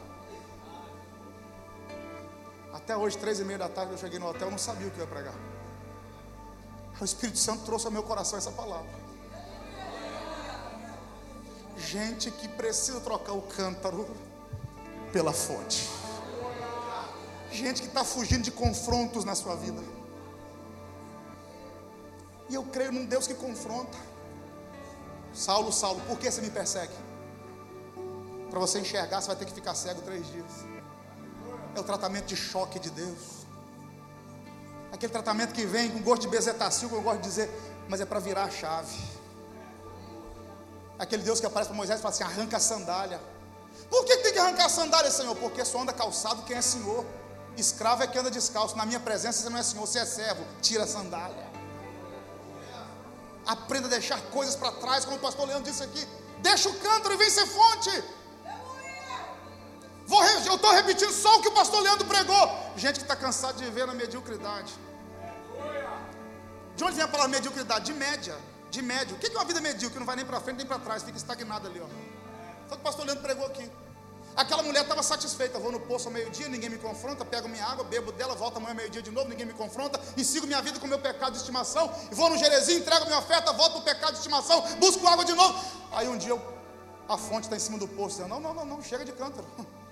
Até 2.73 2.97
hoje, 2.97 3.19
três 3.19 3.41
e 3.41 3.45
meia 3.45 3.59
da 3.59 3.69
tarde, 3.69 3.93
eu 3.93 3.99
cheguei 3.99 4.19
no 4.19 4.29
hotel, 4.29 4.49
eu 4.49 4.51
não 4.51 4.59
sabia 4.59 4.87
o 4.87 4.91
que 4.91 4.99
eu 4.99 5.05
ia 5.05 5.11
pregar. 5.11 5.35
O 7.01 7.05
Espírito 7.05 7.39
Santo 7.39 7.65
trouxe 7.65 7.87
ao 7.87 7.93
meu 7.93 8.03
coração 8.03 8.39
essa 8.39 8.51
palavra. 8.51 8.89
Gente 11.77 12.31
que 12.31 12.49
precisa 12.49 13.01
trocar 13.01 13.33
o 13.33 13.43
cântaro 13.43 14.09
pela 15.13 15.33
fonte. 15.33 15.89
Gente 17.51 17.83
que 17.83 17.89
está 17.89 18.03
fugindo 18.05 18.43
de 18.43 18.51
confrontos 18.51 19.25
na 19.25 19.35
sua 19.35 19.57
vida. 19.57 19.83
E 22.49 22.55
eu 22.55 22.63
creio 22.65 22.93
num 22.93 23.05
Deus 23.05 23.27
que 23.27 23.35
confronta. 23.35 23.99
Saulo, 25.33 25.73
Saulo, 25.73 26.01
por 26.03 26.19
que 26.19 26.31
você 26.31 26.41
me 26.41 26.51
persegue? 26.51 26.95
para 28.57 28.61
você 28.61 28.81
enxergar, 28.81 29.21
você 29.21 29.27
vai 29.27 29.37
ter 29.37 29.45
que 29.45 29.53
ficar 29.53 29.75
cego 29.75 30.01
três 30.01 30.27
dias. 30.29 30.51
É 31.75 31.81
o 31.81 31.85
tratamento 31.85 32.25
de 32.25 32.37
choque 32.37 32.79
de 32.79 32.89
Deus. 32.89 33.45
Aquele 34.91 35.13
tratamento 35.13 35.53
que 35.53 35.67
vem 35.67 35.91
com 35.91 36.01
gosto 36.01 36.23
de 36.23 36.29
bezetacil, 36.29 36.89
que 36.89 36.95
eu 36.95 37.03
gosto 37.03 37.21
de 37.21 37.29
dizer, 37.29 37.51
mas 37.87 38.01
é 38.01 38.07
para 38.07 38.19
virar 38.19 38.45
a 38.45 38.51
chave. 38.51 38.97
Aquele 40.99 41.23
Deus 41.23 41.39
que 41.39 41.45
aparece 41.45 41.69
para 41.69 41.77
Moisés 41.77 41.99
e 41.99 42.03
fala 42.03 42.15
assim: 42.15 42.25
arranca 42.25 42.57
a 42.57 42.61
sandália. 42.61 43.21
Por 43.91 44.07
que 44.07 44.17
tem 44.19 44.33
que 44.33 44.39
arrancar 44.39 44.65
a 44.65 44.71
sandália, 44.71 45.11
Senhor? 45.11 45.37
Porque 45.37 45.63
só 45.63 45.83
anda 45.83 45.93
calçado 45.93 46.43
quem 46.45 46.57
é 46.57 46.63
Senhor. 46.63 47.05
Escravo 47.59 48.05
é 48.05 48.07
quem 48.07 48.23
anda 48.23 48.31
descalço. 48.31 48.75
Na 48.75 48.87
minha 48.87 49.01
presença 49.01 49.43
você 49.43 49.51
não 49.51 49.59
é 49.59 49.63
Senhor, 49.63 49.87
você 49.87 49.99
é 49.99 50.07
servo. 50.07 50.43
Tira 50.63 50.85
a 50.85 50.87
sandália. 50.87 51.46
Aprenda 53.47 53.87
a 53.87 53.91
deixar 53.91 54.21
coisas 54.33 54.57
para 54.57 54.73
trás, 54.73 55.05
como 55.05 55.17
o 55.17 55.21
pastor 55.21 55.47
Leandro 55.47 55.71
disse 55.71 55.83
aqui. 55.83 56.07
Deixa 56.39 56.69
o 56.69 56.75
cântaro 56.81 57.15
e 57.15 57.17
vem 57.17 57.31
ser 57.31 57.47
fonte. 57.47 58.05
Vou, 60.07 60.23
eu 60.25 60.55
estou 60.55 60.73
repetindo 60.73 61.13
só 61.13 61.37
o 61.37 61.43
que 61.43 61.49
o 61.49 61.53
pastor 61.53 61.81
Leandro 61.81 62.07
pregou. 62.07 62.73
Gente 62.77 62.97
que 62.97 63.03
está 63.03 63.17
cansado 63.17 63.59
de 63.59 63.65
viver 63.65 63.87
na 63.87 63.95
mediocridade. 63.95 64.73
De 66.77 66.85
onde 66.85 66.95
vem 66.95 67.05
a 67.05 67.09
palavra 67.09 67.33
mediocridade? 67.33 67.87
De 67.87 67.93
média. 67.93 68.37
De 68.71 68.83
médio. 68.83 69.17
O 69.17 69.19
que 69.19 69.27
é 69.27 69.31
uma 69.31 69.45
vida 69.45 69.61
medíocre? 69.61 69.99
Não 69.99 70.07
vai 70.07 70.17
nem 70.17 70.25
para 70.25 70.41
frente 70.41 70.59
nem 70.59 70.67
para 70.67 70.79
trás, 70.79 71.03
fica 71.03 71.17
estagnado 71.17 71.67
ali. 71.67 71.81
Ó. 71.81 71.85
O 71.87 72.69
que 72.69 72.75
o 72.75 72.79
pastor 72.79 73.05
Leandro 73.07 73.23
pregou 73.23 73.47
aqui. 73.47 73.71
Aquela 74.37 74.63
mulher 74.63 74.83
estava 74.83 75.03
satisfeita. 75.03 75.59
Vou 75.59 75.73
no 75.73 75.81
poço 75.81 76.09
ao 76.09 76.13
meio-dia, 76.13 76.49
ninguém 76.49 76.69
me 76.69 76.77
confronta. 76.77 77.25
Pego 77.25 77.49
minha 77.49 77.65
água, 77.65 77.85
bebo 77.85 78.13
dela, 78.13 78.35
volto 78.35 78.59
amanhã 78.59 78.73
ao 78.73 78.77
meio-dia 78.77 79.01
de 79.01 79.11
novo, 79.11 79.29
ninguém 79.31 79.47
me 79.47 79.55
confronta. 79.55 79.99
E 80.17 80.25
sigo 80.25 80.47
minha 80.47 80.61
vida 80.61 80.79
com 80.79 80.87
meu 80.87 80.99
pecado 80.99 81.33
de 81.33 81.39
estimação. 81.39 81.91
E 82.11 82.15
vou 82.15 82.29
no 82.29 82.37
Jerezinho, 82.37 82.81
entrego 82.81 83.07
minha 83.07 83.19
oferta, 83.19 83.53
volto 83.55 83.79
o 83.79 83.83
pecado 83.83 84.13
de 84.13 84.19
estimação, 84.19 84.61
busco 84.79 85.07
água 85.07 85.25
de 85.25 85.33
novo. 85.33 85.59
Aí 85.93 86.07
um 86.07 86.19
dia 86.19 86.31
eu, 86.31 86.43
a 87.09 87.17
fonte 87.17 87.45
está 87.45 87.57
em 87.57 87.61
cima 87.61 87.79
do 87.79 87.89
poço. 87.89 88.21
Eu, 88.21 88.29
não, 88.29 88.39
não, 88.39 88.53
não, 88.53 88.67
não, 88.67 88.83
chega 88.83 89.05
de 89.05 89.13
cântaro. 89.13 89.47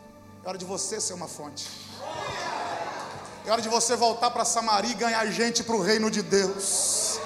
É 0.44 0.48
hora 0.50 0.58
de 0.58 0.64
você 0.66 1.00
ser 1.00 1.14
uma 1.14 1.26
fonte. 1.26 1.66
É 3.46 3.50
hora 3.50 3.62
de 3.62 3.68
você 3.70 3.96
voltar 3.96 4.30
para 4.30 4.44
Samaria 4.44 4.90
e 4.90 4.94
ganhar 4.94 5.24
gente 5.28 5.64
para 5.64 5.74
o 5.74 5.80
reino 5.80 6.10
de 6.10 6.20
Deus. 6.20 7.18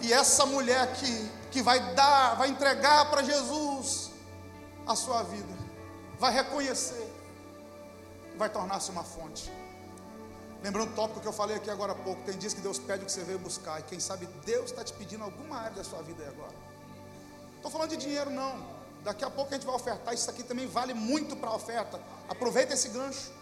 E 0.00 0.12
essa 0.12 0.44
mulher 0.46 0.92
que, 0.94 1.30
que 1.52 1.62
vai 1.62 1.94
dar, 1.94 2.34
vai 2.34 2.48
entregar 2.48 3.08
para 3.08 3.22
Jesus 3.22 4.10
a 4.84 4.96
sua 4.96 5.22
vida, 5.22 5.54
vai 6.20 6.32
reconhecer, 6.32 7.10
vai 8.36 8.50
tornar-se 8.50 8.90
uma 8.90 9.02
fonte. 9.02 9.50
Lembrando 10.62 10.92
o 10.92 10.94
tópico 10.94 11.20
que 11.20 11.26
eu 11.26 11.32
falei 11.32 11.56
aqui 11.56 11.70
agora 11.70 11.92
há 11.92 11.94
pouco: 11.94 12.22
tem 12.24 12.36
dias 12.36 12.52
que 12.52 12.60
Deus 12.60 12.78
pede 12.78 13.02
o 13.02 13.06
que 13.06 13.12
você 13.12 13.24
veio 13.24 13.38
buscar, 13.38 13.80
e 13.80 13.82
quem 13.84 13.98
sabe 13.98 14.26
Deus 14.44 14.70
está 14.70 14.84
te 14.84 14.92
pedindo 14.92 15.24
alguma 15.24 15.56
área 15.56 15.76
da 15.76 15.82
sua 15.82 16.02
vida 16.02 16.22
aí 16.22 16.28
agora. 16.28 16.54
Estou 17.56 17.70
falando 17.70 17.90
de 17.90 17.96
dinheiro, 17.96 18.30
não. 18.30 18.78
Daqui 19.02 19.24
a 19.24 19.30
pouco 19.30 19.50
a 19.50 19.54
gente 19.54 19.64
vai 19.64 19.74
ofertar. 19.74 20.12
Isso 20.12 20.28
aqui 20.28 20.42
também 20.42 20.66
vale 20.66 20.92
muito 20.92 21.34
para 21.34 21.48
a 21.48 21.56
oferta. 21.56 21.98
Aproveita 22.28 22.74
esse 22.74 22.90
gancho. 22.90 23.32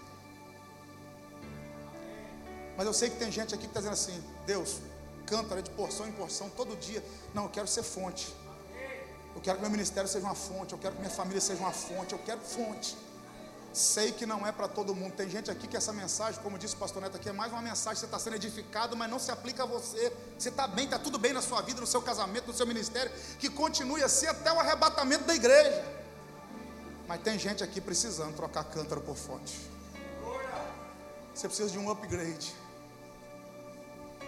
Mas 2.77 2.87
eu 2.87 2.95
sei 2.95 3.11
que 3.11 3.17
tem 3.17 3.33
gente 3.33 3.53
aqui 3.53 3.65
que 3.65 3.71
está 3.71 3.81
dizendo 3.81 3.95
assim: 3.95 4.25
Deus, 4.47 4.79
canta 5.27 5.61
de 5.61 5.71
porção 5.71 6.07
em 6.07 6.13
porção 6.13 6.49
todo 6.51 6.77
dia. 6.77 7.05
Não, 7.35 7.45
eu 7.45 7.51
quero 7.51 7.67
ser 7.67 7.83
fonte. 7.83 8.33
Eu 9.39 9.43
quero 9.43 9.59
que 9.59 9.62
meu 9.62 9.70
ministério 9.70 10.10
seja 10.10 10.27
uma 10.27 10.35
fonte. 10.35 10.73
Eu 10.73 10.78
quero 10.81 10.97
que 10.97 11.01
minha 11.01 11.12
família 11.12 11.40
seja 11.40 11.60
uma 11.60 11.70
fonte. 11.70 12.12
Eu 12.12 12.19
quero 12.19 12.40
fonte. 12.40 12.97
Sei 13.73 14.10
que 14.10 14.27
não 14.27 14.44
é 14.44 14.51
para 14.51 14.66
todo 14.66 14.97
mundo. 14.97 15.12
Tem 15.12 15.31
gente 15.31 15.48
aqui 15.48 15.69
que 15.69 15.77
essa 15.77 15.93
mensagem, 15.93 16.43
como 16.43 16.59
disse 16.59 16.74
o 16.74 16.77
pastor 16.78 17.01
Neto 17.01 17.16
aqui, 17.16 17.28
é 17.28 17.32
mais 17.32 17.52
uma 17.52 17.62
mensagem. 17.62 18.01
Você 18.01 18.06
está 18.06 18.19
sendo 18.19 18.35
edificado, 18.35 18.97
mas 18.97 19.09
não 19.09 19.20
se 19.20 19.31
aplica 19.31 19.62
a 19.62 19.66
você. 19.66 20.12
Você 20.36 20.48
está 20.48 20.66
bem, 20.66 20.86
está 20.86 20.98
tudo 20.98 21.20
bem 21.20 21.32
na 21.32 21.40
sua 21.40 21.62
vida, 21.62 21.81
no 21.81 21.86
seu 21.86 22.02
casamento, 22.02 22.48
no 22.48 22.52
seu 22.52 22.66
ministério. 22.66 23.12
Que 23.39 23.48
continue 23.48 24.02
assim 24.02 24.27
até 24.27 24.52
o 24.52 24.59
arrebatamento 24.59 25.23
da 25.23 25.36
igreja. 25.36 25.85
Mas 27.06 27.20
tem 27.23 27.39
gente 27.39 27.62
aqui 27.62 27.81
precisando 27.81 28.35
trocar 28.35 28.65
cântaro 28.65 29.01
por 29.01 29.15
fonte. 29.15 29.56
Você 31.32 31.47
precisa 31.47 31.70
de 31.70 31.78
um 31.78 31.89
upgrade. 31.89 32.52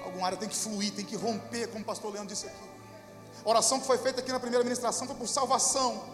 Alguma 0.04 0.26
área 0.26 0.38
tem 0.38 0.48
que 0.48 0.56
fluir, 0.56 0.92
tem 0.92 1.04
que 1.04 1.16
romper, 1.16 1.66
como 1.66 1.82
o 1.82 1.84
pastor 1.84 2.12
Leandro 2.12 2.32
disse 2.32 2.46
aqui. 2.46 2.69
A 3.44 3.48
oração 3.48 3.80
que 3.80 3.86
foi 3.86 3.96
feita 3.98 4.20
aqui 4.20 4.30
na 4.30 4.40
primeira 4.40 4.62
ministração 4.62 5.06
foi 5.06 5.16
por 5.16 5.26
salvação. 5.26 6.04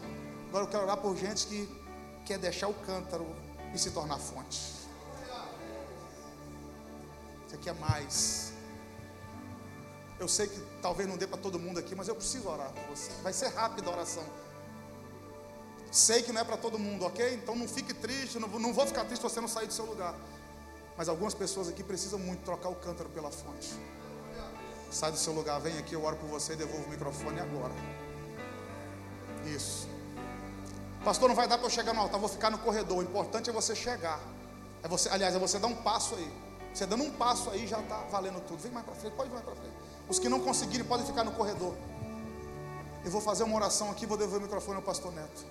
Agora 0.48 0.64
eu 0.64 0.68
quero 0.68 0.84
orar 0.84 0.96
por 0.96 1.16
gente 1.16 1.46
que 1.46 1.68
quer 2.24 2.38
deixar 2.38 2.68
o 2.68 2.74
cântaro 2.74 3.26
e 3.74 3.78
se 3.78 3.90
tornar 3.90 4.18
fonte. 4.18 4.60
Você 7.46 7.56
quer 7.58 7.74
mais. 7.74 8.52
Eu 10.18 10.28
sei 10.28 10.46
que 10.46 10.58
talvez 10.80 11.08
não 11.08 11.16
dê 11.16 11.26
para 11.26 11.38
todo 11.38 11.58
mundo 11.58 11.78
aqui, 11.78 11.94
mas 11.94 12.08
eu 12.08 12.14
preciso 12.14 12.48
orar 12.48 12.70
por 12.72 12.96
você. 12.96 13.10
Vai 13.22 13.32
ser 13.32 13.48
rápida 13.48 13.90
a 13.90 13.92
oração. 13.92 14.24
Sei 15.90 16.22
que 16.22 16.32
não 16.32 16.40
é 16.40 16.44
para 16.44 16.56
todo 16.56 16.78
mundo, 16.78 17.04
ok? 17.04 17.34
Então 17.34 17.54
não 17.56 17.68
fique 17.68 17.92
triste, 17.92 18.38
não, 18.38 18.48
não 18.48 18.72
vou 18.72 18.86
ficar 18.86 19.04
triste 19.04 19.22
se 19.22 19.28
você 19.28 19.40
não 19.40 19.48
sair 19.48 19.66
do 19.66 19.72
seu 19.72 19.84
lugar. 19.84 20.14
Mas 20.96 21.08
algumas 21.08 21.34
pessoas 21.34 21.68
aqui 21.68 21.82
precisam 21.82 22.18
muito 22.18 22.44
trocar 22.44 22.68
o 22.68 22.74
cântaro 22.76 23.08
pela 23.10 23.30
fonte. 23.30 23.70
Sai 24.96 25.12
do 25.12 25.18
seu 25.18 25.34
lugar, 25.34 25.60
vem 25.60 25.76
aqui, 25.76 25.94
eu 25.94 26.02
oro 26.02 26.16
por 26.16 26.26
você 26.26 26.54
e 26.54 26.56
devolvo 26.56 26.86
o 26.86 26.88
microfone 26.88 27.38
agora. 27.38 27.74
Isso. 29.44 29.86
Pastor, 31.04 31.28
não 31.28 31.36
vai 31.36 31.46
dar 31.46 31.58
para 31.58 31.66
eu 31.66 31.70
chegar 31.70 31.92
no 31.92 32.00
altar, 32.00 32.18
vou 32.18 32.30
ficar 32.30 32.50
no 32.50 32.56
corredor. 32.56 32.96
O 32.96 33.02
importante 33.02 33.50
é 33.50 33.52
você 33.52 33.76
chegar. 33.76 34.18
É 34.82 34.88
você, 34.88 35.10
aliás, 35.10 35.34
é 35.34 35.38
você 35.38 35.58
dar 35.58 35.66
um 35.66 35.74
passo 35.74 36.14
aí. 36.14 36.32
Você 36.72 36.86
dando 36.86 37.04
um 37.04 37.10
passo 37.10 37.50
aí 37.50 37.66
já 37.66 37.78
está 37.78 38.04
valendo 38.10 38.40
tudo. 38.46 38.58
Vem 38.62 38.72
mais 38.72 38.86
para 38.86 38.94
frente, 38.94 39.12
pode 39.12 39.28
vir 39.28 39.34
mais 39.34 39.44
para 39.44 39.54
frente. 39.56 39.74
Os 40.08 40.18
que 40.18 40.30
não 40.30 40.40
conseguirem 40.40 40.86
podem 40.86 41.04
ficar 41.04 41.24
no 41.24 41.32
corredor. 41.32 41.74
Eu 43.04 43.10
vou 43.10 43.20
fazer 43.20 43.42
uma 43.42 43.56
oração 43.56 43.90
aqui, 43.90 44.06
vou 44.06 44.16
devolver 44.16 44.40
o 44.40 44.44
microfone 44.44 44.76
ao 44.76 44.82
pastor 44.82 45.12
Neto. 45.12 45.44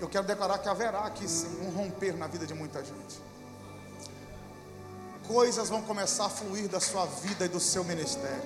Eu 0.00 0.08
quero 0.08 0.26
declarar 0.26 0.56
que 0.60 0.68
haverá 0.70 1.00
aqui 1.00 1.28
sim 1.28 1.60
um 1.60 1.68
romper 1.76 2.16
na 2.16 2.26
vida 2.26 2.46
de 2.46 2.54
muita 2.54 2.82
gente. 2.82 3.20
Coisas 5.26 5.70
vão 5.70 5.80
começar 5.80 6.26
a 6.26 6.28
fluir 6.28 6.68
da 6.68 6.78
sua 6.78 7.06
vida 7.06 7.46
e 7.46 7.48
do 7.48 7.58
seu 7.58 7.82
ministério. 7.82 8.42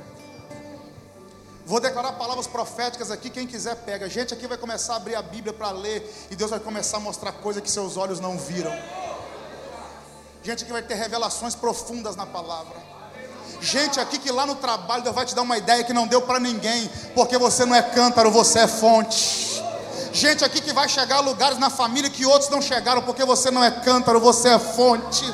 Vou 1.67 1.81
declarar 1.81 2.13
palavras 2.13 2.47
proféticas 2.47 3.11
aqui, 3.11 3.29
quem 3.29 3.47
quiser 3.47 3.75
pega. 3.77 4.09
Gente 4.09 4.33
aqui 4.33 4.47
vai 4.47 4.57
começar 4.57 4.95
a 4.95 4.97
abrir 4.97 5.17
a 5.17 5.23
Bíblia 5.23 5.53
para 5.53 5.71
ler 5.71 6.09
e 6.31 6.37
Deus 6.37 6.51
vai 6.51 6.61
começar 6.61 6.99
a 6.99 7.01
mostrar 7.01 7.33
coisas 7.33 7.63
que 7.63 7.71
seus 7.71 7.97
olhos 7.97 8.21
não 8.21 8.39
viram. 8.39 8.73
Gente 10.43 10.63
aqui 10.63 10.73
vai 10.73 10.83
ter 10.83 10.95
revelações 10.95 11.55
profundas 11.55 12.15
na 12.15 12.25
palavra. 12.25 12.77
Gente 13.61 13.99
aqui 13.99 14.19
que 14.19 14.31
lá 14.31 14.47
no 14.47 14.55
trabalho 14.55 15.03
Deus 15.03 15.15
vai 15.15 15.27
te 15.27 15.35
dar 15.35 15.43
uma 15.43 15.59
ideia 15.59 15.83
que 15.83 15.93
não 15.93 16.07
deu 16.07 16.23
para 16.23 16.39
ninguém, 16.39 16.89
porque 17.13 17.37
você 17.37 17.67
não 17.67 17.75
é 17.75 17.83
cântaro, 17.83 18.31
você 18.31 18.61
é 18.61 18.69
fonte. 18.69 19.63
Gente 20.13 20.45
aqui 20.45 20.61
que 20.61 20.73
vai 20.73 20.89
chegar 20.89 21.17
a 21.17 21.21
lugares 21.21 21.59
na 21.59 21.69
família 21.69 22.09
que 22.09 22.25
outros 22.25 22.49
não 22.51 22.63
chegaram, 22.63 23.03
porque 23.03 23.25
você 23.25 23.51
não 23.51 23.63
é 23.63 23.71
cântaro, 23.71 24.21
você 24.21 24.51
é 24.51 24.59
fonte 24.59 25.25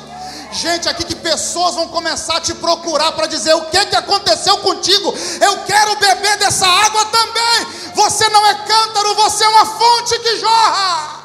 gente 0.55 0.89
aqui 0.89 1.03
que 1.03 1.15
pessoas 1.15 1.75
vão 1.75 1.87
começar 1.89 2.37
a 2.37 2.41
te 2.41 2.53
procurar 2.55 3.11
para 3.11 3.27
dizer 3.27 3.53
o 3.53 3.65
que, 3.65 3.85
que 3.85 3.95
aconteceu 3.95 4.57
contigo. 4.59 5.13
Eu 5.41 5.63
quero 5.65 5.95
beber 5.97 6.37
dessa 6.37 6.65
água 6.65 7.05
também. 7.05 7.93
Você 7.93 8.27
não 8.29 8.45
é 8.45 8.53
cântaro, 8.65 9.15
você 9.15 9.43
é 9.43 9.49
uma 9.49 9.65
fonte 9.65 10.19
que 10.19 10.37
jorra. 10.37 11.23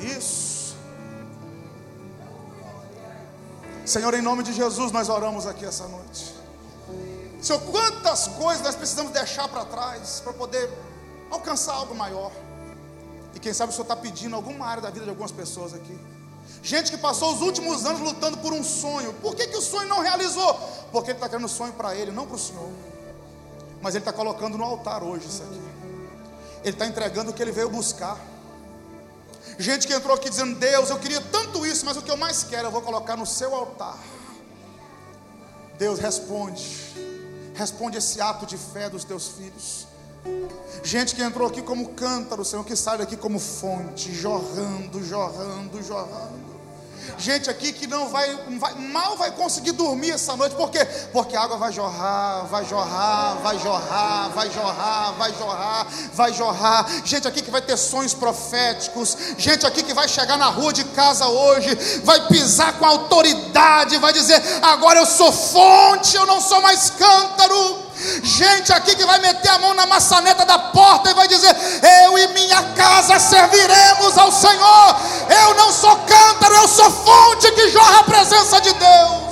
Isso. 0.00 0.76
Senhor, 3.86 4.12
em 4.14 4.22
nome 4.22 4.42
de 4.42 4.52
Jesus, 4.52 4.92
nós 4.92 5.08
oramos 5.08 5.46
aqui 5.46 5.64
essa 5.64 5.88
noite. 5.88 6.34
Senhor, 7.40 7.60
quantas 7.62 8.26
coisas 8.28 8.62
nós 8.62 8.74
precisamos 8.74 9.12
deixar 9.12 9.48
para 9.48 9.64
trás 9.64 10.20
para 10.20 10.32
poder 10.32 10.68
alcançar 11.30 11.74
algo 11.74 11.94
maior. 11.94 12.32
E 13.34 13.38
quem 13.38 13.52
sabe 13.52 13.70
o 13.70 13.72
Senhor 13.72 13.84
está 13.84 13.96
pedindo 13.96 14.34
alguma 14.34 14.66
área 14.66 14.82
da 14.82 14.90
vida 14.90 15.04
de 15.04 15.10
algumas 15.10 15.30
pessoas 15.30 15.72
aqui. 15.72 15.98
Gente 16.62 16.90
que 16.90 16.98
passou 16.98 17.34
os 17.34 17.40
últimos 17.40 17.84
anos 17.84 18.00
lutando 18.00 18.38
por 18.38 18.52
um 18.52 18.64
sonho. 18.64 19.12
Por 19.14 19.34
que, 19.34 19.46
que 19.46 19.56
o 19.56 19.62
sonho 19.62 19.88
não 19.88 20.00
realizou? 20.00 20.54
Porque 20.92 21.10
ele 21.10 21.16
está 21.16 21.28
querendo 21.28 21.48
sonho 21.48 21.72
para 21.72 21.94
ele, 21.94 22.10
não 22.10 22.26
para 22.26 22.36
o 22.36 22.38
Senhor. 22.38 22.70
Mas 23.80 23.94
ele 23.94 24.02
está 24.02 24.12
colocando 24.12 24.58
no 24.58 24.64
altar 24.64 25.02
hoje 25.02 25.26
isso 25.26 25.42
aqui. 25.42 25.60
Ele 26.62 26.70
está 26.70 26.86
entregando 26.86 27.30
o 27.30 27.34
que 27.34 27.40
ele 27.40 27.52
veio 27.52 27.68
buscar. 27.68 28.18
Gente 29.58 29.86
que 29.86 29.92
entrou 29.92 30.14
aqui 30.14 30.30
dizendo: 30.30 30.56
Deus, 30.56 30.90
eu 30.90 30.98
queria 30.98 31.20
tanto 31.20 31.66
isso, 31.66 31.84
mas 31.84 31.96
o 31.96 32.02
que 32.02 32.10
eu 32.10 32.16
mais 32.16 32.44
quero 32.44 32.68
eu 32.68 32.70
vou 32.70 32.82
colocar 32.82 33.16
no 33.16 33.26
seu 33.26 33.54
altar. 33.54 33.98
Deus 35.76 35.98
responde, 35.98 36.64
responde 37.54 37.98
esse 37.98 38.20
ato 38.20 38.44
de 38.44 38.56
fé 38.56 38.88
dos 38.88 39.04
teus 39.04 39.28
filhos. 39.28 39.87
Gente 40.82 41.14
que 41.14 41.22
entrou 41.22 41.48
aqui 41.48 41.60
como 41.60 41.88
cântaro, 41.90 42.44
Senhor, 42.44 42.64
que 42.64 42.76
sai 42.76 42.98
daqui 42.98 43.16
como 43.16 43.38
fonte, 43.38 44.14
jorrando, 44.14 45.04
jorrando, 45.04 45.82
jorrando. 45.82 46.48
Gente 47.18 47.50
aqui 47.50 47.72
que 47.72 47.86
não 47.86 48.08
vai, 48.08 48.38
vai, 48.58 48.74
mal 48.74 49.16
vai 49.16 49.30
conseguir 49.32 49.72
dormir 49.72 50.10
essa 50.12 50.36
noite, 50.36 50.54
por 50.54 50.70
quê? 50.70 50.84
Porque 51.12 51.36
a 51.36 51.42
água 51.42 51.56
vai 51.56 51.72
jorrar, 51.72 52.46
vai 52.46 52.64
jorrar, 52.64 53.38
vai 53.42 53.58
jorrar, 53.58 54.28
vai 54.30 54.50
jorrar, 54.50 55.12
vai 55.12 55.32
jorrar, 55.34 55.86
vai 56.14 56.32
jorrar. 56.32 56.86
Gente 57.04 57.26
aqui 57.26 57.42
que 57.42 57.50
vai 57.50 57.62
ter 57.62 57.76
sonhos 57.76 58.14
proféticos, 58.14 59.16
gente 59.36 59.66
aqui 59.66 59.82
que 59.82 59.94
vai 59.94 60.06
chegar 60.06 60.36
na 60.36 60.46
rua 60.46 60.72
de 60.72 60.84
casa 60.84 61.26
hoje, 61.26 61.74
vai 62.04 62.28
pisar 62.28 62.78
com 62.78 62.84
autoridade, 62.84 63.98
vai 63.98 64.12
dizer: 64.12 64.40
agora 64.62 65.00
eu 65.00 65.06
sou 65.06 65.32
fonte, 65.32 66.14
eu 66.14 66.26
não 66.26 66.40
sou 66.40 66.60
mais 66.60 66.90
cântaro. 66.90 67.87
Gente 68.22 68.72
aqui 68.72 68.94
que 68.94 69.04
vai 69.04 69.18
meter 69.18 69.48
a 69.48 69.58
mão 69.58 69.74
na 69.74 69.86
maçaneta 69.86 70.44
da 70.44 70.58
porta 70.58 71.10
e 71.10 71.14
vai 71.14 71.26
dizer: 71.26 71.54
Eu 72.04 72.18
e 72.18 72.28
minha 72.28 72.62
casa 72.74 73.18
serviremos 73.18 74.16
ao 74.16 74.30
Senhor. 74.30 74.96
Eu 75.42 75.54
não 75.54 75.72
sou 75.72 75.96
cântaro, 75.96 76.54
eu 76.54 76.68
sou 76.68 76.90
fonte 76.90 77.50
que 77.52 77.70
jorra 77.70 78.00
a 78.00 78.04
presença 78.04 78.60
de 78.60 78.72
Deus 78.72 79.27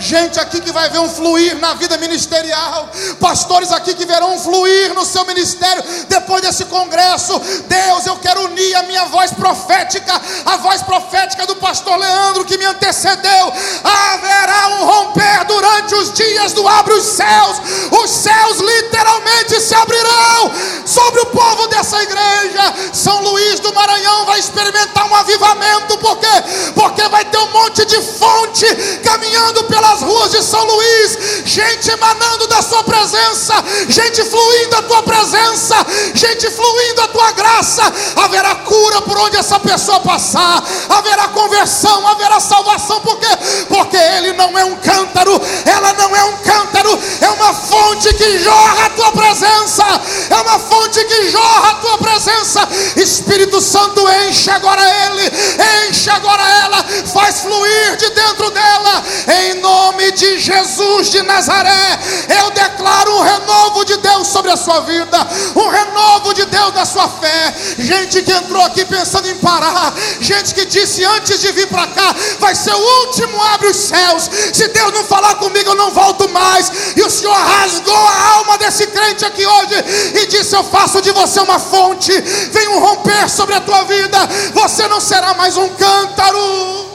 gente 0.00 0.40
aqui 0.40 0.60
que 0.60 0.72
vai 0.72 0.88
ver 0.88 0.98
um 0.98 1.08
fluir 1.08 1.58
na 1.58 1.74
vida 1.74 1.96
ministerial, 1.98 2.88
pastores 3.20 3.70
aqui 3.70 3.94
que 3.94 4.06
verão 4.06 4.34
um 4.34 4.38
fluir 4.38 4.94
no 4.94 5.04
seu 5.04 5.24
ministério 5.26 5.84
depois 6.08 6.40
desse 6.40 6.64
congresso. 6.64 7.38
Deus, 7.68 8.06
eu 8.06 8.16
quero 8.16 8.44
unir 8.44 8.74
a 8.76 8.82
minha 8.84 9.04
voz 9.06 9.30
profética, 9.32 10.20
a 10.46 10.56
voz 10.56 10.82
profética 10.82 11.46
do 11.46 11.56
pastor 11.56 11.98
Leandro 11.98 12.46
que 12.46 12.56
me 12.56 12.64
antecedeu. 12.64 13.52
Haverá 13.84 14.68
um 14.68 14.86
romper 14.86 15.44
durante 15.46 15.94
os 15.96 16.12
dias 16.12 16.52
do 16.54 16.66
abre 16.66 16.94
os 16.94 17.04
céus. 17.04 17.58
Os 18.02 18.10
céus 18.10 18.58
literalmente 18.58 19.60
se 19.60 19.74
abrirão 19.74 20.50
sobre 20.86 21.20
o 21.20 21.26
povo 21.26 21.66
dessa 21.68 22.02
igreja. 22.02 22.74
São 22.92 23.20
Luís 23.22 23.60
do 23.60 23.72
Maranhão 23.74 24.24
vai 24.24 24.40
experimentar 24.40 25.06
um 25.06 25.14
avivamento 25.14 25.98
porque 25.98 26.26
porque 26.74 27.08
vai 27.08 27.24
ter 27.24 27.38
um 27.38 27.50
monte 27.50 27.84
de 27.84 28.00
fonte 28.00 28.66
caminhando 29.02 29.64
pela 29.64 29.89
pelas 29.90 30.02
ruas 30.02 30.30
de 30.30 30.42
São 30.42 30.62
Luís, 30.64 31.18
gente 31.44 31.90
emanando 31.90 32.46
da 32.46 32.62
Sua 32.62 32.84
presença, 32.84 33.54
gente 33.88 34.24
fluindo 34.24 34.76
a 34.76 34.82
Tua 34.82 35.02
presença, 35.02 35.74
gente 36.14 36.50
fluindo 36.50 37.02
a 37.02 37.08
Tua 37.08 37.32
graça. 37.32 37.82
Haverá 38.16 38.54
cura 38.56 39.02
por 39.02 39.18
onde 39.18 39.36
essa 39.36 39.58
pessoa 39.58 40.00
passar, 40.00 40.62
haverá 40.88 41.28
conversão, 41.28 42.06
haverá 42.06 42.38
salvação, 42.38 43.00
porque 43.00 43.26
porque 43.68 43.96
Ele 43.96 44.32
não 44.34 44.56
é 44.58 44.64
um 44.64 44.76
cântaro, 44.76 45.40
ela 45.64 45.92
não 45.94 46.14
é 46.14 46.24
um 46.24 46.36
cântaro, 46.38 46.98
é 47.20 47.28
uma 47.30 47.54
fonte 47.54 48.12
que 48.14 48.38
jorra 48.38 48.86
a 48.86 48.90
Tua 48.90 49.12
presença, 49.12 49.84
é 50.30 50.36
uma 50.36 50.58
fonte 50.58 51.04
que 51.04 51.30
jorra 51.30 51.70
a 51.70 51.74
Tua 51.74 51.98
presença. 51.98 52.68
Espírito 52.96 53.60
Santo 53.60 54.04
enche 54.26 54.50
agora 54.50 54.82
Ele, 55.06 55.32
enche 55.88 56.10
agora 56.10 56.42
ela, 56.64 56.84
faz 57.12 57.40
fluir 57.40 57.96
de 57.96 58.10
dentro 58.10 58.50
dela, 58.50 59.02
em 59.42 59.54
nome 59.54 59.79
nome 59.80 60.12
de 60.12 60.38
Jesus 60.38 61.10
de 61.10 61.22
Nazaré, 61.22 61.98
eu 62.38 62.50
declaro 62.50 63.16
um 63.16 63.22
renovo 63.22 63.84
de 63.84 63.96
Deus 63.96 64.28
sobre 64.28 64.50
a 64.50 64.56
sua 64.56 64.80
vida, 64.80 65.18
um 65.56 65.68
renovo 65.68 66.34
de 66.34 66.44
Deus 66.44 66.74
na 66.74 66.84
sua 66.84 67.08
fé. 67.08 67.54
Gente 67.78 68.22
que 68.22 68.32
entrou 68.32 68.62
aqui 68.62 68.84
pensando 68.84 69.28
em 69.28 69.36
parar, 69.36 69.94
gente 70.20 70.54
que 70.54 70.66
disse 70.66 71.02
antes 71.04 71.40
de 71.40 71.50
vir 71.52 71.66
para 71.68 71.86
cá, 71.86 72.14
vai 72.38 72.54
ser 72.54 72.74
o 72.74 73.06
último, 73.06 73.42
abre 73.54 73.68
os 73.68 73.76
céus. 73.76 74.28
Se 74.52 74.68
Deus 74.68 74.92
não 74.92 75.04
falar 75.04 75.36
comigo, 75.36 75.70
eu 75.70 75.76
não 75.76 75.90
volto 75.90 76.28
mais. 76.28 76.70
E 76.96 77.02
o 77.02 77.10
Senhor 77.10 77.34
rasgou 77.34 77.96
a 77.96 78.28
alma 78.36 78.58
desse 78.58 78.86
crente 78.88 79.24
aqui 79.24 79.46
hoje 79.46 79.74
e 80.14 80.26
disse: 80.26 80.54
Eu 80.54 80.64
faço 80.64 81.00
de 81.00 81.10
você 81.12 81.40
uma 81.40 81.58
fonte, 81.58 82.12
um 82.70 82.78
romper 82.78 83.28
sobre 83.28 83.54
a 83.54 83.60
tua 83.60 83.84
vida, 83.84 84.18
você 84.52 84.86
não 84.88 85.00
será 85.00 85.34
mais 85.34 85.56
um 85.56 85.68
cântaro. 85.70 86.89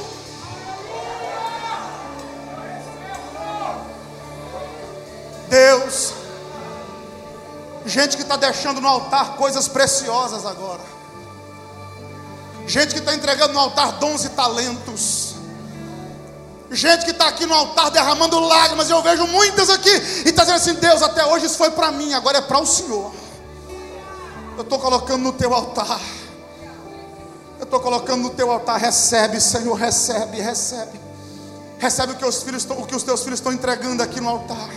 Deus. 5.56 6.14
Gente 7.86 8.18
que 8.18 8.24
está 8.24 8.36
deixando 8.36 8.82
no 8.82 8.88
altar 8.88 9.38
coisas 9.38 9.68
preciosas 9.68 10.46
agora. 10.46 10.82
Gente 12.68 12.94
que 12.94 13.00
está 13.00 13.14
entregando 13.14 13.54
no 13.54 13.60
altar 13.60 13.94
dons 13.94 14.26
e 14.26 14.30
talentos. 14.30 15.36
Gente 16.72 17.06
que 17.06 17.12
está 17.12 17.28
aqui 17.28 17.46
no 17.46 17.54
altar 17.54 17.90
derramando 17.92 18.40
lágrimas. 18.40 18.90
Eu 18.90 19.02
vejo 19.02 19.26
muitas 19.28 19.70
aqui 19.70 19.90
e 20.26 20.30
está 20.30 20.44
dizendo 20.44 20.58
assim: 20.58 20.74
Deus, 20.74 21.02
até 21.02 21.26
hoje 21.26 21.46
isso 21.46 21.58
foi 21.58 21.72
para 21.72 21.92
mim, 21.92 22.14
agora 22.14 22.40
é 22.40 22.42
para 22.42 22.60
o 22.60 22.66
Senhor. 22.66 23.14
Eu 24.58 24.64
estou 24.64 24.80
colocando 24.80 25.22
no 25.22 25.34
teu 25.34 25.54
altar. 25.54 26.02
Eu 27.60 27.64
estou 27.64 27.80
colocando 27.80 28.24
no 28.24 28.30
teu 28.32 28.52
altar. 28.52 28.78
Recebe, 28.78 29.40
Senhor, 29.40 29.76
recebe, 29.76 30.42
recebe. 30.42 31.00
Recebe 31.78 32.14
o 32.14 32.16
que 32.16 32.26
os, 32.26 32.42
filhos, 32.42 32.66
o 32.70 32.86
que 32.86 32.96
os 32.96 33.04
teus 33.04 33.22
filhos 33.22 33.40
estão 33.40 33.54
entregando 33.54 34.02
aqui 34.02 34.20
no 34.20 34.30
altar. 34.30 34.70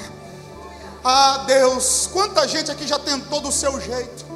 Ah, 1.04 1.44
Deus, 1.46 2.08
quanta 2.12 2.46
gente 2.46 2.70
aqui 2.70 2.86
já 2.86 2.98
tentou 2.98 3.40
do 3.40 3.52
seu 3.52 3.80
jeito. 3.80 4.26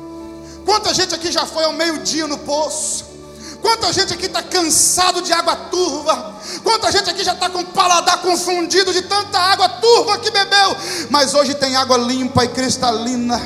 Quanta 0.65 0.95
gente 0.95 1.15
aqui 1.15 1.31
já 1.31 1.45
foi 1.45 1.65
ao 1.65 1.73
meio-dia 1.73 2.27
no 2.27 2.39
poço. 2.39 3.13
Quanta 3.61 3.93
gente 3.93 4.13
aqui 4.13 4.27
está 4.27 4.43
cansado 4.43 5.23
de 5.23 5.33
água 5.33 5.55
turva. 5.55 6.35
Quanta 6.63 6.91
gente 6.91 7.09
aqui 7.09 7.23
já 7.23 7.33
está 7.33 7.49
com 7.49 7.61
o 7.61 7.67
paladar 7.67 8.21
confundido 8.21 8.93
de 8.93 9.03
tanta 9.03 9.39
água 9.39 9.69
turva 9.69 10.19
que 10.19 10.31
bebeu. 10.31 10.77
Mas 11.11 11.33
hoje 11.35 11.55
tem 11.55 11.77
água 11.77 11.97
limpa 11.97 12.45
e 12.45 12.49
cristalina 12.49 13.41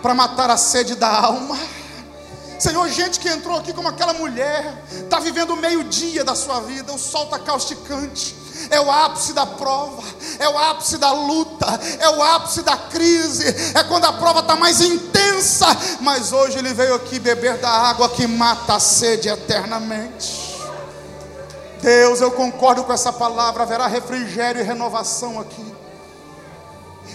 para 0.00 0.14
matar 0.14 0.50
a 0.50 0.56
sede 0.56 0.94
da 0.94 1.08
alma. 1.08 1.58
Senhor, 2.62 2.88
gente 2.90 3.18
que 3.18 3.28
entrou 3.28 3.56
aqui 3.56 3.72
como 3.72 3.88
aquela 3.88 4.12
mulher, 4.12 4.84
está 4.92 5.18
vivendo 5.18 5.50
o 5.50 5.56
meio-dia 5.56 6.22
da 6.22 6.36
sua 6.36 6.60
vida, 6.60 6.92
o 6.92 6.98
sol 6.98 7.24
está 7.24 7.36
causticante 7.36 8.36
é 8.70 8.80
o 8.80 8.90
ápice 8.90 9.32
da 9.32 9.44
prova, 9.44 10.02
é 10.38 10.48
o 10.48 10.56
ápice 10.56 10.96
da 10.96 11.10
luta, 11.10 11.66
é 11.98 12.08
o 12.10 12.22
ápice 12.22 12.62
da 12.62 12.76
crise, 12.76 13.44
é 13.74 13.82
quando 13.82 14.04
a 14.04 14.12
prova 14.12 14.38
está 14.38 14.54
mais 14.54 14.80
intensa. 14.80 15.66
Mas 16.00 16.32
hoje 16.32 16.58
ele 16.58 16.72
veio 16.72 16.94
aqui 16.94 17.18
beber 17.18 17.58
da 17.58 17.68
água 17.68 18.08
que 18.08 18.26
mata 18.26 18.74
a 18.74 18.80
sede 18.80 19.28
eternamente. 19.28 20.52
Deus, 21.80 22.20
eu 22.20 22.30
concordo 22.30 22.84
com 22.84 22.92
essa 22.92 23.12
palavra, 23.12 23.64
haverá 23.64 23.88
refrigério 23.88 24.60
e 24.60 24.64
renovação 24.64 25.40
aqui. 25.40 25.71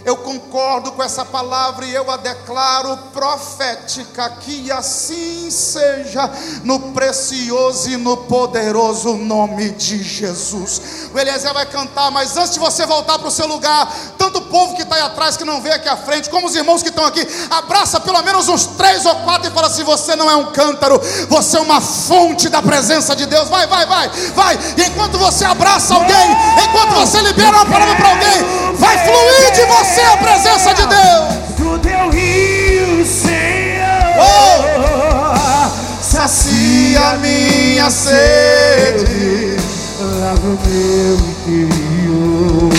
Eu 0.05 0.15
concordo 0.15 0.91
com 0.91 1.03
essa 1.03 1.25
palavra 1.25 1.85
e 1.85 1.93
eu 1.93 2.09
a 2.09 2.17
declaro 2.17 2.97
profética, 3.13 4.29
que 4.39 4.71
assim 4.71 5.49
seja, 5.49 6.29
no 6.63 6.79
precioso 6.93 7.89
e 7.89 7.97
no 7.97 8.15
poderoso 8.15 9.15
nome 9.15 9.71
de 9.71 10.01
Jesus. 10.01 11.09
O 11.13 11.19
Eliezer 11.19 11.53
vai 11.53 11.65
cantar, 11.65 12.11
mas 12.11 12.37
antes 12.37 12.53
de 12.53 12.59
você 12.59 12.85
voltar 12.85 13.19
para 13.19 13.27
o 13.27 13.31
seu 13.31 13.47
lugar, 13.47 13.91
tanto 14.17 14.39
o 14.39 14.43
povo 14.43 14.75
que 14.75 14.83
está 14.83 14.95
aí 14.95 15.01
atrás, 15.01 15.35
que 15.35 15.43
não 15.43 15.61
vê 15.61 15.71
aqui 15.71 15.89
à 15.89 15.97
frente, 15.97 16.29
como 16.29 16.47
os 16.47 16.55
irmãos 16.55 16.81
que 16.81 16.89
estão 16.89 17.05
aqui, 17.05 17.27
abraça 17.49 17.99
pelo 17.99 18.21
menos 18.21 18.47
uns 18.47 18.65
três 18.65 19.05
ou 19.05 19.15
quatro 19.15 19.49
e 19.49 19.51
fala 19.51 19.67
assim: 19.67 19.83
você 19.83 20.15
não 20.15 20.29
é 20.29 20.35
um 20.35 20.51
cântaro, 20.51 21.01
você 21.27 21.57
é 21.57 21.61
uma 21.61 21.81
fonte 21.81 22.49
da 22.49 22.61
presença 22.61 23.15
de 23.15 23.25
Deus. 23.25 23.49
Vai, 23.49 23.67
vai, 23.67 23.85
vai, 23.85 24.09
vai. 24.33 24.59
E 24.77 24.83
enquanto 24.83 25.17
você 25.17 25.43
abraça 25.43 25.95
alguém, 25.95 26.27
enquanto 26.63 26.93
você 26.95 27.19
libera 27.21 27.57
uma 27.57 27.65
palavra 27.65 27.95
para 27.95 28.09
alguém, 28.09 28.73
vai 28.75 28.97
fluir 29.05 29.51
de 29.53 29.65
você 29.65 29.76
conhecer 29.77 30.05
a 30.05 30.17
presença 30.17 30.73
de 30.73 30.87
Deus. 30.87 31.37
Do 31.57 31.79
teu 31.79 32.09
rio, 32.09 33.05
Senhor, 33.05 34.15
oh, 34.19 35.69
sacia 36.01 37.17
minha 37.17 37.89
sede, 37.89 39.57
lava 39.99 40.47
o 40.47 40.57
meu 40.65 41.15
interior. 41.15 42.73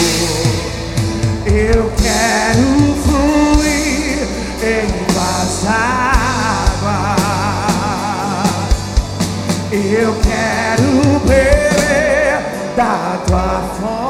Eu 1.46 1.92
quero 2.02 2.96
fluir 3.04 4.28
em 4.62 5.08
água. 5.68 7.16
Eu 9.70 10.16
quero 10.22 11.20
beber 11.20 12.38
da 12.76 13.18
tua 13.26 13.62
fonte, 13.80 14.07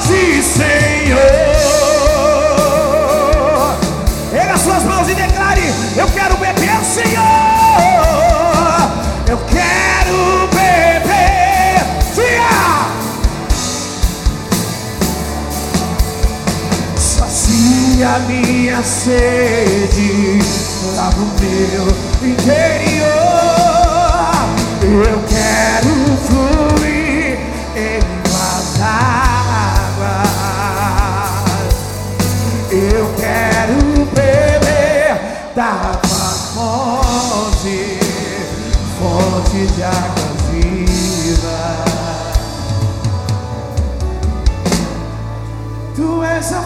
a 0.00 0.06
fonte, 0.06 0.42
Senhor. 0.42 1.20
Erga 4.32 4.56
suas 4.56 4.82
mãos 4.84 5.08
e 5.08 5.14
declare: 5.14 5.62
Eu 5.96 6.06
quero 6.08 6.36
beber, 6.36 6.80
Senhor. 6.84 7.26
Eu 9.28 9.38
quero 9.48 10.48
beber. 10.48 11.84
Tia! 12.14 12.90
Sacia 16.96 18.18
minha 18.26 18.82
sede 18.82 20.38
lava 20.96 21.20
o 21.20 21.30
meu 21.40 21.86
interior. 22.30 23.10
Eu 24.82 25.22
quero 25.28 25.39
Eu 32.80 33.12
quero 33.14 34.06
beber 34.06 35.20
da 35.54 36.00
tua 36.00 36.30
fonte, 36.54 37.98
fonte 38.98 39.66
de 39.66 39.82
água 39.82 40.28
viva. 40.50 41.60
Tu 45.94 46.24
és 46.24 46.52
a 46.54 46.62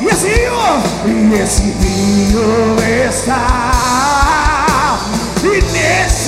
E 0.00 0.06
esse 0.06 0.48
o 0.48 1.08
e 1.08 1.34
esse 1.42 1.62
vinho 1.80 2.76
está. 3.08 4.98
E 5.42 5.60
nesse 5.72 6.23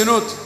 Senta 0.00 0.39